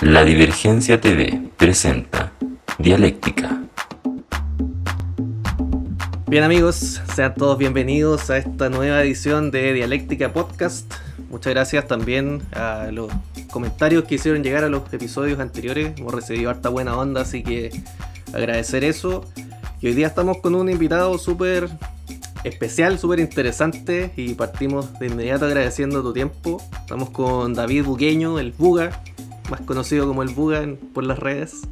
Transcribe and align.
La 0.00 0.24
Divergencia 0.24 1.00
TV 1.00 1.50
presenta 1.56 2.32
Dialéctica. 2.78 3.62
Bien 6.28 6.44
amigos, 6.44 7.02
sean 7.16 7.34
todos 7.34 7.58
bienvenidos 7.58 8.30
a 8.30 8.38
esta 8.38 8.68
nueva 8.68 9.02
edición 9.02 9.50
de 9.50 9.72
Dialéctica 9.72 10.32
Podcast. 10.32 10.94
Muchas 11.30 11.52
gracias 11.52 11.88
también 11.88 12.42
a 12.52 12.90
los 12.92 13.10
comentarios 13.50 14.04
que 14.04 14.14
hicieron 14.14 14.44
llegar 14.44 14.62
a 14.62 14.68
los 14.68 14.92
episodios 14.92 15.40
anteriores. 15.40 15.98
Hemos 15.98 16.14
recibido 16.14 16.50
harta 16.50 16.68
buena 16.68 16.96
onda, 16.96 17.22
así 17.22 17.42
que 17.42 17.72
agradecer 18.32 18.84
eso. 18.84 19.24
Y 19.80 19.88
hoy 19.88 19.94
día 19.94 20.06
estamos 20.06 20.38
con 20.38 20.54
un 20.54 20.70
invitado 20.70 21.18
súper 21.18 21.68
especial, 22.44 23.00
súper 23.00 23.18
interesante 23.18 24.12
y 24.14 24.34
partimos 24.34 24.96
de 25.00 25.08
inmediato 25.08 25.46
agradeciendo 25.46 26.04
tu 26.04 26.12
tiempo. 26.12 26.62
Estamos 26.78 27.10
con 27.10 27.52
David 27.52 27.84
Buqueño, 27.84 28.38
el 28.38 28.52
Buga, 28.52 29.02
más 29.50 29.60
conocido 29.62 30.06
como 30.06 30.22
el 30.22 30.30
Buga 30.30 30.66
por 30.92 31.04
las 31.04 31.18
redes. 31.18 31.62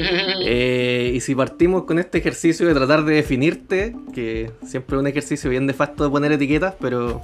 Eh, 0.00 1.12
y 1.14 1.20
si 1.20 1.34
partimos 1.34 1.82
con 1.82 1.98
este 1.98 2.18
ejercicio 2.18 2.68
de 2.68 2.74
tratar 2.74 3.04
de 3.04 3.16
definirte, 3.16 3.96
que 4.14 4.52
siempre 4.64 4.96
es 4.96 5.00
un 5.00 5.08
ejercicio 5.08 5.50
bien 5.50 5.66
de 5.66 5.74
facto 5.74 6.04
de 6.04 6.10
poner 6.10 6.30
etiquetas, 6.30 6.74
pero 6.78 7.20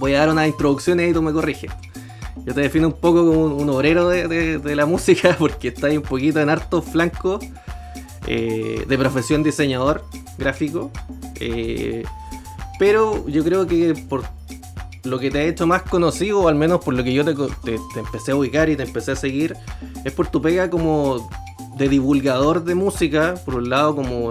voy 0.00 0.14
a 0.14 0.20
dar 0.20 0.30
una 0.30 0.48
introducción 0.48 0.98
y 0.98 1.12
tú 1.12 1.22
me 1.22 1.32
corriges. 1.32 1.70
Yo 2.44 2.54
te 2.54 2.60
defino 2.60 2.88
un 2.88 2.94
poco 2.94 3.24
como 3.24 3.56
un, 3.56 3.68
obrero 3.70 4.08
de, 4.08 4.74
la 4.74 4.86
música 4.86 5.36
porque 5.38 5.68
está 5.68 5.86
ahí 5.88 5.96
un 5.96 6.02
poquito 6.02 6.40
en 6.40 6.48
harto 6.48 6.82
flanco 6.82 7.38
eh, 8.26 8.84
de 8.86 8.98
profesión 8.98 9.42
diseñador 9.42 10.04
gráfico. 10.38 10.90
Eh, 11.40 12.04
pero 12.78 13.26
yo 13.28 13.42
creo 13.42 13.66
que 13.66 13.94
por 14.08 14.24
lo 15.06 15.18
que 15.18 15.30
te 15.30 15.38
ha 15.38 15.42
hecho 15.44 15.66
más 15.66 15.82
conocido, 15.82 16.40
o 16.40 16.48
al 16.48 16.54
menos 16.54 16.84
por 16.84 16.94
lo 16.94 17.04
que 17.04 17.12
yo 17.12 17.24
te, 17.24 17.78
empecé 17.96 18.32
a 18.32 18.36
ubicar 18.36 18.68
y 18.68 18.76
te 18.76 18.82
empecé 18.82 19.12
a 19.12 19.16
seguir, 19.16 19.56
es 20.04 20.12
por 20.12 20.28
tu 20.28 20.40
pega 20.42 20.70
como 20.70 21.28
de 21.76 21.88
divulgador 21.88 22.64
de 22.64 22.74
música, 22.74 23.34
por 23.44 23.56
un 23.56 23.70
lado 23.70 23.94
como 23.94 24.30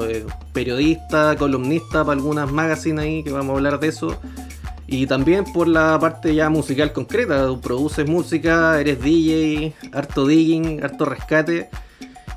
periodista, 0.54 1.36
columnista 1.38 2.04
para 2.04 2.18
algunas 2.18 2.52
magazines 2.52 3.04
ahí, 3.04 3.24
que 3.24 3.32
vamos 3.32 3.54
a 3.54 3.58
hablar 3.58 3.80
de 3.80 3.88
eso, 3.88 4.20
y 4.88 5.08
también 5.08 5.46
por 5.46 5.68
la 5.68 5.98
parte 6.00 6.36
ya 6.36 6.50
musical 6.50 6.94
concreta, 6.94 7.48
tú 7.48 7.60
produces 7.60 8.08
música, 8.08 8.80
eres 8.80 9.02
DJ, 9.02 9.74
harto 9.94 10.28
digging, 10.28 10.84
harto 10.84 11.06
rescate, 11.06 11.70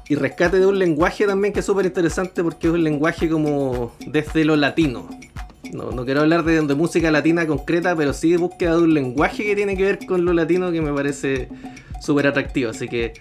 y 0.09 0.14
rescate 0.14 0.59
de 0.59 0.66
un 0.66 0.78
lenguaje 0.78 1.27
también 1.27 1.53
que 1.53 1.61
es 1.61 1.66
súper 1.66 1.84
interesante 1.84 2.42
porque 2.42 2.69
es 2.69 2.72
un 2.72 2.83
lenguaje 2.83 3.28
como 3.28 3.92
desde 4.06 4.44
lo 4.44 4.56
latino. 4.56 5.09
No, 5.72 5.91
no 5.91 6.05
quiero 6.05 6.20
hablar 6.20 6.44
de, 6.44 6.61
de, 6.62 6.74
música 6.74 7.11
latina 7.11 7.47
concreta, 7.47 7.94
pero 7.97 8.12
sí 8.12 8.30
de 8.30 8.36
búsqueda 8.38 8.77
de 8.77 8.83
un 8.83 8.94
lenguaje 8.94 9.44
que 9.44 9.56
tiene 9.56 9.77
que 9.77 9.84
ver 9.84 10.06
con 10.06 10.25
lo 10.25 10.33
latino 10.33 10.72
que 10.72 10.80
me 10.80 10.92
parece 10.92 11.48
súper 12.00 12.27
atractivo. 12.27 12.70
Así 12.70 12.88
que 12.88 13.14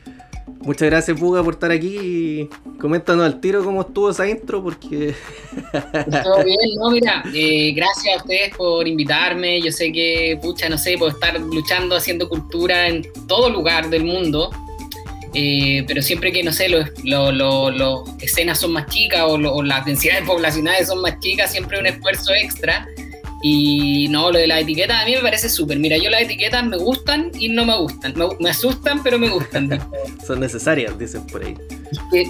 muchas 0.61 0.89
gracias, 0.89 1.19
Puga, 1.19 1.43
por 1.43 1.55
estar 1.55 1.71
aquí 1.71 1.97
y 1.97 2.49
coméntanos 2.79 3.25
al 3.25 3.39
tiro 3.39 3.63
cómo 3.63 3.81
estuvo 3.81 4.09
esa 4.09 4.27
intro, 4.27 4.63
porque. 4.63 5.13
Todo 6.23 6.43
bien, 6.43 6.57
no, 6.79 6.91
mira, 6.91 7.23
eh, 7.33 7.73
gracias 7.75 8.15
a 8.15 8.17
ustedes 8.17 8.55
por 8.55 8.87
invitarme. 8.87 9.61
Yo 9.61 9.71
sé 9.71 9.91
que, 9.91 10.39
pucha, 10.41 10.69
no 10.69 10.77
sé, 10.77 10.97
por 10.97 11.09
estar 11.09 11.39
luchando, 11.39 11.95
haciendo 11.95 12.29
cultura 12.29 12.87
en 12.87 13.05
todo 13.27 13.49
lugar 13.49 13.89
del 13.89 14.05
mundo. 14.05 14.49
Eh, 15.39 15.83
pero 15.87 16.01
siempre 16.01 16.31
que, 16.31 16.41
no 16.41 16.51
sé, 16.51 16.67
las 16.67 16.89
lo, 17.03 18.03
escenas 18.19 18.59
son 18.59 18.71
más 18.71 18.87
chicas 18.87 19.21
o, 19.21 19.33
o 19.33 19.61
las 19.61 19.85
densidades 19.85 20.23
poblacionales 20.25 20.87
son 20.87 20.99
más 20.99 21.19
chicas, 21.19 21.51
siempre 21.51 21.79
un 21.79 21.85
esfuerzo 21.85 22.33
extra. 22.33 22.87
Y 23.43 24.07
no, 24.09 24.31
lo 24.31 24.39
de 24.39 24.47
las 24.47 24.61
etiquetas 24.61 25.01
a 25.01 25.05
mí 25.05 25.13
me 25.13 25.21
parece 25.21 25.49
súper. 25.49 25.77
Mira, 25.77 25.97
yo 25.97 26.09
las 26.09 26.21
etiquetas 26.21 26.65
me 26.65 26.77
gustan 26.77 27.31
y 27.37 27.49
no 27.49 27.65
me 27.65 27.77
gustan. 27.77 28.13
Me, 28.39 28.49
asustan, 28.49 29.03
pero 29.03 29.19
me 29.19 29.29
gustan. 29.29 29.79
son 30.27 30.39
necesarias, 30.39 30.97
dicen 30.97 31.25
por 31.27 31.43
ahí. 31.43 31.55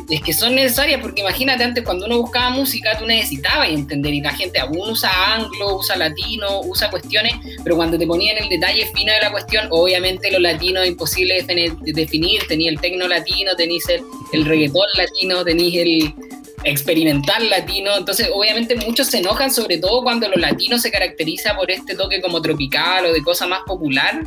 Es 0.09 0.22
que, 0.22 0.33
son 0.33 0.55
necesarias 0.55 0.99
porque 1.02 1.22
imagínate 1.22 1.64
antes 1.64 1.83
cuando 1.83 2.05
uno 2.05 2.22
buscaba 2.22 2.49
música 2.52 2.97
tú 2.97 3.05
necesitabas 3.05 3.69
entender 3.69 4.14
y 4.14 4.22
la 4.22 4.31
gente 4.31 4.59
aún 4.59 4.91
usa 4.91 5.09
anglo, 5.36 5.77
usa 5.77 5.95
latino, 5.95 6.61
usa 6.61 6.92
cuestiones, 6.92 7.33
pero 7.64 7.76
cuando 7.76 7.98
te 7.98 8.05
ponían 8.05 8.37
el 8.37 8.49
detalle 8.49 8.86
fino 8.93 9.14
de 9.14 9.20
la 9.21 9.31
cuestión, 9.31 9.67
obviamente 9.71 10.31
lo 10.31 10.39
latino 10.39 10.81
es 10.81 10.89
imposible 10.89 11.43
definir. 11.81 12.42
Tenía 12.48 12.70
el 12.70 12.80
tecno 12.80 13.08
latino, 13.08 13.55
tenías 13.55 13.87
el, 13.89 14.02
el 14.33 14.45
reggaetón 14.45 14.86
latino, 14.95 15.43
tenías 15.43 15.86
el 15.86 16.14
experimental 16.63 17.49
latino. 17.49 17.95
Entonces, 17.97 18.29
obviamente, 18.33 18.75
muchos 18.75 19.07
se 19.07 19.19
enojan, 19.19 19.51
sobre 19.51 19.77
todo 19.77 20.03
cuando 20.03 20.27
lo 20.27 20.35
latino 20.35 20.77
se 20.77 20.91
caracteriza 20.91 21.55
por 21.55 21.71
este 21.71 21.95
toque 21.95 22.21
como 22.21 22.41
tropical 22.41 23.05
o 23.05 23.13
de 23.13 23.21
cosa 23.23 23.47
más 23.47 23.61
popular. 23.65 24.23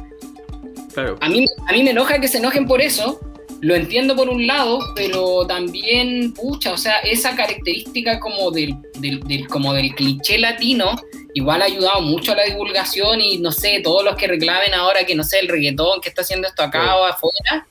A, 1.20 1.28
mí, 1.28 1.44
a 1.66 1.72
mí 1.72 1.82
me 1.82 1.90
enoja 1.90 2.20
que 2.20 2.28
se 2.28 2.38
enojen 2.38 2.66
por 2.66 2.80
eso. 2.80 3.20
Lo 3.60 3.74
entiendo 3.74 4.16
por 4.16 4.30
un 4.30 4.46
lado, 4.46 4.78
pero 4.94 5.46
también, 5.46 6.32
pucha, 6.32 6.72
o 6.72 6.78
sea, 6.78 7.00
esa 7.00 7.36
característica 7.36 8.18
como 8.18 8.50
del, 8.50 8.74
del, 9.00 9.46
como 9.48 9.74
del 9.74 9.94
cliché 9.94 10.38
latino, 10.38 10.98
igual 11.34 11.60
ha 11.60 11.66
ayudado 11.66 12.00
mucho 12.00 12.32
a 12.32 12.36
la 12.36 12.44
divulgación 12.44 13.20
y 13.20 13.36
no 13.36 13.52
sé, 13.52 13.80
todos 13.84 14.02
los 14.02 14.16
que 14.16 14.28
reclamen 14.28 14.72
ahora 14.72 15.04
que 15.04 15.14
no 15.14 15.24
sé, 15.24 15.40
el 15.40 15.48
reggaetón 15.48 16.00
que 16.00 16.08
está 16.08 16.22
haciendo 16.22 16.48
esto 16.48 16.62
acá 16.62 16.96
o 16.96 17.04
afuera, 17.04 17.66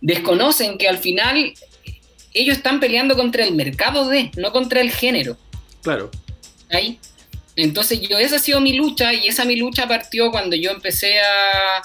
desconocen 0.00 0.78
que 0.78 0.86
al 0.86 0.98
final 0.98 1.54
ellos 2.34 2.56
están 2.56 2.80
peleando 2.80 3.16
contra 3.16 3.44
el 3.44 3.54
mercado 3.54 4.08
de, 4.08 4.30
no 4.36 4.52
contra 4.52 4.80
el 4.80 4.90
género. 4.90 5.38
Claro. 5.82 6.10
Ahí. 6.70 6.98
Entonces 7.56 8.00
yo, 8.00 8.18
esa 8.18 8.36
ha 8.36 8.40
sido 8.40 8.60
mi 8.60 8.72
lucha 8.72 9.14
y 9.14 9.28
esa 9.28 9.44
mi 9.44 9.54
lucha 9.54 9.86
partió 9.86 10.32
cuando 10.32 10.56
yo 10.56 10.72
empecé 10.72 11.20
a 11.20 11.82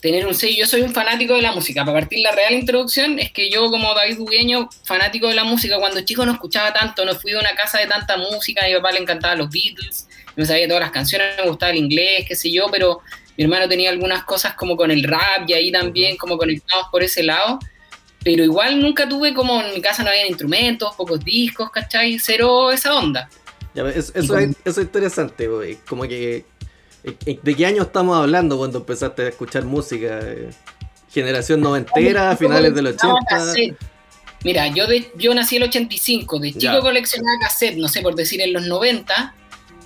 tener 0.00 0.26
un 0.26 0.34
sello. 0.34 0.58
Yo 0.58 0.66
soy 0.66 0.82
un 0.82 0.94
fanático 0.94 1.34
de 1.34 1.42
la 1.42 1.52
música. 1.52 1.84
Para 1.84 1.98
partir 1.98 2.20
la 2.20 2.30
real 2.30 2.54
introducción 2.54 3.18
es 3.18 3.32
que 3.32 3.50
yo 3.50 3.68
como 3.70 3.92
David 3.94 4.18
Bugueño, 4.18 4.70
fanático 4.84 5.26
de 5.26 5.34
la 5.34 5.42
música, 5.42 5.78
cuando 5.78 6.00
chico 6.02 6.24
no 6.24 6.32
escuchaba 6.32 6.72
tanto, 6.72 7.04
no 7.04 7.16
fui 7.16 7.32
de 7.32 7.38
una 7.38 7.54
casa 7.56 7.78
de 7.78 7.86
tanta 7.86 8.16
música, 8.16 8.64
a 8.64 8.68
mi 8.68 8.74
papá 8.74 8.92
le 8.92 9.00
encantaban 9.00 9.38
los 9.38 9.50
Beatles, 9.50 10.08
me 10.36 10.46
sabía 10.46 10.68
todas 10.68 10.82
las 10.82 10.92
canciones, 10.92 11.36
me 11.38 11.48
gustaba 11.48 11.72
el 11.72 11.78
inglés, 11.78 12.24
qué 12.28 12.36
sé 12.36 12.52
yo, 12.52 12.68
pero 12.70 13.00
mi 13.36 13.44
hermano 13.44 13.68
tenía 13.68 13.90
algunas 13.90 14.22
cosas 14.24 14.54
como 14.54 14.76
con 14.76 14.90
el 14.92 15.02
rap 15.02 15.48
y 15.48 15.54
ahí 15.54 15.72
también 15.72 16.16
como 16.16 16.38
conectados 16.38 16.86
por 16.92 17.02
ese 17.02 17.22
lado 17.22 17.58
pero 18.24 18.44
igual 18.44 18.80
nunca 18.80 19.08
tuve 19.08 19.34
como 19.34 19.60
en 19.60 19.74
mi 19.74 19.80
casa 19.80 20.02
no 20.02 20.10
había 20.10 20.26
instrumentos, 20.26 20.94
pocos 20.96 21.24
discos, 21.24 21.70
¿cachai? 21.70 22.18
Cero 22.18 22.70
esa 22.70 22.94
onda. 22.94 23.28
eso, 23.74 24.38
es, 24.38 24.78
interesante, 24.78 25.48
güey. 25.48 25.76
Como 25.88 26.02
que. 26.04 26.44
Eh, 27.04 27.38
¿De 27.42 27.54
qué 27.54 27.66
año 27.66 27.82
estamos 27.82 28.16
hablando 28.16 28.56
cuando 28.56 28.78
empezaste 28.78 29.22
a 29.22 29.28
escuchar 29.28 29.64
música? 29.64 30.20
¿Generación 31.10 31.60
noventera, 31.60 32.36
finales 32.36 32.74
del 32.74 32.86
80? 32.88 33.16
Mira, 34.44 34.68
yo, 34.68 34.86
de, 34.86 35.10
yo 35.16 35.34
nací 35.34 35.56
en 35.56 35.62
el 35.62 35.68
85, 35.68 36.38
de 36.40 36.52
chico 36.54 36.80
coleccionaba 36.80 37.38
cassette, 37.40 37.76
no 37.76 37.88
sé 37.88 38.00
por 38.02 38.14
decir 38.14 38.40
en 38.40 38.52
los 38.52 38.66
90, 38.66 39.34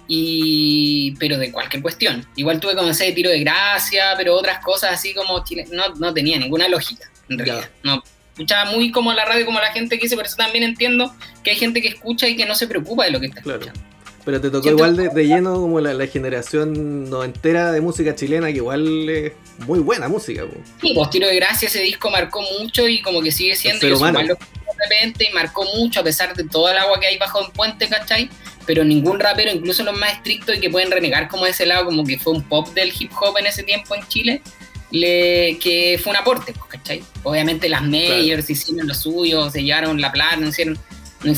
y, 0.08 1.14
pero 1.18 1.36
de 1.36 1.52
cualquier 1.52 1.82
cuestión. 1.82 2.26
Igual 2.36 2.60
tuve 2.60 2.74
como 2.74 2.88
ese 2.88 3.12
tiro 3.12 3.30
de 3.30 3.40
gracia, 3.40 4.14
pero 4.16 4.34
otras 4.34 4.62
cosas 4.64 4.92
así 4.92 5.12
como 5.12 5.44
no, 5.72 5.94
no 5.98 6.14
tenía 6.14 6.38
ninguna 6.38 6.68
lógica, 6.68 7.10
en 7.28 7.38
realidad. 7.38 7.70
No, 7.82 8.02
escuchaba 8.36 8.70
muy 8.70 8.90
como 8.90 9.14
la 9.14 9.24
radio, 9.24 9.46
como 9.46 9.60
la 9.60 9.72
gente 9.72 9.96
que 9.96 10.02
dice, 10.02 10.14
pero 10.14 10.28
eso 10.28 10.36
también 10.36 10.62
entiendo 10.62 11.14
que 11.42 11.50
hay 11.52 11.56
gente 11.56 11.80
que 11.80 11.88
escucha 11.88 12.28
y 12.28 12.36
que 12.36 12.44
no 12.44 12.54
se 12.54 12.66
preocupa 12.66 13.06
de 13.06 13.10
lo 13.10 13.18
que 13.18 13.26
está 13.26 13.40
escuchando. 13.40 13.80
Pero 14.26 14.40
te 14.40 14.50
tocó 14.50 14.68
igual 14.68 14.96
de, 14.96 15.26
lleno 15.26 15.54
como 15.54 15.80
la, 15.80 16.06
generación 16.08 17.08
noventera 17.08 17.72
de 17.72 17.80
música 17.80 18.14
chilena, 18.14 18.48
que 18.48 18.56
igual 18.56 19.08
es 19.08 19.32
muy 19.66 19.78
buena 19.78 20.08
música. 20.08 20.44
Sí, 20.80 20.92
pues 20.94 21.10
Tiro 21.10 21.28
de 21.28 21.36
Gracia, 21.36 21.68
ese 21.68 21.80
disco 21.80 22.10
marcó 22.10 22.42
mucho 22.58 22.86
y 22.88 23.00
como 23.00 23.22
que 23.22 23.30
sigue 23.30 23.54
siendo. 23.54 23.86
Y 23.86 23.90
de 23.90 24.36
repente 24.82 25.28
y 25.30 25.32
marcó 25.32 25.64
mucho 25.76 26.00
a 26.00 26.02
pesar 26.02 26.34
de 26.34 26.44
todo 26.44 26.68
el 26.68 26.76
agua 26.76 27.00
que 27.00 27.06
hay 27.06 27.16
bajo 27.18 27.40
el 27.40 27.52
puente, 27.52 27.88
¿cachai? 27.88 28.28
Pero 28.66 28.84
ningún 28.84 29.20
rapero, 29.20 29.50
incluso 29.52 29.84
los 29.84 29.96
más 29.96 30.14
estrictos 30.14 30.56
y 30.56 30.60
que 30.60 30.70
pueden 30.70 30.90
renegar 30.90 31.28
como 31.28 31.44
de 31.44 31.52
ese 31.52 31.64
lado, 31.64 31.86
como 31.86 32.04
que 32.04 32.18
fue 32.18 32.34
un 32.34 32.42
pop 32.42 32.68
del 32.74 32.92
hip 32.98 33.12
hop 33.18 33.38
en 33.38 33.46
ese 33.46 33.62
tiempo 33.62 33.94
en 33.94 34.06
Chile, 34.08 34.42
le, 34.90 35.58
que 35.60 36.00
fue 36.02 36.10
un 36.10 36.16
aporte, 36.16 36.54
¿cachai? 36.68 37.02
Obviamente 37.22 37.68
las 37.68 37.82
mayors 37.82 38.48
hicieron 38.48 38.86
lo 38.86 38.94
suyo, 38.94 39.50
se 39.50 39.62
llevaron 39.62 40.00
la 40.00 40.12
plata, 40.12 40.36
no, 40.36 40.48
hicieron, 40.48 40.78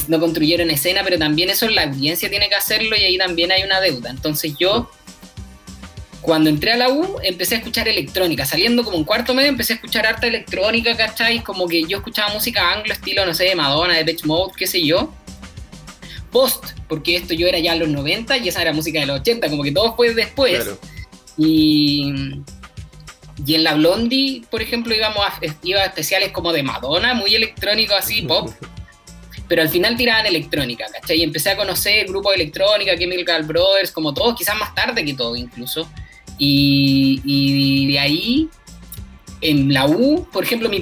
no, 0.08 0.20
construyeron 0.20 0.70
escena, 0.70 1.02
pero 1.04 1.18
también 1.18 1.50
eso 1.50 1.68
la 1.68 1.84
audiencia 1.84 2.28
tiene 2.28 2.48
que 2.48 2.54
hacerlo 2.54 2.96
y 2.96 3.04
ahí 3.04 3.18
también 3.18 3.50
hay 3.52 3.62
una 3.62 3.80
deuda. 3.80 4.10
Entonces 4.10 4.54
yo, 4.58 4.90
cuando 6.20 6.50
entré 6.50 6.72
a 6.72 6.76
la 6.76 6.90
U, 6.90 7.18
empecé 7.22 7.54
a 7.54 7.58
escuchar 7.58 7.88
electrónica, 7.88 8.44
saliendo 8.44 8.84
como 8.84 8.98
un 8.98 9.04
cuarto 9.04 9.34
medio, 9.34 9.48
empecé 9.48 9.74
a 9.74 9.76
escuchar 9.76 10.06
harta 10.06 10.26
electrónica, 10.26 10.96
¿cachai? 10.96 11.42
Como 11.42 11.66
que 11.66 11.84
yo 11.84 11.98
escuchaba 11.98 12.32
música 12.32 12.72
anglo, 12.72 12.92
estilo, 12.92 13.24
no 13.24 13.32
sé, 13.32 13.44
de 13.44 13.54
Madonna, 13.54 13.96
de 13.96 14.04
Beach 14.04 14.24
Mode, 14.24 14.52
qué 14.56 14.66
sé 14.66 14.84
yo. 14.84 15.12
Post, 16.30 16.72
porque 16.88 17.16
esto 17.16 17.32
yo 17.32 17.46
era 17.46 17.58
ya 17.58 17.72
en 17.72 17.78
los 17.78 17.88
90 17.88 18.36
y 18.36 18.48
esa 18.48 18.60
era 18.60 18.74
música 18.74 19.00
de 19.00 19.06
los 19.06 19.20
80, 19.20 19.48
como 19.48 19.62
que 19.62 19.72
todo 19.72 19.96
fue 19.96 20.12
después. 20.12 20.68
Y 21.38 22.12
y 23.46 23.54
en 23.54 23.64
la 23.64 23.74
Blondie, 23.74 24.42
por 24.50 24.62
ejemplo, 24.62 24.94
íbamos 24.94 25.24
a, 25.24 25.32
iba 25.62 25.80
a 25.80 25.86
especiales 25.86 26.32
como 26.32 26.52
de 26.52 26.62
Madonna, 26.62 27.14
muy 27.14 27.34
electrónico 27.34 27.94
así, 27.94 28.22
pop. 28.22 28.50
Pero 29.48 29.62
al 29.62 29.68
final 29.68 29.96
tiraban 29.96 30.26
electrónica, 30.26 30.86
¿cachai? 30.92 31.20
Y 31.20 31.22
empecé 31.22 31.50
a 31.50 31.56
conocer 31.56 32.06
grupos 32.06 32.32
de 32.36 32.42
electrónica, 32.42 32.96
Chemical 32.98 33.44
Brothers, 33.44 33.90
como 33.92 34.12
todos, 34.12 34.36
quizás 34.36 34.56
más 34.56 34.74
tarde 34.74 35.04
que 35.04 35.14
todo 35.14 35.36
incluso. 35.36 35.88
Y, 36.36 37.20
y 37.24 37.92
de 37.92 37.98
ahí 37.98 38.48
en 39.40 39.72
la 39.72 39.86
U, 39.86 40.26
por 40.32 40.44
ejemplo, 40.44 40.68
mi, 40.68 40.78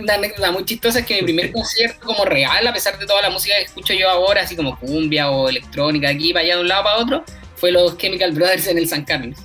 una 0.00 0.14
anécdota 0.14 0.50
muy 0.50 0.64
chistosa 0.64 1.00
es 1.00 1.06
que 1.06 1.14
mi 1.14 1.22
primer 1.22 1.52
concierto 1.52 2.04
como 2.04 2.24
real, 2.24 2.66
a 2.66 2.72
pesar 2.72 2.98
de 2.98 3.06
toda 3.06 3.22
la 3.22 3.30
música 3.30 3.54
que 3.56 3.64
escucho 3.64 3.94
yo 3.94 4.10
ahora, 4.10 4.42
así 4.42 4.56
como 4.56 4.78
cumbia 4.78 5.30
o 5.30 5.48
electrónica, 5.48 6.08
aquí 6.08 6.32
para 6.32 6.44
allá 6.44 6.56
de 6.56 6.62
un 6.62 6.68
lado 6.68 6.84
para 6.84 6.98
otro, 6.98 7.24
fue 7.56 7.70
los 7.70 7.96
Chemical 7.96 8.32
Brothers 8.32 8.66
en 8.66 8.78
el 8.78 8.88
San 8.88 9.04
Carlos. 9.04 9.38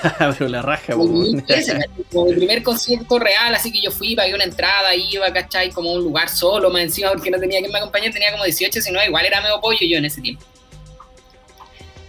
Pero 0.38 0.48
la 0.48 0.62
raja, 0.62 0.94
como, 0.94 1.12
como 2.12 2.26
mi 2.26 2.34
primer 2.34 2.62
concierto 2.62 3.18
real, 3.18 3.54
así 3.54 3.72
que 3.72 3.80
yo 3.80 3.90
fui, 3.90 4.14
pagué 4.14 4.34
una 4.34 4.44
entrada, 4.44 4.94
iba, 4.94 5.32
¿cachai? 5.32 5.70
Como 5.70 5.92
un 5.92 6.02
lugar 6.02 6.28
solo, 6.28 6.70
más 6.70 6.82
encima, 6.82 7.10
porque 7.12 7.30
no 7.30 7.38
tenía 7.38 7.60
quien 7.60 7.72
me 7.72 7.78
acompañara, 7.78 8.12
tenía 8.12 8.32
como 8.32 8.44
18, 8.44 8.80
si 8.80 8.92
no, 8.92 9.02
igual 9.04 9.26
era 9.26 9.40
medio 9.40 9.60
pollo 9.60 9.78
yo 9.80 9.98
en 9.98 10.04
ese 10.04 10.20
tiempo. 10.20 10.44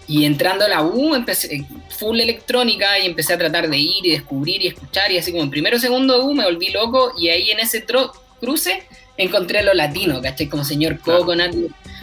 Y 0.07 0.25
entrando 0.25 0.65
a 0.65 0.67
la 0.67 0.83
U, 0.83 1.15
empecé 1.15 1.65
full 1.97 2.19
electrónica 2.19 2.99
y 2.99 3.05
empecé 3.05 3.33
a 3.33 3.37
tratar 3.37 3.69
de 3.69 3.77
ir 3.77 4.05
y 4.05 4.11
descubrir 4.11 4.61
y 4.61 4.67
escuchar. 4.67 5.11
Y 5.11 5.17
así 5.17 5.31
como 5.31 5.43
en 5.43 5.49
primero 5.49 5.77
o 5.77 5.79
segundo 5.79 6.17
de 6.17 6.25
U 6.25 6.33
me 6.33 6.43
volví 6.43 6.69
loco. 6.71 7.13
Y 7.17 7.29
ahí 7.29 7.51
en 7.51 7.59
ese 7.59 7.85
cruce 8.39 8.83
encontré 9.17 9.63
lo 9.63 9.73
latino, 9.73 10.21
¿cachai? 10.21 10.47
Como 10.47 10.65
señor 10.65 10.99
Coconut. 10.99 11.55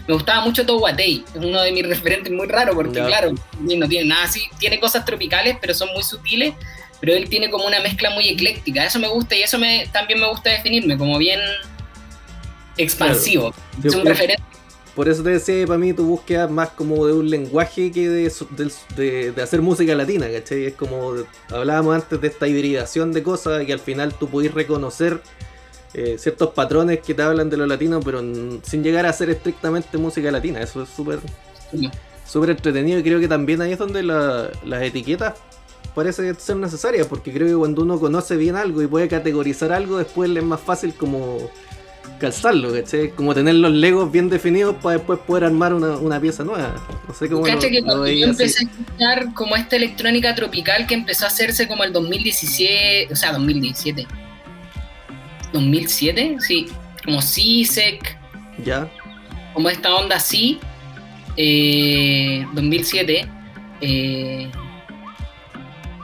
Me 0.07 0.15
gustaba 0.15 0.45
mucho 0.45 0.65
Towatei, 0.67 1.25
es 1.35 1.45
uno 1.45 1.63
de 1.63 1.73
mis 1.73 1.87
referentes 1.87 2.33
muy 2.33 2.47
raro 2.47 2.75
porque, 2.75 3.01
claro, 3.01 3.33
no 3.61 3.89
tiene 3.89 4.09
nada 4.09 4.25
así. 4.25 4.43
Tiene 4.59 4.81
cosas 4.81 5.05
tropicales, 5.05 5.57
pero 5.61 5.75
son 5.75 5.89
muy 5.93 6.03
sutiles. 6.03 6.55
Pero 7.01 7.15
él 7.15 7.31
tiene 7.31 7.49
como 7.49 7.65
una 7.67 7.81
mezcla 7.81 8.11
muy 8.11 8.29
ecléctica. 8.29 8.85
Eso 8.85 8.99
me 8.99 9.09
gusta 9.09 9.35
y 9.35 9.43
eso 9.43 9.59
me, 9.59 9.89
también 9.91 10.21
me 10.21 10.29
gusta 10.29 10.51
definirme 10.51 10.99
como 10.99 11.17
bien 11.17 11.41
expansivo. 12.77 13.55
Es 13.83 13.95
un 13.95 14.05
referente 14.05 14.43
por 14.95 15.09
eso 15.09 15.23
te 15.23 15.31
decía, 15.31 15.67
para 15.67 15.79
mí 15.79 15.93
tu 15.93 16.05
búsqueda 16.05 16.45
es 16.45 16.51
más 16.51 16.71
como 16.71 17.07
de 17.07 17.13
un 17.13 17.31
lenguaje 17.31 17.93
que 17.93 18.09
de, 18.09 19.33
de, 19.33 19.43
hacer 19.43 19.63
música 19.63 19.95
latina, 19.95 20.27
¿cachai? 20.31 20.67
Es 20.67 20.75
como 20.75 21.15
hablábamos 21.49 21.95
antes 21.95 22.21
de 22.21 22.29
esta 22.29 22.49
hibridación 22.49 23.13
de 23.13 23.23
cosas 23.23 23.65
que 23.65 23.73
al 23.73 23.79
final 23.79 24.13
tú 24.15 24.29
pudiste 24.29 24.55
reconocer 24.57 25.23
eh, 25.95 26.17
ciertos 26.19 26.51
patrones 26.51 27.01
que 27.01 27.15
te 27.15 27.23
hablan 27.23 27.51
de 27.51 27.57
lo 27.57 27.67
latino, 27.67 28.01
pero 28.01 28.21
sin 28.63 28.83
llegar 28.83 29.07
a 29.07 29.13
ser 29.13 29.31
estrictamente 29.31 29.99
música 29.99 30.31
latina. 30.31 30.61
Eso 30.61 30.83
es 30.83 30.89
súper 30.89 31.19
súper 32.27 32.51
entretenido 32.51 32.99
y 33.01 33.03
creo 33.03 33.19
que 33.19 33.27
también 33.27 33.61
ahí 33.61 33.73
es 33.73 33.79
donde 33.79 34.03
las 34.03 34.83
etiquetas 34.83 35.35
parece 35.95 36.35
ser 36.35 36.57
necesarias, 36.57 37.07
porque 37.07 37.33
creo 37.33 37.49
que 37.49 37.55
cuando 37.55 37.83
uno 37.83 37.99
conoce 37.99 38.37
bien 38.37 38.57
algo 38.57 38.83
y 38.83 38.87
puede 38.87 39.09
categorizar 39.09 39.73
algo, 39.73 39.99
después 39.99 40.31
le 40.31 40.41
es 40.41 40.47
más 40.47 40.61
fácil 40.61 40.95
como 40.95 41.51
calzarlo, 42.21 42.73
¿cachai? 42.73 43.11
Como 43.11 43.35
tener 43.35 43.57
los 43.57 43.73
legos 43.73 44.13
bien 44.13 44.29
definidos 44.29 44.77
para 44.77 44.99
después 44.99 45.19
poder 45.21 45.45
armar 45.45 45.75
una, 45.75 46.21
pieza 46.21 46.45
nueva. 46.45 46.75
No 47.09 47.15
sé 47.15 47.29
cómo. 47.29 47.47
Lo, 47.47 47.59
que 47.59 47.83
cuando 47.83 48.07
yo 48.07 48.27
empecé 48.27 48.65
a 48.65 48.69
escuchar 48.69 49.35
como 49.35 49.57
esta 49.57 49.77
electrónica 49.77 50.35
tropical 50.35 50.87
que 50.87 50.95
empezó 50.95 51.25
a 51.25 51.29
hacerse 51.29 51.67
como 51.67 51.83
el 51.83 51.93
2017, 51.93 53.13
o 53.13 53.17
sea, 53.17 53.33
2017. 53.33 54.07
2007, 55.53 56.37
sí, 56.41 56.67
como 57.05 57.21
CISEC. 57.23 58.19
Ya. 58.65 58.91
Como 59.55 59.69
esta 59.69 59.95
onda 59.95 60.17
así, 60.17 60.59
eh, 61.37 62.47
2007. 62.53 63.27
Eh, 63.81 64.51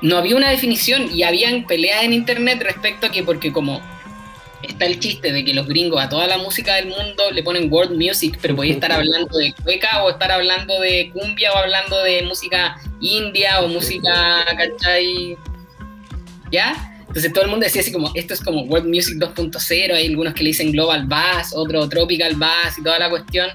no 0.02 0.16
había 0.16 0.36
una 0.36 0.50
definición 0.50 1.08
y 1.12 1.22
habían 1.22 1.66
peleas 1.66 2.04
en 2.04 2.12
internet 2.12 2.60
respecto 2.62 3.06
a 3.06 3.10
que, 3.10 3.22
porque 3.22 3.52
como 3.52 3.82
está 4.62 4.86
el 4.86 4.98
chiste 4.98 5.32
de 5.32 5.44
que 5.44 5.54
los 5.54 5.66
gringos 5.66 6.02
a 6.02 6.08
toda 6.08 6.26
la 6.26 6.38
música 6.38 6.74
del 6.74 6.88
mundo 6.88 7.30
le 7.32 7.42
ponen 7.42 7.72
world 7.72 7.92
music, 7.92 8.38
pero 8.40 8.56
podéis 8.56 8.74
estar 8.74 8.92
hablando 8.92 9.38
de 9.38 9.52
cueca 9.64 10.04
o 10.04 10.10
estar 10.10 10.30
hablando 10.32 10.80
de 10.80 11.10
cumbia 11.12 11.52
o 11.52 11.56
hablando 11.56 12.02
de 12.02 12.22
música 12.22 12.76
india 13.00 13.60
o 13.60 13.68
música, 13.68 14.44
¿cachai? 14.56 15.36
¿Ya? 16.50 16.85
Entonces 17.08 17.32
todo 17.32 17.44
el 17.44 17.50
mundo 17.50 17.64
decía 17.64 17.82
así 17.82 17.92
como, 17.92 18.10
esto 18.14 18.34
es 18.34 18.40
como 18.40 18.62
World 18.62 18.88
Music 18.88 19.16
2.0, 19.16 19.94
hay 19.94 20.06
algunos 20.06 20.34
que 20.34 20.42
le 20.42 20.48
dicen 20.48 20.72
Global 20.72 21.06
Bass, 21.06 21.52
otro 21.54 21.88
Tropical 21.88 22.34
Bass 22.36 22.78
y 22.78 22.82
toda 22.82 22.98
la 22.98 23.08
cuestión. 23.08 23.50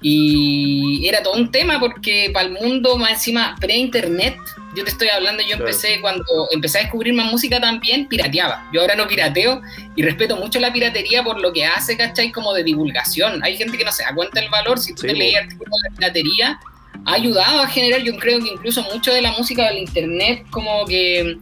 Y 0.00 1.06
era 1.08 1.22
todo 1.22 1.34
un 1.34 1.50
tema 1.50 1.80
porque 1.80 2.30
para 2.32 2.46
el 2.46 2.52
mundo 2.52 2.96
más 2.96 3.12
encima 3.12 3.56
pre-internet, 3.60 4.36
yo 4.76 4.84
te 4.84 4.90
estoy 4.90 5.08
hablando, 5.08 5.42
yo 5.42 5.56
empecé 5.56 6.00
cuando 6.00 6.24
empecé 6.52 6.78
a 6.78 6.82
descubrir 6.82 7.12
más 7.14 7.32
música 7.32 7.60
también, 7.60 8.06
pirateaba. 8.06 8.70
Yo 8.72 8.80
ahora 8.80 8.94
no 8.94 9.08
pirateo 9.08 9.60
y 9.96 10.02
respeto 10.02 10.36
mucho 10.36 10.60
la 10.60 10.72
piratería 10.72 11.24
por 11.24 11.40
lo 11.40 11.52
que 11.52 11.64
hace, 11.64 11.96
¿cachai? 11.96 12.30
Como 12.30 12.54
de 12.54 12.62
divulgación. 12.62 13.42
Hay 13.42 13.56
gente 13.56 13.76
que 13.76 13.84
no 13.84 13.90
se 13.90 14.04
da 14.04 14.14
cuenta 14.14 14.40
del 14.40 14.50
valor, 14.50 14.78
si 14.78 14.94
tú 14.94 15.02
te 15.02 15.14
leías 15.14 15.42
artículos 15.42 15.72
de 15.82 15.90
la 15.90 15.96
piratería, 15.96 16.60
ha 17.04 17.14
ayudado 17.14 17.60
a 17.60 17.66
generar, 17.66 18.02
yo 18.02 18.16
creo 18.18 18.38
que 18.38 18.48
incluso 18.48 18.82
mucho 18.84 19.12
de 19.12 19.22
la 19.22 19.32
música 19.32 19.66
del 19.68 19.78
internet 19.78 20.44
como 20.50 20.84
que 20.86 21.38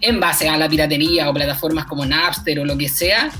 en 0.00 0.20
base 0.20 0.48
a 0.48 0.56
la 0.56 0.68
piratería 0.68 1.28
o 1.28 1.34
plataformas 1.34 1.86
como 1.86 2.04
Napster 2.04 2.58
o 2.60 2.64
lo 2.64 2.76
que 2.76 2.88
sea, 2.88 3.30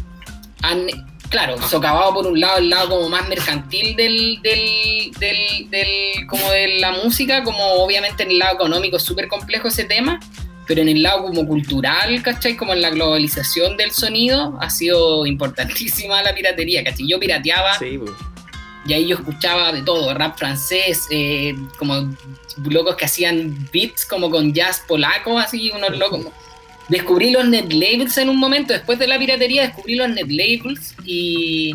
han 0.62 0.86
claro, 1.32 1.56
socavado 1.62 2.12
por 2.12 2.26
un 2.26 2.38
lado 2.38 2.58
el 2.58 2.68
lado 2.68 2.90
como 2.90 3.08
más 3.08 3.26
mercantil 3.26 3.96
del, 3.96 4.38
del, 4.42 6.26
como 6.28 6.50
de 6.50 6.78
la 6.78 6.92
música, 6.92 7.42
como 7.42 7.64
obviamente 7.82 8.22
en 8.22 8.32
el 8.32 8.38
lado 8.38 8.56
económico 8.56 8.98
es 8.98 9.02
súper 9.02 9.28
complejo 9.28 9.68
ese 9.68 9.84
tema, 9.84 10.20
pero 10.66 10.82
en 10.82 10.90
el 10.90 11.02
lado 11.02 11.22
como 11.24 11.46
cultural, 11.46 12.22
¿cachai? 12.22 12.54
Como 12.54 12.74
en 12.74 12.82
la 12.82 12.90
globalización 12.90 13.78
del 13.78 13.92
sonido, 13.92 14.58
ha 14.60 14.68
sido 14.68 15.24
importantísima 15.24 16.22
la 16.22 16.34
piratería, 16.34 16.84
¿cachai? 16.84 17.08
Yo 17.08 17.18
pirateaba 17.18 17.78
y 18.84 18.92
ahí 18.92 19.06
yo 19.06 19.16
escuchaba 19.16 19.72
de 19.72 19.82
todo, 19.82 20.12
rap 20.14 20.36
francés, 20.38 21.06
eh, 21.10 21.54
como 21.78 22.14
locos 22.64 22.96
que 22.96 23.04
hacían 23.04 23.68
beats 23.72 24.04
como 24.04 24.30
con 24.30 24.52
jazz 24.52 24.82
polaco, 24.86 25.38
así, 25.38 25.70
unos 25.74 25.96
locos 25.98 26.26
descubrí 26.88 27.30
los 27.30 27.48
net 27.48 27.72
labels 27.72 28.16
en 28.18 28.28
un 28.28 28.36
momento, 28.36 28.72
después 28.72 28.98
de 28.98 29.06
la 29.06 29.18
piratería 29.18 29.62
descubrí 29.62 29.94
los 29.94 30.08
net 30.08 30.28
labels 30.28 30.94
y, 31.04 31.74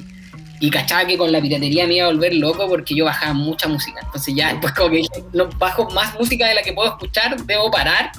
y 0.60 0.70
cachaba 0.70 1.06
que 1.06 1.18
con 1.18 1.32
la 1.32 1.42
piratería 1.42 1.88
me 1.88 1.96
iba 1.96 2.06
a 2.06 2.10
volver 2.10 2.36
loco 2.36 2.68
porque 2.68 2.96
yo 2.96 3.06
bajaba 3.06 3.34
mucha 3.34 3.68
música. 3.68 4.00
Entonces 4.04 4.36
ya 4.36 4.52
después 4.52 4.74
como 4.74 4.92
que 4.92 5.04
bajo 5.58 5.90
más 5.92 6.14
música 6.20 6.48
de 6.48 6.56
la 6.56 6.62
que 6.62 6.74
puedo 6.74 6.90
escuchar, 6.90 7.36
debo 7.44 7.72
parar. 7.72 8.12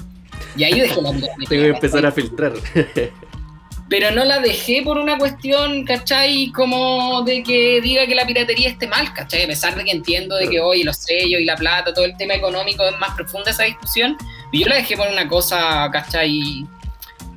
Y 0.55 0.63
ahí 0.63 0.79
dejé 0.79 1.01
la 1.01 1.11
piratería. 1.11 1.47
Tengo 1.49 1.63
que 1.63 1.69
empezar 1.69 2.05
a 2.05 2.11
filtrar. 2.11 2.53
Pero 3.89 4.11
no 4.11 4.23
la 4.23 4.39
dejé 4.39 4.83
por 4.83 4.97
una 4.97 5.17
cuestión, 5.17 5.83
¿cachai? 5.83 6.51
Como 6.51 7.23
de 7.23 7.41
que 7.41 7.81
diga 7.81 8.05
que 8.05 8.13
la 8.13 8.25
piratería 8.25 8.69
esté 8.69 8.87
mal, 8.87 9.11
¿cachai? 9.13 9.43
A 9.43 9.47
pesar 9.47 9.75
de 9.75 9.83
que 9.83 9.91
entiendo 9.91 10.35
de 10.35 10.47
que 10.47 10.59
hoy 10.59 10.83
los 10.83 10.97
sellos 10.97 11.41
y 11.41 11.45
la 11.45 11.55
plata, 11.55 11.93
todo 11.93 12.05
el 12.05 12.15
tema 12.15 12.35
económico 12.35 12.83
es 12.85 12.97
más 12.99 13.15
profunda 13.15 13.49
esa 13.49 13.63
discusión. 13.63 14.15
Y 14.51 14.59
yo 14.59 14.67
la 14.67 14.75
dejé 14.75 14.95
por 14.95 15.07
una 15.07 15.27
cosa, 15.27 15.89
¿cachai? 15.91 16.67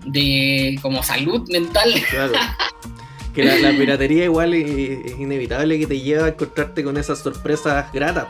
de 0.05 0.79
como 0.83 1.03
salud 1.03 1.49
mental. 1.49 1.93
Claro. 2.11 2.33
Que 3.35 3.45
la, 3.45 3.71
piratería 3.71 4.25
igual 4.25 4.53
es, 4.53 5.19
inevitable 5.19 5.79
que 5.79 5.87
te 5.87 6.01
lleva 6.01 6.27
a 6.27 6.29
encontrarte 6.29 6.85
con 6.85 6.97
esas 6.97 7.21
sorpresas 7.21 7.91
gratas. 7.93 8.27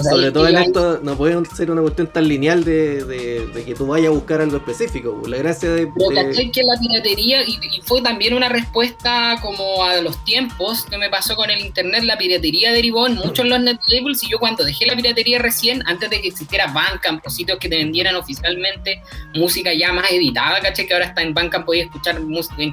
sobre 0.00 0.30
todo 0.30 0.48
en 0.48 0.56
esto 0.56 1.00
no 1.02 1.16
puede 1.16 1.44
ser 1.56 1.70
una 1.70 1.82
cuestión 1.82 2.06
tan 2.06 2.28
lineal 2.28 2.64
de, 2.64 3.48
que 3.66 3.74
tú 3.74 3.86
vayas 3.86 4.08
a 4.08 4.10
buscar 4.10 4.40
algo 4.40 4.58
específico. 4.58 5.20
La 5.26 5.38
gracia 5.38 5.70
de... 5.70 5.86
Pero 5.86 6.30
que 6.52 6.62
la 6.62 6.78
piratería, 6.78 7.42
y, 7.42 7.58
fue 7.84 8.00
también 8.02 8.34
una 8.34 8.48
respuesta 8.48 9.38
como 9.42 9.82
a 9.84 10.00
los 10.00 10.22
tiempos 10.24 10.84
que 10.84 10.96
me 10.96 11.10
pasó 11.10 11.34
con 11.34 11.50
el 11.50 11.60
internet, 11.60 12.04
la 12.04 12.16
piratería 12.16 12.72
derivó 12.72 13.06
en 13.06 13.16
muchos 13.16 13.46
los 13.46 13.60
net 13.60 13.80
labels 13.88 14.22
y 14.22 14.30
yo 14.30 14.38
cuando 14.38 14.64
dejé 14.64 14.86
la 14.86 14.94
piratería 14.94 15.38
recién, 15.40 15.82
antes 15.86 16.10
de 16.10 16.20
que 16.20 16.28
existiera 16.28 16.68
Bandcamp 16.68 17.26
o 17.26 17.30
sitios 17.30 17.58
que 17.58 17.68
te 17.68 17.76
vendieran 17.76 18.14
oficialmente 18.14 19.02
música 19.34 19.72
ya 19.74 19.92
más 19.92 20.10
editada, 20.12 20.60
¿cachai? 20.60 20.86
Que 20.86 20.94
ahora 20.94 21.06
está 21.06 21.22
en 21.22 21.34
Bandcamp, 21.34 21.66
podías 21.66 21.86
escuchar, 21.86 22.20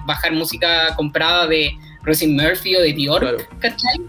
bajar 0.06 0.34
música 0.34 0.91
comprada 0.96 1.48
de 1.48 1.78
Rosin 2.04 2.36
Murphy 2.36 2.76
o 2.76 2.82
de 2.82 2.94
Bjork, 2.94 3.60
¿cachai? 3.60 4.02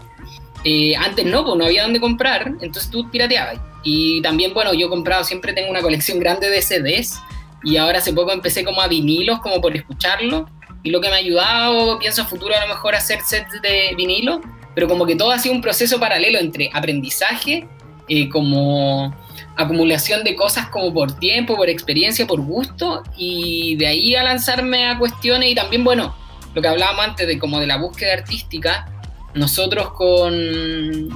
Eh, 0.63 0.95
antes 0.95 1.25
no, 1.25 1.43
pues 1.43 1.57
no 1.57 1.65
había 1.65 1.83
dónde 1.83 1.99
comprar, 1.99 2.47
entonces 2.61 2.89
tú 2.89 3.09
pirateabas. 3.09 3.59
Y 3.83 4.21
también, 4.21 4.53
bueno, 4.53 4.73
yo 4.73 4.87
he 4.87 4.89
comprado, 4.89 5.23
siempre 5.23 5.53
tengo 5.53 5.69
una 5.69 5.81
colección 5.81 6.19
grande 6.19 6.49
de 6.49 6.61
CDs 6.61 7.19
y 7.63 7.77
ahora 7.77 7.99
hace 7.99 8.13
poco 8.13 8.31
empecé 8.31 8.63
como 8.63 8.81
a 8.81 8.87
vinilos, 8.87 9.39
como 9.39 9.59
por 9.59 9.75
escucharlo. 9.75 10.49
Y 10.83 10.91
lo 10.91 10.99
que 11.01 11.09
me 11.09 11.15
ha 11.15 11.19
ayudado, 11.19 11.99
pienso 11.99 12.21
a 12.21 12.25
futuro 12.25 12.55
a 12.55 12.61
lo 12.61 12.67
mejor 12.67 12.95
hacer 12.95 13.21
sets 13.21 13.61
de 13.61 13.93
vinilo, 13.95 14.41
pero 14.75 14.87
como 14.87 15.05
que 15.05 15.15
todo 15.15 15.31
ha 15.31 15.39
sido 15.39 15.55
un 15.55 15.61
proceso 15.61 15.99
paralelo 15.99 16.39
entre 16.39 16.69
aprendizaje, 16.73 17.67
eh, 18.09 18.27
como 18.29 19.15
acumulación 19.55 20.23
de 20.23 20.35
cosas 20.35 20.67
como 20.69 20.93
por 20.93 21.17
tiempo, 21.19 21.55
por 21.55 21.69
experiencia, 21.69 22.25
por 22.25 22.41
gusto, 22.41 23.03
y 23.17 23.75
de 23.77 23.87
ahí 23.87 24.15
a 24.15 24.23
lanzarme 24.23 24.87
a 24.87 24.97
cuestiones 24.97 25.51
y 25.51 25.55
también, 25.55 25.83
bueno, 25.83 26.15
lo 26.53 26.61
que 26.61 26.67
hablábamos 26.67 27.05
antes 27.05 27.27
de 27.27 27.39
como 27.39 27.59
de 27.59 27.67
la 27.67 27.77
búsqueda 27.77 28.13
artística, 28.13 28.87
nosotros 29.33 29.91
con 29.93 31.09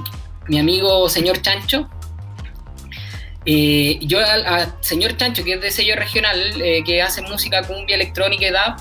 mi 0.48 0.58
amigo 0.58 1.08
señor 1.08 1.40
Chancho, 1.42 1.88
eh, 3.50 3.98
yo 4.02 4.18
al 4.20 4.74
señor 4.80 5.16
Chancho, 5.16 5.42
que 5.44 5.54
es 5.54 5.60
de 5.60 5.70
sello 5.70 5.96
regional, 5.96 6.60
eh, 6.60 6.82
que 6.84 7.00
hace 7.00 7.22
música 7.22 7.62
cumbia 7.62 7.96
electrónica 7.96 8.46
y 8.46 8.50
DAB, 8.50 8.76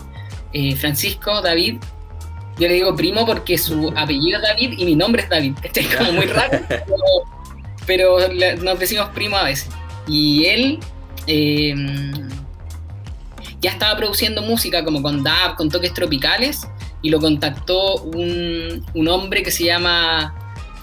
eh, 0.53 0.75
Francisco 0.75 1.41
David, 1.41 1.77
yo 2.59 2.67
le 2.67 2.73
digo 2.73 2.95
primo 2.95 3.25
porque 3.25 3.57
su 3.57 3.93
apellido 3.95 4.39
es 4.39 4.43
David 4.43 4.73
y 4.77 4.85
mi 4.85 4.95
nombre 4.95 5.23
es 5.23 5.29
David. 5.29 5.53
Este 5.63 5.81
es 5.81 5.95
como 5.95 6.11
muy 6.11 6.25
raro, 6.25 6.59
pero, 7.85 8.17
nos 8.61 8.79
decimos 8.79 9.09
primo 9.09 9.37
a 9.37 9.43
veces. 9.43 9.69
Y 10.07 10.45
él 10.45 10.79
ya 13.61 13.71
estaba 13.71 13.97
produciendo 13.97 14.41
música 14.41 14.83
como 14.83 15.01
con 15.01 15.23
dub, 15.23 15.55
con 15.57 15.69
toques 15.69 15.93
tropicales, 15.93 16.67
y 17.01 17.09
lo 17.09 17.19
contactó 17.19 17.95
un, 18.01 18.85
un 18.93 19.07
hombre 19.07 19.43
que 19.43 19.51
se 19.51 19.65
llama 19.65 20.33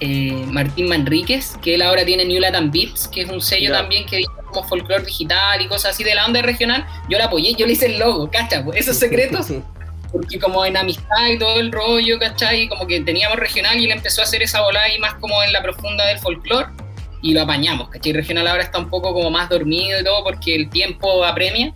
eh, 0.00 0.44
Martín 0.48 0.88
Manríquez, 0.88 1.56
que 1.62 1.74
él 1.74 1.82
ahora 1.82 2.04
tiene 2.04 2.24
New 2.24 2.40
Latin 2.40 2.70
Beats, 2.70 3.08
que 3.08 3.22
es 3.22 3.30
un 3.30 3.40
sello 3.40 3.72
también 3.72 4.06
que 4.06 4.18
dice 4.18 4.30
como 4.46 4.66
folclore 4.66 5.04
digital 5.04 5.60
y 5.60 5.66
cosas 5.66 5.94
así 5.94 6.04
de 6.04 6.14
la 6.14 6.26
onda 6.26 6.42
regional. 6.42 6.86
Yo 7.08 7.18
la 7.18 7.26
apoyé, 7.26 7.54
yo 7.54 7.66
le 7.66 7.72
hice 7.72 7.86
el 7.86 7.98
logo, 7.98 8.30
¿cachai? 8.30 8.64
Esos 8.74 8.96
secretos. 8.96 9.52
porque 10.12 10.38
como 10.38 10.64
en 10.64 10.76
amistad 10.76 11.26
y 11.28 11.38
todo 11.38 11.58
el 11.58 11.72
rollo, 11.72 12.18
¿cachai? 12.20 12.68
Como 12.68 12.86
que 12.86 13.00
teníamos 13.00 13.36
regional 13.36 13.80
y 13.80 13.86
él 13.86 13.90
empezó 13.90 14.20
a 14.20 14.24
hacer 14.24 14.42
esa 14.42 14.60
bola 14.60 14.82
ahí 14.82 14.98
más 14.98 15.14
como 15.14 15.42
en 15.42 15.52
la 15.52 15.60
profunda 15.60 16.06
del 16.06 16.18
folclore 16.18 16.68
y 17.20 17.32
lo 17.34 17.42
apañamos, 17.42 17.88
¿cachai? 17.88 18.12
Regional 18.12 18.46
ahora 18.46 18.62
está 18.62 18.78
un 18.78 18.88
poco 18.88 19.12
como 19.12 19.30
más 19.30 19.48
dormido 19.48 20.00
y 20.00 20.04
todo 20.04 20.22
porque 20.22 20.54
el 20.54 20.70
tiempo 20.70 21.24
apremia. 21.24 21.72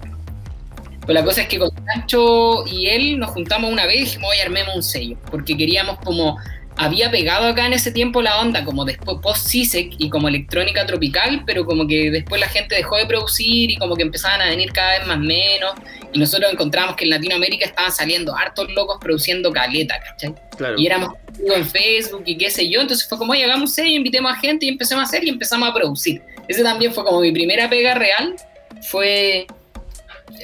Pero 1.08 1.20
la 1.20 1.24
cosa 1.24 1.40
es 1.40 1.48
que 1.48 1.58
con 1.58 1.70
Sancho 1.86 2.66
y 2.66 2.88
él 2.88 3.18
nos 3.18 3.30
juntamos 3.30 3.72
una 3.72 3.86
vez 3.86 3.96
y 3.96 4.00
dijimos, 4.00 4.30
oye, 4.30 4.42
armemos 4.42 4.76
un 4.76 4.82
sello, 4.82 5.16
porque 5.30 5.56
queríamos 5.56 5.98
como 6.00 6.36
había 6.76 7.10
pegado 7.10 7.46
acá 7.46 7.64
en 7.64 7.72
ese 7.72 7.90
tiempo 7.92 8.20
la 8.20 8.38
onda 8.40 8.62
como 8.62 8.84
después 8.84 9.16
post 9.22 9.48
CISEC 9.48 9.94
y 9.96 10.10
como 10.10 10.28
electrónica 10.28 10.84
tropical, 10.84 11.44
pero 11.46 11.64
como 11.64 11.86
que 11.86 12.10
después 12.10 12.38
la 12.38 12.46
gente 12.46 12.74
dejó 12.74 12.98
de 12.98 13.06
producir 13.06 13.70
y 13.70 13.76
como 13.78 13.96
que 13.96 14.02
empezaban 14.02 14.42
a 14.42 14.50
venir 14.50 14.70
cada 14.70 14.98
vez 14.98 15.06
más 15.06 15.18
menos 15.18 15.72
y 16.12 16.18
nosotros 16.18 16.52
encontramos 16.52 16.94
que 16.94 17.04
en 17.04 17.10
Latinoamérica 17.10 17.64
estaban 17.64 17.90
saliendo 17.90 18.36
hartos 18.36 18.70
locos 18.74 18.98
produciendo 19.00 19.50
caleta, 19.50 19.98
¿cachai? 20.00 20.34
Y 20.76 20.86
éramos 20.86 21.14
en 21.42 21.64
Facebook 21.64 22.24
y 22.26 22.36
qué 22.36 22.50
sé 22.50 22.68
yo, 22.68 22.82
entonces 22.82 23.08
fue 23.08 23.16
como, 23.16 23.32
oye, 23.32 23.44
hagamos 23.44 23.72
sello, 23.72 23.96
invitemos 23.96 24.30
a 24.30 24.36
gente 24.36 24.66
y 24.66 24.68
empecemos 24.68 25.04
a 25.04 25.06
hacer 25.06 25.24
y 25.24 25.30
empezamos 25.30 25.70
a 25.70 25.72
producir. 25.72 26.20
Ese 26.48 26.62
también 26.62 26.92
fue 26.92 27.02
como 27.02 27.22
mi 27.22 27.32
primera 27.32 27.70
pega 27.70 27.94
real, 27.94 28.36
fue 28.82 29.46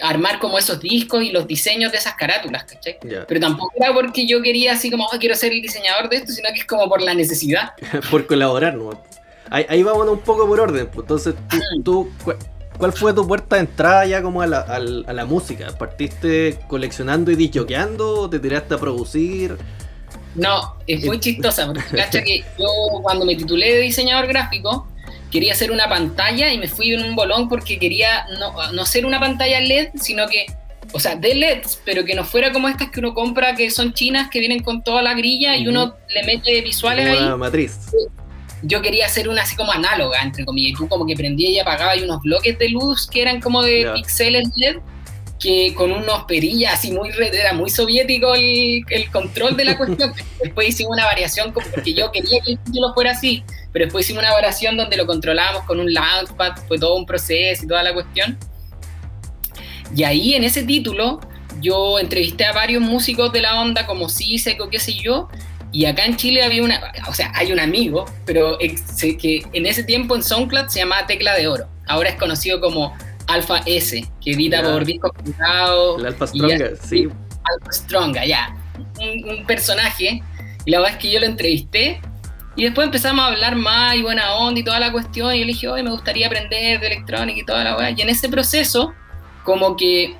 armar 0.02 0.38
como 0.38 0.58
esos 0.58 0.80
discos 0.80 1.22
y 1.22 1.30
los 1.30 1.46
diseños 1.46 1.92
de 1.92 1.98
esas 1.98 2.14
carátulas, 2.14 2.64
¿cachai? 2.64 2.98
Pero 3.00 3.40
tampoco 3.40 3.72
era 3.76 3.92
porque 3.92 4.26
yo 4.26 4.42
quería 4.42 4.72
así 4.72 4.90
como, 4.90 5.06
oh, 5.06 5.18
quiero 5.18 5.34
ser 5.34 5.52
el 5.52 5.62
diseñador 5.62 6.08
de 6.08 6.16
esto, 6.16 6.32
sino 6.32 6.48
que 6.52 6.60
es 6.60 6.64
como 6.64 6.88
por 6.88 7.02
la 7.02 7.14
necesidad. 7.14 7.72
por 8.10 8.26
colaborar, 8.26 8.74
¿no? 8.74 8.90
Ahí, 9.50 9.66
ahí, 9.68 9.82
vamos 9.82 10.08
un 10.08 10.20
poco 10.20 10.46
por 10.46 10.58
orden, 10.58 10.86
pues. 10.86 11.04
entonces 11.04 11.34
tú, 11.84 12.10
¿cuál 12.78 12.92
fue 12.92 13.12
tu 13.12 13.26
puerta 13.26 13.56
de 13.56 13.62
entrada 13.62 14.06
ya 14.06 14.22
como 14.22 14.40
a 14.40 14.46
la, 14.46 14.60
a, 14.60 14.78
la 14.80 15.24
música? 15.26 15.68
¿Partiste 15.78 16.58
coleccionando 16.66 17.30
y 17.30 17.36
disjoqueando 17.36 18.22
o 18.22 18.30
te 18.30 18.38
tiraste 18.38 18.74
a 18.74 18.78
producir? 18.78 19.56
No, 20.34 20.76
es 20.86 21.04
muy 21.04 21.20
chistosa, 21.20 21.66
porque 21.66 21.82
cacha 21.96 22.22
que 22.22 22.44
yo 22.58 22.66
cuando 23.02 23.24
me 23.24 23.36
titulé 23.36 23.74
de 23.74 23.80
diseñador 23.82 24.26
gráfico, 24.26 24.88
quería 25.34 25.52
hacer 25.52 25.72
una 25.72 25.88
pantalla 25.88 26.52
y 26.52 26.58
me 26.58 26.68
fui 26.68 26.94
en 26.94 27.02
un 27.02 27.16
bolón 27.16 27.48
porque 27.48 27.76
quería 27.76 28.24
no, 28.38 28.54
no 28.70 28.82
hacer 28.82 29.04
una 29.04 29.18
pantalla 29.18 29.60
LED, 29.60 29.88
sino 30.00 30.28
que, 30.28 30.46
o 30.92 31.00
sea, 31.00 31.16
de 31.16 31.34
LEDs, 31.34 31.80
pero 31.84 32.04
que 32.04 32.14
no 32.14 32.22
fuera 32.22 32.52
como 32.52 32.68
estas 32.68 32.92
que 32.92 33.00
uno 33.00 33.14
compra 33.14 33.56
que 33.56 33.68
son 33.72 33.92
chinas, 33.92 34.30
que 34.30 34.38
vienen 34.38 34.62
con 34.62 34.84
toda 34.84 35.02
la 35.02 35.12
grilla 35.14 35.56
y 35.56 35.66
uno 35.66 35.96
le 36.08 36.22
mete 36.22 36.60
visuales 36.60 37.08
ahí. 37.08 37.36
matriz. 37.36 37.80
Yo 38.62 38.80
quería 38.80 39.06
hacer 39.06 39.28
una 39.28 39.42
así 39.42 39.56
como 39.56 39.72
análoga, 39.72 40.22
entre 40.22 40.44
comillas, 40.44 40.70
y 40.70 40.74
tú 40.76 40.88
como 40.88 41.04
que 41.04 41.16
prendía 41.16 41.50
y 41.50 41.58
apagaba 41.58 41.96
y 41.96 42.04
unos 42.04 42.22
bloques 42.22 42.56
de 42.56 42.68
luz 42.68 43.08
que 43.08 43.20
eran 43.20 43.40
como 43.40 43.60
de 43.64 43.90
píxeles 43.92 44.48
LED 44.54 44.76
que 45.40 45.74
con 45.74 45.90
unos 45.90 46.24
perillas 46.24 46.74
así 46.74 46.92
muy 46.92 47.10
era 47.10 47.52
muy 47.52 47.68
soviético 47.68 48.34
el, 48.34 48.84
el 48.88 49.10
control 49.10 49.56
de 49.56 49.64
la 49.64 49.76
cuestión. 49.76 50.14
después 50.42 50.68
hicimos 50.68 50.92
una 50.92 51.06
variación 51.06 51.52
porque 51.52 51.92
yo 51.92 52.12
quería 52.12 52.40
que 52.40 52.52
el 52.52 52.58
título 52.60 52.94
fuera 52.94 53.10
así, 53.10 53.42
pero 53.75 53.87
después 53.87 54.07
hicimos 54.07 54.23
una 54.23 54.33
variación 54.33 54.76
donde 54.76 54.97
lo 54.97 55.04
controlábamos 55.04 55.64
con 55.64 55.81
un 55.81 55.93
launchpad, 55.93 56.59
fue 56.69 56.78
todo 56.78 56.95
un 56.95 57.04
proceso 57.04 57.64
y 57.64 57.66
toda 57.66 57.83
la 57.83 57.93
cuestión. 57.93 58.38
Y 59.97 60.04
ahí 60.04 60.35
en 60.35 60.45
ese 60.45 60.62
título 60.62 61.19
yo 61.61 61.99
entrevisté 61.99 62.45
a 62.45 62.52
varios 62.52 62.81
músicos 62.81 63.33
de 63.33 63.43
la 63.43 63.61
onda 63.61 63.85
como 63.85 64.09
Ciseco, 64.09 64.71
qué 64.71 64.78
sé 64.78 64.95
yo, 64.95 65.28
y 65.73 65.87
acá 65.87 66.04
en 66.04 66.14
Chile 66.16 66.45
había 66.45 66.62
una, 66.62 66.93
o 67.09 67.14
sea, 67.14 67.33
hay 67.35 67.50
un 67.50 67.59
amigo, 67.59 68.04
pero 68.25 68.59
que 68.59 69.43
en 69.52 69.66
ese 69.66 69.83
tiempo 69.83 70.14
en 70.14 70.23
SoundCloud 70.23 70.69
se 70.69 70.78
llamaba 70.78 71.09
Tecla 71.09 71.35
de 71.35 71.49
Oro. 71.49 71.66
Ahora 71.88 72.11
es 72.11 72.14
conocido 72.14 72.61
como 72.61 72.97
Alpha 73.26 73.61
S, 73.66 74.09
que 74.23 74.31
edita 74.31 74.62
por 74.62 74.85
discos 74.85 75.11
privados. 75.21 75.99
El 75.99 76.07
Alpha 76.07 76.28
Stronga, 76.28 76.71
sí. 76.81 77.09
Alpha 77.43 77.73
Stronga, 77.73 78.25
ya. 78.25 78.57
Un, 79.00 79.28
un, 79.28 79.47
personaje. 79.47 80.23
Y 80.64 80.71
la 80.71 80.78
verdad 80.78 80.97
es 80.97 81.02
que 81.02 81.11
yo 81.11 81.19
lo 81.19 81.26
entrevisté 81.26 82.00
y 82.56 82.64
después 82.64 82.87
empezamos 82.87 83.25
a 83.25 83.28
hablar 83.28 83.56
más 83.56 83.96
y 83.96 84.02
buena 84.02 84.34
onda 84.34 84.61
y 84.61 84.64
toda 84.64 84.78
la 84.78 84.92
cuestión. 84.92 85.34
Y 85.34 85.40
yo 85.40 85.44
le 85.44 85.52
dije, 85.52 85.68
oye, 85.68 85.82
me 85.82 85.90
gustaría 85.90 86.26
aprender 86.26 86.80
de 86.80 86.87
electrónica 86.87 87.40
y 87.40 87.44
toda 87.44 87.64
la 87.64 87.76
weá. 87.76 87.90
Y 87.90 88.00
en 88.00 88.08
ese 88.08 88.28
proceso, 88.28 88.94
como 89.42 89.76
que 89.76 90.16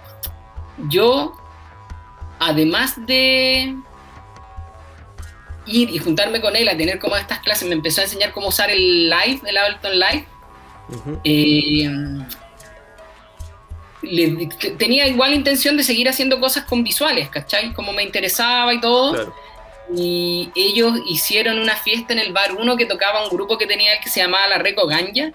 yo, 0.89 1.37
además 2.41 2.95
de 3.07 3.77
ir 5.67 5.91
y 5.91 5.99
juntarme 5.99 6.41
con 6.41 6.57
él 6.57 6.69
a 6.69 6.77
tener 6.77 6.99
como 6.99 7.17
estas 7.17 7.39
clases, 7.39 7.69
me 7.69 7.75
empezó 7.75 8.01
a 8.01 8.05
enseñar 8.05 8.33
cómo 8.33 8.49
usar 8.49 8.69
el 8.71 9.09
live, 9.09 9.41
el 9.47 9.57
Ableton 9.57 9.93
Live. 9.93 10.27
eh, 11.23 11.91
tenía 14.77 15.07
igual 15.07 15.33
intención 15.33 15.77
de 15.77 15.85
seguir 15.85 16.09
haciendo 16.09 16.41
cosas 16.41 16.65
con 16.65 16.83
visuales, 16.83 17.29
¿cachai? 17.29 17.73
Como 17.73 17.93
me 17.93 18.03
interesaba 18.03 18.75
y 18.75 18.81
todo. 18.81 19.13
Claro 19.13 19.35
y 19.95 20.51
ellos 20.55 20.99
hicieron 21.09 21.59
una 21.59 21.77
fiesta 21.77 22.13
en 22.13 22.19
el 22.19 22.33
bar 22.33 22.53
uno 22.59 22.77
que 22.77 22.87
tocaba 22.87 23.25
un 23.25 23.31
grupo 23.31 23.59
que 23.59 23.67
tenía 23.67 24.01
que 24.03 24.09
se 24.09 24.21
llamaba 24.21 24.47
La 24.47 24.59
Reco 24.59 24.87
Ganja, 24.87 25.33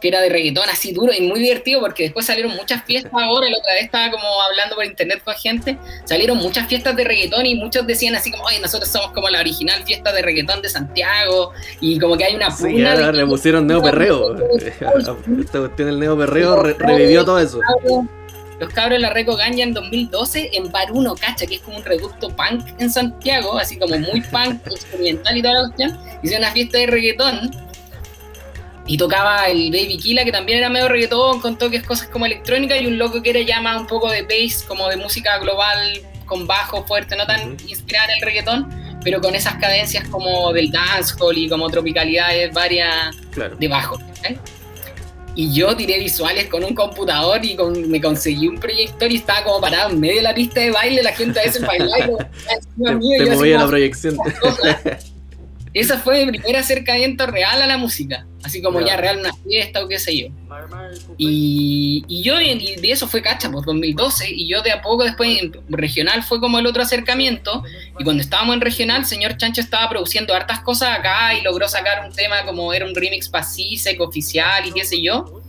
que 0.00 0.08
era 0.08 0.20
de 0.20 0.28
reggaetón 0.28 0.68
así 0.68 0.92
duro 0.92 1.12
y 1.12 1.22
muy 1.22 1.40
divertido 1.40 1.80
porque 1.80 2.04
después 2.04 2.26
salieron 2.26 2.54
muchas 2.54 2.84
fiestas 2.84 3.12
ahora, 3.14 3.48
la 3.48 3.58
otra 3.58 3.72
vez 3.74 3.84
estaba 3.84 4.10
como 4.10 4.42
hablando 4.42 4.74
por 4.74 4.84
internet 4.84 5.22
con 5.24 5.34
gente, 5.34 5.78
salieron 6.04 6.36
muchas 6.38 6.68
fiestas 6.68 6.94
de 6.96 7.04
reggaetón 7.04 7.46
y 7.46 7.54
muchos 7.54 7.86
decían 7.86 8.14
así 8.14 8.30
como, 8.30 8.44
oye, 8.44 8.60
nosotros 8.60 8.90
somos 8.90 9.12
como 9.12 9.28
la 9.28 9.40
original 9.40 9.82
fiesta 9.84 10.12
de 10.12 10.22
reggaetón 10.22 10.60
de 10.60 10.68
Santiago 10.68 11.52
y 11.80 11.98
como 11.98 12.16
que 12.16 12.24
hay 12.24 12.34
una 12.34 12.48
pugna. 12.48 13.10
Sí, 13.10 13.16
le 13.16 13.26
pusieron 13.26 13.66
neo 13.66 13.82
perreo. 13.82 14.36
Esta 14.56 15.58
cuestión 15.58 15.88
del 15.88 15.98
neo 15.98 16.16
perreo 16.18 16.62
revivió 16.62 17.24
todo 17.24 17.38
eso. 17.38 17.60
Los 18.58 18.72
cabros 18.72 18.96
de 18.96 19.00
la 19.00 19.10
Reco 19.10 19.36
Ganja 19.36 19.62
en 19.62 19.74
2012 19.74 20.50
en 20.54 20.70
Bar 20.72 20.90
1, 20.90 21.14
cacha, 21.16 21.46
que 21.46 21.56
es 21.56 21.60
como 21.60 21.76
un 21.76 21.84
reducto 21.84 22.28
punk 22.34 22.66
en 22.78 22.90
Santiago, 22.90 23.58
así 23.58 23.78
como 23.78 23.98
muy 23.98 24.22
punk, 24.22 24.66
experimental 24.70 25.36
y 25.36 25.42
toda 25.42 25.54
la 25.54 25.60
cuestión. 25.68 25.98
Hicieron 26.22 26.44
una 26.44 26.52
fiesta 26.52 26.78
de 26.78 26.86
reggaetón 26.86 27.50
y 28.86 28.96
tocaba 28.96 29.48
el 29.48 29.70
Baby 29.70 29.98
Killa, 29.98 30.24
que 30.24 30.32
también 30.32 30.58
era 30.58 30.70
medio 30.70 30.88
reggaetón, 30.88 31.40
con 31.40 31.58
toques, 31.58 31.82
cosas 31.82 32.08
como 32.08 32.24
electrónica, 32.24 32.78
y 32.78 32.86
un 32.86 32.96
loco 32.98 33.20
que 33.22 33.30
era 33.30 33.40
ya 33.40 33.60
más 33.60 33.80
un 33.80 33.86
poco 33.86 34.10
de 34.10 34.22
bass, 34.22 34.62
como 34.62 34.88
de 34.88 34.96
música 34.96 35.38
global, 35.38 36.00
con 36.24 36.46
bajo 36.46 36.84
fuerte, 36.86 37.16
no 37.16 37.26
tan 37.26 37.56
inspirada 37.66 38.06
en 38.06 38.18
el 38.18 38.22
reggaetón, 38.22 38.98
pero 39.04 39.20
con 39.20 39.34
esas 39.34 39.56
cadencias 39.56 40.08
como 40.08 40.52
del 40.52 40.70
dancehall 40.70 41.36
y 41.36 41.48
como 41.48 41.68
tropicalidades 41.68 42.52
varias 42.52 43.14
de 43.58 43.68
bajo. 43.68 43.98
Y 45.38 45.52
yo 45.52 45.76
tiré 45.76 45.98
visuales 45.98 46.48
con 46.48 46.64
un 46.64 46.74
computador 46.74 47.44
y 47.44 47.56
me 47.86 48.00
conseguí 48.00 48.48
un 48.48 48.58
proyector 48.58 49.12
y 49.12 49.16
estaba 49.16 49.44
como 49.44 49.60
parado 49.60 49.90
en 49.90 50.00
medio 50.00 50.16
de 50.16 50.22
la 50.22 50.34
pista 50.34 50.60
de 50.60 50.70
baile, 50.70 51.02
la 51.02 51.12
gente 51.12 51.38
a 51.38 51.44
veces 51.44 51.64
bailando. 51.64 52.16
te, 52.18 53.24
te 53.24 53.36
movía 53.36 53.58
la 53.58 53.66
proyección. 53.66 54.16
Esa 55.76 55.98
fue 55.98 56.24
mi 56.24 56.38
primer 56.38 56.56
acercamiento 56.56 57.26
real 57.26 57.60
a 57.60 57.66
la 57.66 57.76
música, 57.76 58.26
así 58.42 58.62
como 58.62 58.80
ya 58.80 58.96
real 58.96 59.18
una 59.18 59.34
fiesta 59.34 59.84
o 59.84 59.88
qué 59.88 59.98
sé 59.98 60.16
yo. 60.16 60.28
Y, 61.18 62.02
y 62.08 62.22
yo, 62.22 62.40
y 62.40 62.76
de 62.76 62.92
eso 62.92 63.06
fue 63.06 63.20
cacha, 63.20 63.50
por 63.50 63.62
2012, 63.62 64.24
y 64.30 64.48
yo 64.48 64.62
de 64.62 64.72
a 64.72 64.80
poco 64.80 65.04
después 65.04 65.38
en 65.38 65.52
regional 65.68 66.22
fue 66.22 66.40
como 66.40 66.58
el 66.58 66.66
otro 66.66 66.82
acercamiento, 66.82 67.62
y 67.98 68.04
cuando 68.04 68.22
estábamos 68.22 68.54
en 68.54 68.62
regional, 68.62 69.04
señor 69.04 69.36
Chancho 69.36 69.60
estaba 69.60 69.86
produciendo 69.90 70.32
hartas 70.32 70.60
cosas 70.60 70.98
acá 70.98 71.34
y 71.34 71.42
logró 71.42 71.68
sacar 71.68 72.06
un 72.08 72.14
tema 72.14 72.46
como 72.46 72.72
era 72.72 72.86
un 72.86 72.94
remix 72.94 73.28
para 73.28 73.46
oficial 73.98 74.66
y 74.66 74.72
qué 74.72 74.82
sé 74.82 75.02
yo, 75.02 75.42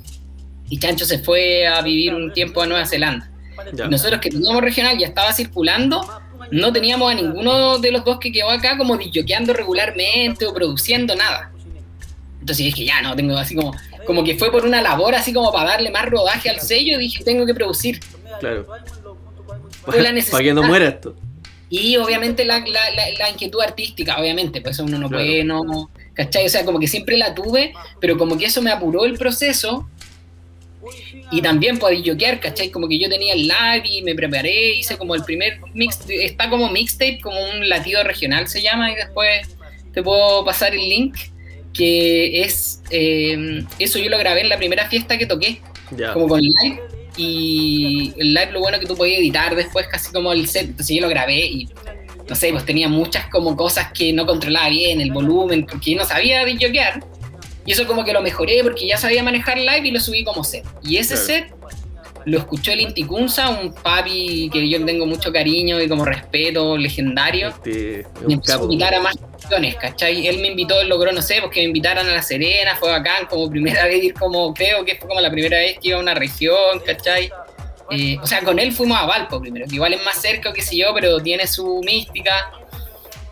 y 0.69 0.77
Chancho 0.77 1.05
se 1.05 1.19
fue 1.19 1.65
a 1.65 1.81
vivir 1.81 2.13
un 2.13 2.33
tiempo 2.33 2.61
a 2.61 2.67
Nueva 2.67 2.85
Zelanda. 2.85 3.31
Y 3.73 3.87
nosotros 3.87 4.19
que 4.19 4.29
teníamos 4.29 4.61
regional 4.61 4.97
ya 4.97 5.07
estaba 5.07 5.31
circulando, 5.31 6.05
no 6.51 6.71
teníamos 6.71 7.11
a 7.11 7.15
ninguno 7.15 7.77
de 7.79 7.91
los 7.91 8.03
dos 8.03 8.19
que 8.19 8.31
quedó 8.31 8.49
acá 8.49 8.77
como 8.77 8.97
disjoqueando 8.97 9.53
regularmente 9.53 10.45
o 10.45 10.53
produciendo 10.53 11.15
nada. 11.15 11.51
Entonces 12.39 12.65
dije, 12.65 12.85
ya 12.85 13.01
no, 13.01 13.15
tengo 13.15 13.37
así 13.37 13.55
como, 13.55 13.75
como 14.05 14.23
que 14.23 14.35
fue 14.35 14.51
por 14.51 14.65
una 14.65 14.81
labor 14.81 15.15
así 15.15 15.33
como 15.33 15.51
para 15.51 15.71
darle 15.71 15.91
más 15.91 16.05
rodaje 16.05 16.49
al 16.49 16.59
sello, 16.61 16.97
dije, 16.97 17.23
tengo 17.23 17.45
que 17.45 17.53
producir. 17.53 17.99
Claro. 18.39 18.65
para 19.85 20.43
que 20.43 20.53
no 20.53 20.63
muera 20.63 20.87
esto. 20.87 21.15
Y 21.69 21.97
obviamente 21.97 22.45
la, 22.45 22.59
la, 22.59 23.29
inquietud 23.29 23.61
artística, 23.61 24.17
obviamente, 24.17 24.61
pues 24.61 24.79
uno 24.79 24.97
no 24.97 25.09
puede, 25.09 25.43
no, 25.43 25.89
¿cachai? 26.13 26.45
O 26.45 26.49
sea, 26.49 26.63
como 26.63 26.79
que 26.79 26.87
siempre 26.87 27.17
la 27.17 27.35
tuve, 27.35 27.73
pero 27.99 28.17
como 28.17 28.37
que 28.37 28.45
eso 28.45 28.61
me 28.61 28.71
apuró 28.71 29.03
el 29.03 29.17
proceso 29.17 29.89
y 31.31 31.41
también 31.41 31.77
podéis 31.77 32.03
yokear, 32.03 32.39
¿cachai? 32.39 32.69
Como 32.69 32.87
que 32.87 32.99
yo 32.99 33.09
tenía 33.09 33.33
el 33.33 33.47
live 33.47 33.83
y 33.85 34.01
me 34.01 34.15
preparé, 34.15 34.75
hice 34.75 34.97
como 34.97 35.15
el 35.15 35.23
primer 35.23 35.59
mix, 35.73 35.99
está 36.09 36.49
como 36.49 36.69
mixtape, 36.69 37.19
como 37.21 37.37
un 37.39 37.67
latido 37.67 38.03
regional 38.03 38.47
se 38.47 38.61
llama, 38.61 38.91
y 38.91 38.95
después 38.95 39.55
te 39.93 40.03
puedo 40.03 40.45
pasar 40.45 40.73
el 40.73 40.87
link, 40.87 41.15
que 41.73 42.41
es, 42.41 42.81
eh, 42.91 43.63
eso 43.79 43.99
yo 43.99 44.09
lo 44.09 44.17
grabé 44.17 44.41
en 44.41 44.49
la 44.49 44.57
primera 44.57 44.89
fiesta 44.89 45.17
que 45.17 45.25
toqué, 45.25 45.59
como 46.13 46.27
con 46.27 46.41
live, 46.41 46.81
y 47.17 48.13
el 48.17 48.33
live 48.33 48.51
lo 48.51 48.59
bueno 48.59 48.79
que 48.79 48.85
tú 48.85 48.95
podías 48.95 49.19
editar 49.19 49.55
después 49.55 49.87
casi 49.87 50.11
como 50.11 50.31
el 50.31 50.47
set, 50.47 50.67
entonces 50.67 50.95
yo 50.95 51.01
lo 51.01 51.09
grabé 51.09 51.45
y 51.45 51.69
no 52.29 52.35
sé, 52.35 52.51
pues 52.51 52.65
tenía 52.65 52.89
muchas 52.89 53.27
como 53.27 53.55
cosas 53.55 53.91
que 53.93 54.11
no 54.11 54.25
controlaba 54.25 54.69
bien, 54.69 54.99
el 54.99 55.11
volumen, 55.11 55.65
porque 55.65 55.95
no 55.95 56.05
sabía 56.05 56.47
yokear. 56.47 57.01
Y 57.67 57.73
eso 57.73 57.85
como 57.85 58.03
que 58.05 58.13
lo 58.13 58.21
mejoré 58.21 58.63
porque 58.63 58.87
ya 58.87 58.97
sabía 58.97 59.21
manejar 59.21 59.57
live 59.57 59.81
y 59.83 59.91
lo 59.91 59.99
subí 59.99 60.23
como 60.23 60.43
set. 60.43 60.65
Y 60.81 60.97
ese 60.97 61.17
set 61.17 61.53
lo 62.23 62.39
escuchó 62.39 62.71
el 62.71 62.79
Inticunza, 62.81 63.49
un 63.49 63.73
papi 63.73 64.49
que 64.51 64.69
yo 64.69 64.83
tengo 64.85 65.05
mucho 65.05 65.31
cariño 65.31 65.79
y 65.81 65.89
como 65.89 66.05
respeto, 66.05 66.77
legendario. 66.77 67.49
Este, 67.49 68.05
me 68.25 68.35
empezó 68.35 68.59
a 68.59 68.63
invitar 68.63 68.95
a 68.95 69.01
más 69.01 69.15
canciones, 69.17 69.75
¿cachai? 69.75 70.27
Él 70.27 70.39
me 70.39 70.47
invitó, 70.47 70.81
logró, 70.83 71.11
no 71.11 71.21
sé, 71.21 71.37
pues 71.41 71.51
que 71.51 71.59
me 71.59 71.67
invitaran 71.67 72.07
a 72.07 72.13
La 72.13 72.21
Serena, 72.21 72.75
fue 72.77 72.89
bacán, 72.89 73.27
como 73.29 73.49
primera 73.49 73.85
vez 73.87 74.03
ir 74.03 74.13
como, 74.13 74.53
creo 74.53 74.85
que 74.85 74.95
fue 74.95 75.07
como 75.09 75.19
la 75.19 75.29
primera 75.29 75.57
vez 75.57 75.77
que 75.79 75.89
iba 75.89 75.97
a 75.97 76.01
una 76.01 76.13
región, 76.13 76.81
¿cachai? 76.85 77.29
Eh, 77.91 78.17
o 78.21 78.27
sea, 78.27 78.41
con 78.41 78.59
él 78.59 78.73
fuimos 78.73 78.97
a 78.97 79.05
Valpo 79.05 79.39
primero, 79.39 79.65
que 79.67 79.75
igual 79.75 79.93
es 79.93 80.03
más 80.03 80.21
cerca, 80.21 80.51
qué 80.51 80.61
sé 80.61 80.77
yo, 80.77 80.93
pero 80.93 81.21
tiene 81.21 81.47
su 81.47 81.81
mística. 81.85 82.51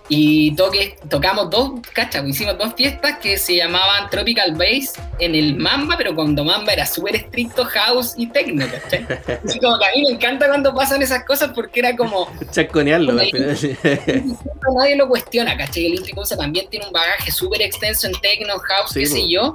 Y 0.08 0.56
toque, 0.56 0.98
tocamos 1.10 1.50
dos, 1.50 1.72
¿cachai? 1.94 2.22
Pues 2.22 2.36
hicimos 2.36 2.58
dos 2.58 2.74
fiestas 2.76 3.18
que 3.18 3.38
se 3.38 3.56
llamaban 3.56 4.10
Tropical 4.10 4.54
Bass 4.54 4.94
en 5.20 5.34
el 5.34 5.56
Mamba, 5.56 5.98
pero 5.98 6.14
cuando 6.14 6.44
Mamba 6.44 6.74
era 6.74 6.86
súper 6.86 7.16
estricto 7.16 7.66
house 7.66 8.14
y 8.16 8.28
techno, 8.28 8.68
¿cachai? 8.68 9.06
Así 9.44 9.60
como 9.60 9.80
que 9.80 9.86
a 9.86 9.90
mí 9.96 10.04
me 10.04 10.16
encanta 10.16 10.48
cuando 10.48 10.76
pasan 10.76 11.02
esas 11.02 11.26
cosas 11.26 11.52
porque 11.56 11.80
era 11.80 11.96
como... 11.96 12.30
Chaconearlo, 12.52 13.20
al 13.20 13.30
final. 13.32 13.58
Nadie 14.76 14.96
lo 14.96 15.08
cuestiona, 15.08 15.58
¿cachai? 15.58 15.88
El 15.88 15.96
Intricosa 15.96 16.38
también 16.38 16.68
tiene 16.70 16.86
un 16.86 16.92
bagaje 16.92 17.32
súper 17.32 17.64
extenso 17.64 18.08
en 18.08 18.14
techno, 18.22 18.60
house, 18.60 18.94
qué 18.94 19.08
sé 19.08 19.28
yo 19.28 19.54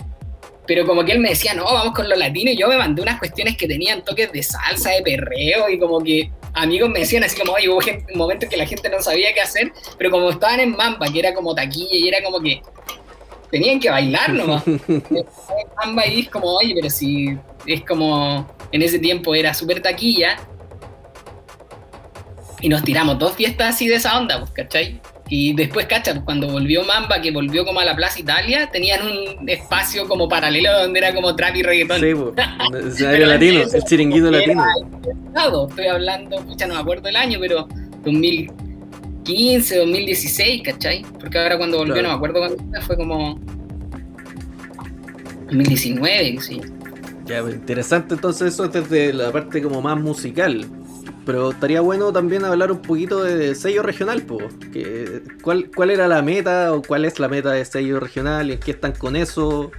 pero 0.71 0.87
como 0.87 1.05
que 1.05 1.11
él 1.11 1.19
me 1.19 1.31
decía, 1.31 1.53
no, 1.53 1.65
vamos 1.65 1.93
con 1.93 2.09
lo 2.09 2.15
latino, 2.15 2.53
y 2.53 2.57
yo 2.57 2.69
me 2.69 2.79
mandé 2.79 3.03
unas 3.03 3.19
cuestiones 3.19 3.57
que 3.57 3.67
tenían 3.67 4.05
toques 4.05 4.31
de 4.31 4.41
salsa, 4.41 4.91
de 4.91 5.03
perreo, 5.03 5.69
y 5.69 5.81
como 5.81 6.01
que 6.01 6.31
amigos 6.55 6.89
me 6.91 7.01
decían 7.01 7.25
así 7.25 7.37
como, 7.37 7.55
oye, 7.55 7.69
hubo 7.69 7.79
un 7.79 8.17
momento 8.17 8.49
que 8.49 8.57
la 8.57 8.65
gente 8.65 8.89
no 8.89 9.03
sabía 9.03 9.35
qué 9.35 9.41
hacer, 9.41 9.73
pero 9.99 10.13
como 10.13 10.31
estaban 10.31 10.61
en 10.61 10.71
Mamba, 10.77 11.09
que 11.13 11.19
era 11.19 11.35
como 11.35 11.57
taquilla, 11.57 11.89
y 11.91 12.07
era 12.07 12.23
como 12.23 12.39
que 12.39 12.63
tenían 13.51 13.81
que 13.81 13.91
bailar 13.91 14.33
nomás. 14.33 14.63
Mamba 15.77 16.07
y 16.07 16.21
es 16.21 16.29
como, 16.29 16.47
oye, 16.47 16.73
pero 16.73 16.89
si 16.89 17.37
es 17.67 17.85
como, 17.85 18.49
en 18.71 18.83
ese 18.83 19.01
tiempo 19.01 19.35
era 19.35 19.53
súper 19.53 19.83
taquilla, 19.83 20.37
y 22.61 22.69
nos 22.69 22.85
tiramos 22.85 23.19
dos 23.19 23.33
fiestas 23.33 23.75
así 23.75 23.89
de 23.89 23.97
esa 23.97 24.17
onda, 24.17 24.39
pues, 24.39 24.53
¿cachai? 24.53 25.01
Y 25.33 25.55
después, 25.55 25.87
cacha, 25.87 26.21
cuando 26.23 26.49
volvió 26.49 26.83
Mamba, 26.85 27.21
que 27.21 27.31
volvió 27.31 27.65
como 27.65 27.79
a 27.79 27.85
la 27.85 27.95
Plaza 27.95 28.19
Italia, 28.19 28.69
tenían 28.73 29.01
un 29.07 29.49
espacio 29.49 30.09
como 30.09 30.29
paralelo 30.29 30.77
donde 30.81 30.99
era 30.99 31.15
como 31.15 31.37
trap 31.37 31.55
y 31.55 31.63
reggaetón. 31.63 32.01
Sí, 32.93 33.05
el 33.05 33.29
latino, 33.29 33.61
el 33.73 33.85
chiringuito 33.85 34.29
latino. 34.29 34.65
Estoy 35.69 35.87
hablando, 35.87 36.45
pucha, 36.45 36.67
no 36.67 36.75
me 36.75 36.81
acuerdo 36.81 37.09
el 37.09 37.15
año, 37.15 37.39
pero 37.41 37.69
2015, 38.05 39.79
2016, 39.79 40.63
¿cachai? 40.65 41.03
Porque 41.21 41.39
ahora 41.39 41.57
cuando 41.59 41.79
volvió, 41.79 42.03
no 42.03 42.09
me 42.09 42.15
acuerdo 42.15 42.41
cuándo 42.41 42.83
fue 42.83 42.97
como 42.97 43.39
2019, 45.45 46.41
sí. 46.41 46.61
Ya, 47.27 47.39
interesante 47.39 48.15
entonces 48.15 48.55
eso 48.55 48.67
desde 48.67 49.13
la 49.13 49.31
parte 49.31 49.63
como 49.63 49.81
más 49.81 49.97
musical. 50.01 50.67
Pero 51.31 51.53
estaría 51.53 51.81
bueno 51.81 52.13
también 52.13 52.45
hablar 52.45 52.73
un 52.73 52.83
poquito 52.83 53.23
de 53.23 53.55
sello 53.55 53.85
regional, 53.85 54.27
Que, 54.73 55.23
¿cuál, 55.43 55.71
¿Cuál 55.73 55.91
era 55.93 56.09
la 56.09 56.23
meta 56.23 56.73
o 56.73 56.83
cuál 56.83 57.05
es 57.05 57.21
la 57.21 57.29
meta 57.29 57.53
de 57.53 57.65
sello 57.65 58.01
regional 58.01 58.51
y 58.51 58.55
en 58.55 58.59
qué 58.59 58.73
están 58.73 58.91
con 58.91 59.15
eso? 59.15 59.71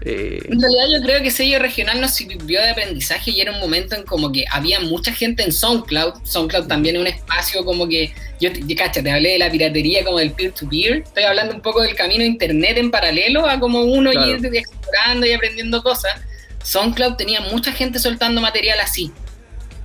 Eh, 0.00 0.40
en 0.48 0.58
realidad 0.58 0.84
yo 0.90 1.02
creo 1.04 1.22
que 1.22 1.30
sello 1.30 1.58
regional 1.58 2.00
nos 2.00 2.12
sirvió 2.12 2.62
de 2.62 2.70
aprendizaje 2.70 3.32
y 3.32 3.42
era 3.42 3.52
un 3.52 3.60
momento 3.60 3.94
en 3.94 4.04
como 4.04 4.32
que 4.32 4.46
había 4.50 4.80
mucha 4.80 5.12
gente 5.12 5.42
en 5.42 5.52
SoundCloud. 5.52 6.24
SoundCloud 6.24 6.66
también 6.66 6.96
es 6.96 7.02
un 7.02 7.08
espacio 7.08 7.62
como 7.62 7.86
que, 7.86 8.14
yo, 8.40 8.50
te, 8.50 8.74
cacha, 8.74 9.02
te 9.02 9.10
hablé 9.10 9.32
de 9.32 9.40
la 9.40 9.50
piratería 9.50 10.02
como 10.02 10.18
del 10.18 10.32
peer-to-peer. 10.32 11.02
Estoy 11.04 11.24
hablando 11.24 11.54
un 11.54 11.60
poco 11.60 11.82
del 11.82 11.94
camino 11.94 12.20
de 12.20 12.28
internet 12.28 12.78
en 12.78 12.90
paralelo 12.90 13.46
a 13.46 13.60
como 13.60 13.82
uno 13.82 14.10
ir 14.14 14.40
explorando 14.46 15.26
y 15.26 15.32
aprendiendo 15.34 15.82
cosas. 15.82 16.22
SoundCloud 16.62 17.16
tenía 17.16 17.42
mucha 17.42 17.70
gente 17.70 17.98
soltando 17.98 18.40
material 18.40 18.80
así 18.80 19.12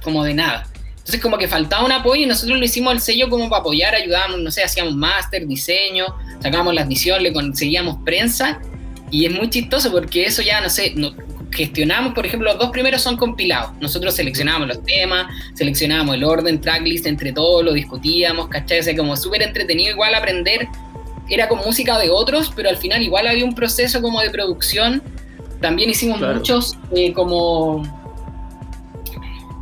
como 0.02 0.24
de 0.24 0.34
nada. 0.34 0.69
Entonces 1.10 1.24
como 1.24 1.40
que 1.40 1.48
faltaba 1.48 1.84
un 1.84 1.92
apoyo 1.92 2.22
y 2.22 2.26
nosotros 2.28 2.60
lo 2.60 2.64
hicimos 2.64 2.94
al 2.94 3.02
sello 3.02 3.32
como 3.32 3.50
para 3.50 3.62
apoyar, 3.62 3.96
ayudábamos, 3.96 4.42
no 4.42 4.52
sé, 4.52 4.62
hacíamos 4.62 4.96
máster, 4.96 5.48
diseño, 5.48 6.06
sacábamos 6.40 6.76
la 6.76 6.82
edición, 6.82 7.24
le 7.24 7.34
conseguíamos 7.34 7.98
prensa 8.06 8.62
y 9.10 9.26
es 9.26 9.32
muy 9.32 9.50
chistoso 9.50 9.92
porque 9.92 10.26
eso 10.26 10.44
ya, 10.44 10.62
no 10.62 10.70
sé, 10.70 10.94
no, 10.96 11.16
gestionamos, 11.50 12.14
por 12.14 12.28
ejemplo, 12.28 12.52
los 12.52 12.60
dos 12.60 12.70
primeros 12.70 13.02
son 13.02 13.18
compilados. 13.18 13.72
Nosotros 13.82 14.14
seleccionábamos 14.14 14.68
los 14.68 14.84
temas, 14.84 15.34
seleccionábamos 15.56 16.14
el 16.14 16.24
orden, 16.26 16.62
tracklist 16.62 17.08
entre 17.08 17.34
todos, 17.34 17.66
lo 17.66 17.74
discutíamos, 17.74 18.48
¿cachai? 18.50 18.82
O 18.82 18.84
sea, 18.84 18.96
como 18.96 19.18
súper 19.18 19.42
entretenido 19.42 19.94
igual 19.94 20.14
aprender. 20.14 20.68
Era 21.28 21.48
con 21.48 21.58
música 21.58 21.98
de 21.98 22.12
otros, 22.12 22.54
pero 22.56 22.70
al 22.70 22.78
final 22.78 23.02
igual 23.02 23.26
había 23.26 23.46
un 23.46 23.56
proceso 23.56 24.00
como 24.00 24.22
de 24.22 24.30
producción. 24.30 25.02
También 25.60 25.90
hicimos 25.90 26.22
muchos 26.22 26.78
eh, 26.96 27.14
como 27.14 27.99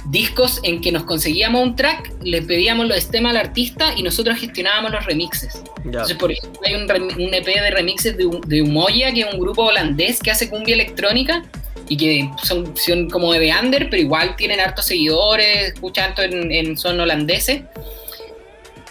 discos 0.09 0.59
en 0.63 0.81
que 0.81 0.91
nos 0.91 1.03
conseguíamos 1.03 1.61
un 1.61 1.75
track, 1.75 2.13
le 2.21 2.41
pedíamos 2.41 2.87
los 2.87 3.09
temas 3.09 3.31
al 3.31 3.37
artista 3.37 3.93
y 3.95 4.03
nosotros 4.03 4.37
gestionábamos 4.39 4.91
los 4.91 5.05
remixes. 5.05 5.61
Entonces, 5.83 6.17
por 6.17 6.31
ejemplo, 6.31 6.61
hay 6.65 6.75
un, 6.75 7.33
EP 7.33 7.45
de 7.45 7.71
remixes 7.71 8.17
de, 8.17 8.29
de 8.47 8.61
Umoya, 8.61 9.11
que 9.13 9.21
es 9.21 9.33
un 9.33 9.39
grupo 9.39 9.63
holandés 9.63 10.19
que 10.19 10.31
hace 10.31 10.49
cumbia 10.49 10.75
electrónica 10.75 11.43
y 11.89 11.97
que 11.97 12.29
son, 12.43 12.75
son 12.75 13.09
como 13.09 13.33
de 13.33 13.53
under, 13.61 13.89
pero 13.89 14.01
igual 14.01 14.35
tienen 14.35 14.59
hartos 14.59 14.85
seguidores, 14.85 15.73
escuchan 15.73 16.09
harto 16.09 16.21
en, 16.21 16.51
en 16.51 16.77
son 16.77 16.99
holandeses 16.99 17.61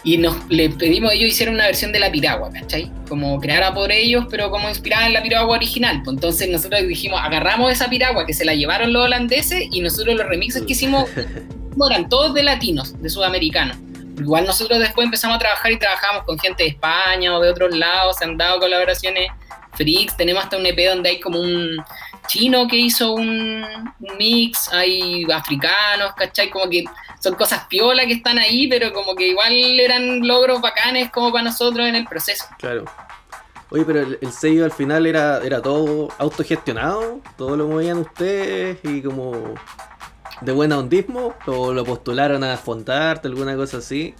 y 0.06 0.18
nos 0.18 0.36
le 0.48 0.70
pedimos 0.70 1.12
ellos 1.12 1.30
hicieron 1.30 1.56
una 1.56 1.64
versión 1.64 1.90
de 1.90 1.98
la 1.98 2.12
piragua, 2.12 2.52
¿cachai? 2.52 2.92
Como 3.08 3.40
creada 3.40 3.74
por 3.74 3.90
ellos, 3.90 4.26
pero 4.30 4.52
como 4.52 4.68
inspirada 4.68 5.08
en 5.08 5.12
la 5.12 5.20
piragua 5.20 5.56
original. 5.56 6.00
Pues 6.04 6.14
entonces 6.14 6.48
nosotros 6.48 6.86
dijimos, 6.86 7.20
agarramos 7.20 7.72
esa 7.72 7.90
piragua 7.90 8.24
que 8.24 8.32
se 8.32 8.44
la 8.44 8.54
llevaron 8.54 8.92
los 8.92 9.04
holandeses 9.04 9.64
y 9.68 9.80
nosotros 9.80 10.14
los 10.14 10.24
remixes 10.28 10.62
que 10.62 10.74
hicimos 10.74 11.10
eran 11.90 12.08
todos 12.08 12.34
de 12.34 12.44
latinos, 12.44 13.02
de 13.02 13.10
sudamericanos. 13.10 13.78
Igual 14.16 14.46
nosotros 14.46 14.78
después 14.78 15.06
empezamos 15.06 15.38
a 15.38 15.40
trabajar 15.40 15.72
y 15.72 15.78
trabajamos 15.80 16.22
con 16.22 16.38
gente 16.38 16.62
de 16.62 16.68
España 16.68 17.36
o 17.36 17.40
de 17.40 17.50
otros 17.50 17.76
lados, 17.76 18.14
se 18.16 18.26
han 18.26 18.36
dado 18.36 18.60
colaboraciones 18.60 19.28
freaks, 19.72 20.16
tenemos 20.16 20.44
hasta 20.44 20.56
un 20.56 20.66
EP 20.66 20.88
donde 20.88 21.10
hay 21.10 21.20
como 21.20 21.40
un 21.40 21.78
chino 22.28 22.68
que 22.68 22.76
hizo 22.76 23.12
un, 23.12 23.64
un 23.64 24.16
mix, 24.18 24.72
hay 24.72 25.24
africanos, 25.32 26.12
¿cachai? 26.16 26.48
Como 26.48 26.70
que 26.70 26.84
son 27.26 27.34
cosas 27.34 27.66
piola 27.68 28.06
que 28.06 28.12
están 28.12 28.38
ahí, 28.38 28.68
pero 28.68 28.92
como 28.92 29.16
que 29.16 29.28
igual 29.28 29.52
eran 29.52 30.26
logros 30.26 30.60
bacanes 30.60 31.10
como 31.10 31.32
para 31.32 31.44
nosotros 31.44 31.88
en 31.88 31.96
el 31.96 32.06
proceso. 32.06 32.44
Claro. 32.58 32.84
Oye, 33.70 33.84
pero 33.84 34.00
el, 34.00 34.32
sello 34.32 34.64
al 34.64 34.70
final 34.70 35.06
era, 35.06 35.40
era 35.42 35.60
todo 35.60 36.08
autogestionado, 36.18 37.20
todo 37.36 37.56
lo 37.56 37.66
movían 37.66 37.98
ustedes 37.98 38.78
y 38.84 39.02
como 39.02 39.54
de 40.40 40.52
buena 40.52 40.78
ondismo, 40.78 41.34
o 41.46 41.72
lo 41.72 41.84
postularon 41.84 42.44
a 42.44 42.56
Fondarte, 42.56 43.26
alguna 43.26 43.56
cosa 43.56 43.78
así. 43.78 44.14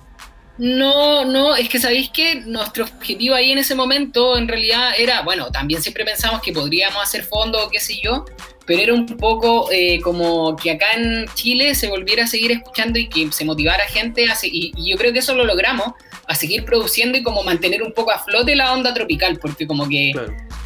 No, 0.58 1.24
no, 1.24 1.54
es 1.54 1.68
que 1.68 1.78
sabéis 1.78 2.08
que 2.10 2.36
nuestro 2.36 2.84
objetivo 2.84 3.34
ahí 3.34 3.52
en 3.52 3.58
ese 3.58 3.74
momento 3.74 4.38
en 4.38 4.48
realidad 4.48 4.92
era, 4.98 5.22
bueno, 5.22 5.50
también 5.50 5.82
siempre 5.82 6.04
pensamos 6.04 6.40
que 6.40 6.52
podríamos 6.52 7.02
hacer 7.02 7.24
fondo 7.24 7.62
o 7.62 7.68
qué 7.68 7.78
sé 7.78 7.98
yo, 8.02 8.24
pero 8.64 8.80
era 8.80 8.94
un 8.94 9.06
poco 9.06 9.70
eh, 9.70 10.00
como 10.00 10.56
que 10.56 10.70
acá 10.70 10.86
en 10.96 11.26
Chile 11.34 11.74
se 11.74 11.88
volviera 11.88 12.24
a 12.24 12.26
seguir 12.26 12.52
escuchando 12.52 12.98
y 12.98 13.08
que 13.08 13.30
se 13.32 13.44
motivara 13.44 13.84
gente, 13.84 14.24
a 14.30 14.36
y, 14.42 14.72
y, 14.76 14.90
yo 14.90 14.96
creo 14.96 15.12
que 15.12 15.18
eso 15.18 15.34
lo 15.34 15.44
logramos, 15.44 15.92
a 16.26 16.34
seguir 16.34 16.64
produciendo 16.64 17.16
y 17.16 17.22
como 17.22 17.42
mantener 17.42 17.82
un 17.82 17.92
poco 17.92 18.10
a 18.10 18.18
flote 18.18 18.56
la 18.56 18.72
onda 18.72 18.92
tropical, 18.92 19.38
porque 19.40 19.66
como 19.66 19.88
que 19.88 20.12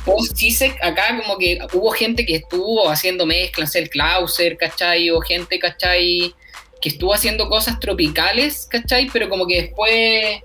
post 0.04 0.36
CISEC 0.36 0.82
acá 0.82 1.20
como 1.20 1.36
que 1.36 1.58
hubo 1.72 1.90
gente 1.90 2.24
que 2.24 2.36
estuvo 2.36 2.88
haciendo 2.88 3.26
mezclas, 3.26 3.74
el 3.74 3.90
Clauser, 3.90 4.56
¿cachai? 4.56 5.10
O 5.10 5.20
gente, 5.20 5.58
¿cachai? 5.58 6.34
Que 6.80 6.88
estuvo 6.88 7.12
haciendo 7.12 7.48
cosas 7.48 7.78
tropicales, 7.80 8.66
¿cachai? 8.70 9.08
Pero 9.12 9.28
como 9.28 9.46
que 9.46 9.62
después 9.62 10.40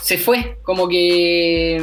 se 0.00 0.18
fue, 0.18 0.58
como 0.62 0.88
que 0.88 1.80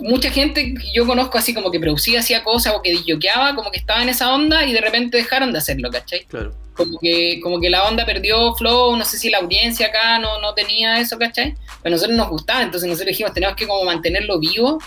mucha 0.00 0.30
gente 0.30 0.74
que 0.74 0.92
yo 0.94 1.06
conozco 1.06 1.38
así 1.38 1.54
como 1.54 1.70
que 1.70 1.80
producía, 1.80 2.20
hacía 2.20 2.42
cosas 2.42 2.74
o 2.74 2.82
que 2.82 2.92
disjoqueaba, 2.92 3.54
como 3.54 3.70
que 3.70 3.78
estaba 3.78 4.02
en 4.02 4.08
esa 4.08 4.32
onda 4.32 4.64
y 4.64 4.72
de 4.72 4.80
repente 4.80 5.16
dejaron 5.16 5.52
de 5.52 5.58
hacerlo, 5.58 5.90
¿cachai? 5.90 6.24
Claro. 6.24 6.54
Como 6.74 6.98
que, 6.98 7.40
como 7.42 7.60
que 7.60 7.68
la 7.68 7.84
onda 7.84 8.06
perdió 8.06 8.54
flow, 8.54 8.96
no 8.96 9.04
sé 9.04 9.18
si 9.18 9.28
la 9.28 9.38
audiencia 9.38 9.88
acá 9.88 10.18
no, 10.18 10.40
no 10.40 10.54
tenía 10.54 10.98
eso, 10.98 11.18
¿cachai? 11.18 11.54
Pero 11.82 11.94
a 11.94 11.96
nosotros 11.96 12.16
nos 12.16 12.28
gustaba, 12.28 12.62
entonces 12.62 12.88
nosotros 12.88 13.08
dijimos, 13.08 13.34
tenemos 13.34 13.56
que 13.56 13.66
como 13.66 13.84
mantenerlo 13.84 14.38
vivo. 14.38 14.78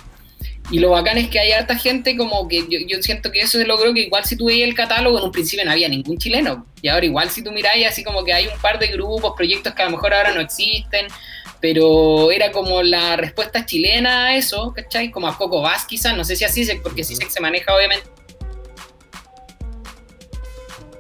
Y 0.72 0.80
lo 0.80 0.90
bacán 0.90 1.18
es 1.18 1.30
que 1.30 1.40
hay 1.40 1.52
harta 1.52 1.76
gente 1.76 2.18
como 2.18 2.48
que 2.48 2.58
yo, 2.70 2.80
yo 2.88 3.02
siento 3.02 3.32
que 3.32 3.42
eso 3.42 3.60
se 3.60 3.66
logró, 3.66 3.94
que 3.94 4.02
igual 4.02 4.26
si 4.26 4.36
tú 4.36 4.46
veías 4.46 4.68
el 4.68 4.76
catálogo, 4.76 5.20
en 5.20 5.26
un 5.26 5.32
principio 5.32 5.64
no 5.64 5.72
había 5.72 5.88
ningún 5.88 6.18
chileno. 6.18 6.66
Y 6.82 6.88
ahora 6.88 7.06
igual 7.06 7.30
si 7.30 7.44
tú 7.44 7.52
miráis 7.52 7.86
así 7.88 8.04
como 8.04 8.24
que 8.24 8.34
hay 8.34 8.48
un 8.48 8.60
par 8.60 8.80
de 8.80 8.88
grupos, 8.88 9.34
proyectos 9.36 9.74
que 9.76 9.84
a 9.84 9.86
lo 9.86 9.92
mejor 9.92 10.14
ahora 10.14 10.34
no 10.34 10.42
existen, 10.42 11.08
pero 11.62 12.32
era 12.32 12.52
como 12.52 12.82
la 12.82 13.16
respuesta 13.16 13.66
chilena 13.66 14.28
a 14.28 14.36
eso, 14.36 14.74
¿cachai? 14.76 15.12
Como 15.12 15.28
a 15.28 15.38
Coco 15.38 15.62
Bass 15.62 15.86
quizás, 15.86 16.18
no 16.18 16.24
sé 16.24 16.36
si 16.36 16.46
así, 16.46 16.68
porque 16.82 17.04
sí 17.04 17.16
se 17.16 17.42
maneja 17.42 17.76
obviamente. 17.76 18.08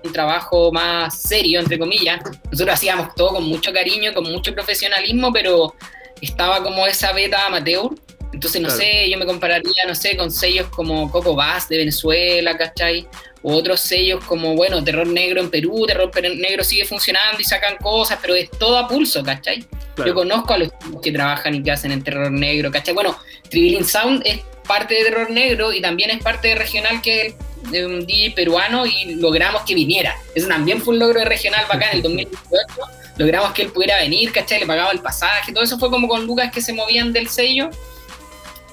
un 0.03 0.13
trabajo 0.13 0.71
más 0.71 1.19
serio, 1.19 1.59
entre 1.59 1.79
comillas. 1.79 2.19
Nosotros 2.51 2.75
hacíamos 2.75 3.15
todo 3.15 3.29
con 3.29 3.43
mucho 3.43 3.73
cariño, 3.73 4.13
con 4.13 4.23
mucho 4.31 4.53
profesionalismo, 4.53 5.33
pero 5.33 5.73
estaba 6.21 6.61
como 6.63 6.85
esa 6.85 7.11
beta 7.11 7.47
amateur. 7.47 7.89
Entonces, 8.35 8.61
no 8.61 8.69
sé, 8.69 9.09
yo 9.09 9.17
me 9.17 9.25
compararía, 9.25 9.85
no 9.87 9.95
sé, 9.95 10.17
con 10.17 10.29
sellos 10.29 10.67
como 10.67 11.09
Coco 11.09 11.35
Bass 11.35 11.69
de 11.69 11.77
Venezuela, 11.77 12.57
¿cachai? 12.57 13.07
O 13.41 13.53
otros 13.53 13.79
sellos 13.79 14.21
como, 14.25 14.55
bueno, 14.55 14.83
Terror 14.83 15.07
Negro 15.07 15.39
en 15.39 15.49
Perú, 15.49 15.85
Terror 15.87 16.11
Negro 16.35 16.61
sigue 16.65 16.83
funcionando 16.83 17.39
y 17.39 17.45
sacan 17.45 17.77
cosas, 17.77 18.19
pero 18.21 18.35
es 18.35 18.49
todo 18.51 18.77
a 18.77 18.89
pulso, 18.89 19.23
¿cachai? 19.23 19.65
Yo 20.05 20.13
conozco 20.13 20.53
a 20.53 20.57
los 20.57 20.69
que 21.01 21.13
trabajan 21.13 21.55
y 21.55 21.63
que 21.63 21.71
hacen 21.71 21.93
en 21.93 22.03
Terror 22.03 22.29
Negro, 22.29 22.69
¿cachai? 22.71 22.93
Bueno, 22.93 23.17
Tribilin 23.49 23.85
Sound 23.85 24.21
es 24.25 24.41
parte 24.67 24.95
de 24.95 25.05
Terror 25.05 25.29
Negro 25.31 25.71
y 25.71 25.81
también 25.81 26.09
es 26.09 26.21
parte 26.21 26.49
de 26.49 26.55
Regional, 26.55 27.01
que 27.01 27.27
es 27.27 27.35
de 27.71 27.85
un 27.85 28.05
DJ 28.05 28.31
peruano, 28.31 28.85
y 28.85 29.15
logramos 29.15 29.61
que 29.61 29.75
viniera. 29.75 30.13
Eso 30.35 30.49
también 30.49 30.81
fue 30.81 30.93
un 30.93 30.99
logro 30.99 31.19
de 31.19 31.25
Regional 31.25 31.63
bacán 31.69 31.91
en 31.91 31.95
el 31.97 32.01
2018. 32.03 32.35
logramos 33.17 33.53
que 33.53 33.61
él 33.61 33.71
pudiera 33.71 33.97
venir, 33.99 34.33
¿cachai? 34.33 34.59
Le 34.59 34.65
pagaba 34.65 34.91
el 34.91 34.99
pasaje, 34.99 35.53
todo 35.53 35.63
eso 35.63 35.79
fue 35.79 35.89
como 35.89 36.09
con 36.09 36.25
Lucas 36.25 36.51
que 36.51 36.59
se 36.61 36.73
movían 36.73 37.13
del 37.13 37.29
sello. 37.29 37.69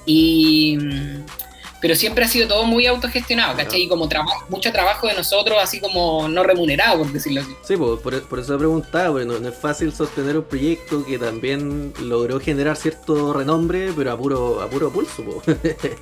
Y 0.07 0.79
pero 1.83 1.97
siempre 1.97 2.25
ha 2.25 2.29
sido 2.29 2.47
todo 2.47 2.62
muy 2.62 2.87
autogestionado, 2.87 3.57
¿cachai? 3.57 3.83
Y 3.83 3.88
como 3.88 4.09
trabajo, 4.09 4.45
mucho 4.49 4.71
trabajo 4.71 5.09
de 5.09 5.15
nosotros, 5.15 5.59
así 5.61 5.81
como 5.81 6.29
no 6.29 6.45
remunerado, 6.45 6.99
por 6.99 7.12
decirlo 7.12 7.41
así. 7.41 7.51
Sí, 7.65 7.77
por, 7.77 8.01
por, 8.01 8.38
eso 8.38 8.55
he 8.55 8.59
preguntado, 8.59 9.15
porque 9.15 9.27
no, 9.27 9.49
es 9.49 9.55
fácil 9.57 9.93
sostener 9.93 10.38
un 10.38 10.45
proyecto 10.45 11.05
que 11.05 11.19
también 11.19 11.93
logró 12.01 12.38
generar 12.38 12.77
cierto 12.77 13.33
renombre, 13.33 13.93
pero 13.97 14.12
a 14.12 14.17
puro, 14.17 14.61
a 14.61 14.71
puro 14.71 14.93
pulso, 14.93 15.25
pues. 15.25 15.77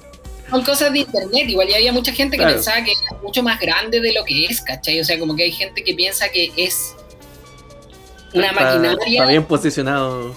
Son 0.51 0.63
cosas 0.63 0.93
de 0.93 0.99
internet, 0.99 1.49
igual 1.49 1.69
ya 1.69 1.77
había 1.77 1.95
mucha 1.95 2.13
gente 2.13 2.37
que 2.37 2.45
pensaba 2.45 2.85
que 2.85 2.93
era 2.93 3.23
mucho 3.23 3.43
más 3.43 3.59
grande 3.59 4.01
de 4.01 4.13
lo 4.13 4.23
que 4.25 4.45
es, 4.47 4.61
¿cachai? 4.61 5.01
O 5.01 5.05
sea, 5.05 5.19
como 5.19 5.35
que 5.35 5.45
hay 5.45 5.53
gente 5.53 5.83
que 5.83 5.95
piensa 5.95 6.29
que 6.29 6.53
es 6.57 6.95
una 8.35 8.53
maquinaria. 8.53 8.99
Está 9.07 9.27
bien 9.27 9.45
posicionado 9.45 10.35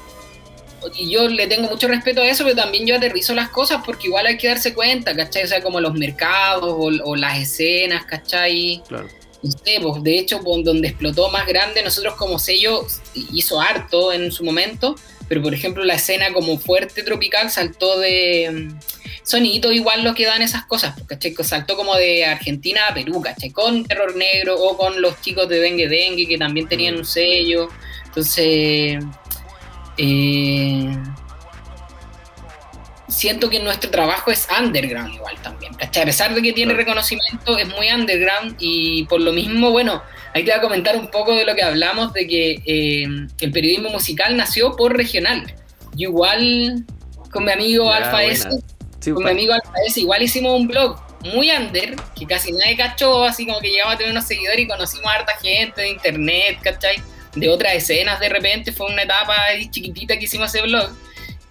y 0.95 1.09
yo 1.09 1.27
le 1.27 1.47
tengo 1.47 1.69
mucho 1.69 1.87
respeto 1.87 2.21
a 2.21 2.27
eso, 2.27 2.43
pero 2.43 2.55
también 2.55 2.85
yo 2.85 2.95
aterrizo 2.95 3.33
las 3.33 3.49
cosas 3.49 3.81
porque 3.85 4.07
igual 4.07 4.25
hay 4.25 4.37
que 4.37 4.47
darse 4.47 4.73
cuenta, 4.73 5.15
¿cachai? 5.15 5.43
O 5.43 5.47
sea, 5.47 5.61
como 5.61 5.79
los 5.79 5.93
mercados 5.93 6.75
o, 7.03 7.15
las 7.15 7.39
escenas, 7.39 8.05
¿cachai? 8.05 8.81
Claro. 8.87 9.07
pues, 9.41 10.03
de 10.03 10.19
hecho, 10.19 10.39
donde 10.43 10.87
explotó 10.87 11.29
más 11.29 11.47
grande, 11.47 11.83
nosotros 11.83 12.15
como 12.15 12.39
sello 12.39 12.85
hizo 13.13 13.59
harto 13.59 14.11
en 14.11 14.31
su 14.31 14.43
momento, 14.43 14.95
pero 15.27 15.41
por 15.41 15.53
ejemplo 15.53 15.83
la 15.83 15.95
escena 15.95 16.33
como 16.33 16.57
fuerte 16.57 17.03
tropical 17.03 17.49
saltó 17.49 17.99
de... 17.99 18.49
Mm, 18.51 18.79
Sonito 19.25 19.71
igual 19.71 20.03
lo 20.03 20.13
que 20.13 20.25
dan 20.25 20.41
esas 20.41 20.65
cosas, 20.65 20.95
pues, 20.95 21.07
¿cachai? 21.07 21.33
Saltó 21.45 21.77
como 21.77 21.95
de 21.95 22.25
Argentina 22.25 22.87
a 22.89 22.93
Perú, 22.93 23.21
¿cachai? 23.21 23.51
Con 23.51 23.85
Terror 23.85 24.17
Negro 24.17 24.55
o 24.59 24.75
con 24.75 25.01
los 25.01 25.21
chicos 25.21 25.47
de 25.47 25.59
Dengue 25.59 25.87
Dengue 25.87 26.27
que 26.27 26.37
también 26.37 26.67
tenían 26.67 26.95
mm. 26.95 26.97
un 26.97 27.05
sello. 27.05 27.69
Entonces, 28.05 28.99
eh, 29.97 30.97
siento 33.07 33.49
que 33.49 33.59
nuestro 33.59 33.89
trabajo 33.91 34.31
es 34.31 34.47
underground 34.59 35.13
igual 35.13 35.35
también, 35.41 35.73
A 35.79 36.05
pesar 36.05 36.33
de 36.33 36.41
que 36.41 36.53
tiene 36.53 36.73
reconocimiento, 36.73 37.57
es 37.57 37.67
muy 37.69 37.91
underground 37.91 38.55
y 38.59 39.05
por 39.05 39.21
lo 39.21 39.31
mismo, 39.33 39.71
bueno, 39.71 40.01
ahí 40.33 40.43
te 40.43 40.51
voy 40.51 40.59
a 40.59 40.61
comentar 40.61 40.97
un 40.97 41.07
poco 41.07 41.35
de 41.35 41.45
lo 41.45 41.55
que 41.55 41.63
hablamos, 41.63 42.13
de 42.13 42.27
que 42.27 42.61
eh, 42.65 43.05
el 43.39 43.51
periodismo 43.51 43.89
musical 43.89 44.35
nació 44.35 44.75
por 44.75 44.95
regional. 44.95 45.53
Yo 45.95 46.09
igual, 46.09 46.85
con 47.31 47.45
mi 47.45 47.51
amigo 47.51 47.91
Alfa 47.91 48.23
S, 48.23 48.49
con 49.13 49.23
mi 49.23 49.29
amigo 49.29 49.53
Alfa 49.53 49.73
S, 49.85 49.99
igual 49.99 50.23
hicimos 50.23 50.59
un 50.59 50.67
blog 50.67 50.99
muy 51.23 51.51
under, 51.51 51.95
que 52.15 52.25
casi 52.25 52.51
nadie 52.51 52.75
cachó, 52.75 53.23
así 53.23 53.45
como 53.45 53.59
que 53.59 53.69
llegamos 53.69 53.95
a 53.95 53.97
tener 53.97 54.11
unos 54.11 54.25
seguidores 54.25 54.59
y 54.59 54.67
conocimos 54.67 55.05
a 55.05 55.19
harta 55.19 55.33
gente 55.41 55.81
de 55.81 55.89
internet, 55.89 56.57
¿cachai? 56.61 56.97
De 57.35 57.49
otras 57.49 57.73
escenas 57.73 58.19
de 58.19 58.29
repente, 58.29 58.71
fue 58.71 58.91
una 58.91 59.03
etapa 59.03 59.35
chiquitita 59.69 60.17
que 60.17 60.25
hicimos 60.25 60.53
ese 60.53 60.65
blog. 60.65 60.89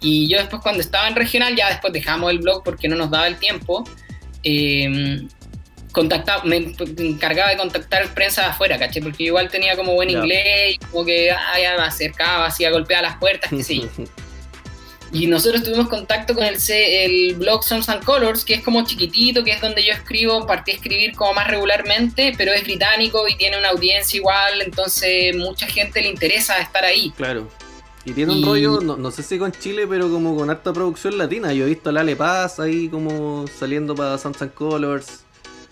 Y 0.01 0.29
yo 0.29 0.39
después 0.39 0.63
cuando 0.63 0.81
estaba 0.81 1.09
en 1.09 1.15
regional, 1.15 1.55
ya 1.55 1.69
después 1.69 1.93
dejamos 1.93 2.31
el 2.31 2.39
blog 2.39 2.65
porque 2.65 2.89
no 2.89 2.97
nos 2.97 3.11
daba 3.11 3.29
el 3.29 3.37
tiempo, 3.37 3.85
eh, 4.43 5.23
contactaba, 5.93 6.43
me 6.45 6.57
encargaba 6.57 7.51
de 7.51 7.57
contactar 7.57 8.13
prensa 8.15 8.43
de 8.43 8.49
afuera, 8.49 8.79
¿caché? 8.79 9.01
Porque 9.01 9.25
igual 9.25 9.49
tenía 9.49 9.77
como 9.77 9.95
buen 9.95 10.11
inglés, 10.11 10.75
y 10.75 10.79
como 10.79 11.05
que 11.05 11.31
ah, 11.31 11.61
ya 11.61 11.77
me 11.77 11.85
acercaba, 11.85 12.47
hacía 12.47 12.71
golpear 12.71 13.03
las 13.03 13.19
puertas, 13.19 13.51
que 13.51 13.63
sí. 13.63 13.89
Y 15.13 15.27
nosotros 15.27 15.63
tuvimos 15.63 15.89
contacto 15.89 16.35
con 16.35 16.45
el, 16.45 16.57
el 16.69 17.35
blog 17.35 17.63
Songs 17.63 17.87
and 17.91 18.03
Colors, 18.03 18.47
que 18.47 18.55
es 18.55 18.63
como 18.63 18.83
chiquitito, 18.87 19.45
que 19.45 19.51
es 19.53 19.61
donde 19.61 19.85
yo 19.85 19.93
escribo, 19.93 20.47
partí 20.47 20.71
a 20.71 20.75
escribir 20.75 21.13
como 21.15 21.35
más 21.35 21.49
regularmente, 21.49 22.33
pero 22.39 22.53
es 22.53 22.65
británico 22.65 23.29
y 23.29 23.37
tiene 23.37 23.59
una 23.59 23.69
audiencia 23.69 24.17
igual, 24.17 24.63
entonces 24.63 25.37
mucha 25.37 25.67
gente 25.67 26.01
le 26.01 26.09
interesa 26.09 26.59
estar 26.61 26.83
ahí. 26.85 27.13
Claro. 27.15 27.47
Y 28.07 28.13
tiene 28.13 28.33
un 28.33 28.43
rollo, 28.43 28.81
no, 28.81 29.11
sé 29.11 29.23
si 29.23 29.39
con 29.39 29.53
Chile, 29.53 29.87
pero 29.87 30.11
como 30.11 30.35
con 30.35 30.49
harta 30.49 30.73
producción 30.73 31.19
latina. 31.19 31.53
Yo 31.53 31.67
he 31.67 31.69
visto 31.69 31.91
a 31.91 31.93
Lale 31.93 32.17
Paz 32.17 32.59
ahí 32.59 32.89
como 32.89 33.45
saliendo 33.47 33.95
para 33.95 34.17
Songs 34.17 34.41
and 34.41 34.55
Colors. 34.55 35.25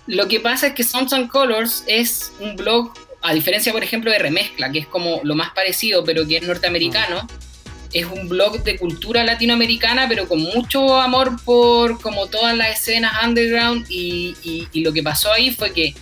Lo 0.06 0.28
que 0.28 0.38
pasa 0.38 0.68
es 0.68 0.74
que 0.74 0.84
Songs 0.84 1.14
and 1.14 1.28
Colors 1.28 1.82
es 1.86 2.30
un 2.40 2.56
blog, 2.56 2.92
a 3.22 3.32
diferencia 3.32 3.72
por 3.72 3.82
ejemplo 3.82 4.10
de 4.10 4.18
Remezcla, 4.18 4.70
que 4.70 4.80
es 4.80 4.86
como 4.86 5.20
lo 5.24 5.34
más 5.34 5.50
parecido, 5.54 6.04
pero 6.04 6.26
que 6.26 6.36
es 6.36 6.46
norteamericano. 6.46 7.22
Mm 7.22 7.49
es 7.92 8.06
un 8.06 8.28
blog 8.28 8.62
de 8.62 8.76
cultura 8.76 9.24
latinoamericana, 9.24 10.06
pero 10.08 10.28
con 10.28 10.40
mucho 10.40 11.00
amor 11.00 11.42
por 11.44 12.00
como 12.00 12.28
todas 12.28 12.56
las 12.56 12.78
escenas 12.78 13.12
underground 13.24 13.86
y, 13.88 14.68
lo 14.74 14.92
que 14.92 15.02
pasó 15.02 15.32
ahí 15.32 15.50
fue 15.50 15.72
que 15.72 15.94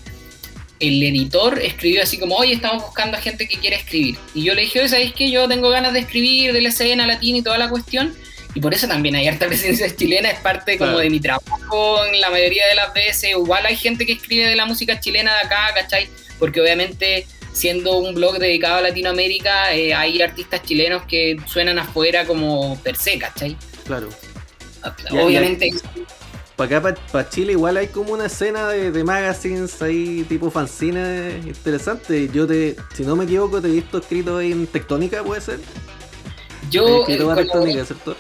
el 0.81 1.03
editor 1.03 1.59
escribió 1.61 2.03
así 2.03 2.19
como, 2.19 2.37
oye, 2.37 2.53
estamos 2.53 2.85
buscando 2.85 3.17
a 3.17 3.21
gente 3.21 3.49
que 3.49 3.59
quiera 3.59 3.77
escribir. 3.77 4.17
Y 4.33 4.45
yo 4.45 4.55
le 4.55 4.63
dije, 4.63 4.79
oye, 4.79 4.89
¿sabéis 4.89 5.13
que 5.13 5.31
yo 5.31 5.49
tengo 5.49 5.71
ganas 5.71 5.93
de 5.93 6.01
escribir 6.01 6.53
de 6.53 6.61
la 6.61 6.69
escena 6.69 7.07
latina 7.07 7.39
y 7.39 7.43
toda 7.43 7.59
la 7.59 7.69
cuestión? 7.69 8.15
Y 8.55 8.61
por 8.61 8.73
eso 8.73 8.87
también 8.87 9.17
hay 9.17 9.27
harta 9.27 9.47
presencia 9.49 9.95
chilena, 9.95 10.31
es 10.31 10.39
parte 10.41 10.79
como 10.79 10.99
de 10.99 11.11
mi 11.11 11.19
trabajo 11.19 12.05
en 12.05 12.21
la 12.21 12.31
mayoría 12.31 12.67
de 12.69 12.77
las 12.77 12.95
veces. 12.95 13.31
Igual 13.31 13.67
hay 13.67 13.77
gente 13.77 14.07
que 14.07 14.13
escribe 14.13 14.47
de 14.47 14.57
la 14.57 14.67
música 14.67 15.01
chilena 15.01 15.33
de 15.35 15.41
acá, 15.41 15.75
¿cachai? 15.75 16.09
Porque 16.39 16.61
obviamente 16.61 17.27
siendo 17.59 17.99
un 17.99 18.15
blog 18.15 18.39
dedicado 18.39 18.77
a 18.77 18.81
Latinoamérica, 18.83 19.75
eh, 19.75 19.93
hay 19.93 20.23
artistas 20.23 20.63
chilenos 20.63 21.03
que 21.07 21.37
suenan 21.47 21.79
afuera 21.79 22.25
como 22.25 22.81
per 22.83 22.97
se, 22.97 23.19
¿cachai? 23.19 23.57
Claro. 23.85 24.09
Obviamente. 25.11 25.73
Para 26.55 26.79
acá, 26.79 26.95
para 27.13 27.29
Chile, 27.29 27.53
igual 27.53 27.77
hay 27.77 27.89
como 27.89 28.13
una 28.13 28.27
escena 28.27 28.69
de, 28.69 29.05
magazines 29.05 29.81
ahí, 29.83 30.25
tipo 30.29 30.51
fanzine 30.51 31.41
interesante. 31.45 32.29
Yo 32.33 32.47
te, 32.47 32.77
si 32.97 33.05
no 33.05 33.17
me 33.17 33.25
equivoco, 33.25 33.61
te 33.61 33.69
he 33.69 33.73
visto 33.73 33.99
escrito 33.99 34.41
en 34.41 34.67
Tectónica, 34.67 35.23
¿puede 35.23 35.41
ser? 35.41 35.61
Yo. 36.71 37.07
Eh, 37.09 37.19
Tectónica, 37.37 37.85
¿cierto? 37.85 38.17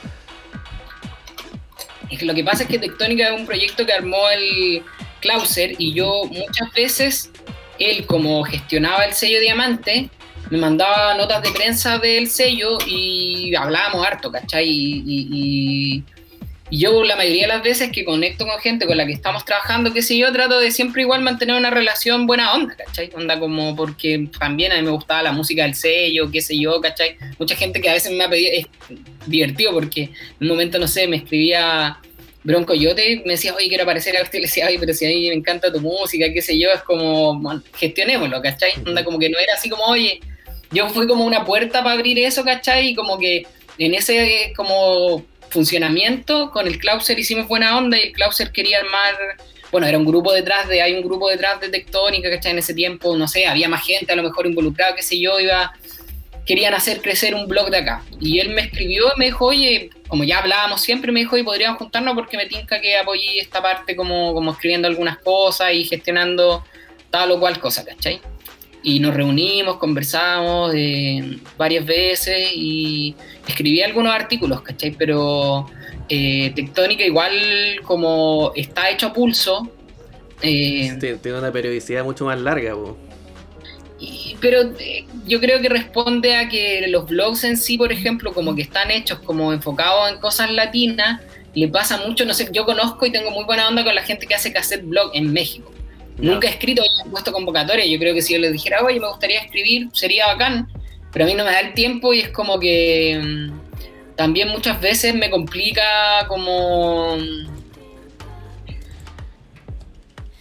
Es 2.10 2.18
que 2.18 2.24
lo 2.24 2.34
que 2.34 2.42
pasa 2.42 2.64
es 2.64 2.68
que 2.68 2.78
Tectónica 2.78 3.28
es 3.28 3.40
un 3.40 3.46
proyecto 3.46 3.84
que 3.86 3.92
armó 3.92 4.28
el 4.30 4.82
Clauser 5.20 5.74
y 5.78 5.92
yo 5.92 6.24
muchas 6.24 6.72
veces 6.74 7.30
él 7.78 8.06
como 8.06 8.42
gestionaba 8.44 9.04
el 9.04 9.14
sello 9.14 9.40
Diamante, 9.40 10.10
me 10.50 10.58
mandaba 10.58 11.14
notas 11.14 11.42
de 11.42 11.50
prensa 11.50 11.98
del 11.98 12.28
sello 12.28 12.78
y 12.86 13.54
hablábamos 13.54 14.06
harto, 14.06 14.30
¿cachai? 14.30 14.66
Y, 14.68 16.04
yo 16.70 17.02
la 17.02 17.16
mayoría 17.16 17.44
de 17.44 17.48
las 17.48 17.62
veces 17.62 17.90
que 17.90 18.04
conecto 18.04 18.46
con 18.46 18.60
gente 18.60 18.86
con 18.86 18.98
la 18.98 19.06
que 19.06 19.12
estamos 19.12 19.42
trabajando, 19.46 19.90
qué 19.94 20.02
sé 20.02 20.18
yo, 20.18 20.30
trato 20.34 20.60
de 20.60 20.70
siempre 20.70 21.00
igual 21.00 21.22
mantener 21.22 21.56
una 21.56 21.70
relación 21.70 22.26
buena 22.26 22.52
onda, 22.52 22.76
¿cachai? 22.76 23.10
Onda 23.14 23.40
como 23.40 23.74
porque 23.74 24.28
también 24.38 24.72
a 24.72 24.76
mí 24.76 24.82
me 24.82 24.90
gustaba 24.90 25.22
la 25.22 25.32
música 25.32 25.62
del 25.62 25.74
sello, 25.74 26.30
qué 26.30 26.42
sé 26.42 26.58
yo, 26.58 26.78
¿cachai? 26.82 27.16
Mucha 27.38 27.56
gente 27.56 27.80
que 27.80 27.88
a 27.88 27.94
veces 27.94 28.12
me 28.12 28.22
ha 28.22 28.28
pedido, 28.28 28.50
es 28.52 28.66
divertido 29.26 29.72
porque 29.72 30.02
en 30.02 30.12
un 30.40 30.48
momento, 30.48 30.78
no 30.78 30.86
sé, 30.86 31.08
me 31.08 31.16
escribía 31.16 31.98
Bronco 32.44 32.74
Yote 32.74 33.22
me 33.24 33.32
decía, 33.32 33.54
oye, 33.54 33.68
quiero 33.68 33.82
aparecer 33.82 34.16
a 34.16 34.22
usted, 34.22 34.38
le 34.38 34.46
decía, 34.46 34.66
oye, 34.66 34.78
pero 34.78 34.94
si 34.94 35.04
a 35.04 35.08
mí 35.08 35.28
me 35.28 35.34
encanta 35.34 35.72
tu 35.72 35.80
música, 35.80 36.32
qué 36.32 36.40
sé 36.40 36.58
yo, 36.58 36.70
es 36.70 36.82
como, 36.82 37.40
gestionémoslo, 37.74 38.40
¿cachai? 38.40 38.72
Onda 38.86 39.04
como 39.04 39.18
que 39.18 39.28
no 39.28 39.38
era 39.38 39.54
así 39.54 39.68
como, 39.68 39.84
oye, 39.84 40.20
yo 40.70 40.88
fui 40.88 41.06
como 41.06 41.24
una 41.24 41.44
puerta 41.44 41.82
para 41.82 41.94
abrir 41.94 42.18
eso, 42.18 42.44
¿cachai? 42.44 42.88
Y 42.88 42.94
como 42.94 43.18
que 43.18 43.46
en 43.78 43.94
ese 43.94 44.52
como 44.56 45.24
funcionamiento 45.50 46.50
con 46.50 46.66
el 46.66 46.78
Clauser 46.78 47.18
hicimos 47.18 47.48
buena 47.48 47.76
onda 47.76 47.98
y 47.98 48.02
el 48.08 48.12
Clauser 48.12 48.52
quería 48.52 48.78
armar, 48.78 49.14
bueno, 49.72 49.86
era 49.86 49.98
un 49.98 50.04
grupo 50.04 50.32
detrás 50.32 50.68
de, 50.68 50.82
hay 50.82 50.94
un 50.94 51.02
grupo 51.02 51.28
detrás 51.28 51.60
de 51.60 51.68
Tectónica, 51.68 52.30
¿cachai? 52.30 52.52
En 52.52 52.58
ese 52.58 52.74
tiempo, 52.74 53.16
no 53.16 53.26
sé, 53.26 53.46
había 53.46 53.68
más 53.68 53.84
gente 53.84 54.12
a 54.12 54.16
lo 54.16 54.22
mejor 54.22 54.46
involucrada, 54.46 54.94
qué 54.94 55.02
sé 55.02 55.18
yo, 55.18 55.40
iba 55.40 55.72
querían 56.48 56.72
hacer 56.72 57.02
crecer 57.02 57.34
un 57.34 57.46
blog 57.46 57.68
de 57.70 57.76
acá. 57.76 58.02
Y 58.18 58.40
él 58.40 58.48
me 58.48 58.62
escribió 58.62 59.04
y 59.14 59.18
me 59.18 59.26
dijo, 59.26 59.44
oye, 59.44 59.90
como 60.08 60.24
ya 60.24 60.38
hablábamos 60.38 60.80
siempre, 60.80 61.12
me 61.12 61.20
dijo, 61.20 61.36
y 61.36 61.42
podríamos 61.42 61.76
juntarnos 61.76 62.14
porque 62.14 62.38
me 62.38 62.46
tinca 62.46 62.80
que 62.80 62.96
apoyé 62.96 63.38
esta 63.38 63.62
parte 63.62 63.94
como, 63.94 64.32
como 64.32 64.52
escribiendo 64.52 64.88
algunas 64.88 65.18
cosas 65.18 65.74
y 65.74 65.84
gestionando 65.84 66.64
tal 67.10 67.32
o 67.32 67.38
cual 67.38 67.60
cosa, 67.60 67.84
¿cachai? 67.84 68.20
Y 68.82 68.98
nos 68.98 69.12
reunimos, 69.12 69.76
conversamos 69.76 70.72
eh, 70.74 71.36
varias 71.58 71.84
veces 71.84 72.50
y 72.54 73.14
escribí 73.46 73.82
algunos 73.82 74.14
artículos, 74.14 74.62
¿cachai? 74.62 74.92
Pero 74.92 75.66
eh, 76.08 76.50
Tectónica 76.56 77.04
igual 77.04 77.32
como 77.84 78.52
está 78.56 78.88
hecho 78.88 79.08
a 79.08 79.12
pulso. 79.12 79.70
Eh, 80.40 80.96
tiene 81.20 81.38
una 81.38 81.52
periodicidad 81.52 82.04
mucho 82.04 82.24
más 82.24 82.40
larga, 82.40 82.74
pero 84.40 84.72
eh, 84.78 85.04
yo 85.26 85.40
creo 85.40 85.60
que 85.60 85.68
responde 85.68 86.36
a 86.36 86.48
que 86.48 86.86
los 86.88 87.06
blogs 87.06 87.44
en 87.44 87.56
sí, 87.56 87.76
por 87.76 87.92
ejemplo, 87.92 88.32
como 88.32 88.54
que 88.54 88.62
están 88.62 88.90
hechos 88.90 89.18
como 89.20 89.52
enfocados 89.52 90.10
en 90.10 90.18
cosas 90.18 90.50
latinas, 90.52 91.20
le 91.54 91.68
pasa 91.68 91.96
mucho, 92.06 92.24
no 92.24 92.34
sé, 92.34 92.48
yo 92.52 92.64
conozco 92.64 93.06
y 93.06 93.10
tengo 93.10 93.30
muy 93.30 93.44
buena 93.44 93.68
onda 93.68 93.82
con 93.82 93.94
la 93.94 94.02
gente 94.02 94.26
que 94.26 94.34
hace 94.34 94.52
cassette 94.52 94.84
blog 94.84 95.10
en 95.14 95.32
México. 95.32 95.72
Nunca 96.18 96.48
he 96.48 96.50
escrito, 96.50 96.82
he 96.82 97.08
puesto 97.10 97.32
convocatoria, 97.32 97.86
yo 97.86 97.98
creo 97.98 98.14
que 98.14 98.22
si 98.22 98.34
yo 98.34 98.40
les 98.40 98.52
dijera, 98.52 98.82
oye, 98.84 98.98
me 98.98 99.08
gustaría 99.08 99.40
escribir, 99.40 99.88
sería 99.92 100.26
bacán, 100.26 100.68
pero 101.12 101.24
a 101.24 101.28
mí 101.28 101.34
no 101.34 101.44
me 101.44 101.52
da 101.52 101.60
el 101.60 101.74
tiempo 101.74 102.12
y 102.12 102.20
es 102.20 102.28
como 102.30 102.58
que 102.58 103.20
mm, 103.22 104.16
también 104.16 104.48
muchas 104.48 104.80
veces 104.80 105.14
me 105.14 105.30
complica 105.30 106.26
como 106.28 107.16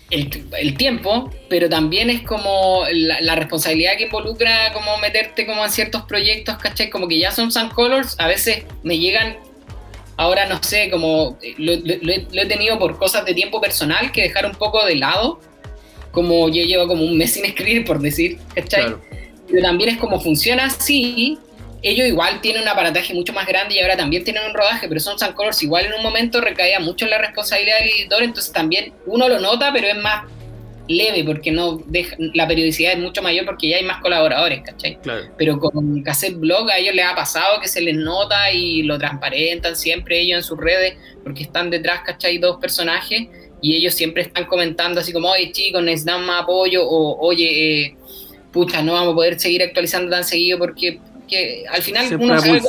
el, 0.10 0.78
tiempo, 0.78 1.32
pero 1.50 1.70
también 1.70 2.10
es 2.10 2.22
como 2.22 2.84
la, 2.91 3.36
responsabilidad 3.36 3.98
que 3.98 4.06
involucra 4.06 4.72
como 4.74 4.98
meterte 4.98 5.46
como 5.46 5.63
en 5.63 5.72
ciertos 5.72 6.04
proyectos, 6.04 6.58
¿cachai? 6.58 6.89
Como 6.89 7.08
que 7.08 7.20
ya 7.20 7.32
son 7.32 7.52
Sun 7.52 7.70
Colors, 7.70 8.15
a 8.20 8.28
veces 8.28 8.63
me 8.84 8.98
llegan, 8.98 9.38
ahora 10.15 10.46
no 10.46 10.62
sé, 10.63 10.89
como 10.89 11.38
lo, 11.58 11.74
he 11.74 12.46
tenido 12.48 12.80
por 12.80 12.98
cosas 12.98 13.26
de 13.26 13.34
tiempo 13.34 13.60
personal 13.60 14.12
que 14.12 14.24
dejar 14.24 14.46
un 14.46 14.54
poco 14.54 14.86
de 14.86 14.96
lado, 14.96 15.41
como 16.12 16.48
yo 16.50 16.63
llevo 16.63 16.88
como 16.88 17.04
un 17.04 17.17
mes 17.17 17.34
sin 17.34 17.46
escribir, 17.46 17.86
por 17.86 18.00
decir, 18.00 18.39
¿cachai? 18.56 18.96
Pero 19.50 19.62
también 19.62 19.91
es 19.91 19.98
como 19.98 20.20
funciona 20.20 20.65
así, 20.65 21.38
ellos 21.89 22.08
igual 22.08 22.41
tienen 22.41 22.63
un 22.63 22.67
aparataje 22.67 23.13
mucho 23.13 23.34
más 23.34 23.47
grande 23.47 23.76
y 23.76 23.80
ahora 23.80 23.97
también 23.97 24.23
tienen 24.23 24.43
un 24.45 24.54
rodaje, 24.54 24.88
pero 24.88 25.00
son 25.00 25.17
Sun 25.19 25.34
Colors 25.34 25.62
igual 25.63 25.86
en 25.86 25.93
un 25.93 26.04
momento 26.04 26.41
recaía 26.41 26.80
mucho 26.80 27.06
en 27.06 27.12
la 27.12 27.17
responsabilidad 27.17 27.80
del 27.80 27.89
editor, 27.89 28.23
entonces 28.23 28.52
también 28.52 28.93
uno 29.06 29.28
lo 29.30 29.39
nota, 29.39 29.71
pero 29.73 29.88
es 29.88 29.97
más 29.97 30.26
leve 30.88 31.23
porque 31.26 31.52
no 31.52 31.82
deja, 31.86 32.15
la 32.34 32.47
periodicidad 32.47 32.93
es 32.93 33.00
mucho 33.00 33.21
mayor 33.21 33.45
porque 33.45 33.69
ya 33.69 33.78
hay 33.78 33.84
más 33.84 34.02
colaboradores, 34.02 34.62
¿cachai? 34.62 34.97
Pero 35.38 35.60
con 35.60 36.02
Cassette 36.02 36.38
Blog 36.38 36.69
a 36.69 36.78
ellos 36.78 36.95
les 36.95 37.06
ha 37.06 37.15
pasado 37.15 37.60
que 37.60 37.67
se 37.67 37.82
les 37.82 37.95
nota 37.95 38.52
y 38.52 38.84
lo 38.84 38.97
transparentan 38.97 39.76
siempre 39.76 40.19
ellos 40.19 40.38
en 40.38 40.43
sus 40.43 40.58
redes 40.58 40.95
porque 41.23 41.43
están 41.43 41.69
detrás, 41.69 42.02
¿cachai? 42.06 42.38
Dos 42.38 42.58
personajes 42.58 43.28
y 43.62 43.76
ellos 43.76 43.93
siempre 43.93 44.23
están 44.23 44.45
comentando 44.45 45.02
así 45.02 45.12
como, 45.12 45.30
oye 45.30 45.52
chicos, 45.52 45.84
necesitan 45.84 46.26
más 46.26 46.43
apoyo 46.43 46.88
o 46.88 47.19
oye, 47.19 47.82
eh, 47.84 47.95
pucha, 48.52 48.82
no 48.82 48.93
vamos 48.93 49.12
a 49.12 49.15
poder 49.15 49.39
seguir 49.39 49.63
actualizando 49.63 50.10
tan 50.10 50.23
seguido 50.23 50.58
porque 50.58 51.00
que 51.28 51.66
al 51.70 51.82
final 51.82 52.16
uno 52.20 52.40
sabe 52.40 52.62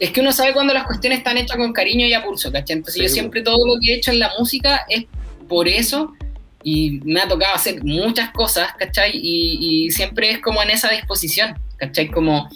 es 0.00 0.10
que 0.10 0.20
uno 0.20 0.32
sabe 0.32 0.52
cuando 0.52 0.72
las 0.72 0.84
cuestiones 0.84 1.18
están 1.18 1.38
hechas 1.38 1.56
con 1.56 1.72
cariño 1.72 2.06
y 2.06 2.14
a 2.14 2.22
pulso, 2.22 2.52
¿cachai? 2.52 2.76
Entonces 2.76 3.02
yo 3.02 3.08
siempre 3.08 3.42
todo 3.42 3.66
lo 3.66 3.80
que 3.80 3.92
he 3.92 3.96
hecho 3.96 4.12
en 4.12 4.20
la 4.20 4.30
música 4.38 4.86
es 4.88 5.06
por 5.48 5.66
eso 5.66 6.12
y 6.62 7.00
me 7.04 7.20
ha 7.20 7.28
tocado 7.28 7.54
hacer 7.54 7.82
muchas 7.82 8.30
cosas, 8.30 8.68
¿cachai? 8.78 9.12
Y, 9.14 9.90
siempre 9.90 10.30
es 10.30 10.40
como 10.40 10.62
en 10.62 10.70
esa 10.70 10.90
disposición, 10.90 11.58
¿cachai? 11.76 12.08
Como 12.08 12.48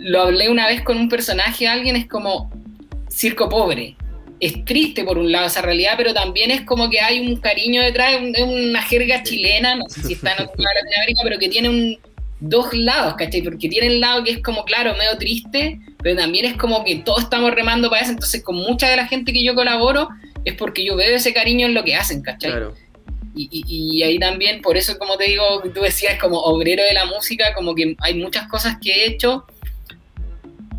lo 0.00 0.22
hablé 0.22 0.48
una 0.48 0.66
vez 0.66 0.82
con 0.82 0.96
un 0.96 1.08
personaje, 1.08 1.66
alguien 1.66 1.96
es 1.96 2.06
como 2.06 2.50
circo 3.08 3.48
pobre. 3.48 3.96
Es 4.40 4.64
triste 4.64 5.02
por 5.02 5.18
un 5.18 5.32
lado 5.32 5.46
esa 5.46 5.62
realidad, 5.62 5.94
pero 5.96 6.14
también 6.14 6.52
es 6.52 6.62
como 6.62 6.88
que 6.90 7.00
hay 7.00 7.18
un 7.18 7.36
cariño 7.40 7.82
detrás, 7.82 8.12
es 8.34 8.42
una 8.42 8.82
jerga 8.82 9.24
chilena, 9.24 9.74
no 9.74 9.88
sé 9.88 10.02
si 10.02 10.12
está 10.12 10.34
en 10.34 10.44
otra 10.44 10.54
Latinoamérica, 10.74 11.22
pero 11.24 11.38
que 11.38 11.48
tiene 11.48 11.68
un, 11.68 11.98
dos 12.40 12.72
lados, 12.72 13.14
¿cachai? 13.16 13.42
Porque 13.42 13.68
tiene 13.68 13.88
el 13.88 14.00
lado 14.00 14.24
que 14.24 14.30
es 14.32 14.42
como, 14.42 14.64
claro, 14.64 14.94
medio 14.96 15.16
triste, 15.18 15.80
pero 16.02 16.16
también 16.16 16.44
es 16.44 16.56
como 16.56 16.84
que 16.84 16.96
todos 16.96 17.24
estamos 17.24 17.50
remando 17.52 17.90
para 17.90 18.02
eso, 18.02 18.12
entonces 18.12 18.42
con 18.42 18.56
mucha 18.56 18.88
de 18.88 18.96
la 18.96 19.06
gente 19.06 19.32
que 19.32 19.42
yo 19.42 19.54
colaboro 19.54 20.08
es 20.44 20.54
porque 20.54 20.84
yo 20.84 20.96
veo 20.96 21.16
ese 21.16 21.32
cariño 21.32 21.66
en 21.66 21.74
lo 21.74 21.84
que 21.84 21.96
hacen, 21.96 22.22
¿cachai? 22.22 22.50
Claro. 22.50 22.74
Y, 23.34 23.48
y, 23.68 24.02
ahí 24.02 24.18
también, 24.18 24.62
por 24.62 24.76
eso 24.76 24.98
como 24.98 25.16
te 25.16 25.24
digo, 25.24 25.62
tú 25.72 25.80
decías 25.80 26.18
como 26.20 26.40
obrero 26.40 26.82
de 26.82 26.92
la 26.92 27.04
música, 27.04 27.54
como 27.54 27.72
que 27.72 27.94
hay 28.00 28.14
muchas 28.14 28.48
cosas 28.48 28.78
que 28.82 28.90
he 28.90 29.06
hecho 29.06 29.44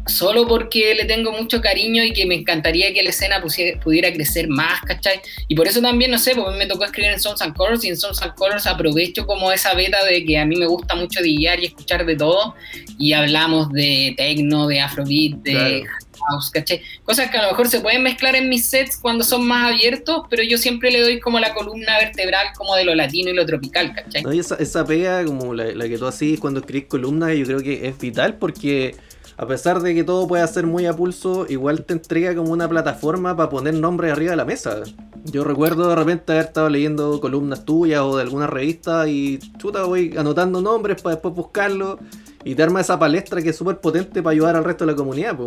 solo 0.10 0.48
porque 0.48 0.94
le 0.96 1.06
tengo 1.06 1.32
mucho 1.32 1.62
cariño 1.62 2.04
y 2.04 2.14
que 2.14 2.26
me 2.26 2.36
encantaría 2.36 2.94
que 2.94 3.04
la 3.04 3.10
escena 3.10 3.42
pudiera 3.42 4.12
crecer 4.12 4.48
más, 4.48 4.82
¿cachai? 4.82 5.22
Y 5.48 5.56
por 5.56 5.68
eso 5.68 5.82
también, 5.82 6.12
no 6.12 6.20
sé, 6.20 6.36
porque 6.36 6.58
me 6.58 6.66
tocó 6.66 6.86
escribir 6.86 7.12
en 7.12 7.20
Songs 7.20 7.42
and 7.42 7.56
Colors 7.56 7.84
y 7.84 7.90
en 7.90 7.98
Songs 7.98 8.22
and 8.22 8.34
Colors 8.36 8.68
aprovecho 8.68 9.26
como 9.26 9.52
esa 9.52 9.74
beta 9.74 10.04
de 10.04 10.26
que 10.26 10.38
a 10.38 10.46
mí 10.46 10.56
me 10.56 10.66
gusta 10.66 10.96
mucho 10.96 11.22
guiar 11.22 11.60
y 11.60 11.66
escuchar 11.66 12.06
de 12.06 12.16
todo 12.16 12.56
y 12.98 13.14
hablamos 13.14 13.72
de 13.72 14.14
techno, 14.18 14.68
de 14.68 14.82
afrobeat, 14.82 15.38
de 15.38 15.86
house, 16.28 16.50
¿cachai? 16.52 16.82
Cosas 17.04 17.30
que 17.30 17.38
a 17.38 17.44
lo 17.44 17.50
mejor 17.50 17.68
se 17.68 17.80
pueden 17.80 18.04
mezclar 18.04 18.36
en 18.36 18.50
mis 18.50 18.66
sets 18.66 18.98
cuando 18.98 19.24
son 19.24 19.48
más 19.48 19.74
abiertos, 19.74 20.24
pero 20.30 20.44
yo 20.44 20.58
siempre 20.58 20.92
le 20.92 21.02
doy 21.02 21.20
como 21.20 21.40
la 21.40 21.54
columna 21.54 21.98
vertebral 21.98 22.48
como 22.58 22.76
de 22.76 22.84
lo 22.84 22.96
latino 22.96 23.30
y 23.30 23.34
lo 23.34 23.46
tropical, 23.46 23.94
¿cachai? 23.94 24.24
esa, 24.38 24.56
esa 24.56 24.86
pega 24.86 25.24
como 25.26 25.54
la, 25.54 25.66
la 25.66 25.88
que 25.88 25.98
tú 25.98 26.06
haces 26.06 26.40
cuando 26.40 26.60
escribís 26.60 26.88
columnas 26.88 27.36
yo 27.36 27.46
creo 27.46 27.62
que 27.62 27.88
es 27.88 27.98
vital 27.98 28.38
porque 28.38 28.96
a 29.40 29.48
pesar 29.48 29.80
de 29.80 29.96
que 29.96 30.04
todo 30.04 30.28
pueda 30.28 30.46
ser 30.48 30.66
muy 30.66 30.86
a 30.86 30.94
pulso, 30.94 31.46
igual 31.48 31.86
te 31.86 31.94
entrega 31.94 32.36
como 32.36 32.52
una 32.52 32.68
plataforma 32.68 33.38
para 33.38 33.50
poner 33.50 33.74
nombres 33.74 34.12
arriba 34.12 34.32
de 34.32 34.36
la 34.36 34.44
mesa. 34.44 34.84
Yo 35.24 35.46
recuerdo 35.46 35.88
de 35.88 35.96
repente 35.96 36.34
haber 36.34 36.48
estado 36.48 36.68
leyendo 36.68 37.22
columnas 37.22 37.64
tuyas 37.64 38.02
o 38.02 38.18
de 38.18 38.24
alguna 38.24 38.48
revista 38.48 39.08
y 39.08 39.40
chuta, 39.58 39.86
voy 39.86 40.14
anotando 40.18 40.60
nombres 40.60 41.02
para 41.02 41.16
después 41.16 41.34
buscarlos 41.34 42.00
y 42.44 42.54
te 42.54 42.64
arma 42.64 42.82
esa 42.82 43.00
palestra 43.00 43.42
que 43.42 43.52
es 43.52 43.56
súper 43.56 43.80
potente 43.80 44.22
para 44.22 44.34
ayudar 44.34 44.58
al 44.58 44.66
resto 44.66 44.86
de 44.86 44.92
la 44.92 44.98
comunidad. 44.98 45.38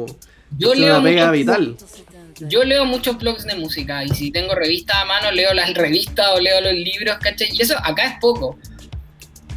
Yo 0.57 0.75
leo 0.75 0.95
una 0.95 1.03
pega 1.03 1.31
vital. 1.31 1.77
Yo 2.49 2.65
leo 2.65 2.87
muchos 2.87 3.19
blogs 3.19 3.45
de 3.45 3.57
música 3.57 4.05
y 4.05 4.09
si 4.09 4.31
tengo 4.31 4.55
revistas 4.55 4.97
a 4.97 5.05
mano, 5.05 5.31
leo 5.33 5.53
las 5.53 5.75
revistas 5.75 6.29
o 6.35 6.41
leo 6.41 6.63
los 6.63 6.73
libros, 6.73 7.19
¿cachai? 7.21 7.51
Y 7.53 7.61
eso 7.61 7.75
acá 7.85 8.07
es 8.07 8.15
poco. 8.23 8.57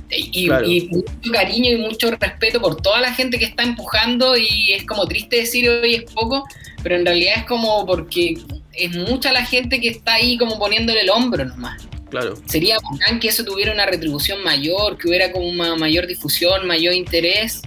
Y, 0.10 0.50
mucho 0.92 1.32
cariño 1.32 1.72
y 1.72 1.78
mucho 1.78 2.12
respeto 2.12 2.62
por 2.62 2.82
toda 2.82 3.02
la 3.02 3.14
gente 3.14 3.40
que 3.40 3.46
está 3.46 3.64
empujando 3.64 4.38
y 4.38 4.74
es 4.74 4.86
como 4.86 5.08
triste 5.08 5.38
decir 5.38 5.68
hoy 5.68 5.96
es 5.96 6.04
poco, 6.04 6.44
pero 6.84 6.96
en 6.96 7.06
realidad 7.06 7.36
es 7.38 7.46
como 7.46 7.86
porque 7.86 8.36
es 8.74 8.96
mucha 8.96 9.32
la 9.34 9.46
gente 9.46 9.82
que 9.82 9.90
está 9.90 10.16
ahí 10.16 10.38
como 10.38 10.60
poniéndole 10.60 11.02
el 11.02 11.10
hombro 11.10 11.44
nomás. 11.46 11.82
Claro. 12.10 12.36
Sería 12.46 12.78
bacán 12.80 13.20
que 13.20 13.30
eso 13.30 13.44
tuviera 13.44 13.74
una 13.74 13.86
retribución 13.86 14.44
mayor, 14.44 14.98
que 14.98 15.08
hubiera 15.08 15.32
como 15.32 15.48
una 15.48 15.76
mayor 15.76 16.06
difusión, 16.06 16.68
mayor 16.68 16.94
interés. 16.94 17.62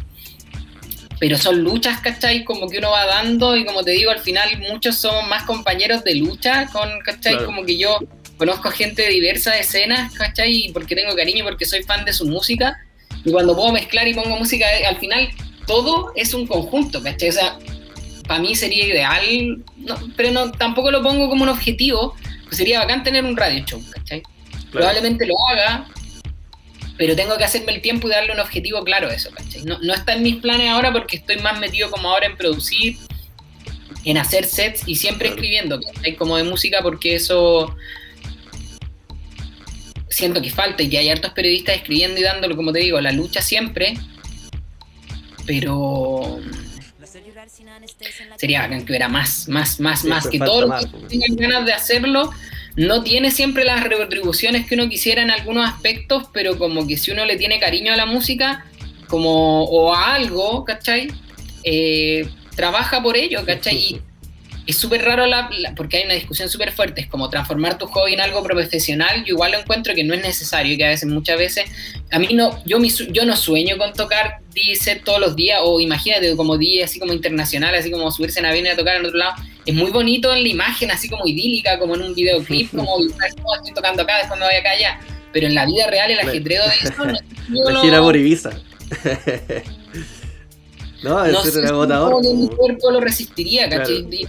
Pero 1.21 1.37
son 1.37 1.65
luchas, 1.65 2.01
¿cachai? 2.01 2.45
Como 2.45 2.69
que 2.69 2.79
uno 2.79 2.93
va 2.93 3.05
dando 3.05 3.57
y 3.57 3.65
como 3.65 3.83
te 3.83 3.91
digo, 3.91 4.13
al 4.13 4.21
final 4.21 4.49
muchos 4.71 4.97
somos 4.99 5.27
más 5.29 5.43
compañeros 5.43 6.05
de 6.05 6.15
lucha, 6.15 6.69
con, 6.73 6.89
¿cachai? 7.05 7.45
Como 7.45 7.65
que 7.65 7.77
yo 7.77 7.99
conozco 8.39 8.71
gente 8.71 9.03
de 9.03 9.11
diversas 9.11 9.61
escenas, 9.61 10.15
¿cachai? 10.15 10.71
Porque 10.73 10.95
tengo 10.95 11.15
cariño, 11.15 11.45
porque 11.45 11.67
soy 11.67 11.83
fan 11.83 12.05
de 12.05 12.13
su 12.13 12.25
música. 12.25 12.79
Y 13.25 13.33
cuando 13.33 13.55
puedo 13.55 13.73
mezclar 13.73 14.07
y 14.09 14.15
pongo 14.15 14.37
música, 14.37 14.65
eh, 14.79 14.87
al 14.87 14.97
final 14.99 15.29
todo 15.67 16.13
es 16.15 16.33
un 16.33 16.47
conjunto, 16.47 17.03
¿cachai? 17.03 17.29
O 17.29 17.33
sea, 17.33 17.59
para 18.27 18.41
mí 18.41 18.55
sería 18.55 18.87
ideal, 18.87 19.65
pero 20.17 20.31
no, 20.31 20.53
tampoco 20.53 20.91
lo 20.91 21.03
pongo 21.03 21.29
como 21.29 21.43
un 21.43 21.49
objetivo, 21.49 22.15
pues 22.45 22.57
sería 22.57 22.79
bacán 22.79 23.03
tener 23.03 23.25
un 23.25 23.37
radio 23.37 23.65
show, 23.65 23.83
¿cachai? 23.91 24.23
Probablemente 24.71 25.27
lo 25.27 25.35
haga, 25.49 25.89
pero 26.97 27.17
tengo 27.17 27.37
que 27.37 27.45
hacerme 27.45 27.73
el 27.73 27.81
tiempo 27.81 28.07
y 28.07 28.13
darle 28.13 28.33
un 28.33 28.41
objetivo 28.41 28.85
claro 28.85 29.09
a 29.09 29.15
eso, 29.15 29.31
¿cachai? 29.31 29.63
No, 29.65 29.79
no 29.81 29.95
está 29.95 30.13
en 30.13 30.23
mis 30.23 30.37
planes 30.37 30.71
ahora 30.71 30.93
porque 30.93 31.17
estoy 31.17 31.39
más 31.39 31.59
metido 31.59 31.91
como 31.91 32.09
ahora 32.09 32.27
en 32.27 32.37
producir, 32.37 32.99
en 34.05 34.17
hacer 34.17 34.45
sets 34.45 34.83
y 34.87 34.95
siempre 34.95 35.31
escribiendo, 35.31 35.81
¿cachai? 35.81 36.15
Como 36.15 36.37
de 36.37 36.45
música 36.45 36.81
porque 36.83 37.17
eso 37.17 37.75
siento 40.11 40.41
que 40.43 40.51
falta 40.51 40.83
y 40.83 40.89
que 40.89 40.99
hay 40.99 41.11
hartos 41.11 41.33
periodistas 41.33 41.77
escribiendo 41.77 42.21
y 42.21 42.23
dándolo, 42.23 42.57
como 42.57 42.73
te 42.73 42.81
digo, 42.81 43.01
la 43.01 43.13
lucha 43.13 43.43
siempre, 43.43 43.95
pero 45.47 46.41
sería 48.37 48.63
bacán 48.63 48.85
que 48.85 48.93
hubiera 48.93 49.09
más, 49.09 49.49
más, 49.49 49.81
más, 49.81 50.05
más, 50.05 50.27
que 50.29 50.39
todos 50.39 50.69
los 50.69 50.87
que 50.87 51.09
tengan 51.09 51.37
ganas 51.37 51.67
de 51.67 51.73
hacerlo, 51.73 52.31
no 52.77 53.03
tiene 53.03 53.31
siempre 53.31 53.65
las 53.65 53.83
retribuciones 53.83 54.67
que 54.67 54.75
uno 54.75 54.89
quisiera 54.89 55.23
en 55.23 55.31
algunos 55.31 55.69
aspectos, 55.69 56.25
pero 56.33 56.59
como 56.59 56.87
que 56.87 56.97
si 56.97 57.11
uno 57.11 57.25
le 57.25 57.37
tiene 57.37 57.59
cariño 57.59 57.93
a 57.93 57.97
la 57.97 58.07
música, 58.07 58.67
como, 59.09 59.65
o 59.65 59.95
a 59.95 60.15
algo, 60.15 60.65
¿cachai? 60.65 61.09
Eh, 61.65 62.29
trabaja 62.55 63.03
por 63.03 63.17
ello, 63.17 63.45
¿cachai? 63.45 63.77
Y 63.77 64.01
es 64.69 64.77
súper 64.77 65.03
raro 65.03 65.27
la, 65.27 65.49
porque 65.75 65.97
hay 65.97 66.05
una 66.05 66.13
discusión 66.13 66.51
súper 66.51 66.73
fuerte, 66.73 67.01
es 67.01 67.07
como 67.07 67.31
transformar 67.31 67.79
tu 67.79 67.87
hobby 67.87 68.13
en 68.13 68.21
algo 68.21 68.43
profesional, 68.43 69.25
yo 69.25 69.33
igual 69.33 69.53
lo 69.53 69.61
encuentro 69.61 69.95
que 69.95 70.05
no 70.05 70.13
es 70.13 70.21
necesario, 70.23 70.77
que 70.77 70.85
a 70.85 70.91
veces, 70.91 71.09
muchas 71.09 71.39
veces, 71.39 71.65
a 72.13 72.19
mí 72.19 72.29
no, 72.35 72.63
yo, 72.67 72.79
yo 73.11 73.25
no 73.25 73.35
sueño 73.35 73.79
con 73.79 73.95
tocar 73.95 74.41
DJ 74.53 74.97
todos 74.97 75.21
los 75.21 75.35
días, 75.35 75.61
o 75.65 75.81
imagínate 75.81 76.37
como 76.37 76.59
DJ 76.59 76.85
así 76.85 76.99
como 76.99 77.15
internacional, 77.15 77.75
así 77.75 77.91
como 77.91 78.13
subirse 78.13 78.41
en 78.41 78.47
avión 78.47 78.67
y 78.67 78.69
a 78.69 78.77
tocar 78.77 78.97
en 78.97 79.07
otro 79.07 79.17
lado, 79.17 79.33
es 79.65 79.75
muy 79.75 79.91
bonito 79.91 80.35
en 80.35 80.43
la 80.43 80.49
imagen, 80.51 80.91
así 80.91 81.09
como 81.09 81.27
idílica, 81.27 81.79
como 81.79 81.95
en 81.95 82.03
un 82.03 82.15
videoclip, 82.15 82.71
como 82.71 82.93
oh, 82.97 83.07
estoy 83.07 83.73
tocando 83.75 84.03
acá, 84.03 84.19
después 84.19 84.39
me 84.39 84.45
voy 84.45 84.55
acá 84.55 84.73
allá, 84.73 85.01
pero 85.33 85.47
en 85.47 85.55
la 85.55 85.65
vida 85.65 85.87
real 85.87 86.11
el 86.11 86.21
ajetreo 86.21 86.63
de 86.65 86.75
eso, 86.75 87.05
no, 87.49 87.71
la 87.71 87.81
gira 87.81 88.03
por 88.03 88.15
Ibiza. 88.15 88.51
No, 91.03 91.27
no 91.27 91.43
sé 91.43 91.67
agotador. 91.67 92.23
mi 92.35 92.49
cuerpo 92.49 92.91
lo 92.91 93.01
resistiría, 93.01 93.69
¿cachai? 93.69 94.07
Y, 94.11 94.27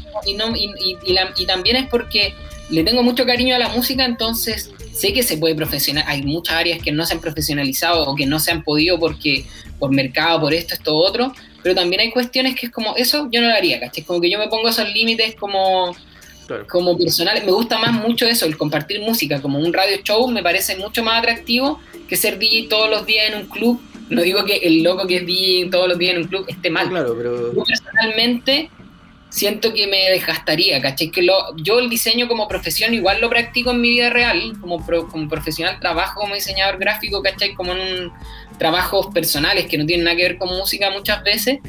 y, 1.06 1.46
también 1.46 1.76
es 1.78 1.88
porque 1.90 2.34
le 2.70 2.84
tengo 2.84 3.02
mucho 3.02 3.26
cariño 3.26 3.56
a 3.56 3.60
la 3.60 3.70
música, 3.70 4.06
entonces 4.06 4.72
sé 4.94 5.14
que 5.14 5.24
se 5.24 5.38
puede 5.38 5.56
profesional, 5.56 6.04
hay 6.08 6.22
muchas 6.24 6.56
áreas 6.56 6.82
que 6.82 6.92
no 6.92 7.06
se 7.06 7.14
han 7.14 7.22
profesionalizado 7.22 8.08
o 8.08 8.16
que 8.16 8.26
no 8.26 8.40
se 8.40 8.52
han 8.52 8.64
podido 8.64 9.00
porque 9.00 9.46
por 9.80 9.92
mercado, 9.92 10.42
por 10.42 10.54
esto, 10.54 10.74
esto, 10.76 10.96
otro, 10.96 11.34
pero 11.64 11.74
también 11.74 12.02
hay 12.02 12.12
cuestiones 12.12 12.56
que 12.56 12.68
es 12.68 12.72
como, 12.72 12.96
eso 12.96 13.28
yo 13.32 13.42
no 13.42 13.48
lo 13.48 13.54
haría, 13.54 13.80
¿cachai? 13.80 14.04
Como 14.04 14.22
que 14.22 14.30
yo 14.30 14.38
me 14.38 14.48
pongo 14.48 14.70
esos 14.70 14.88
límites 14.94 15.36
como, 15.36 15.96
como 16.70 16.98
personales, 16.98 17.46
me 17.46 17.52
gusta 17.52 17.80
más 17.80 17.94
mucho 17.94 18.26
eso, 18.26 18.46
el 18.46 18.58
compartir 18.58 19.02
música, 19.02 19.42
como 19.42 19.60
un 19.60 19.74
radio 19.74 19.98
show 20.04 20.28
me 20.28 20.44
parece 20.44 20.76
mucho 20.76 21.04
más 21.04 21.20
atractivo 21.20 21.80
que 22.08 22.16
ser 22.16 22.38
DJ 22.38 22.68
todos 22.70 22.90
los 22.90 23.06
días 23.06 23.30
en 23.30 23.36
un 23.36 23.46
club. 23.48 23.82
No 24.10 24.22
digo 24.22 24.44
que 24.44 24.58
el 24.58 24.84
loco 24.84 25.08
que 25.08 25.18
es 25.18 25.26
DJ 25.26 25.70
todos 25.70 25.88
los 25.88 25.98
días 25.98 26.16
en 26.16 26.24
un 26.24 26.28
club 26.28 26.46
esté 26.48 26.70
mal. 26.70 26.90
Claro, 26.90 27.16
pero... 27.16 27.54
Yo 27.54 27.64
personalmente 27.64 28.70
siento 29.30 29.74
que 29.74 29.88
me 29.88 30.10
desgastaría, 30.10 30.82
¿cachai? 30.82 31.12
Que 31.12 31.22
lo, 31.22 31.56
yo 31.58 31.80
el 31.80 31.90
diseño 31.90 32.28
como 32.28 32.48
profesión 32.48 32.94
igual 32.94 33.22
lo 33.22 33.30
practico 33.30 33.72
en 33.72 33.82
mi 33.82 33.90
vida 33.90 34.10
real, 34.10 34.54
como, 34.60 34.86
como 34.86 35.30
profesional 35.30 35.80
trabajo 35.80 36.22
como 36.22 36.34
diseñador 36.34 36.80
gráfico, 36.80 37.22
¿cachai? 37.22 37.54
Como 37.54 37.74
en 37.74 38.12
trabajos 38.58 39.08
personales 39.14 39.68
que 39.68 39.78
no 39.78 39.86
tienen 39.86 40.06
nada 40.06 40.18
que 40.18 40.24
ver 40.24 40.38
con 40.38 40.50
música 40.50 40.90
muchas 40.90 41.24
veces, 41.24 41.60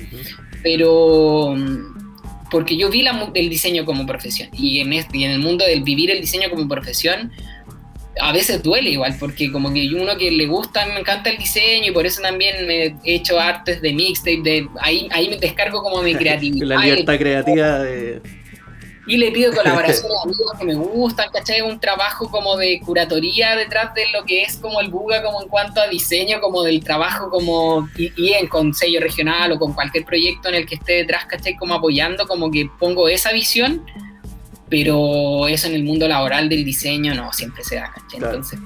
pero 0.63 1.55
porque 2.51 2.77
yo 2.77 2.91
vi 2.91 3.03
la, 3.03 3.31
el 3.35 3.49
diseño 3.49 3.85
como 3.85 4.07
profesión 4.07 4.49
y 4.53 4.81
en, 4.81 4.93
este, 4.93 5.19
y 5.19 5.25
en 5.25 5.31
el 5.31 5.39
mundo 5.39 5.65
del 5.65 5.83
vivir 5.83 6.11
el 6.11 6.21
diseño 6.21 6.51
como 6.51 6.67
profesión, 6.67 7.31
a 8.19 8.33
veces 8.33 8.63
duele 8.63 8.91
igual, 8.91 9.17
porque 9.19 9.51
como 9.53 9.73
que 9.73 9.89
uno 9.95 10.17
que 10.17 10.31
le 10.31 10.47
gusta, 10.47 10.87
me 10.87 11.01
encanta 11.01 11.31
el 11.31 11.39
diseño 11.39 11.89
y 11.89 11.91
por 11.93 12.07
eso 12.07 12.21
también 12.21 12.67
me 12.67 12.87
he 13.05 13.15
hecho 13.15 13.39
artes 13.39 13.81
de 13.81 13.93
mixtape, 13.93 14.41
de, 14.43 14.69
ahí, 14.81 15.09
ahí 15.13 15.29
me 15.29 15.37
descargo 15.37 15.83
como 15.83 16.03
mi 16.03 16.15
creatividad. 16.17 16.67
La 16.67 16.79
libertad 16.79 17.19
creativa 17.19 17.79
de... 17.81 18.21
Y 19.07 19.17
le 19.17 19.33
pido 19.33 19.53
colaboración 19.53 20.13
a 20.19 20.23
amigos 20.23 20.53
que 20.59 20.65
me 20.65 20.75
gustan, 20.75 21.31
¿cachai? 21.33 21.63
Un 21.63 21.81
trabajo 21.81 22.31
como 22.31 22.57
de 22.57 22.81
curatoría 22.81 23.57
detrás 23.57 23.93
de 23.95 24.09
lo 24.13 24.25
que 24.25 24.43
es 24.43 24.57
como 24.57 24.81
el 24.81 24.89
Buga, 24.89 25.23
como 25.23 25.43
en 25.43 25.49
cuanto 25.49 25.81
a 25.81 25.89
diseño, 25.89 26.41
como 26.41 26.63
del 26.63 26.85
trabajo 26.85 27.29
como 27.31 27.89
y, 27.97 28.33
en 28.33 28.47
con 28.47 28.73
sello 28.75 29.01
regional 29.01 29.53
o 29.53 29.59
con 29.59 29.73
cualquier 29.73 30.05
proyecto 30.05 30.49
en 30.49 30.57
el 30.57 30.67
que 30.67 30.77
esté 30.77 30.93
detrás, 30.93 31.25
¿cachai? 31.27 31.57
Como 31.57 31.75
apoyando, 31.75 32.29
como 32.29 32.51
que 32.51 32.69
pongo 32.79 33.09
esa 33.09 33.33
visión 33.33 33.85
pero 34.71 35.49
eso 35.49 35.67
en 35.67 35.75
el 35.75 35.83
mundo 35.83 36.07
laboral 36.07 36.49
del 36.49 36.65
diseño 36.65 37.13
no 37.15 37.33
siempre 37.33 37.65
se 37.65 37.75
da, 37.75 37.93
¿cachai? 37.93 38.21
Entonces, 38.23 38.59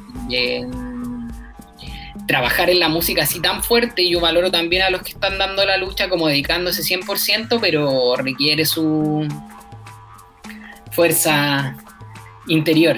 trabajar 2.26 2.68
en 2.68 2.78
la 2.78 2.90
música 2.90 3.22
así 3.22 3.40
tan 3.40 3.62
fuerte, 3.62 4.08
yo 4.08 4.20
valoro 4.20 4.50
también 4.50 4.82
a 4.82 4.90
los 4.90 5.02
que 5.02 5.10
están 5.10 5.38
dando 5.38 5.64
la 5.64 5.78
lucha 5.78 6.10
como 6.10 6.28
dedicándose 6.28 6.82
100%, 6.82 7.58
pero 7.60 8.16
requiere 8.16 8.66
su 8.66 9.26
fuerza 10.92 11.74
interior. 12.46 12.96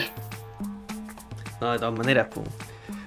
No, 1.61 1.73
de 1.73 1.79
todas 1.79 1.97
maneras, 1.97 2.27
pues. 2.35 2.47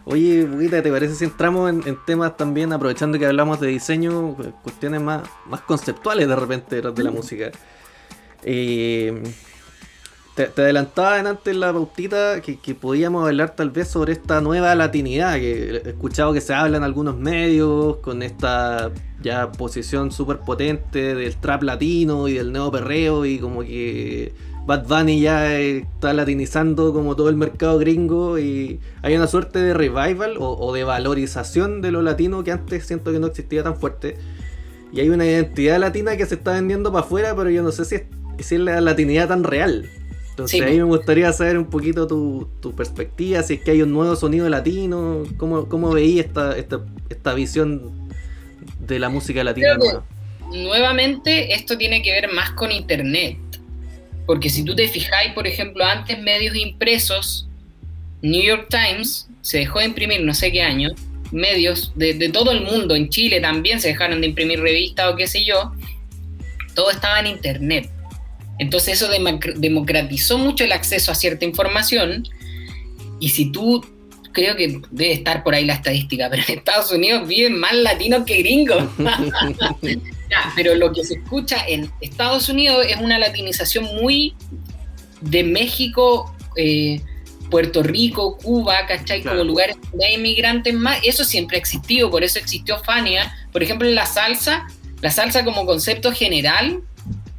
Oye, 0.06 0.46
Buguita, 0.46 0.82
¿te 0.82 0.90
parece 0.90 1.14
si 1.14 1.26
entramos 1.26 1.70
en, 1.70 1.98
temas 2.06 2.36
también, 2.36 2.74
aprovechando 2.74 3.20
que 3.20 3.28
hablamos 3.28 3.60
de 3.60 3.68
diseño, 3.68 4.36
cuestiones 4.64 5.02
más, 5.02 5.22
más 5.46 5.62
conceptuales 5.62 6.28
de 6.28 6.36
repente 6.36 6.82
de 6.82 7.04
la 7.04 7.12
música? 7.12 7.52
Eh, 8.44 9.22
te, 10.48 10.62
adelantaba 10.62 11.20
antes 11.20 11.56
la 11.56 11.74
pautita 11.74 12.42
que, 12.42 12.76
podíamos 12.76 13.28
hablar 13.28 13.56
tal 13.56 13.72
vez 13.72 13.90
sobre 13.90 14.14
esta 14.14 14.40
nueva 14.40 14.74
latinidad, 14.76 15.36
que 15.36 15.82
he 15.84 15.90
escuchado 15.90 16.32
que 16.32 16.40
se 16.40 16.54
habla 16.54 16.78
en 16.78 16.84
algunos 16.84 17.18
medios, 17.18 17.98
con 17.98 18.24
esta 18.24 18.92
ya 19.22 19.52
posición 19.52 20.12
súper 20.12 20.40
potente 20.40 21.14
del 21.16 21.36
trap 21.36 21.64
latino 21.64 22.30
y 22.30 22.36
del 22.36 22.54
neo 22.54 22.72
perreo, 22.72 23.26
y 23.26 23.40
como 23.40 23.62
que 23.62 24.34
Bad 24.66 24.88
Bunny 24.88 25.20
ya 25.20 25.60
está 25.60 26.14
latinizando 26.14 26.94
como 26.94 27.18
todo 27.18 27.28
el 27.28 27.36
mercado 27.36 27.78
gringo, 27.78 28.40
y 28.40 28.80
hay 29.02 29.18
una 29.18 29.28
suerte 29.28 29.60
de 29.60 29.74
revival 29.74 30.38
o, 30.40 30.74
de 30.74 30.86
valorización 30.86 31.82
de 31.82 31.92
lo 31.92 32.02
latino 32.02 32.46
que 32.46 32.54
antes 32.54 32.86
siento 32.86 33.12
que 33.12 33.20
no 33.20 33.28
existía 33.28 33.64
tan 33.64 33.76
fuerte. 33.76 34.16
Y 34.94 35.02
hay 35.02 35.10
una 35.10 35.26
identidad 35.26 35.80
latina 35.80 36.16
que 36.16 36.26
se 36.26 36.36
está 36.36 36.54
vendiendo 36.54 36.92
para 36.94 37.06
afuera, 37.06 37.36
pero 37.36 37.50
yo 37.50 37.62
no 37.62 37.72
sé 37.72 37.84
si 37.84 37.96
es 38.38 38.52
la 38.60 38.80
latinidad 38.80 39.28
tan 39.28 39.44
real. 39.44 39.90
Entonces 40.40 40.62
ahí 40.62 40.78
me 40.78 40.84
gustaría 40.84 41.34
saber 41.34 41.58
un 41.58 41.66
poquito 41.66 42.08
tu, 42.08 42.74
perspectiva, 42.76 43.44
si 43.44 43.56
es 43.56 43.62
que 43.62 43.72
hay 43.72 43.82
un 43.82 43.92
nuevo 43.92 44.16
sonido 44.16 44.48
latino, 44.48 45.24
cómo, 45.36 45.68
cómo 45.68 45.92
veí 45.92 46.20
esta, 46.20 46.58
esta, 46.58 47.34
visión 47.34 48.10
de 48.80 49.00
la 49.00 49.10
música 49.10 49.44
latina 49.44 49.76
nueva. 49.76 50.06
Nuevamente, 50.50 51.54
esto 51.54 51.78
tiene 51.78 52.02
que 52.02 52.12
ver 52.12 52.32
más 52.32 52.52
con 52.52 52.72
internet. 52.72 53.38
Porque 54.26 54.50
si 54.50 54.64
tú 54.64 54.76
te 54.76 54.88
fijáis, 54.88 55.34
por 55.34 55.46
ejemplo, 55.46 55.84
antes 55.84 56.18
medios 56.22 56.56
impresos, 56.56 57.50
New 58.22 58.42
York 58.42 58.68
Times 58.70 59.28
se 59.42 59.58
dejó 59.58 59.80
de 59.80 59.86
imprimir 59.86 60.24
no 60.24 60.34
sé 60.34 60.52
qué 60.54 60.62
año, 60.62 60.92
medios 61.32 61.92
de, 61.96 62.14
de 62.14 62.30
todo 62.30 62.52
el 62.52 62.62
mundo, 62.62 62.96
en 62.96 63.10
Chile 63.10 63.42
también 63.42 63.82
se 63.82 63.90
dejaron 63.90 64.22
de 64.22 64.28
imprimir 64.28 64.62
revistas 64.62 65.12
o 65.12 65.16
qué 65.18 65.28
sé 65.28 65.44
yo, 65.44 65.74
todo 66.76 66.92
estaba 66.92 67.20
en 67.20 67.28
internet. 67.28 67.90
Entonces 68.60 69.02
eso 69.02 69.10
democratizó 69.56 70.38
mucho 70.38 70.66
el 70.66 70.74
acceso 70.74 71.12
a 71.12 71.16
cierta 71.16 71.46
información 71.46 72.24
y 73.20 73.30
si 73.30 73.52
tú, 73.52 73.86
creo 74.32 74.56
que 74.56 74.82
debe 74.92 75.14
estar 75.14 75.44
por 75.44 75.56
ahí 75.56 75.66
la 75.66 75.74
estadística, 75.74 76.30
pero 76.30 76.44
en 76.48 76.60
Estados 76.60 76.92
Unidos 76.92 77.28
viven 77.28 77.58
más 77.58 77.74
latinos 77.74 78.24
que 78.26 78.38
gringos. 78.38 78.84
pero 80.56 80.76
lo 80.76 80.94
que 80.94 81.04
se 81.04 81.16
escucha 81.16 81.58
en 81.68 81.90
Estados 82.02 82.50
Unidos 82.50 82.86
es 82.88 82.98
una 82.98 83.18
latinización 83.18 83.86
muy 84.02 84.36
de 85.22 85.44
México, 85.44 86.34
eh, 86.56 87.02
Puerto 87.50 87.82
Rico, 87.82 88.38
Cuba, 88.38 88.86
¿cachai? 88.88 89.24
Como 89.24 89.44
lugares 89.44 89.78
donde 89.90 90.06
hay 90.06 90.16
inmigrantes 90.16 90.74
más. 90.74 91.00
Eso 91.04 91.24
siempre 91.24 91.58
ha 91.58 91.60
existido, 91.60 92.12
por 92.12 92.24
eso 92.24 92.40
existió 92.40 92.78
Fania. 92.84 93.34
Por 93.52 93.64
ejemplo, 93.64 93.88
en 93.88 93.96
la 93.96 94.06
salsa, 94.06 94.68
la 95.02 95.10
salsa 95.10 95.44
como 95.44 95.66
concepto 95.66 96.12
general 96.12 96.82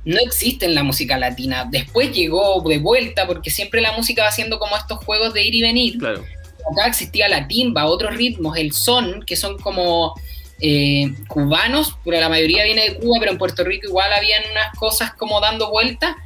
no 0.05 0.19
existe 0.21 0.67
en 0.67 0.75
la 0.75 0.83
música 0.83 1.19
latina. 1.19 1.67
Después 1.71 2.13
llegó 2.13 2.63
de 2.63 2.79
vuelta 2.79 3.27
porque 3.27 3.51
siempre 3.51 3.81
la 3.81 3.93
música 3.93 4.23
va 4.23 4.29
haciendo 4.29 4.59
como 4.59 4.77
estos 4.77 5.05
juegos 5.05 5.35
de 5.35 5.45
ir 5.45 5.55
y 5.55 5.63
venir. 5.63 5.99
Claro. 5.99 6.25
Acá 6.73 6.87
existía 6.87 7.29
la 7.29 7.49
timba, 7.49 7.87
otros 7.87 8.15
ritmos, 8.17 8.57
el 8.57 8.73
son, 8.73 9.23
que 9.25 9.37
son 9.37 9.59
como 9.59 10.15
eh, 10.61 11.13
cubanos, 11.29 11.97
pero 12.05 12.21
la 12.21 12.29
mayoría 12.29 12.65
viene 12.65 12.91
de 12.91 12.97
Cuba, 12.97 13.19
pero 13.21 13.33
en 13.33 13.39
Puerto 13.39 13.65
Rico 13.65 13.89
igual 13.89 14.13
habían 14.13 14.43
unas 14.51 14.77
cosas 14.79 15.15
como 15.15 15.41
dando 15.41 15.71
vuelta. 15.71 16.17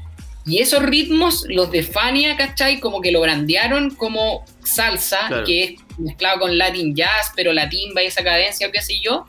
Y 0.47 0.59
esos 0.59 0.83
ritmos, 0.83 1.47
los 1.49 1.71
de 1.71 1.83
Fania, 1.83 2.37
¿cachai? 2.37 2.79
Como 2.79 3.01
que 3.01 3.11
lo 3.11 3.23
brandearon 3.23 3.95
como 3.95 4.45
salsa, 4.63 5.43
que 5.47 5.65
es 5.65 5.73
mezclado 5.99 6.41
con 6.41 6.59
Latin 6.59 6.95
jazz, 6.95 7.33
pero 7.35 7.53
la 7.53 7.69
timba 7.71 8.03
y 8.03 8.07
esa 8.07 8.23
cadencia 8.23 8.71
qué 8.71 8.83
sé 8.83 9.01
yo 9.03 9.27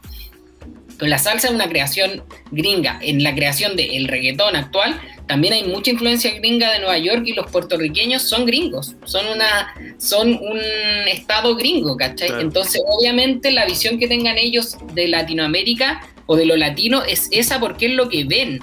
la 0.99 1.17
salsa 1.17 1.47
es 1.47 1.53
una 1.53 1.67
creación 1.67 2.23
gringa. 2.51 2.99
En 3.01 3.23
la 3.23 3.35
creación 3.35 3.75
del 3.75 4.07
reggaetón 4.07 4.55
actual 4.55 4.99
también 5.27 5.53
hay 5.53 5.63
mucha 5.63 5.91
influencia 5.91 6.33
gringa 6.35 6.71
de 6.71 6.79
Nueva 6.79 6.97
York 6.97 7.23
y 7.25 7.33
los 7.33 7.49
puertorriqueños 7.49 8.21
son 8.21 8.45
gringos, 8.45 8.95
son, 9.05 9.25
una, 9.27 9.73
son 9.97 10.33
un 10.33 10.59
estado 11.07 11.55
gringo, 11.55 11.97
¿cachai? 11.97 12.29
Entonces, 12.41 12.81
obviamente, 12.85 13.51
la 13.51 13.65
visión 13.65 13.97
que 13.97 14.07
tengan 14.07 14.37
ellos 14.37 14.77
de 14.93 15.07
Latinoamérica 15.07 16.01
o 16.27 16.35
de 16.35 16.45
lo 16.45 16.55
latino 16.55 17.03
es 17.03 17.27
esa 17.31 17.59
porque 17.59 17.87
es 17.87 17.93
lo 17.93 18.09
que 18.09 18.23
ven. 18.23 18.61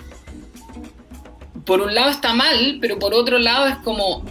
Por 1.65 1.81
un 1.81 1.95
lado 1.95 2.11
está 2.11 2.33
mal, 2.33 2.79
pero 2.81 2.99
por 2.99 3.15
otro 3.15 3.39
lado 3.39 3.67
es 3.67 3.77
como, 3.79 4.25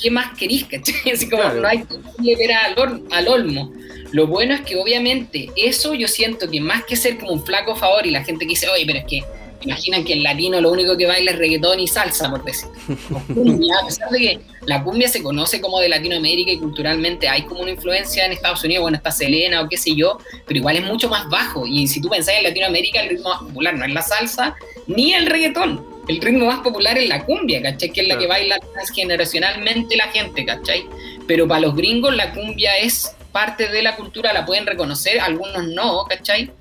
¿qué 0.00 0.10
más 0.10 0.36
querís, 0.38 0.64
cachai? 0.64 0.94
Así 1.12 1.28
como 1.28 1.42
no 1.42 1.68
hay 1.68 1.84
que 1.84 2.36
ver 2.36 2.52
al, 2.52 3.02
al 3.10 3.28
olmo. 3.28 3.72
Lo 4.14 4.28
bueno 4.28 4.54
es 4.54 4.60
que 4.60 4.76
obviamente 4.76 5.50
eso 5.56 5.92
yo 5.92 6.06
siento 6.06 6.48
que 6.48 6.60
más 6.60 6.84
que 6.84 6.94
ser 6.94 7.18
como 7.18 7.32
un 7.32 7.44
flaco 7.44 7.74
favor 7.74 8.06
y 8.06 8.12
la 8.12 8.22
gente 8.22 8.44
que 8.44 8.50
dice, 8.50 8.68
oye, 8.68 8.84
pero 8.86 9.00
es 9.00 9.06
que 9.06 9.24
imaginan 9.62 10.04
que 10.04 10.12
el 10.12 10.22
latino 10.22 10.60
lo 10.60 10.70
único 10.70 10.96
que 10.96 11.04
baila 11.04 11.32
es 11.32 11.36
reggaetón 11.36 11.80
y 11.80 11.88
salsa, 11.88 12.30
por 12.30 12.44
decir. 12.44 12.68
a 12.88 13.86
pesar 13.86 14.10
de 14.10 14.18
que 14.20 14.40
la 14.66 14.84
cumbia 14.84 15.08
se 15.08 15.20
conoce 15.20 15.60
como 15.60 15.80
de 15.80 15.88
Latinoamérica 15.88 16.52
y 16.52 16.58
culturalmente 16.58 17.28
hay 17.28 17.42
como 17.42 17.62
una 17.62 17.72
influencia 17.72 18.24
en 18.24 18.30
Estados 18.30 18.62
Unidos, 18.62 18.82
bueno, 18.82 18.98
está 18.98 19.10
Selena 19.10 19.62
o 19.62 19.68
qué 19.68 19.76
sé 19.76 19.96
yo, 19.96 20.18
pero 20.46 20.60
igual 20.60 20.76
es 20.76 20.84
mucho 20.84 21.08
más 21.08 21.28
bajo. 21.28 21.66
Y 21.66 21.88
si 21.88 22.00
tú 22.00 22.08
pensás 22.08 22.36
en 22.36 22.44
Latinoamérica, 22.44 23.00
el 23.00 23.08
ritmo 23.08 23.30
más 23.30 23.40
popular 23.40 23.76
no 23.76 23.84
es 23.84 23.92
la 23.92 24.02
salsa 24.02 24.54
ni 24.86 25.12
el 25.12 25.26
reggaetón. 25.26 25.84
El 26.06 26.20
ritmo 26.20 26.46
más 26.46 26.60
popular 26.60 26.96
es 26.98 27.08
la 27.08 27.24
cumbia, 27.24 27.60
¿cachai? 27.62 27.90
Que 27.90 28.02
es 28.02 28.06
la 28.06 28.16
que 28.16 28.28
baila 28.28 28.60
transgeneracionalmente 28.60 29.96
la 29.96 30.06
gente, 30.08 30.44
¿cachai? 30.44 30.86
Pero 31.26 31.48
para 31.48 31.62
los 31.62 31.74
gringos 31.74 32.14
la 32.14 32.32
cumbia 32.32 32.76
es 32.76 33.13
parte 33.34 33.66
de 33.66 33.82
la 33.82 33.96
cultura 33.96 34.32
la 34.32 34.46
pueden 34.46 34.64
reconocer, 34.64 35.18
algunos 35.18 35.66
no, 35.66 36.04
¿cachai? 36.04 36.52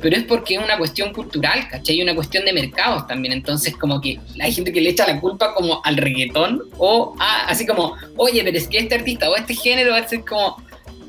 Pero 0.00 0.16
es 0.16 0.24
porque 0.24 0.54
es 0.54 0.62
una 0.62 0.78
cuestión 0.78 1.12
cultural, 1.12 1.68
¿cachai? 1.68 1.96
Y 1.96 2.02
una 2.02 2.14
cuestión 2.14 2.46
de 2.46 2.54
mercados 2.54 3.06
también. 3.06 3.34
Entonces, 3.34 3.76
como 3.76 4.00
que 4.00 4.18
hay 4.40 4.50
gente 4.50 4.72
que 4.72 4.80
le 4.80 4.90
echa 4.90 5.06
la 5.06 5.20
culpa 5.20 5.52
como 5.52 5.82
al 5.84 5.98
reggaetón 5.98 6.62
o 6.78 7.14
a, 7.18 7.46
así 7.48 7.66
como, 7.66 7.96
oye, 8.16 8.42
pero 8.42 8.56
es 8.56 8.66
que 8.66 8.78
este 8.78 8.94
artista 8.94 9.28
o 9.28 9.36
este 9.36 9.54
género, 9.54 9.94
es 9.94 10.06
como, 10.26 10.56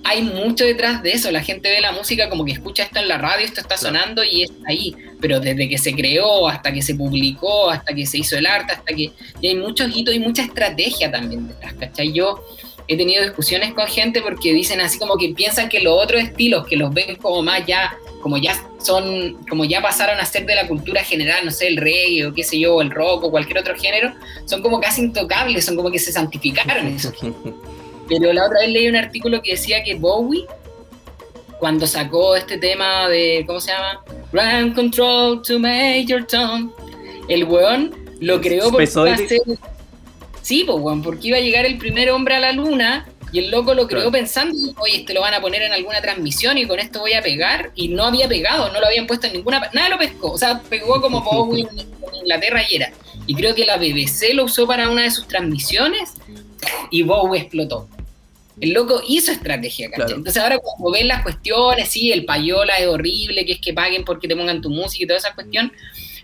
hay 0.04 0.24
mucho 0.24 0.66
detrás 0.66 1.02
de 1.02 1.14
eso. 1.14 1.32
La 1.32 1.42
gente 1.42 1.70
ve 1.70 1.80
la 1.80 1.94
música 1.94 2.30
como 2.30 2.44
que 2.44 2.52
escucha 2.52 2.84
esto 2.84 3.00
en 3.00 3.08
la 3.08 3.18
radio, 3.18 3.46
esto 3.46 3.62
está 3.62 3.78
sonando 3.78 4.26
y 4.26 4.44
es 4.44 4.52
ahí. 4.68 4.94
Pero 5.22 5.40
desde 5.40 5.70
que 5.70 5.78
se 5.78 5.94
creó, 5.94 6.50
hasta 6.50 6.74
que 6.74 6.82
se 6.82 6.96
publicó, 6.96 7.70
hasta 7.70 7.94
que 7.94 8.06
se 8.06 8.18
hizo 8.18 8.38
el 8.38 8.46
arte, 8.46 8.74
hasta 8.74 8.94
que. 8.94 9.12
Y 9.40 9.48
hay 9.48 9.56
muchos 9.56 9.90
hitos 9.96 10.14
y 10.14 10.20
mucha 10.20 10.44
estrategia 10.44 11.10
también 11.10 11.48
detrás, 11.48 11.74
¿cachai? 11.76 12.12
Yo 12.12 12.44
he 12.88 12.96
tenido 12.96 13.24
discusiones 13.24 13.74
con 13.74 13.88
gente 13.88 14.22
porque 14.22 14.54
dicen 14.54 14.80
así 14.82 14.98
como 14.98 15.18
que 15.18 15.30
piensan 15.30 15.70
que 15.70 15.82
los 15.82 15.94
otros 16.02 16.24
estilos, 16.24 16.66
que 16.68 16.78
los 16.78 16.94
ven 16.94 17.16
como 17.18 17.42
más 17.42 17.66
ya, 17.66 17.98
como 18.22 18.38
ya 18.38 18.56
son, 18.80 19.38
como 19.50 19.66
ya 19.66 19.82
pasaron 19.82 20.20
a 20.20 20.26
ser 20.26 20.46
de 20.46 20.56
la 20.56 20.68
cultura 20.68 21.04
general, 21.04 21.44
no 21.44 21.52
sé, 21.52 21.68
el 21.68 21.78
reggae 21.78 22.26
o 22.26 22.34
qué 22.34 22.44
sé 22.44 22.60
yo, 22.60 22.82
el 22.82 22.92
rock 22.92 23.26
o 23.26 23.32
cualquier 23.32 23.60
otro 23.60 23.76
género, 23.76 24.14
son 24.46 24.62
como 24.62 24.80
casi 24.80 25.02
intocables, 25.02 25.66
son 25.66 25.76
como 25.76 25.92
que 25.92 26.00
se 26.00 26.12
santificaron 26.12 26.88
eso. 26.96 27.12
Pero 28.08 28.32
la 28.32 28.46
otra 28.46 28.60
vez 28.62 28.70
leí 28.70 28.88
un 28.88 28.96
artículo 28.96 29.42
que 29.42 29.52
decía 29.52 29.84
que 29.84 29.96
Bowie, 29.96 30.46
cuando 31.60 31.86
sacó 31.88 32.36
este 32.36 32.58
tema 32.58 33.10
de, 33.10 33.44
¿cómo 33.46 33.60
se 33.60 33.72
llama? 33.72 34.02
Run 34.32 34.74
Control 34.74 35.42
to 35.42 35.60
Major 35.60 36.26
Tom, 36.26 36.72
el 37.28 37.44
weón 37.44 37.94
lo 38.22 38.40
creó 38.40 38.72
porque 38.72 38.90
iba 38.90 39.14
a 39.14 39.18
ser... 39.18 39.42
Sí, 40.48 40.64
pues, 40.66 40.82
porque 41.04 41.28
iba 41.28 41.36
a 41.36 41.42
llegar 41.42 41.66
el 41.66 41.78
primer 41.78 42.10
hombre 42.10 42.36
a 42.36 42.40
la 42.40 42.54
luna 42.54 43.06
y 43.34 43.40
el 43.40 43.52
loco 43.52 43.74
lo 43.74 43.86
creó 43.86 44.10
pensando, 44.10 44.58
oye, 44.80 45.00
este 45.00 45.14
lo 45.14 45.20
van 45.20 45.34
a 45.34 45.42
poner 45.42 45.62
en 45.62 45.74
alguna 45.74 46.00
transmisión 46.00 46.58
y 46.58 46.66
con 46.66 46.80
esto 46.80 47.02
voy 47.02 47.12
a 47.12 47.22
pegar. 47.22 47.72
Y 47.76 47.90
no 47.90 48.06
había 48.06 48.30
pegado, 48.30 48.72
no 48.72 48.80
lo 48.80 48.88
habían 48.88 49.08
puesto 49.08 49.28
en 49.28 49.34
ninguna. 49.34 49.70
Nada 49.74 49.90
lo 49.90 49.98
pescó. 49.98 50.32
O 50.32 50.38
sea, 50.38 50.62
pegó 50.70 51.02
como 51.02 51.22
Bowie 51.30 51.68
en 51.70 52.16
Inglaterra 52.16 52.64
y 52.70 52.78
era. 52.78 52.94
Y 53.26 53.36
creo 53.36 53.54
que 53.56 53.66
la 53.66 53.76
BBC 53.76 54.34
lo 54.36 54.46
usó 54.46 54.66
para 54.66 54.90
una 54.90 55.02
de 55.02 55.12
sus 55.12 55.28
transmisiones 55.28 56.14
y 56.92 57.02
Bowie 57.04 57.42
explotó. 57.42 57.90
El 58.62 58.72
loco 58.72 59.02
hizo 59.06 59.34
estrategia, 59.34 59.92
¿cachai? 59.92 60.16
Entonces 60.16 60.42
ahora 60.42 60.60
cuando 60.60 60.92
ven 60.92 61.10
las 61.10 61.24
cuestiones, 61.24 61.90
sí, 61.90 62.14
el 62.14 62.24
payola 62.24 62.78
es 62.78 62.88
horrible, 62.88 63.46
que 63.46 63.52
es 63.52 63.60
que 63.60 63.74
paguen 63.74 64.06
porque 64.06 64.30
te 64.30 64.36
pongan 64.38 64.62
tu 64.62 64.70
música 64.70 65.04
y 65.04 65.08
toda 65.08 65.20
esa 65.20 65.34
cuestión, 65.36 65.74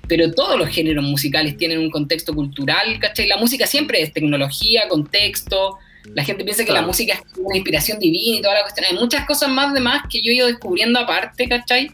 pero 0.07 0.31
todos 0.31 0.57
los 0.57 0.69
géneros 0.69 1.03
musicales 1.03 1.57
tienen 1.57 1.79
un 1.79 1.89
contexto 1.89 2.33
cultural, 2.33 2.99
¿cachai? 2.99 3.27
La 3.27 3.37
música 3.37 3.65
siempre 3.65 4.01
es 4.01 4.13
tecnología, 4.13 4.87
contexto, 4.89 5.77
la 6.13 6.23
gente 6.23 6.43
piensa 6.43 6.65
que 6.65 6.73
la 6.73 6.81
música 6.81 7.13
es 7.13 7.21
una 7.37 7.55
inspiración 7.55 7.97
divina 7.97 8.37
y 8.37 8.41
toda 8.41 8.55
la 8.55 8.61
cuestión. 8.63 8.85
Hay 8.89 8.97
muchas 8.97 9.25
cosas 9.25 9.49
más 9.49 9.73
de 9.73 9.79
más 9.79 10.03
que 10.09 10.21
yo 10.21 10.31
he 10.31 10.35
ido 10.35 10.47
descubriendo 10.47 10.99
aparte, 10.99 11.47
¿cachai? 11.47 11.91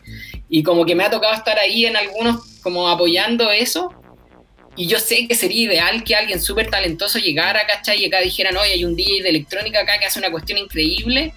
Y 0.49 0.63
como 0.63 0.85
que 0.85 0.95
me 0.95 1.03
ha 1.03 1.11
tocado 1.11 1.35
estar 1.35 1.59
ahí 1.59 1.85
en 1.85 1.95
algunos, 1.95 2.59
como 2.63 2.89
apoyando 2.89 3.51
eso. 3.51 3.93
Y 4.75 4.87
yo 4.87 4.97
sé 4.99 5.27
que 5.27 5.35
sería 5.35 5.63
ideal 5.63 6.03
que 6.03 6.15
alguien 6.15 6.41
súper 6.41 6.69
talentoso 6.69 7.19
llegara, 7.19 7.67
¿cachai? 7.67 8.01
Y 8.01 8.05
acá 8.07 8.21
dijeran, 8.21 8.57
oye, 8.57 8.73
hay 8.73 8.85
un 8.85 8.95
DJ 8.95 9.21
de 9.21 9.29
electrónica 9.29 9.81
acá 9.81 9.99
que 9.99 10.05
hace 10.05 10.17
una 10.17 10.31
cuestión 10.31 10.57
increíble. 10.57 11.33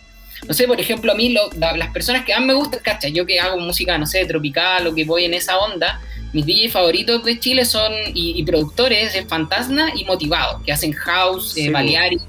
No 0.49 0.55
sé, 0.55 0.67
por 0.67 0.81
ejemplo, 0.81 1.13
a 1.13 1.15
mí 1.15 1.35
las 1.59 1.93
personas 1.93 2.25
que 2.25 2.33
más 2.33 2.43
me 2.43 2.55
gustan, 2.55 2.81
¿cachai? 2.83 3.13
Yo 3.13 3.27
que 3.27 3.39
hago 3.39 3.59
música, 3.59 3.99
no 3.99 4.07
sé, 4.07 4.25
tropical 4.25 4.87
o 4.87 4.95
que 4.95 5.05
voy 5.05 5.27
en 5.27 5.35
esa 5.35 5.59
onda, 5.59 6.01
mis 6.33 6.47
DJs 6.47 6.73
favoritos 6.73 7.25
de 7.25 7.39
Chile 7.39 7.65
son, 7.65 7.93
y, 8.15 8.43
productores, 8.45 9.15
es 9.15 9.27
Fantasma 9.27 9.91
y 9.95 10.05
Motivado, 10.05 10.63
que 10.65 10.73
hacen 10.73 10.93
house, 10.93 11.57
eh, 11.57 11.71
Balearic, 11.71 12.21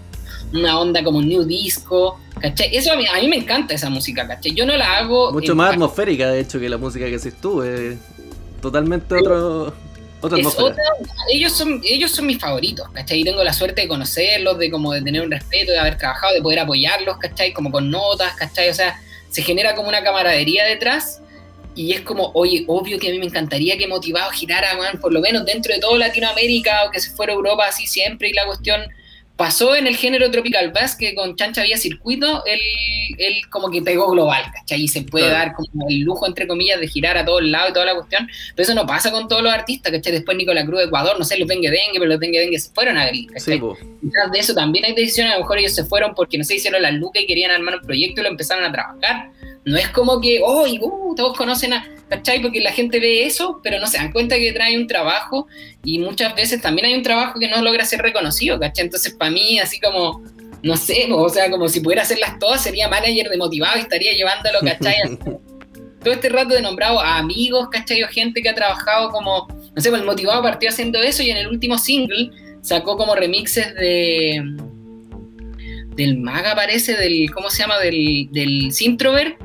una 0.54 0.80
onda 0.80 1.04
como 1.04 1.22
new 1.22 1.44
disco, 1.44 2.20
¿cachai? 2.40 2.76
Eso 2.76 2.92
a 2.92 2.98
mí, 2.98 3.06
a 3.08 3.20
mí 3.20 3.28
me 3.28 3.38
encanta 3.38 3.74
esa 3.74 3.90
música, 3.90 4.28
¿cachai? 4.28 4.54
Yo 4.54 4.66
no 4.66 4.76
la 4.76 4.98
hago... 4.98 5.32
Mucho 5.32 5.56
más 5.56 5.74
atmosférica, 5.74 6.30
de 6.30 6.42
hecho, 6.42 6.60
que 6.60 6.70
la 6.70 6.78
música 6.78 7.06
que 7.06 7.16
haces 7.16 7.40
tú, 7.40 7.64
es 7.64 7.98
totalmente 8.62 9.16
otro... 9.16 9.74
Otra 10.22 10.38
ellos 11.30 11.52
son 11.52 11.82
ellos 11.84 12.12
son 12.12 12.26
mis 12.26 12.40
favoritos, 12.40 12.88
¿cachai? 12.94 13.20
Y 13.20 13.24
tengo 13.26 13.44
la 13.44 13.52
suerte 13.52 13.82
de 13.82 13.90
conocerlos, 13.90 14.58
de 14.58 14.72
como 14.72 14.94
de 14.94 15.02
tener 15.02 15.22
un 15.22 15.30
respeto, 15.30 15.74
de 15.74 15.80
haber 15.80 15.98
trabajado, 15.98 16.34
de 16.34 16.42
poder 16.42 16.60
apoyarlos, 16.60 17.18
¿cachai? 17.18 17.52
Como 17.52 17.72
con 17.72 17.92
notas, 17.92 18.34
¿cachai? 18.36 18.70
O 18.70 18.74
sea, 18.74 19.02
se 19.28 19.42
genera 19.42 19.76
como 19.76 19.90
una 19.90 20.02
camaradería 20.02 20.64
detrás 20.64 21.20
y 21.76 21.94
es 21.94 22.02
como, 22.02 22.32
oye, 22.34 22.64
obvio 22.68 23.00
que 23.00 23.10
a 23.10 23.12
mí 23.12 23.20
me 23.20 23.26
encantaría 23.26 23.78
que 23.78 23.88
motivado 23.88 24.32
girara, 24.32 24.76
man, 24.78 25.00
por 25.00 25.14
lo 25.14 25.22
menos 25.22 25.46
dentro 25.46 25.74
de 25.74 25.80
todo 25.80 25.98
Latinoamérica 25.98 26.86
o 26.86 26.92
que 26.92 27.00
se 27.00 27.12
fuera 27.12 27.34
a 27.34 27.36
Europa 27.36 27.66
así 27.68 27.88
siempre 27.88 28.30
y 28.30 28.34
la 28.34 28.46
cuestión 28.46 28.82
pasó 29.36 29.76
en 29.76 29.88
el 29.88 29.96
género 29.96 30.30
tropical 30.30 30.72
bass 30.72 30.96
que 30.96 31.16
con 31.16 31.36
Chancha 31.36 31.64
Vía 31.64 31.78
Circuito, 31.78 32.46
él, 32.46 32.60
él 33.18 33.42
como 33.50 33.72
que 33.72 33.82
pegó 33.82 34.12
global, 34.12 34.44
¿cachai? 34.54 34.84
Y 34.84 34.88
se 34.88 35.02
puede 35.02 35.28
dar 35.28 35.54
como 35.54 35.90
el 35.90 36.02
lujo, 36.02 36.28
entre 36.28 36.48
comillas, 36.48 36.80
de 36.80 36.88
girar 36.88 37.18
a 37.18 37.26
todos 37.26 37.44
lados 37.44 37.72
y 37.72 37.74
toda 37.74 37.86
la 37.86 37.96
cuestión, 37.96 38.30
pero 38.56 38.64
eso 38.64 38.76
no 38.76 38.86
pasa 38.86 39.12
con 39.12 39.28
todos 39.28 39.42
los 39.42 39.52
artistas, 39.52 39.92
¿cachai? 39.92 40.14
Después 40.14 40.38
Nicolás 40.38 40.66
Cruz 40.66 40.80
de 40.80 40.86
Ecuador, 40.86 41.18
no 41.18 41.26
sé, 41.26 41.38
los 41.38 41.48
Dengue 41.48 41.72
Dengue, 41.72 41.94
pero 41.94 42.06
los 42.06 42.20
Dengue 42.20 42.40
Dengue 42.40 42.60
se 42.60 42.72
fueron 42.72 42.98
a 42.98 43.06
Berlín, 43.06 43.28
¿cachai? 43.28 43.60
de 44.32 44.40
eso 44.40 44.54
también 44.54 44.86
hay 44.86 44.94
decisiones, 44.94 45.34
a 45.34 45.36
lo 45.38 45.42
mejor 45.42 45.58
ellos 45.58 45.74
se 45.74 45.84
fueron 45.86 46.14
porque 46.14 46.38
no 46.38 46.44
sé, 46.44 46.56
hicieron 46.56 46.82
la 46.82 46.92
luca 46.92 47.20
y 47.20 47.26
querían 47.26 47.52
armar 47.52 47.78
un 47.78 47.82
proyecto 47.82 48.22
y 48.22 48.24
lo 48.24 48.30
empezaron 48.30 48.64
a 48.64 48.72
trabajar. 48.72 49.32
No 49.66 49.78
es 49.78 49.90
como 49.90 50.20
que, 50.20 50.42
oh, 50.44 50.66
uh, 50.68 51.16
todos 51.16 51.38
conocen 51.38 51.74
a, 51.74 51.88
¿cachai? 52.10 52.42
Porque 52.42 52.60
la 52.60 52.72
gente 52.72 53.00
ve 53.00 53.26
eso, 53.26 53.60
pero 53.64 53.80
no 53.80 53.88
se 53.88 53.98
dan 53.98 54.12
cuenta 54.12 54.36
que 54.38 54.52
trae 54.52 54.78
un 54.78 54.88
trabajo 54.88 55.48
y 55.84 56.00
muchas 56.00 56.36
veces 56.36 56.62
también 56.62 56.88
hay 56.88 56.94
un 56.96 57.04
trabajo 57.04 57.40
que 57.40 57.48
no 57.48 57.62
logra 57.62 57.86
ser 57.86 58.02
reconocido, 58.02 58.60
¿cachai? 58.60 58.86
Entonces, 58.86 59.14
para 59.14 59.32
mí, 59.32 59.60
así 59.60 59.80
como, 59.80 60.24
no 60.62 60.78
sé, 60.78 61.08
o 61.12 61.30
sea, 61.30 61.50
como 61.50 61.70
si 61.70 61.80
pudiera 61.80 62.04
hacerlas 62.04 62.38
todas, 62.40 62.62
sería 62.62 62.88
manager 62.88 63.30
de 63.30 63.38
motivado 63.38 63.78
y 63.78 63.82
estaría 63.82 64.14
llevándolo, 64.14 64.60
¿cachai? 64.62 64.96
Todo 66.04 66.14
este 66.14 66.30
rato 66.30 66.54
de 66.54 66.62
nombrado 66.62 67.00
a 67.00 67.18
amigos, 67.18 67.70
¿cachai? 67.72 68.04
O 68.04 68.08
gente 68.10 68.42
que 68.42 68.50
ha 68.50 68.56
trabajado 68.56 69.10
como, 69.10 69.48
no 69.48 69.82
sé, 69.82 69.90
pues 69.90 70.02
el 70.02 70.06
motivado 70.06 70.42
partió 70.42 70.70
haciendo 70.70 71.02
eso 71.02 71.24
y 71.24 71.32
en 71.32 71.38
el 71.38 71.48
último 71.48 71.78
single 71.78 72.30
sacó 72.62 72.98
como 72.98 73.16
remixes 73.16 73.74
de 73.76 74.44
del 75.96 76.18
Maga 76.18 76.56
parece, 76.56 76.96
del, 76.96 77.30
¿cómo 77.32 77.50
se 77.50 77.64
llama? 77.64 77.80
Del, 77.80 78.30
del 78.32 78.72
Sintrovert 78.72 79.38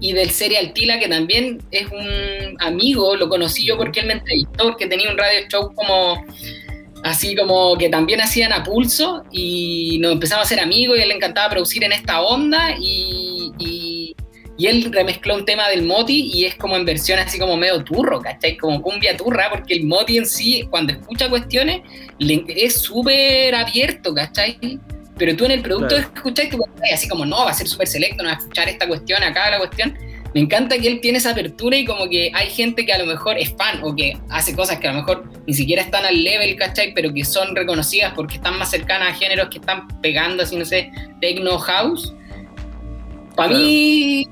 y 0.00 0.12
del 0.12 0.30
Serial 0.30 0.72
Tila, 0.72 0.98
que 0.98 1.08
también 1.08 1.60
es 1.70 1.86
un 1.86 2.56
amigo, 2.60 3.16
lo 3.16 3.28
conocí 3.28 3.64
yo 3.64 3.76
porque 3.76 4.00
él 4.00 4.06
me 4.06 4.12
entrevistó, 4.14 4.64
porque 4.64 4.86
tenía 4.86 5.10
un 5.10 5.18
radio 5.18 5.40
show 5.48 5.72
como 5.74 6.24
así 7.04 7.34
como 7.36 7.76
que 7.76 7.88
también 7.88 8.20
hacían 8.20 8.52
a 8.52 8.64
pulso 8.64 9.24
y 9.30 9.98
nos 10.00 10.12
empezamos 10.12 10.46
a 10.46 10.48
ser 10.48 10.60
amigos 10.60 10.98
y 10.98 11.02
él 11.02 11.08
le 11.08 11.14
encantaba 11.14 11.50
producir 11.50 11.84
en 11.84 11.92
esta 11.92 12.20
onda 12.20 12.76
y, 12.80 13.52
y, 13.58 14.14
él 14.66 14.90
remezcló 14.92 15.36
un 15.36 15.44
tema 15.44 15.68
del 15.68 15.82
Moti 15.82 16.32
y 16.34 16.44
es 16.44 16.56
como 16.56 16.76
en 16.76 16.84
versión 16.84 17.20
así 17.20 17.38
como 17.38 17.56
medio 17.56 17.84
turro, 17.84 18.20
¿cachai? 18.20 18.56
Como 18.56 18.82
cumbia 18.82 19.16
turra, 19.16 19.48
porque 19.50 19.74
el 19.74 19.84
Moti 19.84 20.18
en 20.18 20.26
sí, 20.26 20.66
cuando 20.68 20.92
escucha 20.92 21.30
cuestiones, 21.30 21.82
es 22.18 22.80
súper 22.80 23.54
abierto, 23.54 24.12
¿cachai? 24.12 24.58
Pero 25.18 25.36
tú 25.36 25.44
en 25.44 25.50
el 25.52 25.62
producto 25.62 25.96
claro. 25.96 26.10
escuchás 26.14 26.46
que 26.48 26.58
así 26.94 27.08
como, 27.08 27.26
no, 27.26 27.44
va 27.44 27.50
a 27.50 27.54
ser 27.54 27.66
súper 27.66 27.88
selecto, 27.88 28.22
no 28.22 28.28
va 28.28 28.36
a 28.36 28.38
escuchar 28.38 28.68
esta 28.68 28.86
cuestión, 28.86 29.22
acá 29.22 29.50
la 29.50 29.58
cuestión. 29.58 29.96
Me 30.34 30.40
encanta 30.42 30.78
que 30.78 30.86
él 30.86 31.00
tiene 31.00 31.18
esa 31.18 31.30
apertura 31.30 31.76
y 31.76 31.84
como 31.84 32.08
que 32.08 32.30
hay 32.34 32.50
gente 32.50 32.84
que 32.84 32.92
a 32.92 32.98
lo 32.98 33.06
mejor 33.06 33.38
es 33.38 33.54
fan 33.56 33.80
o 33.82 33.96
que 33.96 34.16
hace 34.28 34.54
cosas 34.54 34.78
que 34.78 34.86
a 34.86 34.92
lo 34.92 34.98
mejor 34.98 35.24
ni 35.46 35.54
siquiera 35.54 35.82
están 35.82 36.04
al 36.04 36.22
level, 36.22 36.54
¿cachai? 36.56 36.92
Pero 36.94 37.12
que 37.12 37.24
son 37.24 37.56
reconocidas 37.56 38.12
porque 38.14 38.34
están 38.36 38.58
más 38.58 38.70
cercanas 38.70 39.08
a 39.08 39.14
géneros 39.14 39.48
que 39.48 39.58
están 39.58 39.88
pegando, 40.00 40.42
así 40.42 40.56
no 40.56 40.64
sé, 40.64 40.90
techno 41.20 41.58
house. 41.58 42.12
Para 43.34 43.54
mí, 43.54 44.26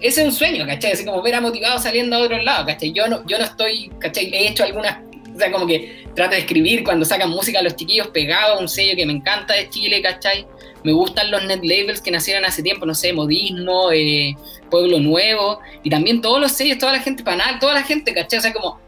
ese 0.00 0.22
es 0.22 0.26
un 0.26 0.32
sueño, 0.32 0.66
¿cachai? 0.66 0.92
Así 0.92 1.04
como 1.04 1.22
ver 1.22 1.36
a 1.36 1.40
motivado 1.40 1.78
saliendo 1.78 2.16
a 2.16 2.20
otro 2.20 2.42
lado, 2.42 2.66
¿cachai? 2.66 2.92
Yo 2.92 3.06
no, 3.06 3.24
yo 3.26 3.38
no 3.38 3.44
estoy, 3.44 3.90
¿cachai? 4.00 4.26
He 4.34 4.48
hecho 4.48 4.64
algunas 4.64 4.98
o 5.36 5.38
sea, 5.38 5.52
como 5.52 5.66
que 5.66 6.06
trato 6.14 6.32
de 6.32 6.38
escribir 6.38 6.82
cuando 6.82 7.04
sacan 7.04 7.30
música 7.30 7.58
a 7.58 7.62
los 7.62 7.76
chiquillos 7.76 8.08
pegados, 8.08 8.58
un 8.60 8.68
sello 8.68 8.96
que 8.96 9.04
me 9.04 9.12
encanta 9.12 9.54
de 9.54 9.68
Chile, 9.68 10.00
¿cachai? 10.00 10.46
Me 10.82 10.92
gustan 10.92 11.30
los 11.30 11.44
net 11.44 11.60
labels 11.62 12.00
que 12.00 12.10
nacieron 12.10 12.44
hace 12.46 12.62
tiempo, 12.62 12.86
no 12.86 12.94
sé, 12.94 13.12
Modismo, 13.12 13.92
eh, 13.92 14.34
Pueblo 14.70 14.98
Nuevo, 14.98 15.60
y 15.82 15.90
también 15.90 16.22
todos 16.22 16.40
los 16.40 16.52
sellos, 16.52 16.78
toda 16.78 16.92
la 16.92 17.00
gente 17.00 17.22
panal, 17.22 17.58
toda 17.58 17.74
la 17.74 17.82
gente, 17.82 18.14
¿cachai? 18.14 18.38
O 18.38 18.42
sea, 18.42 18.52
como 18.52 18.80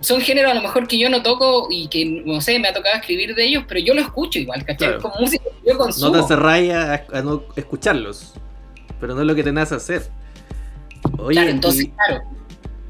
son 0.00 0.20
géneros 0.20 0.52
a 0.52 0.54
lo 0.54 0.60
mejor 0.60 0.86
que 0.86 0.98
yo 0.98 1.08
no 1.08 1.22
toco 1.22 1.68
y 1.70 1.88
que, 1.88 2.04
no 2.04 2.42
sé, 2.42 2.58
me 2.58 2.68
ha 2.68 2.74
tocado 2.74 2.94
escribir 2.96 3.34
de 3.34 3.44
ellos, 3.44 3.64
pero 3.66 3.80
yo 3.80 3.94
lo 3.94 4.02
escucho 4.02 4.38
igual, 4.38 4.64
¿cachai? 4.66 4.98
Como 4.98 5.14
música 5.18 5.44
que 5.44 5.70
yo 5.70 5.78
consumo. 5.78 6.14
No 6.14 6.20
te 6.20 6.28
cerráis 6.28 6.72
a, 6.72 7.06
a, 7.10 7.22
no 7.22 7.42
escucharlos, 7.56 8.34
pero 9.00 9.14
no 9.14 9.22
es 9.22 9.26
lo 9.26 9.34
que 9.34 9.42
tenés 9.42 9.70
que 9.70 9.76
hacer. 9.76 10.10
Oye, 11.18 11.36
claro, 11.36 11.50
entonces, 11.50 11.88
claro. 11.94 12.22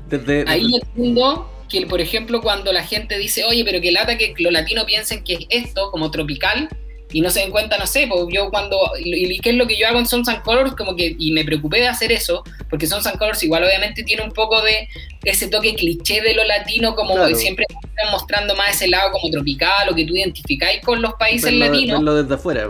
Desde, 0.09 0.45
desde... 0.45 0.51
Ahí 0.51 0.75
entiendo 0.75 1.49
que, 1.69 1.87
por 1.87 2.01
ejemplo, 2.01 2.41
cuando 2.41 2.73
la 2.73 2.83
gente 2.83 3.19
dice, 3.19 3.45
oye, 3.45 3.65
pero 3.65 3.81
que 3.81 3.93
lata 3.93 4.17
que 4.17 4.35
los 4.39 4.53
latinos 4.53 4.85
piensen 4.85 5.25
que 5.25 5.35
es 5.35 5.47
esto, 5.51 5.91
como 5.91 6.11
tropical, 6.11 6.69
y 7.13 7.21
no 7.21 7.31
se 7.31 7.41
den 7.41 7.51
cuenta, 7.51 7.79
no 7.79 7.87
sé, 7.87 8.07
pues 8.09 8.23
yo 8.31 8.51
cuando, 8.51 8.79
y, 8.99 9.39
qué 9.41 9.51
es 9.51 9.57
lo 9.57 9.67
que 9.67 9.77
yo 9.77 9.87
hago 9.87 9.99
en 9.99 10.07
Sons 10.07 10.29
and 10.29 10.43
Colors, 10.43 10.75
como 10.75 10.97
que, 10.97 11.15
y 11.19 11.33
me 11.33 11.45
preocupé 11.45 11.79
de 11.79 11.89
hacer 11.89 12.11
eso, 12.11 12.43
porque 12.69 12.87
Sons 12.87 13.07
and 13.07 13.19
Colors 13.19 13.43
igual 13.43 13.65
obviamente 13.65 14.03
tiene 14.03 14.23
un 14.23 14.33
poco 14.33 14.61
de 14.63 14.89
ese 15.25 15.49
toque 15.49 15.75
cliché 15.75 16.21
de 16.21 16.35
lo 16.35 16.45
latino, 16.45 16.95
como 16.95 17.27
siempre 17.29 17.65
están 17.69 18.11
mostrando 18.11 18.55
más 18.57 18.75
ese 18.75 18.89
lado 18.89 19.13
como 19.13 19.31
tropical, 19.31 19.89
o 19.89 19.95
que 19.95 20.05
tú 20.05 20.17
identificáis 20.17 20.83
con 20.83 21.01
los 21.01 21.15
países 21.15 21.53
latinos. 21.53 22.01
Verlo 22.01 22.23
desde 22.23 22.35
afuera. 22.35 22.69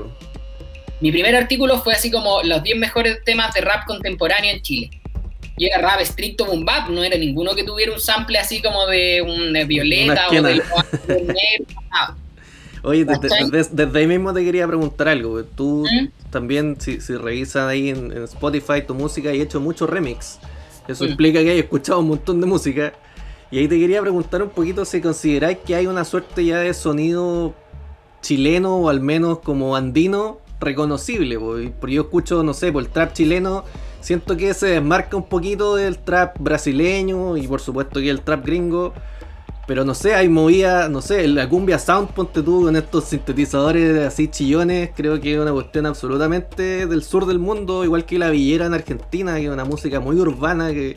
Mi 1.01 1.13
primer 1.13 1.35
artículo 1.35 1.79
fue 1.83 1.95
así 1.95 2.11
como 2.11 2.43
los 2.43 2.63
10 2.63 2.79
mejores 2.79 3.23
temas 3.25 3.53
de 3.55 3.61
rap 3.61 3.87
contemporáneo 3.87 4.51
en 4.51 4.63
Chile 4.63 4.91
y 5.57 5.67
era 5.67 5.79
rap 5.79 6.01
estricto 6.01 6.45
boom 6.45 6.65
bap, 6.65 6.89
no 6.91 7.03
era 7.03 7.17
ninguno 7.17 7.55
que 7.55 7.65
tuviera 7.65 7.93
un 7.93 8.01
sample 8.01 8.39
así 8.39 8.61
como 8.61 8.87
de 8.87 9.23
un 9.23 9.53
violeta 9.67 10.29
o 10.29 10.33
de, 10.33 10.41
negro, 10.43 10.65
Oye, 12.83 13.05
desde, 13.05 13.99
ahí 13.99 14.07
mismo 14.07 14.33
te 14.33 14.45
quería 14.45 14.65
preguntar 14.67 15.09
algo. 15.09 15.43
Tú 15.43 15.85
¿Mm? 15.91 16.31
también, 16.31 16.77
si, 16.79 17.01
si, 17.01 17.17
revisas 17.17 17.69
ahí 17.69 17.89
en, 17.89 18.13
Spotify 18.25 18.83
tu 18.87 18.95
música, 18.95 19.31
hay 19.31 19.41
hecho 19.41 19.61
mucho 19.61 19.89
remix. 19.89 20.39
Eso 20.87 21.05
¿Mm? 21.05 21.09
implica 21.09 21.43
que 21.43 21.51
hay 21.51 21.59
escuchado 21.59 21.99
un 21.99 22.09
montón 22.09 22.41
de 22.41 22.47
música. 22.47 22.93
Y 23.51 23.59
ahí 23.59 23.67
te 23.67 23.79
quería 23.79 24.01
preguntar 24.03 24.41
un 24.41 24.51
poquito 24.51 24.85
si 24.85 25.01
consideráis 25.01 25.59
que 25.67 25.75
hay 25.75 25.89
una 25.89 26.05
suerte 26.05 26.45
ya 26.45 26.59
de 26.59 26.73
sonido 26.75 27.55
chileno 28.21 28.77
o 28.77 28.89
al 28.89 29.01
menos 29.01 29.41
como 29.41 29.75
andino 29.75 30.39
reconocible, 30.61 31.39
porque 31.39 31.95
yo 31.95 32.03
escucho, 32.03 32.43
no 32.43 32.55
sé, 32.55 32.73
por 32.73 32.83
el 32.83 32.89
trap 32.89 33.13
chileno, 33.13 33.65
siento 34.07 34.37
que 34.37 34.55
se 34.55 34.67
desmarca 34.69 35.17
un 35.17 35.25
poquito 35.25 35.75
del 35.75 35.99
trap 35.99 36.39
brasileño 36.39 37.37
y 37.37 37.49
por 37.49 37.61
supuesto 37.61 37.99
que 37.99 38.09
el 38.09 38.21
trap 38.21 38.47
gringo. 38.47 38.95
Pero 39.67 39.85
no 39.85 39.97
sé, 39.97 40.15
hay 40.15 40.29
movida, 40.29 40.89
no 40.89 41.03
sé, 41.03 41.27
la 41.27 41.49
cumbia 41.49 41.77
sound, 41.81 42.11
ponte 42.11 42.41
tú 42.41 42.63
con 42.63 42.77
estos 42.77 43.07
sintetizadores 43.07 44.07
así 44.07 44.29
chillones, 44.29 44.91
creo 44.95 45.21
que 45.21 45.35
es 45.35 45.41
una 45.41 45.51
cuestión 45.51 45.87
absolutamente 45.87 46.87
del 46.87 47.03
sur 47.03 47.27
del 47.27 47.41
mundo, 47.41 47.83
igual 47.83 48.05
que 48.05 48.17
la 48.17 48.31
villera 48.31 48.67
en 48.67 48.75
Argentina, 48.75 49.35
que 49.35 49.47
es 49.47 49.51
una 49.51 49.65
música 49.65 49.99
muy 49.99 50.15
urbana 50.21 50.71
que... 50.71 50.97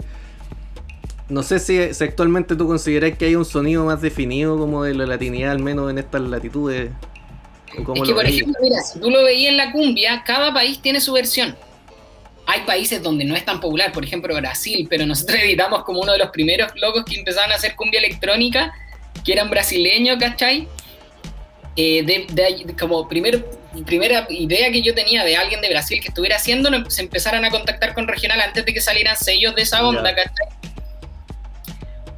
No 1.30 1.41
sé 1.41 1.57
si, 1.57 1.80
actualmente 1.80 2.55
tú 2.55 2.68
consideras 2.68 3.18
que 3.18 3.26
hay 3.26 3.36
un 3.36 3.45
sonido 3.45 3.86
más 3.86 4.01
definido 4.01 4.55
como 4.55 4.84
de 4.84 4.93
la 4.93 5.07
latinidad, 5.07 5.51
al 5.51 5.60
menos 5.60 5.89
en 5.89 5.97
estas 5.97 6.22
latitudes. 6.22 6.91
es 7.70 7.76
que, 7.76 8.14
por 8.14 8.26
ejemplo, 8.26 8.53
mira, 8.62 8.82
si 8.84 8.99
tú 8.99 9.10
lo 9.10 9.24
veías 9.24 9.49
en 9.49 9.57
la 9.57 9.72
cumbia, 9.72 10.24
cada 10.24 10.53
país 10.53 10.80
tiene 10.80 11.01
su 11.01 11.14
versión. 11.14 11.55
Hay 12.52 12.62
países 12.62 13.04
donde 13.04 13.26
no 13.26 13.36
es 13.36 13.45
tan 13.45 13.60
popular, 13.60 13.91
por 13.91 14.04
ejemplo 14.04 14.36
Brasil, 14.36 14.88
pero 14.89 15.06
nosotros 15.06 15.39
editamos 15.43 15.84
como 15.84 16.02
uno 16.02 16.14
de 16.14 16.18
los 16.18 16.32
primeros 16.32 16.72
locos 16.82 17.06
que 17.06 17.16
empezaron 17.16 17.52
a 17.52 17.56
hacer 17.56 17.76
cumbia 17.76 18.00
electrónica, 18.00 18.74
que 19.24 19.34
eran 19.34 19.52
brasileños, 19.52 20.18
¿cachai? 20.18 20.68
Eh, 21.76 22.04
de, 22.04 22.76
como 22.76 23.08
primer, 23.08 23.45
primera 23.86 24.26
idea 24.32 24.72
que 24.72 24.82
yo 24.82 24.95
tenía 24.95 25.24
de 25.24 25.38
alguien 25.38 25.62
de 25.62 25.70
Brasil 25.70 26.02
que 26.02 26.08
estuviera 26.08 26.38
haciendo, 26.38 26.72
se 26.89 27.04
empezaran 27.04 27.45
a 27.45 27.52
contactar 27.52 27.93
con 27.93 28.08
Regional 28.08 28.41
antes 28.41 28.66
de 28.66 28.74
que 28.74 28.82
salieran 28.82 29.16
sellos 29.16 29.54
de 29.54 29.62
esa 29.62 29.88
onda, 29.88 30.16
¿cachai? 30.16 30.47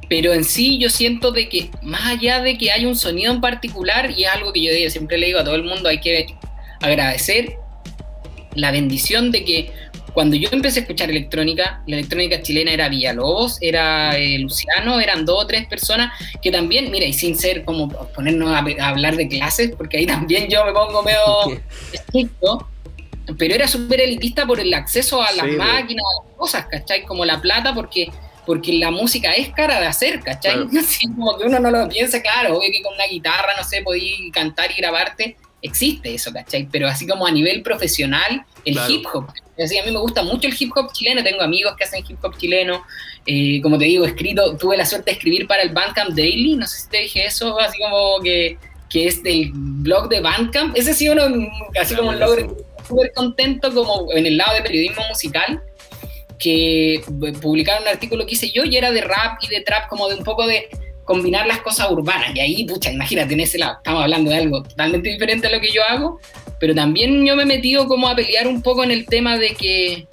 Pero 0.08 0.32
en 0.32 0.44
sí 0.44 0.78
yo 0.78 0.88
siento 0.88 1.30
de 1.30 1.50
que 1.50 1.70
más 1.82 2.06
allá 2.06 2.40
de 2.40 2.56
que 2.56 2.72
hay 2.72 2.86
un 2.86 2.96
sonido 2.96 3.34
en 3.34 3.42
particular, 3.42 4.10
y 4.10 4.24
es 4.24 4.30
algo 4.30 4.50
que 4.54 4.62
yo 4.62 4.90
siempre 4.90 5.18
le 5.18 5.26
digo 5.26 5.40
a 5.40 5.44
todo 5.44 5.56
el 5.56 5.64
mundo, 5.64 5.90
hay 5.90 6.00
que 6.00 6.34
agradecer 6.80 7.56
la 8.54 8.70
bendición 8.70 9.30
de 9.30 9.44
que 9.44 9.72
cuando 10.12 10.36
yo 10.36 10.48
empecé 10.52 10.80
a 10.80 10.82
escuchar 10.82 11.10
electrónica, 11.10 11.82
la 11.86 11.96
electrónica 11.96 12.42
chilena 12.42 12.72
era 12.72 12.88
Villalobos, 12.88 13.58
era 13.60 14.16
eh, 14.16 14.38
Luciano, 14.38 15.00
eran 15.00 15.24
dos 15.24 15.44
o 15.44 15.46
tres 15.46 15.66
personas 15.66 16.12
que 16.42 16.50
también, 16.50 16.90
mira, 16.90 17.06
y 17.06 17.12
sin 17.12 17.38
ser 17.38 17.64
como 17.64 17.88
ponernos 17.88 18.50
a, 18.50 18.88
hablar 18.88 19.16
de 19.16 19.28
clases, 19.28 19.72
porque 19.76 19.98
ahí 19.98 20.06
también 20.18 20.48
yo 20.48 20.64
me 20.64 20.72
pongo 20.72 21.02
medio 21.02 21.60
estricto, 21.92 22.68
pero 23.38 23.54
era 23.54 23.66
súper 23.66 24.00
elitista 24.00 24.46
por 24.46 24.60
el 24.60 24.72
acceso 24.74 25.22
a 25.22 25.32
las 25.32 25.46
máquinas, 25.46 26.04
a 26.04 26.24
las 26.26 26.36
cosas, 26.36 26.66
¿cachai? 26.66 27.04
Como 27.04 27.24
la 27.24 27.40
plata, 27.40 27.74
porque 27.74 28.10
porque 28.44 28.72
la 28.72 28.90
música 28.90 29.32
es 29.32 29.50
cara 29.50 29.80
de 29.80 29.86
hacer, 29.86 30.20
¿cachai? 30.20 30.66
como 31.16 31.38
que 31.38 31.44
uno 31.44 31.60
no 31.60 31.70
lo 31.70 31.88
piensa, 31.88 32.20
claro, 32.20 32.58
obvio 32.58 32.70
que 32.72 32.82
con 32.82 32.94
una 32.94 33.06
guitarra, 33.06 33.52
no 33.56 33.64
sé, 33.64 33.82
podías 33.82 34.18
cantar 34.32 34.70
y 34.72 34.74
grabarte, 34.74 35.36
existe 35.62 36.12
eso, 36.12 36.32
¿cachai? 36.32 36.68
Pero 36.70 36.88
así 36.88 37.06
como 37.06 37.26
a 37.26 37.30
nivel 37.30 37.62
profesional, 37.62 38.44
el 38.64 38.78
hip 38.88 39.06
hop. 39.12 39.26
Así, 39.62 39.78
a 39.78 39.84
mí 39.84 39.92
me 39.92 39.98
gusta 39.98 40.22
mucho 40.22 40.48
el 40.48 40.54
hip 40.58 40.72
hop 40.76 40.92
chileno, 40.92 41.22
tengo 41.22 41.40
amigos 41.40 41.74
que 41.76 41.84
hacen 41.84 42.04
hip 42.06 42.22
hop 42.22 42.36
chileno. 42.36 42.84
Eh, 43.26 43.60
como 43.62 43.78
te 43.78 43.84
digo, 43.84 44.04
escrito, 44.04 44.56
tuve 44.56 44.76
la 44.76 44.84
suerte 44.84 45.12
de 45.12 45.16
escribir 45.16 45.46
para 45.46 45.62
el 45.62 45.70
Bandcamp 45.70 46.10
Daily, 46.10 46.56
no 46.56 46.66
sé 46.66 46.80
si 46.80 46.88
te 46.88 46.98
dije 46.98 47.26
eso, 47.26 47.58
así 47.60 47.78
como 47.78 48.20
que, 48.22 48.58
que 48.90 49.06
es 49.06 49.22
del 49.22 49.52
blog 49.54 50.08
de 50.08 50.20
Bandcamp. 50.20 50.76
Ese 50.76 50.92
sí 50.92 51.08
uno, 51.08 51.22
así 51.80 51.94
como 51.94 52.10
un 52.10 52.18
logro, 52.18 52.56
súper 52.86 53.12
contento 53.12 53.72
como 53.72 54.12
en 54.12 54.26
el 54.26 54.36
lado 54.36 54.54
de 54.54 54.62
periodismo 54.62 55.02
musical 55.08 55.62
que 56.38 57.00
publicaron 57.40 57.84
un 57.84 57.88
artículo 57.88 58.26
que 58.26 58.32
hice 58.32 58.50
yo 58.50 58.64
y 58.64 58.76
era 58.76 58.90
de 58.90 59.00
rap 59.02 59.38
y 59.42 59.46
de 59.46 59.60
trap, 59.60 59.88
como 59.88 60.08
de 60.08 60.16
un 60.16 60.24
poco 60.24 60.44
de 60.44 60.68
combinar 61.04 61.46
las 61.46 61.60
cosas 61.60 61.90
urbanas. 61.90 62.34
Y 62.34 62.40
ahí, 62.40 62.64
pucha, 62.64 62.92
imagínate, 62.92 63.34
en 63.34 63.40
ese 63.40 63.58
lado, 63.58 63.76
estamos 63.76 64.02
hablando 64.02 64.30
de 64.30 64.36
algo 64.36 64.62
totalmente 64.62 65.08
diferente 65.08 65.46
a 65.46 65.50
lo 65.50 65.60
que 65.60 65.70
yo 65.70 65.82
hago, 65.88 66.20
pero 66.58 66.74
también 66.74 67.24
yo 67.26 67.36
me 67.36 67.42
he 67.42 67.46
metido 67.46 67.86
como 67.86 68.08
a 68.08 68.14
pelear 68.14 68.46
un 68.46 68.62
poco 68.62 68.84
en 68.84 68.90
el 68.90 69.06
tema 69.06 69.38
de 69.38 69.54
que 69.54 70.06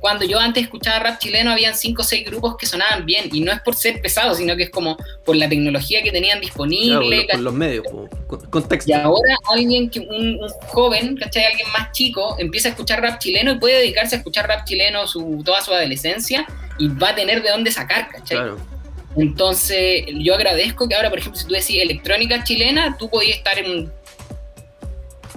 cuando 0.00 0.24
yo 0.24 0.40
antes 0.40 0.64
escuchaba 0.64 0.98
rap 0.98 1.20
chileno 1.20 1.52
habían 1.52 1.76
cinco 1.76 2.02
o 2.02 2.04
seis 2.04 2.26
grupos 2.26 2.56
que 2.56 2.66
sonaban 2.66 3.06
bien 3.06 3.28
y 3.32 3.40
no 3.40 3.52
es 3.52 3.60
por 3.60 3.76
ser 3.76 4.02
pesado 4.02 4.34
sino 4.34 4.56
que 4.56 4.64
es 4.64 4.70
como 4.70 4.96
por 5.24 5.36
la 5.36 5.48
tecnología 5.48 6.02
que 6.02 6.10
tenían 6.10 6.40
disponible 6.40 7.28
por, 7.30 7.40
los 7.40 7.54
medios 7.54 7.86
contexto 8.50 8.90
y 8.90 8.94
ahora 8.94 9.36
alguien 9.52 9.88
que 9.88 10.00
un, 10.00 10.40
joven 10.66 11.16
¿cachai? 11.16 11.44
alguien 11.44 11.68
más 11.70 11.92
chico 11.92 12.34
empieza 12.40 12.66
a 12.66 12.70
escuchar 12.72 13.00
rap 13.00 13.20
chileno 13.20 13.52
y 13.52 13.58
puede 13.60 13.78
dedicarse 13.78 14.16
a 14.16 14.18
escuchar 14.18 14.48
rap 14.48 14.64
chileno 14.64 15.06
su, 15.06 15.40
toda 15.44 15.62
su 15.62 15.72
adolescencia 15.72 16.48
y 16.80 16.88
va 16.88 17.10
a 17.10 17.14
tener 17.14 17.40
de 17.40 17.50
dónde 17.50 17.70
sacar 17.70 18.08
¿cachai? 18.08 18.38
Claro 18.38 18.71
entonces, 19.16 20.04
yo 20.20 20.34
agradezco 20.34 20.88
que 20.88 20.94
ahora, 20.94 21.10
por 21.10 21.18
ejemplo, 21.18 21.38
si 21.38 21.46
tú 21.46 21.54
decís 21.54 21.80
electrónica 21.80 22.42
chilena, 22.44 22.96
tú 22.98 23.10
podías 23.10 23.38
estar 23.38 23.58
en 23.58 23.92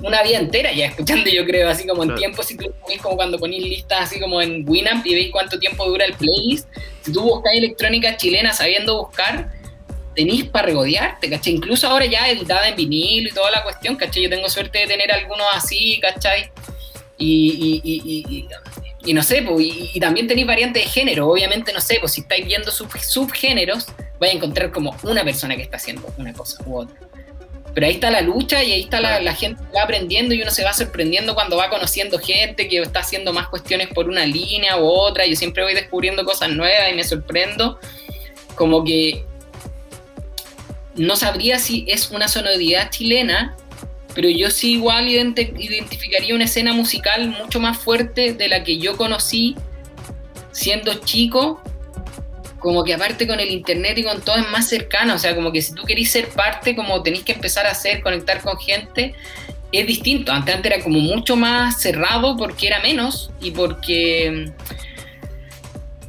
una 0.01 0.23
vida 0.23 0.39
entera 0.39 0.71
ya 0.71 0.87
escuchando, 0.87 1.29
yo 1.29 1.45
creo, 1.45 1.69
así 1.69 1.87
como 1.87 2.03
en 2.03 2.15
tiempo, 2.15 2.43
si 2.43 2.57
como 3.01 3.15
cuando 3.15 3.39
ponís 3.39 3.63
listas 3.63 4.01
así 4.01 4.19
como 4.19 4.41
en 4.41 4.67
Winamp 4.67 5.05
y 5.05 5.15
veis 5.15 5.31
cuánto 5.31 5.57
tiempo 5.59 5.85
dura 5.87 6.05
el 6.05 6.13
playlist. 6.13 6.67
Si 7.01 7.11
tú 7.11 7.21
buscáis 7.21 7.59
electrónica 7.59 8.17
chilena 8.17 8.53
sabiendo 8.53 8.97
buscar, 8.97 9.51
tenéis 10.15 10.45
para 10.45 10.67
regodearte, 10.67 11.29
¿cachai? 11.29 11.53
Incluso 11.53 11.87
ahora 11.87 12.05
ya 12.05 12.29
editada 12.29 12.69
en 12.69 12.75
vinilo 12.75 13.29
y 13.29 13.31
toda 13.31 13.51
la 13.51 13.63
cuestión, 13.63 13.95
¿cachai? 13.95 14.23
Yo 14.23 14.29
tengo 14.29 14.49
suerte 14.49 14.79
de 14.79 14.87
tener 14.87 15.11
algunos 15.11 15.47
así, 15.53 15.99
¿cachai? 16.01 16.51
y, 17.17 17.81
y 17.83 18.25
y 18.29 18.47
no 19.13 19.23
sé, 19.23 19.41
pues, 19.41 19.65
y, 19.93 19.99
también 19.99 20.27
tenéis 20.27 20.47
variantes 20.47 20.83
de 20.83 20.89
género. 20.89 21.27
Obviamente, 21.27 21.71
no 21.73 21.81
sé, 21.81 21.97
pues 21.99 22.13
si 22.13 22.21
estáis 22.21 22.45
viendo 22.45 22.71
sub, 22.71 22.89
subgéneros, 22.99 23.87
vais 24.19 24.33
a 24.33 24.37
encontrar 24.37 24.71
como 24.71 24.95
una 25.03 25.23
persona 25.23 25.55
que 25.55 25.61
está 25.61 25.77
haciendo 25.77 26.11
una 26.17 26.33
cosa 26.33 26.63
u 26.65 26.79
otra. 26.79 26.95
Pero 27.73 27.87
ahí 27.87 27.93
está 27.93 28.09
la 28.09 28.21
lucha 28.21 28.63
y 28.63 28.71
ahí 28.71 28.81
está 28.83 29.01
la, 29.01 29.33
gente 29.33 29.61
que 29.61 29.77
va 29.77 29.83
aprendiendo 29.83 30.33
y 30.33 30.41
uno 30.41 30.49
se 30.49 30.63
va 30.63 30.71
sorprendiendo 30.71 31.35
cuando 31.35 31.57
va 31.57 31.69
conociendo 31.69 32.17
gente 32.19 32.69
que 32.69 32.79
está 32.79 33.01
haciendo 33.01 33.33
más 33.33 33.49
cuestiones 33.49 33.89
por 33.89 34.07
una 34.07 34.25
línea 34.25 34.77
u 34.77 34.85
otra. 34.85 35.25
Yo 35.25 35.35
siempre 35.35 35.61
voy 35.61 35.73
descubriendo 35.73 36.23
cosas 36.23 36.49
nuevas 36.51 36.89
y 36.89 36.95
me 36.95 37.03
sorprendo. 37.03 37.77
Como 38.55 38.85
que 38.85 39.25
no 40.95 41.17
sabría 41.17 41.59
si 41.59 41.83
es 41.89 42.11
una 42.11 42.29
sonoridad 42.29 42.89
chilena 42.91 43.57
pero 44.15 44.29
yo 44.29 44.49
sí 44.49 44.73
igual 44.73 45.09
identificaría 45.09 46.33
una 46.33 46.45
escena 46.45 46.73
musical 46.73 47.27
mucho 47.27 47.59
más 47.59 47.77
fuerte 47.77 48.33
de 48.33 48.47
la 48.47 48.63
que 48.63 48.77
yo 48.77 48.95
conocí 48.95 49.55
siendo 50.53 50.93
chico, 50.95 51.61
como 52.59 52.85
que 52.85 52.93
aparte 52.93 53.27
con 53.27 53.39
el 53.41 53.51
internet 53.51 53.97
y 53.97 54.03
con 54.03 54.21
todo 54.21 54.37
es 54.37 54.49
más 54.49 54.69
cercano, 54.69 55.15
o 55.15 55.19
sea, 55.19 55.35
como 55.35 55.51
que 55.51 55.61
si 55.61 55.75
tú 55.75 55.83
querís 55.83 56.09
ser 56.11 56.29
parte, 56.29 56.75
como 56.75 57.03
tenéis 57.03 57.23
que 57.23 57.33
empezar 57.33 57.67
a 57.67 57.71
hacer, 57.71 58.01
conectar 58.01 58.41
con 58.41 58.57
gente, 58.57 59.13
es 59.71 59.85
distinto. 59.85 60.31
Antes, 60.31 60.55
antes 60.55 60.71
era 60.71 60.81
como 60.81 60.99
mucho 60.99 61.35
más 61.35 61.81
cerrado 61.81 62.37
porque 62.37 62.67
era 62.67 62.79
menos 62.79 63.31
y 63.41 63.51
porque... 63.51 64.51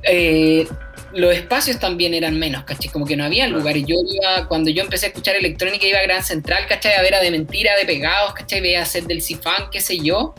Eh, 0.05 0.69
los 1.17 1.35
espacios 1.35 1.79
también 1.79 2.15
eran 2.15 2.39
menos, 2.39 2.65
¿cachai? 2.65 2.91
Como 2.91 3.07
que 3.07 3.17
no 3.17 3.25
había 3.25 3.49
lugares. 3.49 3.85
Yo 3.87 3.97
iba, 4.13 4.47
cuando 4.49 4.71
yo 4.71 4.83
empecé 4.83 5.07
a 5.07 5.09
escuchar 5.09 5.35
electrónica, 5.35 5.87
iba 5.87 5.99
a 5.99 6.03
Gran 6.03 6.23
Central, 6.23 6.67
¿cachai? 6.69 6.95
A 6.95 7.03
ver 7.03 7.15
a 7.15 7.21
De 7.21 7.31
Mentira, 7.31 7.77
de 7.77 7.87
Pegados, 7.87 8.35
¿cachai? 8.35 8.61
Veía 8.61 8.81
a 8.81 8.83
hacer 8.83 9.05
del 9.05 9.23
Cifán, 9.23 9.71
qué 9.73 9.81
sé 9.81 9.99
yo. 9.99 10.35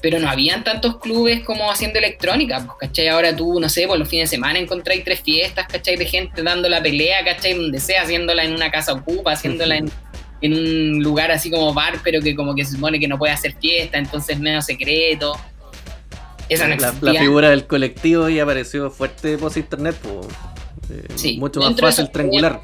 Pero 0.00 0.18
no 0.18 0.28
habían 0.28 0.64
tantos 0.64 0.98
clubes 0.98 1.42
como 1.44 1.70
haciendo 1.70 1.98
electrónica, 1.98 2.64
pues, 2.64 2.78
¿cachai? 2.80 3.08
Ahora 3.08 3.36
tú, 3.36 3.60
no 3.60 3.68
sé, 3.68 3.86
por 3.86 3.98
los 3.98 4.08
fines 4.08 4.30
de 4.30 4.36
semana 4.36 4.58
encontráis 4.58 5.04
tres 5.04 5.20
fiestas, 5.20 5.66
¿cachai? 5.66 5.96
De 5.96 6.06
gente 6.06 6.42
dando 6.42 6.68
la 6.68 6.82
pelea, 6.82 7.24
¿cachai? 7.24 7.54
Donde 7.54 7.78
sea, 7.78 8.02
haciéndola 8.02 8.44
en 8.44 8.54
una 8.54 8.70
casa 8.70 8.94
ocupa, 8.94 9.32
haciéndola 9.32 9.76
en, 9.76 9.90
en 10.40 10.52
un 10.52 11.02
lugar 11.02 11.30
así 11.30 11.50
como 11.50 11.72
bar, 11.74 11.98
pero 12.02 12.20
que 12.22 12.34
como 12.34 12.54
que 12.54 12.64
se 12.64 12.72
supone 12.72 12.98
que 12.98 13.08
no 13.08 13.18
puede 13.18 13.32
hacer 13.32 13.54
fiesta, 13.60 13.98
entonces 13.98 14.38
menos 14.38 14.64
secreto 14.64 15.38
la, 16.48 17.14
figura 17.14 17.50
del 17.50 17.66
colectivo 17.66 18.28
y 18.28 18.40
apareció 18.40 18.90
fuerte 18.90 19.38
post 19.38 19.56
internet, 19.56 19.96
pues, 20.02 21.38
mucho 21.38 21.60
más 21.60 21.78
fácil 21.80 22.10
triangular. 22.10 22.60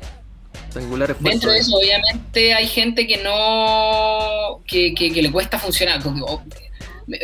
triangular 0.72 1.16
dentro 1.18 1.50
de 1.50 1.58
eso, 1.58 1.76
obviamente, 1.76 2.54
hay 2.54 2.66
gente 2.66 3.06
que 3.06 3.22
no. 3.22 4.62
que, 4.66 5.10
le 5.14 5.30
cuesta 5.32 5.58
funcionar. 5.58 6.00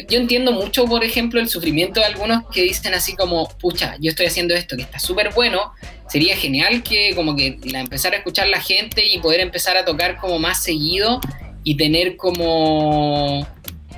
Yo 0.08 0.18
entiendo 0.18 0.52
mucho, 0.52 0.84
por 0.86 1.04
ejemplo, 1.04 1.38
el 1.38 1.48
sufrimiento 1.48 2.00
de 2.00 2.06
algunos 2.06 2.48
que 2.50 2.62
dicen 2.62 2.92
así 2.94 3.14
como, 3.14 3.48
pucha, 3.48 3.96
yo 4.00 4.10
estoy 4.10 4.26
haciendo 4.26 4.54
esto 4.54 4.74
que 4.76 4.82
está 4.82 4.98
súper 4.98 5.32
bueno, 5.32 5.72
sería 6.08 6.36
genial 6.36 6.82
que 6.82 7.14
como 7.14 7.36
que 7.36 7.58
la 7.70 7.80
empezar 7.80 8.12
a 8.14 8.16
escuchar 8.16 8.48
la 8.48 8.60
gente 8.60 9.06
y 9.06 9.20
poder 9.20 9.40
empezar 9.40 9.76
a 9.76 9.84
tocar 9.84 10.16
como 10.16 10.40
más 10.40 10.62
seguido 10.62 11.20
y 11.62 11.76
tener 11.76 12.16
como 12.16 13.46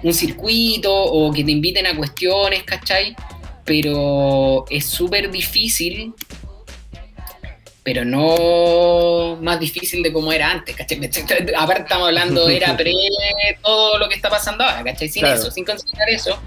un 0.03 0.15
circuito 0.15 0.93
o 0.95 1.33
que 1.33 1.45
te 1.45 1.51
inviten 1.51 1.87
a 1.87 1.97
cuestiones, 1.97 2.63
¿cachai? 2.65 3.15
Pero 3.65 4.65
es 4.71 4.87
súper 4.87 5.31
difícil, 5.31 6.15
pero 7.83 8.05
no 8.05 9.39
más 9.41 9.61
difícil 9.61 10.03
de 10.03 10.13
como 10.13 10.33
era 10.33 10.51
antes, 10.51 10.77
¿cachai? 10.77 10.99
Aparte 11.57 11.83
estamos 11.83 12.09
hablando, 12.09 12.49
era 12.49 12.77
pre 12.77 12.95
todo 13.63 13.99
lo 13.99 14.09
que 14.09 14.15
está 14.15 14.31
pasando 14.31 14.65
ahora, 14.65 14.85
¿cachai? 14.85 15.09
Sin 15.09 15.27
eso, 15.27 15.51
sin 15.51 15.65
considerar 15.65 16.09
eso. 16.11 16.39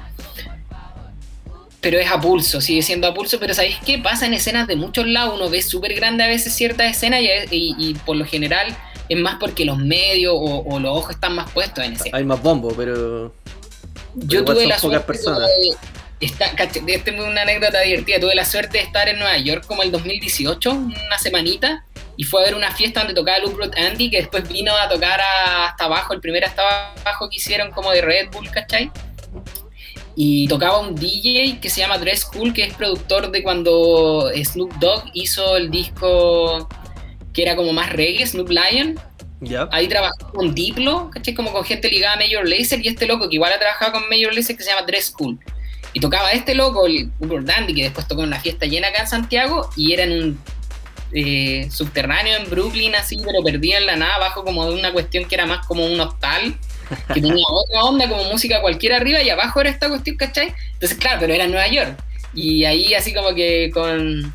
Pero 1.80 1.98
es 1.98 2.12
a 2.12 2.22
pulso, 2.22 2.62
sigue 2.62 2.84
siendo 2.84 3.08
a 3.08 3.14
pulso, 3.14 3.40
pero 3.40 3.56
¿sabéis 3.56 3.78
qué? 3.84 3.98
Pasa 3.98 4.28
en 4.28 4.36
escenas 4.36 4.68
de 4.68 4.76
muchos 4.76 5.08
lados, 5.08 5.34
uno 5.36 5.50
ve 5.50 5.64
súper 5.64 5.96
grande 5.96 6.24
a 6.24 6.28
veces 6.28 6.54
ciertas 6.54 6.96
escenas 6.96 7.22
y, 7.22 7.76
y 7.76 7.96
por 8.06 8.16
lo 8.16 8.26
general 8.26 8.78
es 9.12 9.18
más 9.18 9.36
porque 9.42 9.66
los 9.66 9.78
medios 9.78 10.34
o, 10.38 10.80
los 10.80 10.98
ojos 10.98 11.12
están 11.12 11.36
más 11.36 11.52
puestos 11.52 11.84
en 11.84 11.94
ese. 11.94 12.10
Hay 12.14 12.24
más 12.24 12.42
bombo, 12.42 12.74
pero. 12.74 13.34
Yo 14.16 14.46
tuve 14.46 14.66
la 14.66 14.80
suerte 14.80 15.12
de. 15.18 15.76
Esta, 16.22 16.46
es 16.46 17.20
una 17.20 17.42
anécdota 17.42 17.82
divertida. 17.82 18.22
Tuve 18.22 18.36
la 18.36 18.46
suerte 18.46 18.78
de 18.78 18.86
estar 18.86 19.10
en 19.10 19.20
Nueva 19.20 19.38
York 19.38 19.66
como 19.68 19.84
el 19.84 19.92
2018, 19.92 20.72
una 20.72 21.18
semanita, 21.20 21.84
y 22.16 22.24
fue 22.24 22.42
a 22.42 22.46
ver 22.46 22.56
una 22.56 22.72
fiesta 22.72 23.02
donde 23.02 23.14
tocaba 23.14 23.40
Luke 23.40 23.70
Andy, 23.78 24.10
que 24.10 24.18
después 24.18 24.48
vino 24.48 24.74
a 24.78 24.88
tocar 24.88 25.20
hasta 25.20 25.86
abajo, 25.86 26.14
el 26.14 26.22
primer 26.22 26.46
hasta 26.46 26.94
abajo 27.02 27.30
que 27.30 27.36
hicieron 27.36 27.72
como 27.72 27.92
de 27.92 28.02
Red 28.02 28.30
Bull, 28.32 28.50
¿cachai? 28.50 28.92
Y 30.16 30.48
tocaba 30.48 30.80
un 30.80 30.96
DJ 30.96 31.60
que 31.60 31.70
se 31.70 31.82
llama 31.82 31.98
Dress 31.98 32.24
Cool, 32.24 32.54
que 32.54 32.64
es 32.64 32.74
productor 32.76 33.30
de 33.30 33.44
cuando 33.44 34.32
Snoop 34.42 34.72
Dogg 34.76 35.04
hizo 35.14 35.58
el 35.58 35.70
disco 35.70 36.70
que 37.34 37.42
era 37.42 37.56
como 37.56 37.74
más 37.74 37.92
reggae, 37.92 38.26
Snoop 38.26 38.50
Lion. 38.50 39.00
Ahí 39.72 39.88
trabajó 39.88 40.32
con 40.34 40.54
Diplo, 40.54 41.10
¿cachai? 41.12 41.34
Como 41.34 41.52
con 41.52 41.64
gente 41.64 41.90
ligada 41.90 42.14
a 42.14 42.18
Major 42.18 42.48
Lazer 42.48 42.86
y 42.86 42.90
este 42.90 43.08
loco 43.08 43.28
que 43.28 43.36
igual 43.36 43.52
ha 43.54 43.60
trabajado 43.60 43.94
con 43.94 44.04
Major 44.04 44.34
Lazer 44.34 44.56
que 44.56 44.64
se 44.64 44.70
llama 44.70 44.86
Dress 44.86 45.10
Cool. 45.12 45.40
Y 45.94 46.00
tocaba 46.00 46.30
este 46.30 46.56
loco, 46.56 46.86
el 46.86 47.12
Uber 47.20 47.44
Dandy, 47.44 47.74
que 47.74 47.84
después 47.84 48.08
tocó 48.08 48.22
en 48.22 48.28
una 48.28 48.40
fiesta 48.40 48.66
llena 48.66 48.90
acá 48.90 49.02
en 49.02 49.08
Santiago 49.08 49.70
y 49.76 49.94
era 49.94 50.04
en 50.04 50.12
un 50.12 50.40
eh, 51.14 51.68
subterráneo 51.70 52.38
en 52.38 52.50
Brooklyn, 52.50 52.96
así, 52.96 53.18
pero 53.18 53.44
perdía 53.44 53.80
en 53.80 53.86
la 53.86 53.96
nada, 53.98 54.16
abajo 54.16 54.46
como 54.46 54.66
de 54.66 54.74
una 54.74 54.94
cuestión 54.94 55.26
que 55.26 55.36
era 55.36 55.46
más 55.46 55.66
como 55.66 55.86
un 55.86 56.00
hostal, 56.00 56.56
que 57.14 57.22
tenía 57.22 57.46
otra 57.50 57.84
onda, 57.84 58.08
como 58.08 58.24
música 58.26 58.62
cualquiera 58.62 58.98
arriba 58.98 59.22
y 59.22 59.30
abajo 59.30 59.60
era 59.60 59.70
esta 59.70 59.90
cuestión, 59.90 60.16
¿cachai? 60.16 60.54
Entonces, 60.74 60.98
claro, 60.98 61.20
pero 61.20 61.34
era 61.34 61.46
en 61.46 61.52
Nueva 61.52 61.68
York. 61.68 61.98
Y 62.34 62.64
ahí 62.64 62.94
así 62.94 63.14
como 63.14 63.36
que 63.36 63.72
con 63.74 64.34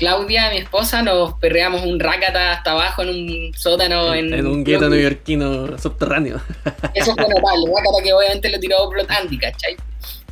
Claudia, 0.00 0.48
mi 0.48 0.56
esposa, 0.56 1.02
nos 1.02 1.34
perreamos 1.34 1.84
un 1.84 2.00
rácata 2.00 2.52
hasta 2.52 2.70
abajo 2.70 3.02
en 3.02 3.10
un 3.10 3.52
sótano. 3.54 4.14
En, 4.14 4.32
en 4.32 4.46
un 4.46 4.64
gueto 4.64 4.88
neoyorquino 4.88 5.76
subterráneo. 5.76 6.40
Eso 6.94 7.14
fue 7.14 7.28
notable, 7.28 7.66
rácata 7.76 8.02
que 8.02 8.10
obviamente 8.14 8.48
lo 8.48 8.58
tiró 8.58 8.88
Blood 8.88 9.10
Andy, 9.10 9.36
¿cachai? 9.36 9.76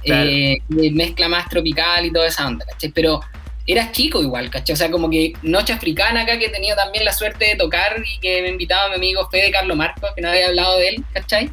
Eh, 0.04 0.56
mezcla 0.70 1.28
más 1.28 1.50
tropical 1.50 2.06
y 2.06 2.10
toda 2.10 2.28
esa 2.28 2.46
onda, 2.46 2.64
¿cachai? 2.64 2.90
Pero 2.92 3.20
era 3.66 3.92
chico 3.92 4.22
igual, 4.22 4.48
¿cachai? 4.48 4.72
O 4.72 4.76
sea, 4.76 4.90
como 4.90 5.10
que 5.10 5.34
Noche 5.42 5.74
Africana 5.74 6.22
acá, 6.22 6.38
que 6.38 6.46
he 6.46 6.50
tenido 6.50 6.74
también 6.74 7.04
la 7.04 7.12
suerte 7.12 7.44
de 7.44 7.56
tocar 7.56 8.02
y 8.02 8.18
que 8.20 8.40
me 8.40 8.48
invitaba 8.48 8.88
mi 8.88 8.94
amigo 8.94 9.28
Fede 9.30 9.50
Carlos 9.50 9.76
Marcos, 9.76 10.12
que 10.16 10.22
no 10.22 10.30
había 10.30 10.46
hablado 10.46 10.78
de 10.78 10.88
él, 10.88 11.04
¿cachai? 11.12 11.50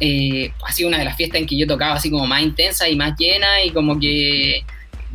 Eh, 0.00 0.52
ha 0.66 0.70
sido 0.70 0.90
una 0.90 0.98
de 0.98 1.06
las 1.06 1.16
fiestas 1.16 1.40
en 1.40 1.46
que 1.46 1.56
yo 1.56 1.66
tocaba 1.66 1.94
así 1.94 2.10
como 2.10 2.26
más 2.26 2.42
intensa 2.42 2.86
y 2.90 2.94
más 2.94 3.18
llena 3.18 3.64
y 3.64 3.70
como 3.70 3.98
que 3.98 4.66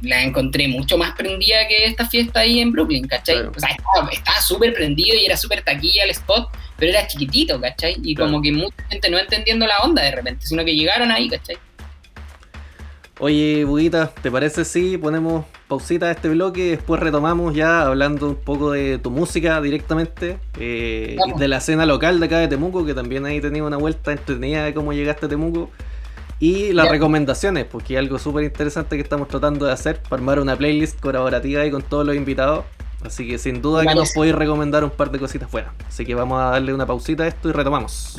la 0.04 0.24
encontré 0.24 0.68
mucho 0.68 0.98
más 0.98 1.16
prendida 1.16 1.68
que 1.68 1.86
esta 1.86 2.08
fiesta 2.08 2.42
ahí 2.42 2.60
en 2.60 2.72
Brooklyn, 2.72 3.08
¿cachai? 3.08 3.38
O 3.42 3.60
sea, 3.60 3.70
estaba 4.12 4.42
súper 4.42 4.74
prendido 4.74 5.18
y 5.18 5.26
era 5.26 5.38
súper 5.38 5.64
taquilla 5.64 6.04
el 6.04 6.12
spot, 6.12 6.50
pero 6.78 6.92
era 6.92 7.08
chiquitito, 7.08 7.60
¿cachai? 7.60 7.98
Y 8.04 8.16
como 8.16 8.42
que 8.42 8.52
mucha 8.52 8.84
gente 8.90 9.10
no 9.10 9.20
entendiendo 9.20 9.68
la 9.68 9.80
onda 9.80 10.04
de 10.04 10.12
repente, 10.12 10.46
sino 10.46 10.64
que 10.64 10.76
llegaron 10.76 11.12
ahí, 11.12 11.30
¿cachai? 11.30 11.58
Oye, 13.22 13.66
Buguita, 13.66 14.14
¿te 14.22 14.32
parece 14.32 14.64
si 14.64 14.98
ponemos 14.98 15.44
pausita 15.68 16.06
a 16.06 16.12
este 16.12 16.30
bloque 16.30 16.62
y 16.62 16.70
después 16.70 17.02
retomamos 17.02 17.54
ya 17.54 17.82
hablando 17.82 18.30
un 18.30 18.36
poco 18.38 18.72
de 18.72 18.98
tu 18.98 19.12
música 19.12 19.60
directamente, 19.60 20.38
eh, 20.58 21.18
de 21.38 21.48
la 21.50 21.58
escena 21.58 21.86
local 21.86 22.22
de 22.22 22.26
acá 22.28 22.40
de 22.40 22.48
Temuco, 22.48 22.86
que 22.86 22.94
también 22.94 23.26
ahí 23.26 23.42
tenía 23.42 23.64
una 23.66 23.76
vuelta 23.76 24.14
entretenida 24.14 24.64
de 24.64 24.74
cómo 24.74 24.94
llegaste 24.94 25.26
a 25.26 25.30
Temuco? 25.30 25.70
Y 26.40 26.72
las 26.72 26.90
recomendaciones, 26.90 27.66
porque 27.66 27.96
es 27.96 28.00
algo 28.00 28.18
súper 28.18 28.46
interesante 28.46 28.96
que 28.96 29.02
estamos 29.02 29.28
tratando 29.28 29.66
de 29.66 29.74
hacer 29.74 30.02
para 30.02 30.22
armar 30.22 30.40
una 30.40 30.56
playlist 30.56 31.00
colaborativa 31.00 31.62
ahí 31.62 31.72
con 31.72 31.82
todos 31.82 32.06
los 32.06 32.16
invitados. 32.16 32.64
Así 33.04 33.28
que 33.28 33.38
sin 33.38 33.62
duda 33.62 33.86
que 33.86 33.96
nos 33.96 34.12
podéis 34.14 34.36
recomendar 34.36 34.84
un 34.84 34.90
par 34.90 35.12
de 35.12 35.20
cositas 35.20 35.50
fuera. 35.50 35.74
Así 35.88 36.06
que 36.06 36.16
vamos 36.16 36.42
a 36.42 36.52
darle 36.52 36.74
una 36.74 36.86
pausita 36.86 37.24
a 37.24 37.28
esto 37.28 37.50
y 37.50 37.52
retomamos. 37.52 38.18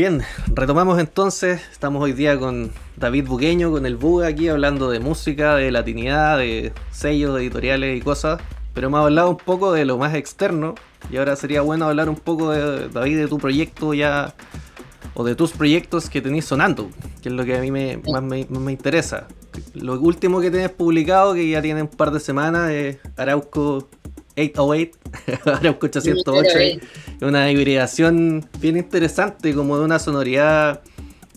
Bien, 0.00 0.22
retomamos 0.54 0.98
entonces. 0.98 1.60
Estamos 1.70 2.02
hoy 2.02 2.14
día 2.14 2.38
con 2.38 2.72
David 2.96 3.26
Buqueño, 3.26 3.70
con 3.70 3.84
el 3.84 3.98
Buga 3.98 4.28
aquí, 4.28 4.48
hablando 4.48 4.88
de 4.90 4.98
música, 4.98 5.56
de 5.56 5.70
latinidad, 5.70 6.38
de 6.38 6.72
sellos 6.90 7.38
editoriales 7.38 7.98
y 7.98 8.00
cosas. 8.00 8.40
Pero 8.72 8.86
hemos 8.86 9.00
hablado 9.00 9.28
un 9.28 9.36
poco 9.36 9.74
de 9.74 9.84
lo 9.84 9.98
más 9.98 10.14
externo. 10.14 10.74
Y 11.12 11.18
ahora 11.18 11.36
sería 11.36 11.60
bueno 11.60 11.84
hablar 11.84 12.08
un 12.08 12.16
poco 12.16 12.50
de 12.50 12.88
David, 12.88 13.18
de 13.18 13.28
tu 13.28 13.36
proyecto 13.36 13.92
ya. 13.92 14.34
O 15.12 15.22
de 15.22 15.34
tus 15.34 15.52
proyectos 15.52 16.08
que 16.08 16.22
tenéis 16.22 16.46
sonando, 16.46 16.88
que 17.20 17.28
es 17.28 17.34
lo 17.34 17.44
que 17.44 17.58
a 17.58 17.60
mí 17.60 17.70
me, 17.70 18.00
más 18.10 18.22
me, 18.22 18.72
interesa. 18.72 19.28
Lo 19.74 20.00
último 20.00 20.40
que 20.40 20.50
tienes 20.50 20.70
publicado, 20.70 21.34
que 21.34 21.46
ya 21.46 21.60
tiene 21.60 21.82
un 21.82 21.88
par 21.88 22.10
de 22.10 22.20
semanas, 22.20 22.70
es 22.70 22.96
Arauco 23.18 23.86
808, 24.36 24.98
Arauco 25.44 25.86
808 25.86 26.80
una 27.22 27.50
hibridación 27.50 28.46
bien 28.60 28.76
interesante, 28.76 29.54
como 29.54 29.78
de 29.78 29.84
una 29.84 29.98
sonoridad 29.98 30.82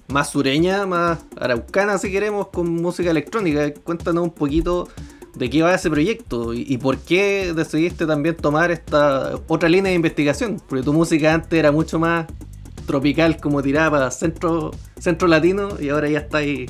más 0.08 0.30
sureña, 0.30 0.86
más 0.86 1.20
araucana 1.38 1.98
si 1.98 2.12
queremos, 2.12 2.48
con 2.48 2.70
música 2.70 3.12
electrónica. 3.12 3.74
Cuéntanos 3.74 4.24
un 4.24 4.32
poquito 4.32 4.88
de 5.36 5.50
qué 5.50 5.62
va 5.64 5.74
ese 5.74 5.90
proyecto 5.90 6.54
y, 6.54 6.78
por 6.78 7.00
qué 7.00 7.54
decidiste 7.56 8.06
también 8.06 8.36
tomar 8.36 8.72
esta 8.72 9.36
otra 9.48 9.68
línea 9.68 9.90
de 9.90 9.96
investigación, 9.96 10.62
porque 10.68 10.84
tu 10.84 10.94
música 10.94 11.34
antes 11.34 11.58
era 11.58 11.72
mucho 11.72 12.00
más 12.00 12.28
tropical, 12.86 13.38
como 13.38 13.62
tiraba 13.64 14.12
centro, 14.12 14.72
centro 15.00 15.28
latino, 15.28 15.70
y 15.80 15.90
ahora 15.90 16.10
ya 16.10 16.20
está 16.20 16.40
ahí 16.40 16.68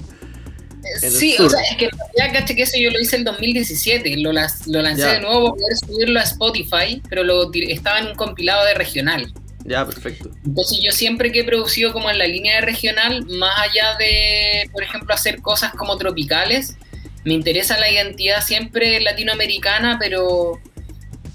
Sí, 0.99 1.35
o 1.39 1.49
sea, 1.49 1.61
es 1.61 1.77
que 1.77 1.89
ya 2.17 2.31
caché 2.31 2.55
que 2.55 2.63
eso 2.63 2.77
yo 2.77 2.91
lo 2.91 2.99
hice 2.99 3.15
el 3.15 3.23
2017, 3.23 4.17
lo, 4.17 4.31
lo 4.31 4.81
lancé 4.81 5.05
de 5.05 5.19
nuevo 5.19 5.43
para 5.43 5.55
poder 5.55 5.77
subirlo 5.77 6.19
a 6.19 6.23
Spotify, 6.23 7.01
pero 7.09 7.23
lo 7.23 7.51
estaba 7.53 7.99
en 7.99 8.07
un 8.07 8.15
compilado 8.15 8.65
de 8.65 8.73
regional. 8.73 9.33
Ya, 9.65 9.85
perfecto. 9.85 10.29
Entonces 10.45 10.79
yo 10.81 10.91
siempre 10.91 11.31
que 11.31 11.39
he 11.39 11.43
producido 11.43 11.93
como 11.93 12.09
en 12.09 12.17
la 12.17 12.27
línea 12.27 12.55
de 12.55 12.61
regional, 12.61 13.25
más 13.27 13.57
allá 13.59 13.95
de, 13.97 14.69
por 14.71 14.83
ejemplo, 14.83 15.13
hacer 15.13 15.41
cosas 15.41 15.71
como 15.71 15.97
tropicales, 15.97 16.75
me 17.23 17.33
interesa 17.33 17.77
la 17.77 17.89
identidad 17.89 18.43
siempre 18.43 18.99
latinoamericana, 18.99 19.97
pero, 19.99 20.59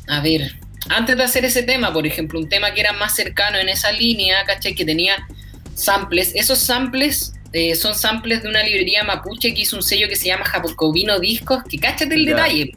a 0.07 0.21
ver, 0.21 0.57
antes 0.91 1.17
de 1.17 1.25
hacer 1.25 1.45
ese 1.47 1.63
tema, 1.63 1.93
por 1.93 2.07
ejemplo, 2.07 2.39
un 2.39 2.49
tema 2.49 2.75
que 2.75 2.81
era 2.81 2.93
más 2.93 3.15
cercano 3.15 3.59
en 3.59 3.71
esa 3.71 3.93
línea, 3.93 4.45
caché 4.45 4.75
que 4.75 4.85
tenía 4.85 5.27
samples, 5.75 6.33
esos 6.35 6.59
samples 6.59 7.33
eh, 7.53 7.75
son 7.75 7.95
samples 7.95 8.43
de 8.43 8.49
una 8.49 8.63
librería 8.63 9.05
mapuche 9.05 9.55
que 9.55 9.63
hizo 9.63 9.77
un 9.77 9.83
sello 9.83 10.09
que 10.09 10.17
se 10.17 10.27
llama 10.27 10.45
Jacobino 10.45 11.19
Discos, 11.19 11.63
que 11.69 11.79
cáchate 11.79 12.15
el 12.15 12.27
detalle. 12.27 12.73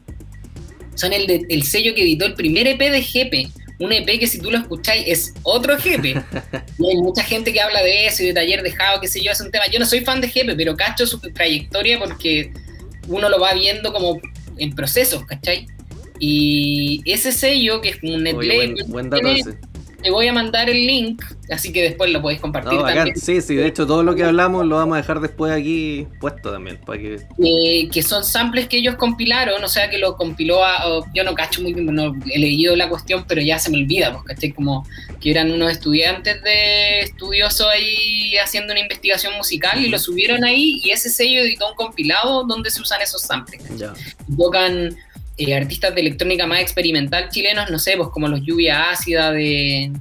Son 0.95 1.11
el, 1.13 1.45
el 1.49 1.63
sello 1.63 1.93
que 1.93 2.03
editó 2.03 2.25
el 2.25 2.33
primer 2.35 2.67
EP 2.67 2.79
de 2.79 3.01
Jepe. 3.01 3.49
Un 3.79 3.91
EP 3.91 4.19
que 4.19 4.27
si 4.27 4.39
tú 4.39 4.51
lo 4.51 4.59
escucháis 4.59 5.03
es 5.07 5.33
otro 5.43 5.77
Jepe. 5.77 6.09
y 6.79 6.89
hay 6.89 6.97
mucha 6.97 7.23
gente 7.23 7.51
que 7.51 7.59
habla 7.59 7.81
de 7.83 8.05
eso 8.05 8.23
y 8.23 8.27
de 8.27 8.33
taller 8.33 8.61
dejado, 8.61 9.01
qué 9.01 9.07
sé 9.07 9.21
yo, 9.21 9.31
es 9.31 9.41
un 9.41 9.51
tema. 9.51 9.65
Yo 9.67 9.79
no 9.79 9.85
soy 9.85 10.01
fan 10.01 10.21
de 10.21 10.29
Jepe, 10.29 10.55
pero 10.55 10.75
cacho 10.77 11.05
su 11.05 11.19
trayectoria 11.19 11.99
porque 11.99 12.53
uno 13.07 13.29
lo 13.29 13.39
va 13.39 13.53
viendo 13.53 13.91
como 13.91 14.19
en 14.57 14.75
procesos, 14.75 15.25
¿cachai? 15.25 15.67
Y 16.19 17.01
ese 17.05 17.31
sello, 17.31 17.81
que 17.81 17.89
es 17.89 17.97
un 18.03 18.23
netlabel, 18.23 18.75
buen, 18.87 19.09
te 20.01 20.09
voy 20.09 20.27
a 20.27 20.33
mandar 20.33 20.69
el 20.69 20.85
link, 20.85 21.23
así 21.49 21.71
que 21.71 21.81
después 21.81 22.11
lo 22.11 22.21
podéis 22.21 22.41
compartir 22.41 22.79
también. 22.79 23.15
Sí, 23.15 23.41
sí, 23.41 23.55
de 23.55 23.67
hecho 23.67 23.85
todo 23.85 24.03
lo 24.03 24.15
que 24.15 24.23
hablamos 24.23 24.65
lo 24.65 24.77
vamos 24.77 24.95
a 24.95 24.97
dejar 24.97 25.19
después 25.19 25.51
aquí 25.51 26.07
puesto 26.19 26.51
también. 26.51 26.77
Para 26.77 26.99
que... 26.99 27.19
Eh, 27.43 27.89
que 27.89 28.01
son 28.01 28.23
samples 28.23 28.67
que 28.67 28.77
ellos 28.77 28.95
compilaron, 28.95 29.63
o 29.63 29.67
sea 29.67 29.89
que 29.89 29.97
lo 29.97 30.15
compiló 30.15 30.63
a, 30.63 30.83
yo 31.13 31.23
no 31.23 31.35
cacho 31.35 31.61
muy 31.61 31.73
bien, 31.73 31.93
no 31.93 32.15
he 32.29 32.39
leído 32.39 32.75
la 32.75 32.89
cuestión, 32.89 33.25
pero 33.27 33.41
ya 33.41 33.59
se 33.59 33.69
me 33.69 33.77
olvida, 33.77 34.11
pues, 34.13 34.23
¿cachai? 34.25 34.51
Como 34.51 34.87
que 35.19 35.31
eran 35.31 35.51
unos 35.51 35.71
estudiantes 35.71 36.41
de 36.43 37.01
estudioso 37.01 37.69
ahí 37.69 38.37
haciendo 38.37 38.73
una 38.73 38.81
investigación 38.81 39.35
musical 39.37 39.83
y 39.83 39.89
lo 39.89 39.99
subieron 39.99 40.43
ahí 40.43 40.81
y 40.83 40.91
ese 40.91 41.09
sello 41.09 41.41
editó 41.41 41.69
un 41.69 41.75
compilado 41.75 42.43
donde 42.43 42.71
se 42.71 42.81
usan 42.81 43.01
esos 43.01 43.21
samples. 43.21 43.61
Ya. 43.77 43.93
Tocan 44.37 44.95
eh, 45.37 45.55
artistas 45.55 45.93
de 45.95 46.01
electrónica 46.01 46.45
más 46.45 46.59
experimental 46.61 47.29
chilenos, 47.29 47.69
no 47.69 47.79
sé, 47.79 47.95
pues 47.97 48.09
como 48.09 48.27
los 48.27 48.41
Lluvia 48.41 48.89
Ácida 48.89 49.31
de... 49.31 49.91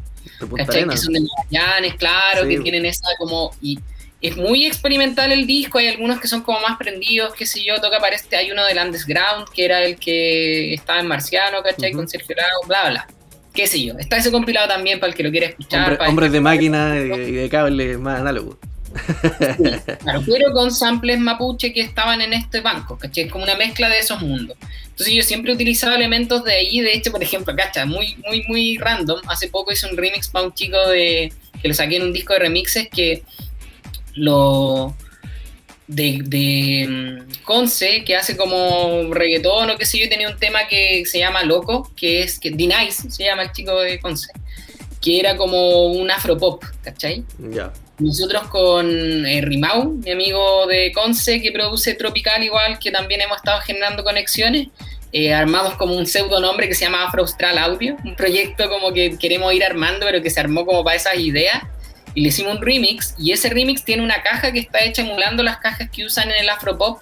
¿cachai? 0.57 0.89
Que 0.89 0.97
son 0.97 1.13
de 1.13 1.21
Magallanes, 1.21 1.95
claro, 1.95 2.47
que 2.47 2.59
tienen 2.61 2.87
esa 2.87 3.09
como... 3.19 3.53
Y, 3.61 3.79
es 4.23 4.37
muy 4.37 4.67
experimental 4.67 5.33
el 5.33 5.47
disco, 5.47 5.79
hay 5.79 5.89
algunos 5.89 6.21
que 6.21 6.29
son 6.29 6.43
como 6.43 6.61
más 6.61 6.77
prendidos, 6.77 7.33
qué 7.35 7.47
sé 7.47 7.65
yo, 7.65 7.81
toca 7.81 7.99
parece, 8.01 8.37
hay 8.37 8.51
uno 8.51 8.65
del 8.67 8.77
Underground, 8.77 9.49
que 9.49 9.65
era 9.65 9.83
el 9.83 9.97
que 9.97 10.75
estaba 10.75 11.01
en 11.01 11.07
Marciano, 11.07 11.63
¿cachai? 11.63 11.93
Con 11.93 12.07
Sergio 12.07 12.37
Lago, 12.37 12.67
bla, 12.67 12.91
bla. 12.91 13.07
Qué 13.53 13.67
sé 13.67 13.83
yo. 13.83 13.95
Está 13.99 14.19
ese 14.19 14.31
compilado 14.31 14.69
también 14.69 15.01
para 15.01 15.11
el 15.11 15.17
que 15.17 15.23
lo 15.23 15.31
quiera 15.31 15.47
escuchar. 15.47 15.99
hombres 16.07 16.31
de 16.33 16.41
máquina 16.41 16.97
y 16.99 17.09
de, 17.09 17.49
cable 17.49 17.99
más 17.99 18.21
análogo. 18.21 18.59
claro, 20.03 20.23
pero 20.27 20.53
con 20.53 20.73
samples 20.73 21.19
mapuche 21.19 21.73
que 21.73 21.81
estaban 21.81 22.21
en 22.21 22.33
este 22.33 22.61
banco, 22.61 22.99
¿cachai? 22.99 23.29
Como 23.29 23.45
una 23.45 23.57
mezcla 23.57 23.89
de 23.89 23.99
esos 23.99 24.21
mundos. 24.21 24.57
Entonces 24.91 25.15
yo 25.15 25.23
siempre 25.23 25.53
he 25.53 25.55
utilizado 25.55 25.95
elementos 25.95 26.45
de 26.45 26.53
ahí, 26.53 26.81
de 26.81 26.95
hecho, 26.95 27.11
por 27.11 27.23
ejemplo, 27.23 27.55
cacha, 27.57 27.87
muy, 27.87 28.17
muy, 28.27 28.45
muy 28.49 28.77
random. 28.79 29.21
Hace 29.29 29.49
poco 29.49 29.73
hice 29.73 29.87
un 29.87 29.97
remix 29.97 30.29
para 30.29 30.45
un 30.45 30.53
chico 30.53 30.77
de 30.89 31.33
que 31.63 31.69
lo 31.69 31.75
saqué 31.75 31.97
en 31.97 32.03
un 32.03 32.13
disco 32.13 32.33
de 32.33 32.39
remixes 32.39 32.89
que 32.89 33.23
lo 34.15 34.95
de, 35.87 36.21
de 36.23 36.87
mm, 36.89 37.45
Conce, 37.45 38.05
que 38.05 38.17
hace 38.17 38.37
como 38.37 39.13
reggaetón 39.13 39.71
o 39.71 39.77
qué 39.77 39.85
sé 39.85 39.99
yo, 39.99 40.09
tenía 40.09 40.29
un 40.29 40.39
tema 40.39 40.69
que 40.69 41.05
se 41.07 41.19
llama 41.19 41.43
Loco, 41.43 41.91
que 41.97 42.23
es 42.23 42.39
que 42.39 42.51
D-Nice 42.51 43.11
se 43.11 43.25
llama 43.25 43.43
el 43.43 43.53
chico 43.53 43.79
de 43.81 43.99
Conce, 43.99 44.33
que 45.01 45.19
era 45.19 45.37
como 45.37 45.87
un 45.87 46.11
afropop, 46.11 46.63
¿cachai? 46.83 47.25
Ya. 47.39 47.73
Nosotros 48.01 48.45
con 48.49 49.27
eh, 49.27 49.43
Rimau, 49.43 49.91
mi 50.03 50.11
amigo 50.11 50.67
de 50.67 50.91
Conce, 50.93 51.43
que 51.43 51.53
produce 51.53 51.95
Tropical 51.95 52.43
igual, 52.43 52.79
que 52.79 52.91
también 52.91 53.21
hemos 53.21 53.37
estado 53.37 53.61
generando 53.61 54.03
conexiones, 54.03 54.69
eh, 55.13 55.35
armamos 55.35 55.75
como 55.75 55.95
un 55.95 56.07
pseudo 56.07 56.41
nombre 56.41 56.67
que 56.67 56.75
se 56.75 56.87
llama 56.87 57.05
Afro 57.05 57.21
Austral 57.21 57.59
Audio, 57.59 57.99
un 58.03 58.17
proyecto 58.17 58.71
como 58.71 58.95
que 58.95 59.19
queremos 59.19 59.53
ir 59.53 59.65
armando, 59.65 60.07
pero 60.07 60.23
que 60.23 60.31
se 60.31 60.41
armó 60.41 60.65
como 60.65 60.83
para 60.83 60.97
esas 60.97 61.19
ideas 61.19 61.63
y 62.15 62.23
le 62.23 62.29
hicimos 62.29 62.57
un 62.57 62.63
remix 62.63 63.15
y 63.19 63.33
ese 63.33 63.51
remix 63.51 63.85
tiene 63.85 64.03
una 64.03 64.23
caja 64.23 64.51
que 64.51 64.61
está 64.61 64.83
hecha 64.83 65.03
emulando 65.03 65.43
las 65.43 65.59
cajas 65.59 65.91
que 65.91 66.07
usan 66.07 66.31
en 66.31 66.37
el 66.41 66.49
Afropop, 66.49 67.01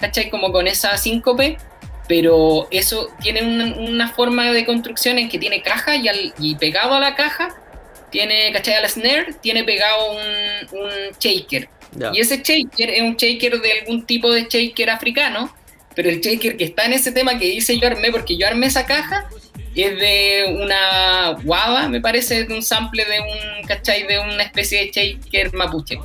¿cachai? 0.00 0.30
Como 0.30 0.50
con 0.50 0.66
esa 0.66 0.96
síncope, 0.96 1.58
pero 2.08 2.68
eso 2.70 3.10
tiene 3.20 3.42
una, 3.42 4.08
forma 4.08 4.50
de 4.50 4.64
construcción 4.64 5.18
en 5.18 5.28
que 5.28 5.38
tiene 5.38 5.60
caja 5.60 5.94
y, 5.96 6.08
y 6.38 6.54
pegado 6.54 6.94
a 6.94 7.00
la 7.00 7.14
caja 7.14 7.54
tiene, 8.10 8.52
¿cachai? 8.52 8.74
A 8.74 8.80
la 8.80 8.88
snare 8.88 9.34
tiene 9.40 9.64
pegado 9.64 10.12
un, 10.12 11.18
shaker. 11.18 11.68
Y 12.12 12.20
ese 12.20 12.42
shaker 12.42 12.90
es 12.90 13.02
un 13.02 13.16
shaker 13.16 13.60
de 13.60 13.72
algún 13.80 14.04
tipo 14.04 14.32
de 14.32 14.46
shaker 14.48 14.90
africano, 14.90 15.54
pero 15.94 16.10
el 16.10 16.20
shaker 16.20 16.56
que 16.56 16.64
está 16.64 16.84
en 16.84 16.92
ese 16.92 17.12
tema 17.12 17.38
que 17.38 17.46
hice 17.46 17.78
yo 17.78 17.86
armé, 17.86 18.10
porque 18.10 18.36
yo 18.36 18.46
armé 18.46 18.66
esa 18.66 18.84
caja, 18.84 19.28
es 19.74 19.98
de 19.98 20.56
una 20.60 21.36
guava, 21.42 21.88
me 21.88 22.00
parece, 22.00 22.44
de 22.44 22.54
un 22.54 22.62
sample 22.62 23.04
de 23.04 23.20
un, 23.20 23.66
¿cachai? 23.66 24.06
De 24.06 24.18
una 24.18 24.42
especie 24.42 24.80
de 24.80 24.90
shaker 24.90 25.54
mapuche. 25.54 25.98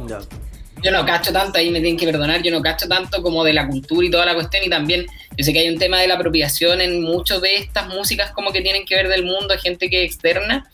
Yo 0.84 0.92
no 0.92 1.06
cacho 1.06 1.32
tanto, 1.32 1.60
ahí 1.60 1.70
me 1.70 1.80
tienen 1.80 1.98
que 1.98 2.06
perdonar, 2.06 2.42
yo 2.44 2.52
no 2.52 2.62
cacho 2.62 2.90
tanto 2.90 3.22
como 3.22 3.44
de 3.46 3.54
la 3.54 3.68
cultura 3.68 4.06
y 4.06 4.12
toda 4.12 4.26
la 4.26 4.34
cuestión, 4.34 4.64
y 4.66 4.70
también 4.70 5.06
yo 5.38 5.46
sé 5.46 5.54
que 5.54 5.60
hay 5.60 5.70
un 5.70 5.80
tema 5.80 6.00
de 6.02 6.08
la 6.08 6.16
apropiación 6.16 6.82
en 6.82 7.02
muchas 7.02 7.42
de 7.42 7.56
estas 7.56 7.88
músicas 7.88 8.32
como 8.32 8.52
que 8.52 8.62
tienen 8.62 8.86
que 8.86 8.96
ver 8.96 9.08
del 9.08 9.24
mundo, 9.24 9.56
gente 9.58 9.90
que 9.90 10.04
externa, 10.04 10.70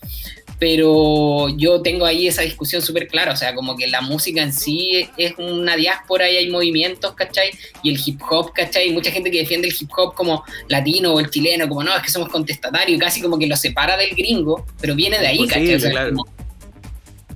pero 0.59 1.47
yo 1.55 1.81
tengo 1.81 2.05
ahí 2.05 2.27
esa 2.27 2.41
discusión 2.41 2.81
súper 2.81 3.07
clara, 3.07 3.31
o 3.31 3.37
sea, 3.37 3.55
como 3.55 3.77
que 3.77 3.87
la 3.87 4.01
música 4.01 4.43
en 4.43 4.51
sí 4.51 5.09
es 5.17 5.33
una 5.37 5.77
diáspora 5.77 6.29
y 6.29 6.35
hay 6.35 6.49
movimientos, 6.49 7.13
¿cachai? 7.13 7.51
Y 7.81 7.91
el 7.91 7.99
hip 8.05 8.19
hop, 8.29 8.51
¿cachai? 8.53 8.91
mucha 8.91 9.09
gente 9.09 9.31
que 9.31 9.39
defiende 9.39 9.69
el 9.69 9.75
hip 9.79 9.89
hop 9.95 10.13
como 10.13 10.43
latino 10.67 11.13
o 11.13 11.19
el 11.21 11.29
chileno, 11.29 11.67
como 11.69 11.83
no, 11.83 11.95
es 11.95 12.03
que 12.03 12.11
somos 12.11 12.27
contestatarios, 12.27 12.99
casi 12.99 13.21
como 13.21 13.39
que 13.39 13.47
lo 13.47 13.55
separa 13.55 13.95
del 13.95 14.13
gringo, 14.13 14.65
pero 14.81 14.95
viene 14.95 15.17
de 15.19 15.27
ahí, 15.27 15.47
¿cachai? 15.47 15.79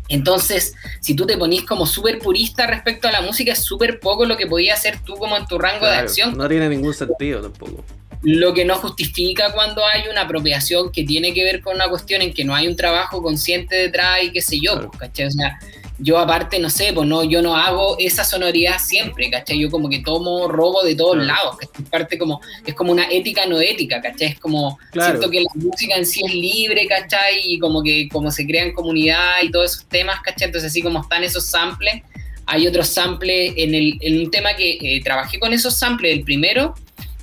Entonces, 0.10 0.76
si 1.00 1.16
tú 1.16 1.26
te 1.26 1.38
ponís 1.38 1.64
como 1.64 1.86
súper 1.86 2.20
purista 2.20 2.68
respecto 2.68 3.08
a 3.08 3.12
la 3.12 3.22
música, 3.22 3.54
es 3.54 3.60
súper 3.60 4.02
poco 4.02 4.26
lo 4.26 4.36
que 4.36 4.48
podías 4.48 4.78
hacer 4.78 5.00
tú 5.04 5.16
como 5.16 5.38
en 5.38 5.48
tu 5.48 5.58
rango 5.58 5.86
de 5.86 5.96
acción. 5.96 6.38
No 6.38 6.50
tiene 6.50 6.68
ningún 6.68 6.94
sentido 6.94 7.42
tampoco 7.42 7.84
lo 8.24 8.54
que 8.54 8.64
no 8.64 8.76
justifica 8.76 9.52
cuando 9.52 9.86
hay 9.86 10.08
una 10.10 10.22
apropiación 10.22 10.92
que 10.92 11.04
tiene 11.04 11.34
que 11.34 11.44
ver 11.44 11.62
con 11.62 11.76
una 11.76 11.90
cuestión 11.90 12.22
en 12.22 12.34
que 12.34 12.46
no 12.46 12.56
hay 12.56 12.68
un 12.68 12.76
trabajo 12.76 13.22
consciente 13.22 13.76
detrás 13.76 14.24
y 14.24 14.32
qué 14.32 14.42
sé 14.42 14.60
yo, 14.62 14.78
pues, 14.88 14.98
¿cachai? 14.98 15.28
O 15.28 15.32
sea, 15.32 15.60
yo 16.00 16.18
aparte, 16.18 16.58
no 16.60 16.70
sé, 16.70 16.94
pues 16.94 17.08
no, 17.08 17.24
yo 17.26 17.42
no 17.42 17.56
hago 17.56 17.98
esa 18.00 18.24
sonoridad 18.24 18.78
siempre, 18.80 19.30
¿cachai? 19.30 19.60
Yo 19.60 19.70
como 19.70 19.90
que 19.90 20.00
tomo 20.00 20.48
robo 20.48 20.84
de 20.84 20.96
todos 20.96 21.18
lados, 21.18 21.58
¿cachai? 21.58 21.84
Parte 21.86 22.18
como, 22.18 22.40
es 22.66 22.74
como 22.74 22.94
una 22.94 23.04
ética 23.12 23.46
no 23.46 23.60
ética, 23.60 24.02
¿cachai? 24.02 24.30
Es 24.30 24.40
como, 24.40 24.80
siento 24.94 25.30
que 25.30 25.42
la 25.42 25.50
música 25.56 25.96
en 25.96 26.06
sí 26.06 26.22
es 26.26 26.34
libre, 26.34 26.88
¿cachai? 26.88 27.42
Y 27.44 27.60
como 27.60 27.84
que 27.84 28.08
como 28.08 28.32
se 28.32 28.48
crean 28.48 28.72
comunidad 28.72 29.44
y 29.44 29.52
todos 29.52 29.74
esos 29.74 29.86
temas, 29.86 30.22
¿cachai? 30.22 30.48
Entonces 30.48 30.72
así 30.72 30.82
como 30.82 31.02
están 31.02 31.26
esos 31.26 31.46
samples, 31.46 32.02
hay 32.46 32.68
otros 32.68 32.88
samples 32.88 33.54
en, 33.58 33.76
el, 33.76 33.98
en 34.00 34.20
un 34.20 34.32
tema 34.32 34.56
que 34.56 34.78
eh, 34.82 35.02
trabajé 35.04 35.40
con 35.40 35.52
esos 35.52 35.76
samples, 35.76 36.14
el 36.14 36.24
primero 36.24 36.74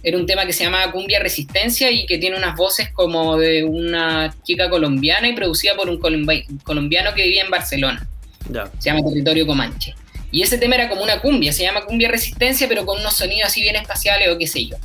era 0.03 0.17
un 0.17 0.27
tema 0.27 0.47
que 0.47 0.53
se 0.53 0.65
llama 0.65 0.91
Cumbia 0.93 1.19
Resistencia 1.21 1.91
y 1.91 2.07
que 2.07 2.19
tiene 2.19 2.37
unas 2.37 2.57
voces 2.57 2.91
como 2.93 3.37
de 3.37 3.65
una 3.65 4.35
chica 4.43 4.71
colombiana 4.71 5.29
y 5.29 5.35
producida 5.35 5.75
por 5.75 5.89
un 5.89 5.99
colombiano 5.99 7.15
que 7.15 7.23
vivía 7.25 7.45
en 7.45 7.51
Barcelona. 7.51 8.09
Se 8.79 8.91
llama 8.91 9.01
Territorio 9.09 9.47
Comanche. 9.47 9.95
Y 10.33 10.43
ese 10.43 10.59
tema 10.59 10.77
era 10.77 10.89
como 10.89 11.03
una 11.03 11.21
cumbia, 11.21 11.53
se 11.53 11.65
llama 11.65 11.83
Cumbia 11.83 12.09
Resistencia, 12.09 12.69
pero 12.69 12.87
con 12.87 13.01
unos 13.01 13.17
sonidos 13.17 13.49
así 13.49 13.63
bien 13.63 13.77
espaciales 13.77 14.29
o 14.29 14.39
qué 14.39 14.47
sé 14.47 14.67
yo. 14.67 14.77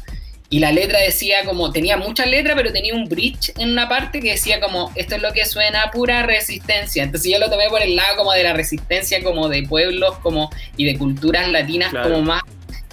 Y 0.49 0.59
la 0.59 0.71
letra 0.71 0.99
decía 0.99 1.43
como, 1.43 1.71
tenía 1.71 1.97
muchas 1.97 2.29
letras, 2.29 2.55
pero 2.55 2.71
tenía 2.71 2.93
un 2.93 3.05
bridge 3.05 3.51
en 3.57 3.71
una 3.71 3.89
parte 3.89 4.19
que 4.21 4.31
decía 4.31 4.59
como, 4.59 4.91
esto 4.95 5.15
es 5.15 5.21
lo 5.21 5.33
que 5.33 5.45
suena 5.45 5.89
pura 5.91 6.23
resistencia. 6.25 7.03
Entonces 7.03 7.31
yo 7.31 7.39
lo 7.39 7.49
tomé 7.49 7.67
por 7.69 7.81
el 7.81 7.95
lado 7.95 8.17
como 8.17 8.31
de 8.31 8.43
la 8.43 8.53
resistencia, 8.53 9.23
como 9.23 9.49
de 9.49 9.63
pueblos 9.63 10.17
como 10.19 10.49
y 10.77 10.85
de 10.85 10.97
culturas 10.97 11.49
latinas 11.51 11.91
como 11.91 12.21
más. 12.21 12.43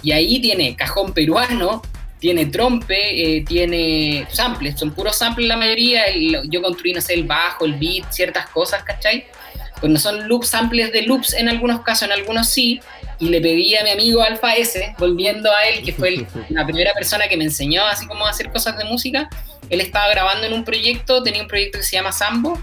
Y 0.01 0.11
ahí 0.11 0.41
tiene 0.41 0.75
cajón 0.75 1.13
peruano, 1.13 1.81
tiene 2.23 2.45
trompe, 2.45 2.95
eh, 2.95 3.43
tiene 3.45 4.25
samples, 4.31 4.79
son 4.79 4.93
puros 4.93 5.17
samples 5.17 5.45
la 5.45 5.57
mayoría, 5.57 6.03
yo 6.49 6.61
construí, 6.61 6.93
no 6.93 7.01
sé, 7.01 7.15
el 7.15 7.25
bajo, 7.25 7.65
el 7.65 7.73
beat, 7.73 8.09
ciertas 8.13 8.47
cosas, 8.47 8.81
¿cachai? 8.83 9.25
Pues 9.81 9.91
no 9.91 9.99
son 9.99 10.25
loops, 10.29 10.47
samples 10.47 10.93
de 10.93 11.01
loops 11.01 11.33
en 11.33 11.49
algunos 11.49 11.81
casos, 11.81 12.03
en 12.03 12.13
algunos 12.13 12.47
sí, 12.47 12.79
y 13.19 13.27
le 13.27 13.41
pedí 13.41 13.75
a 13.75 13.83
mi 13.83 13.89
amigo 13.89 14.21
Alfa 14.23 14.55
S, 14.55 14.95
volviendo 14.97 15.51
a 15.51 15.67
él, 15.67 15.83
que 15.83 15.91
fue 15.91 16.25
la 16.49 16.65
primera 16.65 16.93
persona 16.93 17.27
que 17.27 17.35
me 17.35 17.43
enseñó 17.43 17.85
así 17.85 18.07
como 18.07 18.25
a 18.25 18.29
hacer 18.29 18.49
cosas 18.53 18.77
de 18.77 18.85
música, 18.85 19.29
él 19.69 19.81
estaba 19.81 20.07
grabando 20.07 20.47
en 20.47 20.53
un 20.53 20.63
proyecto, 20.63 21.23
tenía 21.23 21.41
un 21.41 21.49
proyecto 21.49 21.79
que 21.79 21.83
se 21.83 21.97
llama 21.97 22.13
Sambo, 22.13 22.57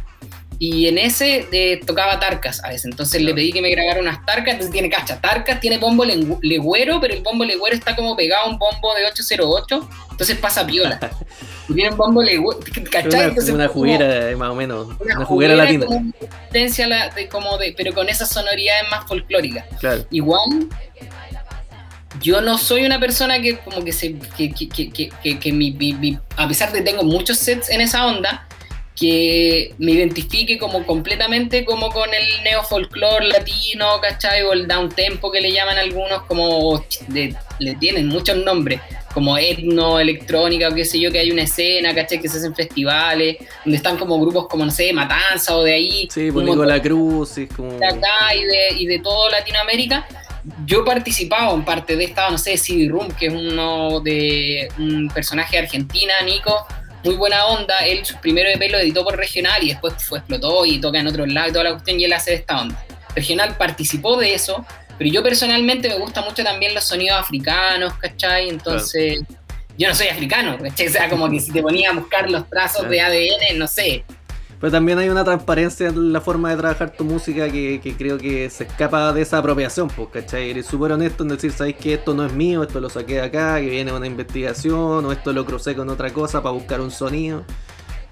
y 0.63 0.89
en 0.89 0.99
ese 0.99 1.49
eh, 1.53 1.81
tocaba 1.87 2.21
tarcas 2.21 2.63
a 2.63 2.69
veces. 2.69 2.85
Entonces 2.85 3.23
le 3.23 3.33
pedí 3.33 3.51
que 3.51 3.63
me 3.63 3.71
grabara 3.71 3.99
unas 3.99 4.27
tarcas. 4.27 4.53
Entonces 4.53 4.71
tiene 4.71 4.91
cacha, 4.91 5.19
tarcas, 5.19 5.59
tiene 5.59 5.79
bombo 5.79 6.05
legüero, 6.05 7.01
pero 7.01 7.15
el 7.15 7.23
bombo 7.23 7.47
legüero 7.47 7.75
está 7.75 7.97
como 7.97 8.15
pegado 8.15 8.45
a 8.45 8.51
un 8.51 8.59
bombo 8.59 8.95
de 8.95 9.07
808. 9.07 9.89
Entonces 10.11 10.37
pasa 10.37 10.67
piola. 10.67 11.01
tiene 11.75 11.89
un 11.89 11.97
bombo 11.97 12.23
legüero, 12.23 12.61
¿cachai? 12.93 13.31
Una, 13.31 13.55
una 13.55 13.69
juguera, 13.69 14.37
más 14.37 14.51
o 14.51 14.55
menos. 14.55 14.89
Una, 15.01 15.25
juguera, 15.25 15.55
latina. 15.55 15.87
Como 17.31 17.57
de, 17.57 17.73
pero 17.75 17.95
con 17.95 18.11
esas 18.11 18.29
sonoridades 18.29 18.83
más 18.91 19.09
folclóricas. 19.09 19.65
Claro. 19.79 20.05
Igual 20.11 20.69
yo 22.21 22.43
no 22.43 22.59
soy 22.59 22.85
una 22.85 23.01
persona 23.01 23.41
que 23.41 23.57
como 23.57 23.83
que 23.83 23.93
se 23.93 24.19
que, 24.37 24.53
que, 24.53 24.69
que, 24.69 25.39
que 25.39 25.53
mi, 25.53 26.19
a 26.37 26.47
pesar 26.47 26.71
de 26.71 26.81
que 26.81 26.85
tengo 26.85 27.03
muchos 27.03 27.39
sets 27.39 27.71
en 27.71 27.81
esa 27.81 28.05
onda 28.05 28.47
que 29.01 29.72
me 29.78 29.92
identifique 29.92 30.59
como 30.59 30.84
completamente 30.84 31.64
como 31.64 31.90
con 31.90 32.12
el 32.12 32.44
neofolclore 32.44 33.28
latino, 33.28 33.98
¿cachai? 33.98 34.42
O 34.42 34.53
el 34.53 34.68
down 34.68 34.90
tempo 34.90 35.32
que 35.32 35.40
le 35.40 35.51
llaman 35.51 35.78
algunos, 35.78 36.22
como 36.24 36.84
le 37.09 37.74
tienen 37.76 38.09
muchos 38.09 38.36
nombres, 38.36 38.78
como 39.14 39.38
etno, 39.38 39.98
electrónica 39.98 40.68
o 40.68 40.74
qué 40.74 40.84
sé 40.84 41.01
yo, 41.01 41.11
que 41.11 41.18
hay 41.18 41.30
una 41.30 41.42
escena, 41.42 41.94
¿cachai? 41.94 42.20
Que 42.20 42.28
se 42.28 42.36
hacen 42.36 42.55
festivales, 42.55 43.38
donde 43.64 43.78
están 43.78 43.96
como 43.96 44.20
grupos 44.20 44.48
como, 44.48 44.66
no 44.66 44.70
sé, 44.70 44.92
Matanza 44.92 45.57
o 45.57 45.62
de 45.62 45.72
ahí. 45.72 46.09
Sí, 46.12 46.30
por 46.30 46.44
pues 46.44 46.68
la 46.68 46.82
Cruz, 46.82 47.38
y 47.38 47.46
como... 47.46 47.72
De 47.78 47.86
acá 47.86 48.34
y 48.34 48.44
de, 48.44 48.82
y 48.82 48.86
de 48.86 48.98
todo 48.98 49.30
Latinoamérica. 49.30 50.07
Yo 50.66 50.82
he 50.82 50.84
participado 50.84 51.55
en 51.55 51.64
parte 51.64 51.96
de 51.96 52.05
esta, 52.05 52.30
no 52.30 52.36
sé, 52.36 52.59
CD 52.59 52.86
Room, 52.88 53.09
que 53.18 53.26
es 53.28 53.32
uno 53.32 54.01
de 54.01 54.68
un 54.78 55.09
personaje 55.09 55.57
de 55.57 55.62
Argentina, 55.62 56.12
Nico, 56.22 56.66
muy 57.05 57.16
buena 57.16 57.46
onda. 57.46 57.78
Él 57.78 58.03
primero 58.20 58.48
EP 58.48 58.70
lo 58.70 58.78
editó 58.78 59.05
por 59.05 59.16
Regional 59.16 59.62
y 59.62 59.68
después 59.68 59.94
fue, 60.03 60.18
explotó 60.18 60.64
y 60.66 60.80
toca 60.80 60.98
en 60.98 61.07
otros 61.07 61.28
lados 61.28 61.51
y 61.51 61.53
toda 61.53 61.64
la 61.64 61.72
cuestión 61.72 62.01
y 62.01 62.05
él 62.05 62.12
hace 62.12 62.34
esta 62.34 62.61
onda. 62.61 62.84
Regional 63.14 63.57
participó 63.57 64.16
de 64.16 64.34
eso, 64.34 64.64
pero 64.98 65.11
yo 65.11 65.22
personalmente 65.22 65.88
me 65.88 65.96
gusta 65.96 66.22
mucho 66.22 66.44
también 66.44 66.74
los 66.74 66.84
sonidos 66.84 67.18
africanos, 67.18 67.94
¿cachai? 67.94 68.48
Entonces, 68.48 69.20
yo 69.76 69.88
no 69.88 69.94
soy 69.94 70.09
africano, 70.09 70.59
¿cachai? 70.59 70.88
O 70.88 70.90
sea, 70.90 71.09
como 71.09 71.28
que 71.30 71.40
si 71.40 71.53
te 71.53 71.62
ponía 71.62 71.90
a 71.90 71.94
buscar 71.94 72.30
los 72.30 72.48
trazos 72.48 72.88
de 72.88 73.01
ADN, 73.01 73.59
no 73.59 73.66
sé, 73.66 74.05
pero 74.61 74.71
también 74.71 74.99
hay 74.99 75.09
una 75.09 75.25
transparencia 75.25 75.89
en 75.89 76.13
la 76.13 76.21
forma 76.21 76.51
de 76.51 76.59
trabajar 76.59 76.93
tu 76.93 77.03
música 77.05 77.51
que, 77.51 77.81
creo 77.97 78.19
que 78.19 78.51
se 78.51 78.65
escapa 78.65 79.11
de 79.15 79.23
esa 79.23 79.39
apropiación, 79.39 79.89
pues, 79.89 80.09
¿cachai? 80.13 80.51
Eres 80.51 80.67
súper 80.67 80.93
honesto 80.93 81.23
en 81.23 81.31
decir, 81.31 81.51
¿sabéis 81.51 81.77
que 81.77 81.95
esto 81.95 82.13
no 82.13 82.27
es 82.27 82.33
mío? 82.35 82.63
Esto 82.63 82.79
lo 82.79 82.91
saqué 82.91 83.15
de 83.15 83.23
acá, 83.23 83.59
que 83.59 83.71
viene 83.71 83.91
una 83.91 84.07
investigación, 84.07 85.07
o 85.07 85.13
esto 85.13 85.33
lo 85.33 85.47
crucé 85.47 85.75
con 85.75 85.89
otra 85.89 86.13
cosa 86.13 86.43
para 86.43 86.53
buscar 86.53 86.83
un 86.83 86.91
sonido. 86.91 87.43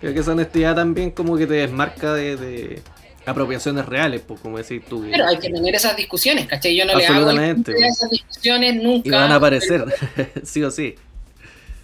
Creo 0.00 0.14
que 0.14 0.20
esa 0.20 0.32
honestidad 0.32 0.74
también 0.74 1.10
como 1.10 1.36
que 1.36 1.46
te 1.46 1.54
desmarca 1.54 2.14
de, 2.14 2.80
apropiaciones 3.26 3.84
reales, 3.84 4.22
pues, 4.26 4.40
como 4.40 4.56
decís 4.56 4.80
tú. 4.88 5.06
Pero 5.10 5.26
hay 5.26 5.38
que 5.38 5.50
tener 5.50 5.74
esas 5.74 5.96
discusiones, 5.98 6.46
¿cachai? 6.46 6.74
Yo 6.74 6.86
no 6.86 6.96
le 6.96 7.06
hago 7.06 7.30
esas 7.30 8.10
discusiones 8.10 8.82
nunca. 8.82 9.06
Y 9.06 9.10
van 9.10 9.32
a 9.32 9.34
aparecer, 9.34 9.84
sí 10.44 10.62
o 10.62 10.70
sí. 10.70 10.94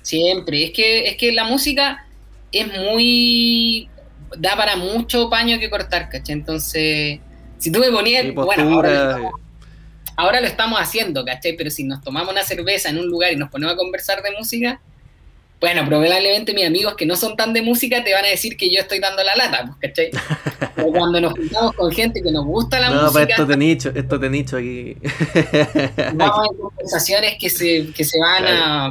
Siempre. 0.01 0.65
Es 0.65 0.71
que, 0.71 1.09
es 1.09 1.17
que 1.19 1.33
la 1.33 1.45
música 1.45 2.07
es 2.51 2.67
muy. 2.79 3.91
Da 4.37 4.57
para 4.57 4.77
mucho 4.77 5.29
paño 5.31 5.59
que 5.59 5.71
cortar, 5.71 6.09
¿cachai? 6.09 6.35
Entonces, 6.35 7.19
si 7.59 7.73
tú 7.73 7.79
me 7.81 7.91
ponías. 7.91 8.33
Bueno, 8.35 8.83
ahora, 10.17 10.41
lo 10.41 10.47
estamos 10.47 10.81
haciendo, 10.81 11.25
¿cachai? 11.25 11.57
Pero 11.57 11.71
si 11.71 11.85
nos 11.85 12.03
tomamos 12.03 12.33
una 12.33 12.43
cerveza 12.43 12.91
en 12.91 12.99
un 12.99 13.07
lugar 13.07 13.33
y 13.33 13.37
nos 13.37 13.51
ponemos 13.51 13.75
a 13.75 13.77
conversar 13.77 14.23
de 14.23 14.31
música 14.33 14.81
bueno, 15.65 15.87
probablemente 15.87 16.53
mis 16.53 16.67
amigos 16.67 16.95
que 16.95 17.07
no 17.07 17.17
son 17.17 17.37
tan 17.37 17.55
de 17.55 17.63
música 17.63 18.05
te 18.05 18.13
van 18.13 18.27
a 18.27 18.29
decir 18.29 18.55
que 18.55 18.71
yo 18.71 18.83
estoy 18.83 18.99
dando 18.99 19.23
la 19.25 19.35
lata, 19.35 19.65
pues, 19.65 19.79
¿cachai? 19.81 20.11
Pero 20.77 20.89
cuando 20.89 21.21
nos 21.23 21.33
juntamos 21.33 21.73
con 21.73 21.91
gente 21.91 22.23
que 22.23 22.31
nos 22.31 22.45
gusta 22.45 22.79
la 22.81 22.91
música. 22.91 23.25
No, 23.25 23.31
esto 23.31 23.47
te 23.47 23.57
nicho, 23.57 23.93
esto 23.95 24.21
te 24.21 24.29
nicho 24.29 24.59
aquí. 24.59 24.95
Vamos 26.15 26.51
a 26.51 26.63
conversaciones 26.63 27.37
que 27.41 27.49
se, 27.49 27.93
que 27.93 28.05
se 28.05 28.21
van 28.21 28.45
a 28.47 28.91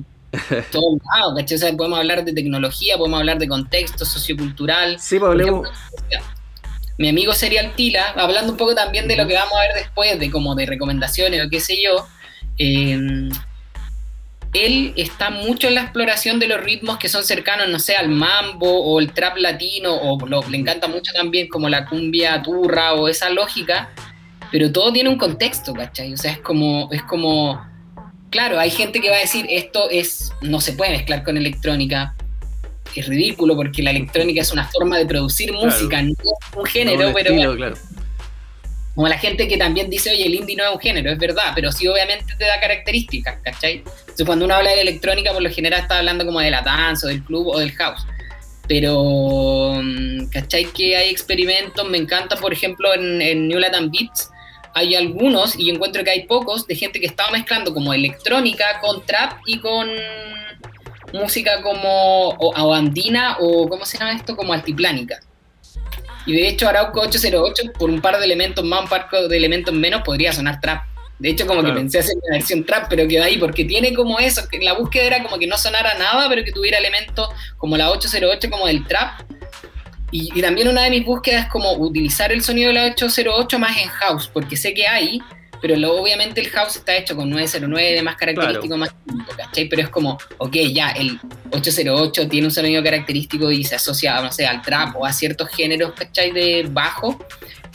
todos 0.71 0.99
lados, 1.13 1.33
¿cachai? 1.37 1.55
O 1.55 1.59
sea, 1.59 1.73
podemos 1.73 1.99
hablar 1.99 2.25
de 2.25 2.33
tecnología, 2.33 2.97
podemos 2.97 3.19
hablar 3.19 3.37
de 3.37 3.47
contexto 3.47 4.05
sociocultural. 4.05 4.99
Sí, 4.99 5.19
pues 5.19 5.29
hablemos. 5.29 5.69
Mi 6.97 7.09
amigo 7.09 7.33
Serial 7.33 7.73
Tila, 7.75 8.13
hablando 8.15 8.51
un 8.51 8.57
poco 8.57 8.75
también 8.75 9.07
de 9.07 9.15
lo 9.15 9.27
que 9.27 9.33
vamos 9.33 9.53
a 9.55 9.61
ver 9.61 9.73
después, 9.75 10.19
de 10.19 10.29
como 10.29 10.53
de 10.55 10.65
recomendaciones 10.65 11.45
o 11.45 11.49
qué 11.49 11.59
sé 11.59 11.81
yo. 11.81 12.07
Eh, 12.57 13.29
él 14.53 14.93
está 14.95 15.31
mucho 15.31 15.67
en 15.67 15.75
la 15.75 15.81
exploración 15.81 16.39
de 16.39 16.47
los 16.47 16.61
ritmos 16.61 16.97
que 16.97 17.09
son 17.09 17.23
cercanos, 17.23 17.67
no 17.69 17.79
sé, 17.79 17.95
al 17.95 18.09
mambo 18.09 18.69
o 18.69 18.99
el 18.99 19.11
trap 19.11 19.37
latino, 19.37 19.95
o 19.95 20.47
le 20.47 20.57
encanta 20.57 20.87
mucho 20.87 21.11
también 21.13 21.47
como 21.47 21.69
la 21.69 21.85
cumbia 21.85 22.41
turra 22.43 22.93
o 22.93 23.07
esa 23.07 23.31
lógica, 23.31 23.89
pero 24.51 24.71
todo 24.71 24.93
tiene 24.93 25.09
un 25.09 25.17
contexto, 25.17 25.73
¿cachai? 25.73 26.13
O 26.13 26.17
sea, 26.17 26.33
es 26.33 26.39
como, 26.39 26.87
es 26.91 27.01
como, 27.03 27.65
claro, 28.33 28.59
hay 28.59 28.71
gente 28.71 28.99
que 28.99 29.11
va 29.11 29.15
a 29.15 29.19
decir, 29.19 29.45
esto 29.47 29.89
es, 29.91 30.31
no 30.41 30.59
se 30.59 30.73
puede 30.73 30.91
mezclar 30.91 31.23
con 31.23 31.37
electrónica, 31.37 32.15
es 32.95 33.07
ridículo 33.07 33.55
porque 33.55 33.83
la 33.83 33.91
electrónica 33.91 34.41
es 34.41 34.51
una 34.51 34.67
forma 34.67 34.97
de 34.97 35.05
producir 35.05 35.53
música, 35.53 36.01
no 36.01 36.09
es 36.09 36.57
un 36.57 36.65
género, 36.65 37.13
pero... 37.13 37.55
claro 37.55 37.75
como 38.95 39.07
la 39.07 39.17
gente 39.17 39.47
que 39.47 39.57
también 39.57 39.89
dice, 39.89 40.11
oye, 40.11 40.27
el 40.27 40.35
indie 40.35 40.55
no 40.55 40.65
es 40.65 40.71
un 40.71 40.79
género, 40.79 41.11
es 41.11 41.17
verdad, 41.17 41.51
pero 41.55 41.71
sí 41.71 41.87
obviamente 41.87 42.35
te 42.37 42.45
da 42.45 42.59
características, 42.59 43.39
¿cachai? 43.43 43.83
Entonces 44.01 44.25
cuando 44.25 44.45
uno 44.45 44.53
habla 44.53 44.69
de 44.69 44.81
electrónica, 44.81 45.33
por 45.33 45.41
lo 45.41 45.49
general 45.49 45.81
está 45.81 45.97
hablando 45.97 46.25
como 46.25 46.39
de 46.39 46.51
la 46.51 46.61
dance 46.61 47.05
o 47.05 47.09
del 47.09 47.23
club 47.23 47.47
o 47.47 47.59
del 47.59 47.71
house. 47.71 48.05
Pero, 48.67 49.79
mm, 49.81 50.25
¿cachai? 50.27 50.65
Que 50.65 50.95
hay 50.95 51.09
experimentos, 51.09 51.89
me 51.89 51.97
encanta, 51.97 52.35
por 52.35 52.53
ejemplo, 52.53 52.93
en, 52.93 53.19
en 53.19 53.47
New 53.47 53.57
Latin 53.57 53.89
Beats, 53.89 54.29
hay 54.73 54.95
algunos, 54.95 55.57
y 55.57 55.67
yo 55.67 55.73
encuentro 55.73 56.03
que 56.03 56.11
hay 56.11 56.25
pocos, 56.25 56.67
de 56.67 56.75
gente 56.75 56.99
que 56.99 57.05
estaba 57.05 57.31
mezclando 57.31 57.73
como 57.73 57.93
electrónica 57.93 58.79
con 58.81 59.05
trap 59.05 59.39
y 59.45 59.59
con 59.59 59.89
música 61.13 61.61
como 61.61 62.29
o, 62.29 62.73
andina 62.73 63.37
o, 63.39 63.69
¿cómo 63.69 63.85
se 63.85 63.97
llama 63.97 64.13
esto? 64.13 64.35
Como 64.35 64.53
altiplánica. 64.53 65.19
Y 66.25 66.33
de 66.33 66.47
hecho 66.47 66.67
Arauco 66.67 67.01
808, 67.01 67.73
por 67.77 67.89
un 67.89 68.01
par 68.01 68.17
de 68.17 68.25
elementos 68.25 68.63
más, 68.63 68.81
un 68.81 68.89
par 68.89 69.09
de 69.09 69.37
elementos 69.37 69.73
menos, 69.73 70.01
podría 70.01 70.31
sonar 70.33 70.59
trap. 70.59 70.83
De 71.19 71.29
hecho, 71.29 71.45
como 71.47 71.63
que 71.63 71.71
pensé 71.71 71.99
hacer 71.99 72.15
una 72.21 72.37
versión 72.37 72.65
trap, 72.65 72.87
pero 72.89 73.07
quedó 73.07 73.23
ahí, 73.23 73.37
porque 73.37 73.63
tiene 73.63 73.93
como 73.93 74.19
eso, 74.19 74.41
que 74.49 74.57
la 74.59 74.73
búsqueda 74.73 75.03
era 75.03 75.23
como 75.23 75.37
que 75.37 75.47
no 75.47 75.57
sonara 75.57 75.93
nada, 75.97 76.27
pero 76.27 76.43
que 76.43 76.51
tuviera 76.51 76.79
elementos 76.79 77.29
como 77.57 77.77
la 77.77 77.91
808, 77.91 78.49
como 78.49 78.67
del 78.67 78.85
trap. 78.85 79.21
Y, 80.13 80.29
y 80.33 80.41
también 80.41 80.69
una 80.69 80.83
de 80.83 80.91
mis 80.91 81.03
búsquedas 81.03 81.45
es 81.45 81.51
como 81.51 81.73
utilizar 81.73 82.31
el 82.31 82.41
sonido 82.41 82.69
de 82.69 82.75
la 82.75 82.85
808 82.85 83.59
más 83.59 83.77
en 83.77 83.89
house, 83.89 84.29
porque 84.31 84.55
sé 84.55 84.73
que 84.73 84.87
hay, 84.87 85.19
pero 85.63 85.75
obviamente 85.93 86.41
el 86.41 86.49
house 86.49 86.75
está 86.75 86.93
hecho 86.97 87.15
con 87.15 87.29
909 87.29 87.93
de 87.93 88.01
más 88.01 88.17
característico, 88.17 88.75
más 88.75 88.93
¿cachai? 89.37 89.69
Pero 89.69 89.81
es 89.81 89.87
como, 89.87 90.17
ok, 90.37 90.55
ya, 90.73 90.89
el 90.89 91.17
808 91.53 92.27
tiene 92.27 92.47
un 92.47 92.51
sonido 92.51 92.83
característico 92.83 93.49
y 93.49 93.63
se 93.63 93.75
asocia, 93.75 94.19
no 94.19 94.29
sé, 94.29 94.45
al 94.45 94.61
trap 94.61 94.97
o 94.97 95.05
a 95.05 95.13
ciertos 95.13 95.47
géneros, 95.47 95.93
¿cachai? 95.93 96.31
De 96.31 96.67
bajo, 96.69 97.17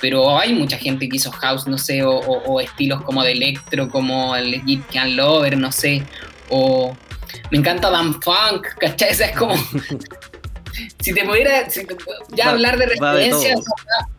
pero 0.03 0.39
hay 0.39 0.53
mucha 0.53 0.76
gente 0.76 1.09
que 1.09 1.16
hizo 1.16 1.32
house, 1.32 1.66
no 1.66 1.78
sé, 1.78 2.03
o, 2.05 2.61
estilos 2.61 3.01
como 3.05 3.24
de 3.24 3.32
electro, 3.32 3.89
como 3.89 4.36
el 4.36 4.62
Jeep 4.66 4.86
Can 4.93 5.16
Lover, 5.16 5.57
no 5.57 5.72
sé, 5.72 6.03
o 6.51 6.95
me 7.51 7.57
encanta 7.57 7.89
Dan 7.89 8.20
Funk, 8.20 8.66
¿cachai? 8.78 9.12
es 9.12 9.32
como 9.34 9.55
si 11.01 11.14
te 11.14 11.24
pudiera 11.24 11.66
ya 12.31 12.51
hablar 12.51 12.79
de 12.79 12.87
referencias, 12.87 13.61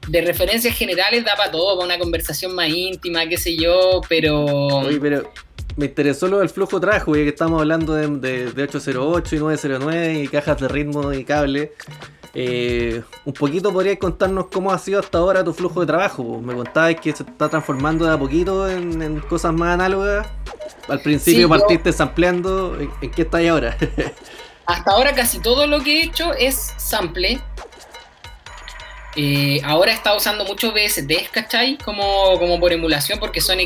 de, 0.08 0.22
referencias 0.22 0.76
generales 0.76 1.24
da 1.26 1.36
para 1.36 1.52
todo, 1.52 1.76
para 1.78 1.86
una 1.86 2.00
conversación 2.00 2.56
más 2.56 2.70
íntima, 2.70 3.28
qué 3.28 3.38
sé 3.38 3.56
yo, 3.56 4.02
pero. 4.08 4.46
Oye, 4.46 5.00
pero 5.00 5.32
me 5.76 5.86
interesó 5.86 6.28
lo 6.28 6.40
del 6.40 6.50
flujo 6.50 6.80
trajo, 6.80 7.16
ya 7.16 7.24
que 7.24 7.30
estamos 7.30 7.62
hablando 7.62 7.94
de, 7.94 8.52
808 8.56 9.36
y 9.36 9.40
909 9.40 10.24
y 10.24 10.28
cajas 10.28 10.60
de 10.60 10.68
ritmo 10.68 11.14
y 11.14 11.24
cable. 11.24 11.72
Eh, 12.36 13.02
un 13.26 13.34
poquito 13.34 13.74
podrías 13.74 13.98
contarnos 13.98 14.48
cómo 14.48 14.72
ha 14.72 14.78
sido 14.78 15.00
hasta 15.00 15.18
ahora 15.18 15.44
tu 15.44 15.54
flujo 15.54 15.80
de 15.80 15.88
trabajo. 15.88 16.42
Me 16.42 16.54
contabas 16.54 16.96
que 16.96 17.14
se 17.14 17.24
está 17.24 17.50
transformando 17.50 18.06
de 18.06 18.14
a 18.14 18.20
poquito 18.20 18.70
en, 18.70 19.20
cosas 19.22 19.54
más 19.54 19.74
análogas. 19.74 20.28
Al 20.88 21.02
principio 21.02 21.48
partiste 21.48 21.94
sampleando. 21.94 22.78
¿En, 22.80 22.90
en 23.02 23.12
qué 23.12 23.22
estás 23.22 23.48
ahora? 23.48 23.78
Hasta 24.70 24.92
ahora 24.92 25.14
casi 25.14 25.40
todo 25.40 25.66
lo 25.66 25.82
que 25.82 26.00
he 26.00 26.04
hecho 26.04 26.32
es 26.36 26.76
sample. 26.78 27.42
Eh, 29.16 29.60
ahora 29.64 29.92
he 29.92 29.96
estado 29.96 30.18
usando 30.18 30.46
muchos 30.46 30.72
VSDs, 30.76 31.30
¿cachai? 31.32 31.76
Como, 31.80 32.38
como 32.38 32.60
por 32.60 32.72
emulación, 32.72 33.18
porque 33.18 33.42
son 33.42 33.58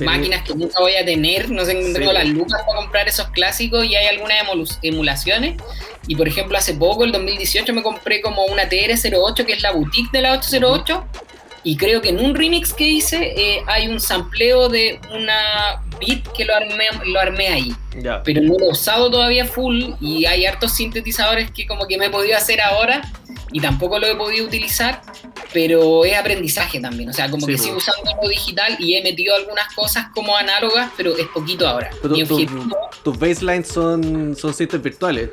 máquinas 0.00 0.42
que 0.44 0.54
nunca 0.54 0.80
voy 0.80 0.94
a 0.94 1.04
tener. 1.04 1.50
No 1.50 1.66
sé, 1.66 1.74
tengo 1.92 2.12
las 2.14 2.26
lucas 2.26 2.62
para 2.66 2.78
comprar 2.78 3.06
esos 3.06 3.28
clásicos 3.28 3.84
y 3.84 3.94
hay 3.94 4.06
algunas 4.06 4.38
emulaciones. 4.80 5.60
Y 6.06 6.16
por 6.16 6.26
ejemplo, 6.26 6.56
hace 6.56 6.72
poco, 6.72 7.04
el 7.04 7.12
2018, 7.12 7.74
me 7.74 7.82
compré 7.82 8.22
como 8.22 8.46
una 8.46 8.70
TR-08, 8.70 9.44
que 9.44 9.52
es 9.52 9.60
la 9.60 9.72
boutique 9.72 10.10
de 10.12 10.22
la 10.22 10.32
808. 10.32 11.04
Y 11.68 11.76
creo 11.76 12.00
que 12.00 12.08
en 12.08 12.18
un 12.24 12.34
remix 12.34 12.72
que 12.72 12.88
hice 12.88 13.34
eh, 13.36 13.62
hay 13.66 13.88
un 13.88 14.00
sampleo 14.00 14.70
de 14.70 14.98
una 15.14 15.82
beat 16.00 16.26
que 16.34 16.46
lo 16.46 16.54
armé, 16.54 16.86
lo 17.04 17.20
armé 17.20 17.48
ahí. 17.48 17.74
Pero 18.24 18.40
no 18.40 18.54
lo 18.58 18.68
he 18.68 18.70
usado 18.70 19.10
todavía 19.10 19.44
full 19.44 19.90
y 20.00 20.24
hay 20.24 20.46
hartos 20.46 20.72
sintetizadores 20.72 21.50
que 21.50 21.66
como 21.66 21.86
que 21.86 21.98
me 21.98 22.06
he 22.06 22.10
podido 22.10 22.38
hacer 22.38 22.62
ahora 22.62 23.02
y 23.52 23.60
tampoco 23.60 23.98
lo 23.98 24.06
he 24.06 24.16
podido 24.16 24.46
utilizar, 24.46 25.02
pero 25.52 26.06
es 26.06 26.16
aprendizaje 26.16 26.80
también. 26.80 27.10
O 27.10 27.12
sea, 27.12 27.30
como 27.30 27.46
que 27.46 27.58
sigo 27.58 27.76
usando 27.76 28.12
lo 28.22 28.30
digital 28.30 28.74
y 28.78 28.94
he 28.94 29.02
metido 29.02 29.36
algunas 29.36 29.70
cosas 29.74 30.06
como 30.14 30.34
análogas, 30.34 30.90
pero 30.96 31.18
es 31.18 31.26
poquito 31.26 31.68
ahora. 31.68 31.90
tus 33.04 33.18
baselines 33.18 33.68
son, 33.68 34.34
son 34.34 34.54
virtuales. 34.82 35.32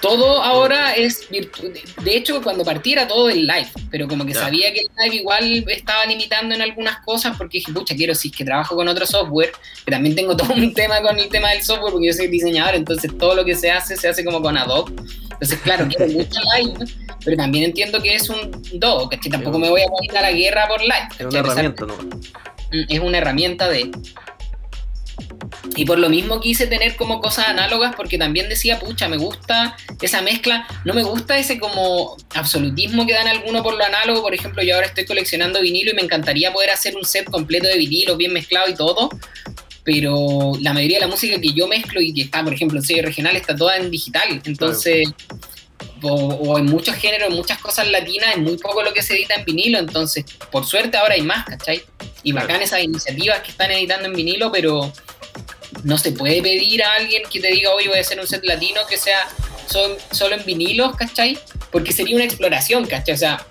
Todo 0.00 0.42
ahora 0.42 0.94
es 0.94 1.28
virtual. 1.30 1.72
De 2.02 2.16
hecho, 2.16 2.42
cuando 2.42 2.64
partí 2.64 2.92
era 2.92 3.08
todo 3.08 3.30
el 3.30 3.46
live, 3.46 3.68
pero 3.90 4.06
como 4.06 4.26
que 4.26 4.34
sabía 4.34 4.72
que 4.72 4.80
el 4.80 4.88
live 4.98 5.16
igual 5.16 5.64
estaba 5.68 6.04
limitando 6.04 6.54
en 6.54 6.62
algunas 6.62 7.04
cosas 7.04 7.36
porque 7.36 7.58
dije, 7.58 7.72
pucha, 7.72 7.94
quiero 7.94 8.14
si 8.14 8.28
es 8.28 8.36
que 8.36 8.44
trabajo 8.44 8.76
con 8.76 8.88
otro 8.88 9.06
software, 9.06 9.52
que 9.84 9.90
también 9.90 10.14
tengo 10.14 10.36
todo 10.36 10.52
un 10.52 10.74
tema 10.74 11.00
con 11.00 11.18
el 11.18 11.28
tema 11.28 11.50
del 11.50 11.62
software 11.62 11.92
porque 11.92 12.08
yo 12.08 12.12
soy 12.12 12.28
diseñador, 12.28 12.74
entonces 12.74 13.16
todo 13.18 13.34
lo 13.34 13.44
que 13.44 13.54
se 13.54 13.70
hace 13.70 13.96
se 13.96 14.08
hace 14.08 14.24
como 14.24 14.42
con 14.42 14.56
Adobe. 14.56 14.92
Entonces, 15.32 15.58
claro, 15.60 15.86
quiero 15.88 16.06
mucho 16.12 16.40
live, 16.56 16.92
pero 17.24 17.36
también 17.36 17.64
entiendo 17.64 18.02
que 18.02 18.14
es 18.14 18.28
un 18.28 18.50
do, 18.74 19.08
que 19.08 19.30
tampoco 19.30 19.58
me 19.58 19.68
voy 19.68 19.82
a 19.82 19.86
poner 19.86 20.16
a 20.16 20.22
la 20.22 20.32
guerra 20.32 20.68
por 20.68 20.80
live. 20.80 21.08
Es 21.18 21.26
una 21.26 21.38
herramienta, 21.40 21.86
¿no? 21.86 21.96
Es 22.88 23.00
una 23.00 23.18
herramienta 23.18 23.68
de 23.68 23.90
y 25.76 25.84
por 25.84 25.98
lo 25.98 26.08
mismo 26.08 26.40
quise 26.40 26.66
tener 26.66 26.96
como 26.96 27.20
cosas 27.20 27.48
análogas 27.48 27.94
porque 27.94 28.18
también 28.18 28.48
decía, 28.48 28.80
pucha, 28.80 29.08
me 29.08 29.18
gusta 29.18 29.76
esa 30.00 30.22
mezcla, 30.22 30.66
no 30.84 30.94
me 30.94 31.02
gusta 31.02 31.38
ese 31.38 31.58
como 31.58 32.16
absolutismo 32.34 33.06
que 33.06 33.12
dan 33.12 33.28
algunos 33.28 33.62
por 33.62 33.76
lo 33.76 33.84
análogo, 33.84 34.22
por 34.22 34.34
ejemplo, 34.34 34.62
yo 34.62 34.74
ahora 34.74 34.86
estoy 34.86 35.04
coleccionando 35.04 35.60
vinilo 35.60 35.92
y 35.92 35.94
me 35.94 36.02
encantaría 36.02 36.52
poder 36.52 36.70
hacer 36.70 36.96
un 36.96 37.04
set 37.04 37.30
completo 37.30 37.68
de 37.68 37.76
vinilo, 37.76 38.16
bien 38.16 38.32
mezclado 38.32 38.68
y 38.70 38.74
todo, 38.74 39.10
pero 39.84 40.52
la 40.60 40.72
mayoría 40.72 40.96
de 40.96 41.04
la 41.04 41.10
música 41.10 41.38
que 41.38 41.52
yo 41.52 41.68
mezclo 41.68 42.00
y 42.00 42.14
que 42.14 42.22
está, 42.22 42.42
por 42.42 42.54
ejemplo, 42.54 42.78
en 42.78 42.84
serie 42.84 43.02
regional 43.02 43.36
está 43.36 43.54
toda 43.54 43.76
en 43.76 43.90
digital, 43.90 44.40
entonces... 44.44 45.08
O, 46.02 46.58
en 46.58 46.66
muchos 46.66 46.94
géneros, 46.94 47.30
en 47.30 47.34
muchas 47.34 47.58
cosas 47.58 47.90
latinas, 47.90 48.36
es 48.36 48.38
muy 48.38 48.56
poco 48.58 48.82
lo 48.82 48.92
que 48.92 49.02
se 49.02 49.14
edita 49.14 49.34
en 49.34 49.44
vinilo, 49.44 49.78
entonces, 49.78 50.24
por 50.52 50.64
suerte 50.64 50.96
ahora 50.96 51.14
hay 51.14 51.22
más, 51.22 51.44
¿cachai? 51.46 51.82
Y 52.22 52.32
bacán 52.32 52.62
esas 52.62 52.82
iniciativas 52.82 53.40
que 53.40 53.50
están 53.50 53.72
editando 53.72 54.06
en 54.06 54.12
vinilo, 54.12 54.52
pero 54.52 54.92
no 55.84 55.98
se 55.98 56.12
puede 56.12 56.42
pedir 56.42 56.82
a 56.82 56.94
alguien 56.94 57.22
que 57.30 57.40
te 57.40 57.48
diga, 57.48 57.70
oye, 57.72 57.88
voy 57.88 57.98
a 57.98 58.00
hacer 58.00 58.18
un 58.20 58.26
set 58.26 58.44
latino 58.44 58.80
que 58.88 58.96
sea 58.96 59.28
solo 60.10 60.34
en 60.34 60.44
vinilos, 60.44 60.96
¿cachai? 60.96 61.38
Porque 61.70 61.92
sería 61.92 62.16
una 62.16 62.24
exploración, 62.24 62.86
¿cachai? 62.86 63.14
O 63.14 63.18
sea, 63.18 63.46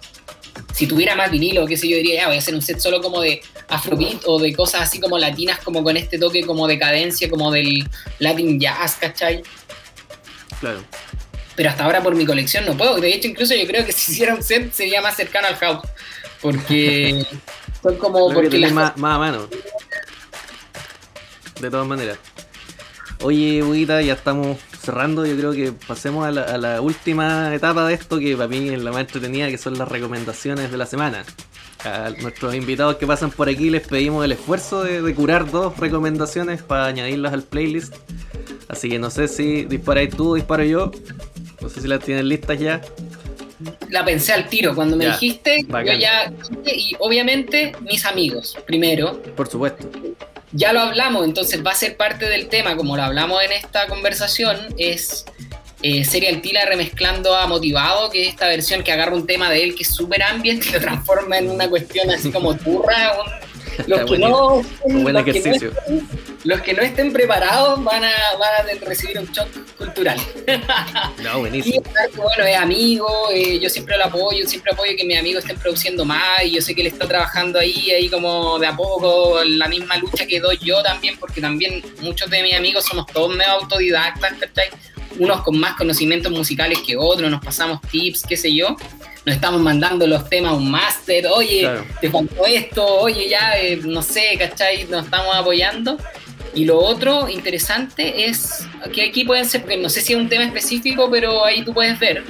si 0.74 0.88
tuviera 0.88 1.16
más 1.16 1.32
vinilo, 1.32 1.66
qué 1.66 1.78
sé 1.78 1.88
yo, 1.88 1.98
diría, 1.98 2.22
ya, 2.22 2.28
voy 2.28 2.36
a 2.36 2.40
hacer 2.40 2.56
un 2.56 2.62
set 2.62 2.80
solo 2.80 3.02
como 3.02 3.22
de 3.22 3.42
afrobeat 3.68 4.22
o 4.26 4.40
de 4.40 4.54
cosas 4.54 4.82
así 4.82 5.00
como 5.00 5.18
latinas, 5.18 5.60
como 5.60 5.84
con 5.84 5.98
este 5.98 6.18
toque 6.18 6.46
como 6.46 6.68
de 6.68 6.80
cadencia, 6.80 7.30
como 7.30 7.52
del 7.52 7.88
latin 8.20 8.60
jazz, 8.60 8.96
¿cachai? 9.00 9.44
Claro. 10.60 10.84
Pero 11.56 11.70
hasta 11.70 11.86
ahora 11.86 12.04
por 12.04 12.16
mi 12.16 12.26
colección 12.26 12.66
no 12.66 12.76
puedo. 12.76 13.00
De 13.00 13.14
hecho, 13.14 13.28
incluso 13.28 13.56
yo 13.56 13.66
creo 13.66 13.86
que 13.86 13.92
si 13.94 14.12
hiciera 14.12 14.36
un 14.36 14.44
set 14.44 14.74
sería 14.74 15.02
más 15.02 15.16
cercano 15.16 15.48
al 15.48 15.56
house. 15.56 15.88
Porque 16.42 17.26
son 17.82 17.98
como. 17.98 18.34
porque 18.34 18.60
más, 18.68 18.98
más 18.98 19.16
a 19.16 19.20
mano. 19.20 19.50
De 21.62 21.70
todas 21.70 21.88
maneras. 21.88 22.20
Oye, 23.22 23.64
Huguita, 23.64 24.02
ya 24.02 24.14
estamos 24.14 24.58
cerrando. 24.80 25.26
Yo 25.26 25.36
creo 25.38 25.54
que 25.54 25.72
pasemos 25.72 26.26
a 26.26 26.32
la, 26.32 26.82
última 26.82 27.54
etapa 27.56 27.88
de 27.88 27.94
esto, 27.94 28.20
que 28.20 28.36
para 28.36 28.48
mí 28.48 28.70
es 28.70 28.82
la 28.82 28.92
más 28.92 29.02
entretenida, 29.02 29.50
que 29.50 29.58
son 29.58 29.78
las 29.78 29.88
recomendaciones 29.88 30.72
de 30.72 30.78
la 30.78 30.86
semana. 30.86 31.24
A 31.84 32.10
nuestros 32.22 32.56
invitados 32.56 32.96
que 32.98 33.06
pasan 33.06 33.30
por 33.30 33.48
aquí 33.48 33.70
les 33.70 33.88
pedimos 33.88 34.26
el 34.26 34.32
esfuerzo 34.32 34.84
de, 34.84 35.14
curar 35.14 35.50
dos 35.50 35.78
recomendaciones 35.78 36.62
para 36.62 36.86
añadirlas 36.88 37.34
al 37.34 37.44
playlist. 37.44 37.96
Así 38.68 38.90
que 38.90 39.00
no 39.00 39.10
sé 39.10 39.28
si 39.28 39.66
disparáis 39.66 40.16
tú 40.16 40.32
o 40.32 40.36
disparo 40.36 40.64
yo. 40.64 40.92
No 41.62 41.70
sé 41.70 41.82
si 41.82 41.88
las 41.88 42.04
tienen 42.04 42.28
listas 42.28 42.60
ya. 42.60 42.82
La 43.90 44.04
pensé 44.04 44.34
al 44.34 44.50
tiro. 44.50 44.76
Cuando 44.76 44.98
me 44.98 45.08
dijiste, 45.08 45.66
yo 45.68 45.94
ya. 45.94 46.34
Y 46.66 46.96
obviamente, 47.00 47.74
mis 47.82 48.06
amigos, 48.06 48.58
primero. 48.66 49.22
Por 49.36 49.48
supuesto 49.48 49.88
ya 50.56 50.72
lo 50.74 50.80
hablamos, 50.80 51.26
entonces 51.26 51.64
va 51.66 51.72
a 51.72 51.76
ser 51.76 51.98
parte 51.98 52.28
del 52.28 52.48
tema, 52.48 52.76
como 52.76 52.96
lo 52.96 53.04
hablamos 53.04 53.44
en 53.44 53.52
esta 53.52 53.88
conversación, 53.88 54.58
es 54.78 55.26
eh, 55.82 56.06
Serial 56.06 56.42
Tila 56.42 56.66
remezclando 56.66 57.36
a 57.36 57.46
Motivado, 57.46 58.10
que 58.10 58.24
es 58.24 58.30
esta 58.30 58.48
versión 58.48 58.82
que 58.82 58.92
agarra 58.92 59.14
un 59.14 59.28
tema 59.28 59.50
de 59.52 59.64
él 59.64 59.76
que 59.76 59.84
es 59.84 59.90
súper 59.90 60.24
ambient 60.24 60.66
y 60.66 60.72
lo 60.72 60.80
transforma 60.80 61.38
en 61.38 61.50
una 61.50 61.70
cuestión 61.70 62.10
así 62.10 62.32
como 62.32 62.56
turra, 62.56 63.14
los 63.86 64.10
que 64.10 64.18
no, 64.18 64.62
los 66.46 66.62
que 66.62 66.74
no 66.74 66.84
estén 66.84 67.12
preparados 67.12 67.84
van 67.84 68.04
a, 68.04 68.14
van 68.40 68.70
a 68.70 68.86
recibir 68.86 69.20
un 69.20 69.26
shock 69.32 69.48
cultural. 69.78 70.18
No, 71.24 71.40
buenísimo. 71.40 71.82
Y, 71.82 72.18
bueno, 72.18 72.46
es 72.46 72.58
amigo, 72.58 73.08
eh, 73.34 73.60
yo 73.60 73.70
siempre 73.70 73.98
lo 73.98 74.06
apoyo, 74.06 74.46
siempre 74.48 74.72
apoyo 74.74 74.92
que 74.96 75.04
mis 75.04 75.18
amigos 75.18 75.44
estén 75.44 75.58
produciendo 75.58 76.06
más 76.06 76.44
y 76.44 76.52
yo 76.52 76.62
sé 76.62 76.76
que 76.76 76.82
él 76.82 76.88
está 76.88 77.08
trabajando 77.08 77.58
ahí, 77.58 77.90
ahí 77.92 78.08
como 78.08 78.60
de 78.60 78.68
a 78.68 78.76
poco, 78.76 79.44
la 79.44 79.68
misma 79.68 79.98
lucha 79.98 80.28
que 80.28 80.40
doy 80.40 80.60
yo 80.62 80.84
también, 80.84 81.18
porque 81.18 81.42
también 81.42 81.84
muchos 82.02 82.30
de 82.30 82.44
mis 82.44 82.54
amigos 82.54 82.86
somos 82.86 83.08
todos 83.08 83.36
medio 83.36 83.52
autodidactas, 83.54 84.34
¿cachai? 84.34 84.70
Unos 85.18 85.42
con 85.42 85.58
más 85.58 85.76
conocimientos 85.76 86.32
musicales 86.32 86.80
que 86.86 86.96
otros, 86.96 87.30
nos 87.32 87.44
pasamos 87.44 87.82
tips, 87.90 88.24
qué 88.28 88.38
sé 88.38 88.54
yo 88.54 88.76
nos 89.26 89.36
estamos 89.36 89.60
mandando 89.60 90.06
los 90.06 90.30
temas 90.30 90.52
a 90.52 90.56
un 90.56 90.70
máster, 90.70 91.26
oye, 91.26 91.68
te 92.00 92.12
faltó 92.12 92.46
esto, 92.46 92.86
oye, 92.86 93.28
ya, 93.28 93.58
eh, 93.58 93.80
no 93.84 94.04
sé, 94.04 94.38
¿cachai? 94.38 94.86
Nos 94.86 95.06
estamos 95.06 95.36
apoyando. 95.36 95.98
Y 96.56 96.64
lo 96.64 96.80
otro 96.80 97.28
interesante 97.30 98.26
es 98.26 98.66
que 98.94 99.04
aquí 99.04 99.26
pueden 99.26 99.46
ser, 99.46 99.62
porque 99.62 99.78
no 99.78 99.90
sé 99.90 100.02
si 100.02 100.14
es 100.14 100.20
un 100.20 100.30
tema 100.30 100.46
específico, 100.46 101.10
pero 101.12 101.44
ahí 101.44 101.64
tú 101.64 101.74
puedes 101.74 102.00
ver. 102.00 102.24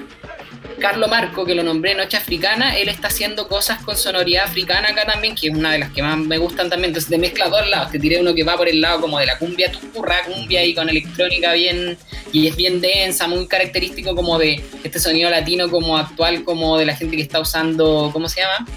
Carlo 0.80 1.08
Marco, 1.08 1.46
que 1.46 1.56
lo 1.56 1.64
nombré 1.64 1.96
Noche 1.96 2.18
Africana, 2.18 2.78
él 2.78 2.90
está 2.90 3.08
haciendo 3.08 3.48
cosas 3.48 3.82
con 3.84 3.96
sonoridad 3.96 4.46
africana 4.46 4.90
acá 4.90 5.06
también, 5.06 5.36
que 5.36 5.48
es 5.48 5.56
una 5.56 5.72
de 5.72 5.80
las 5.80 5.92
que 5.92 6.02
más 6.02 6.18
me 6.18 6.38
gustan 6.38 6.70
también. 6.70 6.90
Entonces 6.90 7.10
te 7.10 7.18
mezcla 7.18 7.50
dos 7.50 7.68
lados. 7.70 7.92
Te 7.92 8.00
tiré 8.00 8.20
uno 8.20 8.34
que 8.34 8.44
va 8.44 8.58
por 8.58 8.68
el 8.68 8.82
lado 8.82 9.02
como 9.02 9.20
de 9.20 9.26
la 9.26 9.38
cumbia 9.38 9.72
turra, 9.72 10.24
cumbia 10.24 10.66
y 10.66 10.74
con 10.74 10.90
electrónica 10.90 11.54
bien, 11.54 11.98
y 12.32 12.48
es 12.48 12.56
bien 12.56 12.82
densa, 12.82 13.28
muy 13.28 13.48
característico 13.48 14.16
como 14.16 14.38
de 14.38 14.64
este 14.84 15.00
sonido 15.00 15.30
latino 15.30 15.70
como 15.70 15.98
actual, 15.98 16.44
como 16.44 16.78
de 16.78 16.86
la 16.86 16.96
gente 16.96 17.16
que 17.16 17.22
está 17.22 17.40
usando, 17.40 18.10
¿cómo 18.12 18.28
se 18.28 18.42
llama? 18.42 18.68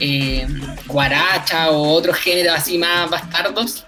Eh, 0.00 0.46
guaracha 0.86 1.70
o 1.70 1.92
otros 1.92 2.16
géneros 2.16 2.54
así 2.56 2.78
más 2.78 3.08
bastardos. 3.08 3.84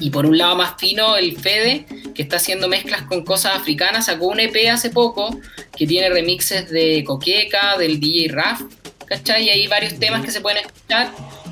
Y 0.00 0.10
por 0.10 0.26
un 0.26 0.38
lado 0.38 0.56
más 0.56 0.74
fino, 0.78 1.16
el 1.16 1.36
Fede, 1.36 1.84
que 2.14 2.22
está 2.22 2.36
haciendo 2.36 2.68
mezclas 2.68 3.02
con 3.02 3.22
cosas 3.22 3.56
africanas, 3.56 4.06
sacó 4.06 4.28
un 4.28 4.40
EP 4.40 4.56
hace 4.72 4.90
poco 4.90 5.38
que 5.76 5.86
tiene 5.86 6.08
remixes 6.08 6.70
de 6.70 7.04
Coqueca, 7.04 7.76
del 7.78 8.00
DJ 8.00 8.28
Raf, 8.32 8.62
¿cachai? 9.06 9.44
Y 9.44 9.50
hay 9.50 9.66
varios 9.66 9.98
temas 9.98 10.24
que 10.24 10.30
se 10.30 10.40
pueden 10.40 10.64
escuchar, 10.64 11.10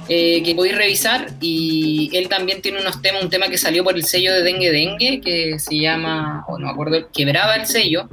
eh, 0.09 0.43
que 0.43 0.55
podéis 0.55 0.77
revisar. 0.77 1.31
Y 1.41 2.11
él 2.15 2.29
también 2.29 2.63
tiene 2.63 2.81
unos 2.81 3.03
temas, 3.03 3.23
un 3.23 3.31
tema 3.31 3.49
que 3.49 3.59
salió 3.59 3.85
por 3.85 3.95
el 3.95 4.05
sello 4.05 4.33
de 4.33 4.43
Dengue 4.43 4.73
Dengue, 4.73 5.21
que 5.21 5.59
se 5.59 5.79
llama, 5.79 6.45
o 6.49 6.59
no 6.59 6.67
me 6.67 6.73
acuerdo, 6.73 7.11
Quebraba 7.13 7.57
el 7.57 7.67
sello. 7.67 8.09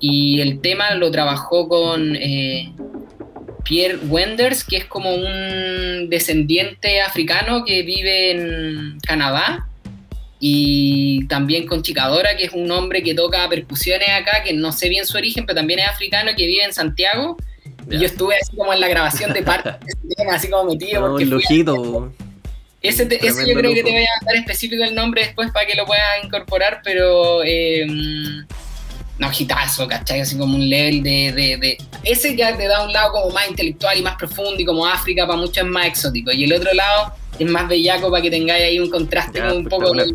Y 0.00 0.40
el 0.40 0.60
tema 0.60 0.94
lo 0.96 1.12
trabajó 1.12 1.68
con 1.68 2.16
eh, 2.16 2.72
Pierre 3.64 3.98
Wenders, 4.06 4.64
que 4.64 4.78
es 4.78 4.84
como 4.84 5.14
un 5.14 6.08
descendiente 6.08 7.00
africano 7.00 7.64
que 7.64 7.82
vive 7.82 8.32
en 8.32 8.98
Canadá, 9.06 9.66
y 10.44 11.24
también 11.28 11.68
con 11.68 11.82
Chicadora, 11.82 12.36
que 12.36 12.46
es 12.46 12.52
un 12.52 12.68
hombre 12.72 13.04
que 13.04 13.14
toca 13.14 13.48
percusiones 13.48 14.08
acá, 14.08 14.42
que 14.42 14.52
no 14.52 14.72
sé 14.72 14.88
bien 14.88 15.06
su 15.06 15.16
origen, 15.16 15.46
pero 15.46 15.54
también 15.54 15.78
es 15.78 15.86
africano, 15.86 16.32
que 16.36 16.46
vive 16.48 16.64
en 16.64 16.72
Santiago. 16.72 17.36
Y 17.88 17.98
yo 17.98 18.06
estuve 18.06 18.34
así 18.34 18.56
como 18.56 18.72
en 18.72 18.80
la 18.80 18.88
grabación 18.88 19.32
de 19.32 19.42
parte 19.42 19.70
de 19.84 19.86
ese 19.86 20.14
tema, 20.16 20.34
así 20.34 20.50
como 20.50 20.72
metido. 20.72 21.00
No, 21.00 21.10
porque 21.10 21.26
lujito. 21.26 22.12
Ese, 22.82 23.04
ese, 23.04 23.48
yo 23.48 23.54
creo 23.54 23.72
que 23.72 23.84
te 23.84 23.92
voy 23.92 24.02
a 24.02 24.24
dar 24.26 24.34
específico 24.34 24.82
el 24.82 24.96
nombre 24.96 25.22
después 25.26 25.52
para 25.52 25.64
que 25.64 25.76
lo 25.76 25.86
puedas 25.86 26.24
incorporar, 26.24 26.80
pero 26.82 27.44
eh, 27.44 27.86
no, 29.22 29.30
hitazo, 29.36 29.86
¿cachai? 29.86 30.20
Así 30.20 30.36
como 30.36 30.56
un 30.56 30.68
level 30.68 31.02
de, 31.02 31.32
de, 31.60 31.78
Ese 32.02 32.36
ya 32.36 32.56
te 32.56 32.66
da 32.66 32.84
un 32.84 32.92
lado 32.92 33.12
como 33.12 33.30
más 33.30 33.48
intelectual 33.48 33.98
y 33.98 34.02
más 34.02 34.16
profundo 34.16 34.56
y 34.58 34.64
como 34.64 34.86
África 34.86 35.26
para 35.26 35.38
muchos 35.38 35.58
es 35.58 35.64
más 35.64 35.86
exótico. 35.86 36.32
Y 36.32 36.44
el 36.44 36.52
otro 36.52 36.72
lado 36.74 37.14
es 37.38 37.48
más 37.48 37.68
bellaco 37.68 38.10
para 38.10 38.22
que 38.22 38.30
tengáis 38.30 38.64
ahí 38.64 38.78
un 38.78 38.90
contraste 38.90 39.40
con 39.40 39.58
un 39.58 39.64
poco 39.66 39.94
los, 39.94 40.12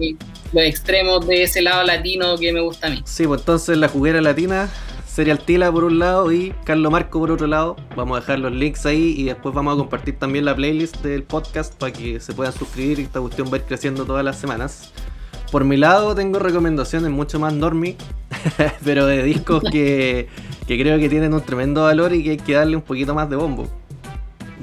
extremos 0.53 1.25
de 1.27 1.43
ese 1.43 1.61
lado 1.61 1.83
latino 1.83 2.37
que 2.37 2.51
me 2.51 2.59
gusta 2.59 2.87
a 2.87 2.89
mí. 2.89 3.01
Sí, 3.05 3.25
pues 3.25 3.41
entonces 3.41 3.77
la 3.77 3.87
juguera 3.87 4.21
latina 4.21 4.69
Serial 5.07 5.39
Tila 5.39 5.71
por 5.71 5.83
un 5.83 5.99
lado 5.99 6.31
y 6.31 6.53
Carlos 6.63 6.91
Marco 6.91 7.19
por 7.19 7.31
otro 7.31 7.47
lado. 7.47 7.75
Vamos 7.95 8.17
a 8.17 8.19
dejar 8.21 8.39
los 8.39 8.51
links 8.51 8.85
ahí 8.85 9.15
y 9.17 9.23
después 9.23 9.55
vamos 9.55 9.73
a 9.73 9.77
compartir 9.77 10.19
también 10.19 10.45
la 10.45 10.55
playlist 10.55 10.97
del 10.97 11.23
podcast 11.23 11.73
para 11.73 11.91
que 11.91 12.19
se 12.19 12.33
puedan 12.33 12.53
suscribir 12.53 12.99
y 12.99 13.03
esta 13.03 13.19
cuestión 13.19 13.47
va 13.47 13.55
a 13.55 13.57
ir 13.57 13.63
creciendo 13.63 14.05
todas 14.05 14.23
las 14.23 14.37
semanas. 14.37 14.91
Por 15.51 15.63
mi 15.63 15.77
lado 15.77 16.13
tengo 16.13 16.39
recomendaciones 16.39 17.09
mucho 17.09 17.39
más 17.39 17.53
normie, 17.53 17.95
pero 18.83 19.05
de 19.05 19.23
discos 19.23 19.63
que, 19.71 20.27
creo 20.67 20.99
que 20.99 21.09
tienen 21.09 21.33
un 21.33 21.41
tremendo 21.41 21.83
valor 21.83 22.13
y 22.13 22.23
que 22.23 22.31
hay 22.31 22.37
que 22.37 22.53
darle 22.53 22.75
un 22.75 22.81
poquito 22.81 23.15
más 23.15 23.29
de 23.29 23.37
bombo. 23.37 23.67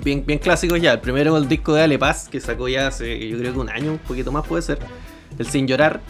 Bien, 0.02 0.24
bien 0.26 0.38
clásicos 0.38 0.80
ya. 0.80 0.92
El 0.92 1.00
primero 1.00 1.36
el 1.38 1.48
disco 1.48 1.74
de 1.74 1.82
Ale 1.82 1.98
Paz, 1.98 2.28
que 2.28 2.38
sacó 2.40 2.68
ya 2.68 2.88
hace 2.88 3.28
yo 3.28 3.38
creo 3.38 3.54
que 3.54 3.58
un 3.58 3.70
año, 3.70 3.92
un 3.92 3.98
poquito 3.98 4.30
más 4.30 4.46
puede 4.46 4.62
ser. 4.62 4.78
El 5.38 5.46
Sin 5.46 5.66
Llorar, 5.66 6.00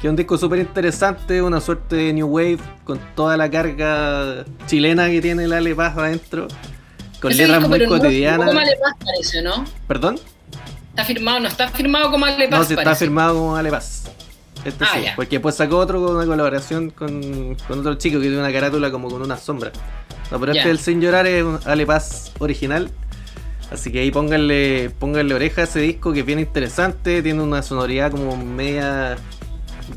que 0.00 0.08
es 0.08 0.10
un 0.10 0.16
disco 0.16 0.36
súper 0.36 0.58
interesante, 0.58 1.40
una 1.40 1.60
suerte 1.60 1.96
de 1.96 2.12
New 2.12 2.26
Wave, 2.26 2.58
con 2.82 2.98
toda 3.14 3.36
la 3.36 3.48
carga 3.48 4.44
chilena 4.66 5.08
que 5.08 5.20
tiene 5.20 5.44
el 5.44 5.52
Ale 5.52 5.74
Paz 5.74 5.96
adentro. 5.96 6.48
Con 7.20 7.34
letras 7.34 7.68
muy 7.68 7.86
cotidianas. 7.86 8.52
No, 8.52 8.60
Ale 8.60 8.76
Paz 8.82 8.94
parece, 9.02 9.40
¿no? 9.40 9.64
¿Perdón? 9.86 10.18
Está 10.94 11.04
firmado, 11.04 11.40
no 11.40 11.48
está 11.48 11.68
firmado 11.70 12.08
como 12.12 12.24
Ale 12.24 12.48
Paz. 12.48 12.60
No, 12.60 12.64
sí 12.64 12.74
está 12.74 12.94
firmado 12.94 13.34
como 13.34 13.56
Ale 13.56 13.68
Paz. 13.68 14.04
Este 14.64 14.84
ah, 14.84 14.90
sí, 14.94 15.00
porque 15.16 15.36
después 15.36 15.56
sacó 15.56 15.78
otro 15.78 16.00
con 16.00 16.14
una 16.14 16.24
colaboración 16.24 16.90
con, 16.90 17.56
otro 17.68 17.96
chico 17.96 18.18
que 18.18 18.26
tiene 18.26 18.38
una 18.38 18.52
carátula 18.52 18.92
como 18.92 19.10
con 19.10 19.20
una 19.20 19.36
sombra. 19.36 19.72
No, 20.30 20.38
pero 20.38 20.52
este 20.52 20.70
el 20.70 20.78
Sin 20.78 21.00
Llorar 21.00 21.26
es 21.26 21.42
un 21.42 21.58
Ale 21.64 21.84
Paz 21.84 22.30
original. 22.38 22.92
Así 23.72 23.90
que 23.90 23.98
ahí 23.98 24.12
pónganle, 24.12 24.90
pónganle 25.00 25.34
oreja 25.34 25.62
a 25.62 25.64
ese 25.64 25.80
disco 25.80 26.12
que 26.12 26.20
es 26.20 26.26
bien 26.26 26.38
interesante. 26.38 27.22
Tiene 27.22 27.42
una 27.42 27.64
sonoridad 27.64 28.12
como 28.12 28.36
media 28.36 29.16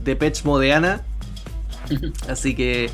de 0.02 0.16
Pech 0.16 0.45
modeana. 0.45 1.04
Así 2.28 2.56
que 2.56 2.89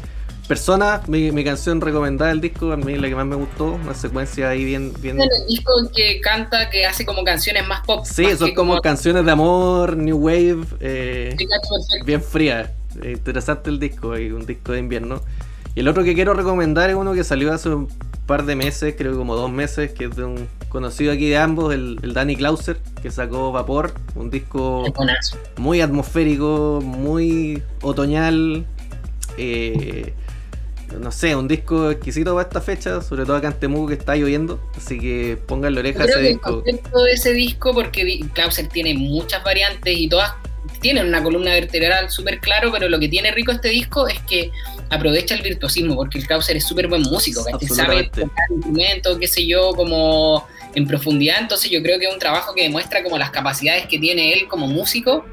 Persona, 0.48 1.02
mi, 1.08 1.44
canción 1.44 1.80
recomendada 1.80 2.32
del 2.32 2.42
disco, 2.42 2.74
a 2.74 2.78
mí 2.78 2.96
la 2.98 3.08
que 3.08 3.16
más 3.16 3.26
me 3.26 3.36
gustó, 3.36 3.74
una 3.74 3.94
secuencia 3.94 4.50
ahí 4.50 4.66
bien... 4.66 4.92
bien... 5.00 5.22
el 5.22 5.30
disco 5.48 5.72
que 5.96 6.20
canta, 6.20 6.70
que 6.70 6.86
hace 6.86 7.06
como 7.06 7.24
canciones 7.24 7.66
más 7.66 7.86
pop. 7.86 8.06
Sí, 8.06 8.26
son 8.38 8.54
como, 8.54 8.82
canciones 8.82 9.24
de 9.24 9.32
amor, 9.32 9.96
new 9.96 10.18
wave, 10.18 10.66
eh, 10.82 11.38
bien 12.06 12.22
fría. 12.22 12.74
interesante 13.04 13.70
el 13.70 13.80
disco, 13.80 14.10
un 14.10 14.46
disco 14.46 14.74
de 14.74 14.80
invierno. 14.80 15.22
Y 15.76 15.80
el 15.80 15.88
otro 15.88 16.04
que 16.04 16.14
quiero 16.14 16.34
recomendar 16.34 16.90
es 16.90 16.96
uno 16.98 17.14
que 17.14 17.24
salió 17.24 17.54
hace 17.54 17.70
un 17.70 17.88
par 18.28 18.46
de 18.46 18.56
meses, 18.56 18.96
creo 18.98 19.14
que 19.14 19.18
como 19.18 19.36
dos 19.36 19.50
meses, 19.50 19.94
que 19.94 20.06
es 20.06 20.16
de 20.16 20.26
un 20.26 20.50
conocido 20.68 21.14
aquí 21.14 21.30
de 21.30 21.38
ambos, 21.38 21.74
el, 21.74 22.00
el 22.04 22.14
Danny 22.14 22.36
Klauser, 22.36 22.78
que 23.02 23.12
sacó 23.12 23.54
Vapor, 23.54 23.94
un 24.16 24.30
disco 24.30 24.84
muy 25.58 25.80
atmosférico, 25.80 26.82
muy 26.84 27.64
otoñal. 27.82 28.66
Eh, 29.38 30.14
no 31.00 31.12
sé, 31.12 31.36
un 31.36 31.48
disco 31.48 31.92
exquisito 31.92 32.34
para 32.34 32.48
esta 32.48 32.62
fecha, 32.62 33.02
sobre 33.02 33.26
todo 33.26 33.36
acá 33.36 33.48
en 33.48 33.60
Temuco 33.60 33.88
que 33.88 33.94
está 33.96 34.16
lloviendo, 34.16 34.60
así 34.76 35.00
que 35.00 35.38
pongan 35.48 35.74
la 35.74 35.80
oreja 35.80 36.04
a 36.04 36.06
ese 36.06 36.20
disco. 36.22 36.62
de 36.62 37.12
ese 37.12 37.34
disco 37.34 37.74
porque 37.74 38.20
Klauser 38.34 38.68
tiene 38.68 38.94
muchas 38.94 39.44
variantes 39.44 39.98
y 39.98 40.08
todas 40.08 40.34
tienen 40.80 41.08
una 41.08 41.24
columna 41.24 41.52
vertebral 41.52 42.10
súper 42.10 42.40
claro, 42.40 42.72
pero 42.72 42.90
lo 42.90 43.00
que 43.00 43.08
tiene 43.08 43.32
rico 43.32 43.52
este 43.52 43.70
disco 43.70 44.08
es 44.08 44.20
que 44.22 44.52
aprovecha 44.90 45.36
el 45.36 45.42
virtuosismo, 45.42 45.96
porque 45.96 46.20
el 46.20 46.28
Klauser 46.28 46.58
es 46.58 46.66
súper 46.66 46.88
buen 46.88 47.02
músico, 47.04 47.44
que 47.60 47.68
sabe 47.68 48.04
tocar 48.06 48.30
instrumentos, 48.50 49.18
qué 49.18 49.28
sé 49.28 49.46
yo, 49.46 49.72
como 49.74 50.48
en 50.76 50.88
profundidad, 50.88 51.38
entonces 51.40 51.70
yo 51.70 51.82
creo 51.82 52.00
que 52.00 52.08
es 52.08 52.14
un 52.14 52.20
trabajo 52.20 52.54
que 52.54 52.64
demuestra 52.64 53.04
como 53.04 53.18
las 53.18 53.30
capacidades 53.30 53.86
que 53.88 54.00
tiene 54.00 54.34
él 54.34 54.48
como 54.48 54.68
músico 54.68 55.26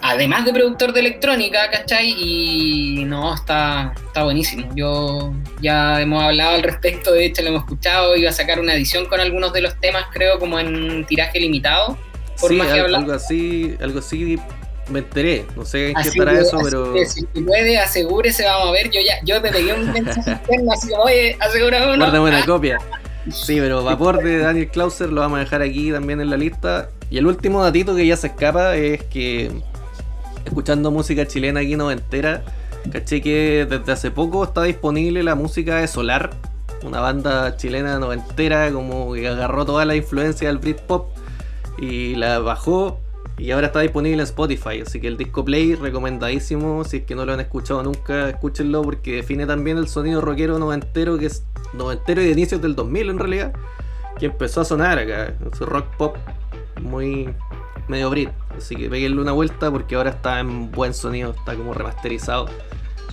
además 0.00 0.44
de 0.44 0.52
productor 0.52 0.92
de 0.92 1.00
electrónica, 1.00 1.70
¿cachai? 1.70 2.14
Y 2.18 3.04
no, 3.04 3.34
está, 3.34 3.92
está 4.06 4.24
buenísimo. 4.24 4.68
Yo 4.74 5.32
ya 5.60 6.00
hemos 6.00 6.22
hablado 6.22 6.54
al 6.54 6.62
respecto, 6.62 7.12
de 7.12 7.26
hecho 7.26 7.42
lo 7.42 7.48
hemos 7.48 7.62
escuchado, 7.62 8.16
iba 8.16 8.30
a 8.30 8.32
sacar 8.32 8.60
una 8.60 8.74
edición 8.74 9.06
con 9.06 9.20
algunos 9.20 9.52
de 9.52 9.62
los 9.62 9.78
temas, 9.80 10.04
creo, 10.12 10.38
como 10.38 10.58
en 10.58 11.04
tiraje 11.06 11.40
limitado. 11.40 11.98
Por 12.40 12.50
sí, 12.50 12.60
algo 12.60 13.12
así, 13.12 13.76
algo 13.80 13.98
así 13.98 14.38
me 14.88 15.00
enteré, 15.00 15.44
no 15.56 15.64
sé 15.64 15.88
en 15.88 15.94
qué 15.94 16.08
estará 16.08 16.38
eso, 16.38 16.58
pero. 16.62 16.94
si 17.06 17.24
puede, 17.24 17.78
asegúrese, 17.78 18.44
vamos 18.44 18.68
a 18.68 18.72
ver. 18.72 18.90
Yo 18.90 19.00
ya, 19.00 19.14
yo 19.24 19.40
te 19.42 19.50
pegué 19.50 19.72
un 19.72 19.92
mensaje 19.92 20.30
interno, 20.50 20.72
así 20.72 20.88
como, 20.88 21.02
oye, 21.02 21.36
asegura 21.40 21.84
uno. 21.84 21.96
Guárdame 21.96 22.28
una 22.28 22.44
copia. 22.46 22.78
Sí, 23.30 23.56
pero 23.58 23.82
Vapor 23.82 24.22
de 24.22 24.38
Daniel 24.38 24.68
Clauser 24.68 25.10
lo 25.10 25.20
vamos 25.20 25.38
a 25.38 25.40
dejar 25.40 25.60
aquí 25.60 25.90
también 25.90 26.20
en 26.20 26.30
la 26.30 26.36
lista. 26.36 26.90
Y 27.10 27.18
el 27.18 27.26
último 27.26 27.62
datito 27.62 27.96
que 27.96 28.06
ya 28.06 28.16
se 28.16 28.28
escapa 28.28 28.76
es 28.76 29.02
que 29.04 29.50
escuchando 30.46 30.90
música 30.90 31.26
chilena 31.26 31.60
aquí 31.60 31.76
noventera, 31.76 32.44
caché 32.90 33.20
que 33.20 33.66
desde 33.68 33.92
hace 33.92 34.10
poco 34.10 34.44
está 34.44 34.62
disponible 34.62 35.22
la 35.22 35.34
música 35.34 35.76
de 35.76 35.88
Solar, 35.88 36.30
una 36.82 37.00
banda 37.00 37.56
chilena 37.56 37.98
noventera 37.98 38.70
como 38.72 39.12
que 39.12 39.28
agarró 39.28 39.66
toda 39.66 39.84
la 39.84 39.96
influencia 39.96 40.48
del 40.48 40.58
Britpop 40.58 41.08
y 41.78 42.14
la 42.14 42.38
bajó 42.38 43.00
y 43.38 43.50
ahora 43.50 43.66
está 43.66 43.80
disponible 43.80 44.14
en 44.14 44.20
Spotify, 44.20 44.80
así 44.86 45.00
que 45.00 45.08
el 45.08 45.18
disco 45.18 45.44
Play 45.44 45.74
recomendadísimo, 45.74 46.84
si 46.84 46.98
es 46.98 47.02
que 47.04 47.14
no 47.14 47.26
lo 47.26 47.34
han 47.34 47.40
escuchado 47.40 47.82
nunca, 47.82 48.30
escúchenlo 48.30 48.82
porque 48.82 49.16
define 49.16 49.46
también 49.46 49.76
el 49.76 49.88
sonido 49.88 50.20
rockero 50.22 50.58
noventero 50.58 51.18
que 51.18 51.26
es 51.26 51.44
noventero 51.74 52.22
y 52.22 52.26
de 52.26 52.30
inicios 52.30 52.62
del 52.62 52.74
2000 52.74 53.10
en 53.10 53.18
realidad, 53.18 53.52
que 54.18 54.26
empezó 54.26 54.62
a 54.62 54.64
sonar 54.64 54.98
acá, 54.98 55.34
su 55.58 55.66
rock 55.66 55.86
pop 55.96 56.16
muy 56.80 57.28
medio 57.88 58.10
Brit. 58.10 58.30
Así 58.56 58.76
que 58.76 58.88
peguenle 58.88 59.20
una 59.20 59.32
vuelta 59.32 59.70
porque 59.70 59.94
ahora 59.94 60.10
está 60.10 60.40
en 60.40 60.70
buen 60.70 60.94
sonido, 60.94 61.32
está 61.32 61.54
como 61.54 61.74
remasterizado 61.74 62.48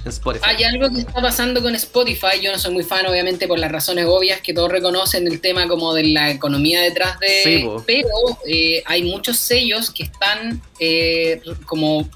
en 0.03 0.09
Spotify. 0.09 0.45
Hay 0.45 0.63
algo 0.63 0.89
que 0.93 1.01
está 1.01 1.21
pasando 1.21 1.61
con 1.61 1.75
Spotify, 1.75 2.41
yo 2.41 2.51
no 2.51 2.59
soy 2.59 2.73
muy 2.73 2.83
fan 2.83 3.05
obviamente 3.05 3.47
por 3.47 3.59
las 3.59 3.71
razones 3.71 4.05
obvias 4.07 4.41
que 4.41 4.53
todos 4.53 4.71
reconocen 4.71 5.27
el 5.27 5.39
tema 5.39 5.67
como 5.67 5.93
de 5.93 6.07
la 6.07 6.31
economía 6.31 6.81
detrás 6.81 7.19
de... 7.19 7.69
pero 7.85 8.09
eh, 8.47 8.83
hay 8.85 9.03
muchos 9.03 9.37
sellos 9.37 9.89
que 9.91 10.03
están 10.03 10.61
eh, 10.79 11.41
como 11.65 12.09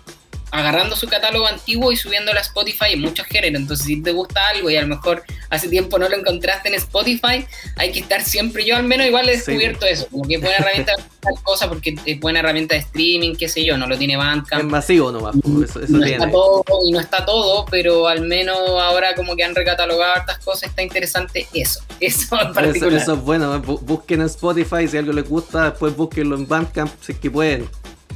agarrando 0.51 0.95
su 0.95 1.07
catálogo 1.07 1.47
antiguo 1.47 1.91
y 1.91 1.97
subiéndolo 1.97 2.39
a 2.39 2.41
Spotify 2.41 2.93
en 2.93 3.01
muchos 3.01 3.25
géneros. 3.27 3.61
Entonces, 3.61 3.85
si 3.85 4.01
te 4.01 4.11
gusta 4.11 4.47
algo 4.49 4.69
y 4.69 4.77
a 4.77 4.81
lo 4.81 4.87
mejor 4.87 5.23
hace 5.49 5.69
tiempo 5.69 5.99
no 5.99 6.07
lo 6.09 6.15
encontraste 6.15 6.69
en 6.69 6.75
Spotify, 6.75 7.45
hay 7.75 7.91
que 7.91 7.99
estar 7.99 8.21
siempre. 8.21 8.65
Yo 8.65 8.75
al 8.75 8.83
menos 8.83 9.07
igual 9.07 9.27
he 9.29 9.33
descubierto 9.33 9.85
eso, 9.85 10.07
como 10.09 10.23
que 10.23 10.35
es 10.35 10.41
buena 10.41 10.57
herramienta 10.57 10.95
de 10.95 11.03
tal 11.21 11.43
cosa 11.43 11.67
porque 11.67 11.95
es 12.05 12.19
buena 12.19 12.39
herramienta 12.39 12.75
de 12.75 12.81
streaming, 12.81 13.35
qué 13.35 13.49
sé 13.49 13.63
yo, 13.65 13.77
no 13.77 13.87
lo 13.87 13.97
tiene 13.97 14.17
banca. 14.17 14.57
Es 14.57 14.63
masivo 14.63 15.11
nomás, 15.11 15.35
eso, 15.35 15.79
no 15.89 16.05
está 16.05 16.31
todo 16.31 16.63
y 16.85 16.91
no 16.91 16.99
está 16.99 17.25
todo, 17.25 17.65
pero 17.69 18.07
al 18.07 18.21
menos 18.21 18.57
ahora 18.57 19.15
como 19.15 19.35
que 19.35 19.43
han 19.43 19.55
recatalogado 19.55 20.13
hartas 20.13 20.39
cosas, 20.39 20.69
está 20.69 20.81
interesante 20.81 21.47
eso. 21.53 21.81
Eso 21.99 22.39
en 22.39 22.53
particular. 22.53 23.01
Eso, 23.01 23.13
es 23.13 23.21
bueno, 23.21 23.59
busquen 23.59 24.21
en 24.21 24.27
Spotify 24.27 24.87
si 24.87 24.97
algo 24.97 25.11
les 25.11 25.27
gusta, 25.27 25.71
después 25.71 25.95
búsquenlo 25.95 26.35
en 26.35 26.47
Bandcamp 26.47 26.91
si 27.01 27.13
es 27.13 27.17
que 27.17 27.31
pueden. 27.31 27.67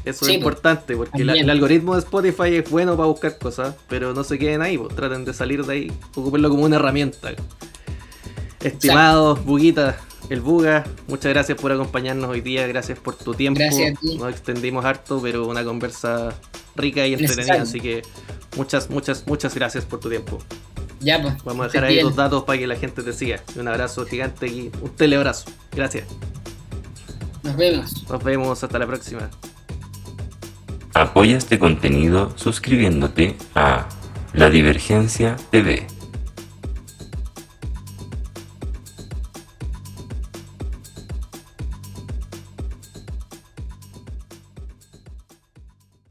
Eso 0.04 0.26
es 0.26 0.34
importante, 0.34 0.96
porque 0.96 1.22
el 1.22 1.50
algoritmo 1.50 1.94
de 1.94 2.00
Spotify 2.00 2.56
es 2.56 2.70
bueno 2.70 2.96
para 2.96 3.08
buscar 3.08 3.38
cosas, 3.38 3.76
pero 3.88 4.14
no 4.14 4.24
se 4.24 4.40
queden 4.40 4.62
ahí, 4.62 4.78
pues, 4.78 4.96
traten 4.96 5.26
de 5.26 5.34
salir 5.34 5.66
de 5.66 5.74
ahí, 5.74 5.92
ocupenlo 6.16 6.50
como 6.50 6.64
una 6.64 6.78
herramienta. 6.78 7.32
Estimados 8.62 9.44
Buguitas, 9.46 9.96
el 10.30 10.42
Buga, 10.42 10.86
muchas 11.08 11.34
gracias 11.34 11.60
por 11.60 11.72
acompañarnos 11.72 12.30
hoy 12.30 12.42
día, 12.42 12.66
gracias 12.68 13.00
por 13.00 13.16
tu 13.16 13.34
tiempo. 13.34 13.62
Nos 14.18 14.30
extendimos 14.30 14.86
harto, 14.86 15.20
pero 15.22 15.48
una 15.48 15.64
conversa 15.64 16.34
rica 16.76 17.06
y 17.06 17.14
entretenida, 17.14 17.62
así 17.62 17.80
que 17.80 18.02
muchas, 18.56 18.90
muchas, 18.90 19.26
muchas 19.28 19.54
gracias 19.54 19.86
por 19.86 20.00
tu 20.00 20.10
tiempo. 20.10 20.40
Ya, 21.00 21.22
pues. 21.22 21.44
Vamos 21.44 21.66
a 21.66 21.68
dejar 21.68 21.86
ahí 21.86 22.02
los 22.02 22.16
datos 22.16 22.44
para 22.44 22.60
que 22.60 22.68
la 22.68 22.76
gente 22.76 23.02
te 23.02 23.12
siga. 23.14 23.42
Un 23.56 23.68
abrazo 23.68 24.06
gigante 24.06 24.48
y 24.48 24.72
un 24.82 24.90
teleabrazo. 24.92 25.46
Gracias. 25.72 26.08
Nos 27.44 27.56
vemos. 27.56 28.08
Nos 28.08 28.24
vemos, 28.24 28.64
hasta 28.64 28.78
la 28.78 28.86
próxima. 28.86 29.30
Apoya 30.94 31.38
este 31.38 31.58
contenido 31.58 32.34
suscribiéndote 32.36 33.38
a 33.56 33.88
La 34.34 34.50
Divergencia 34.50 35.38
TV. 35.50 35.88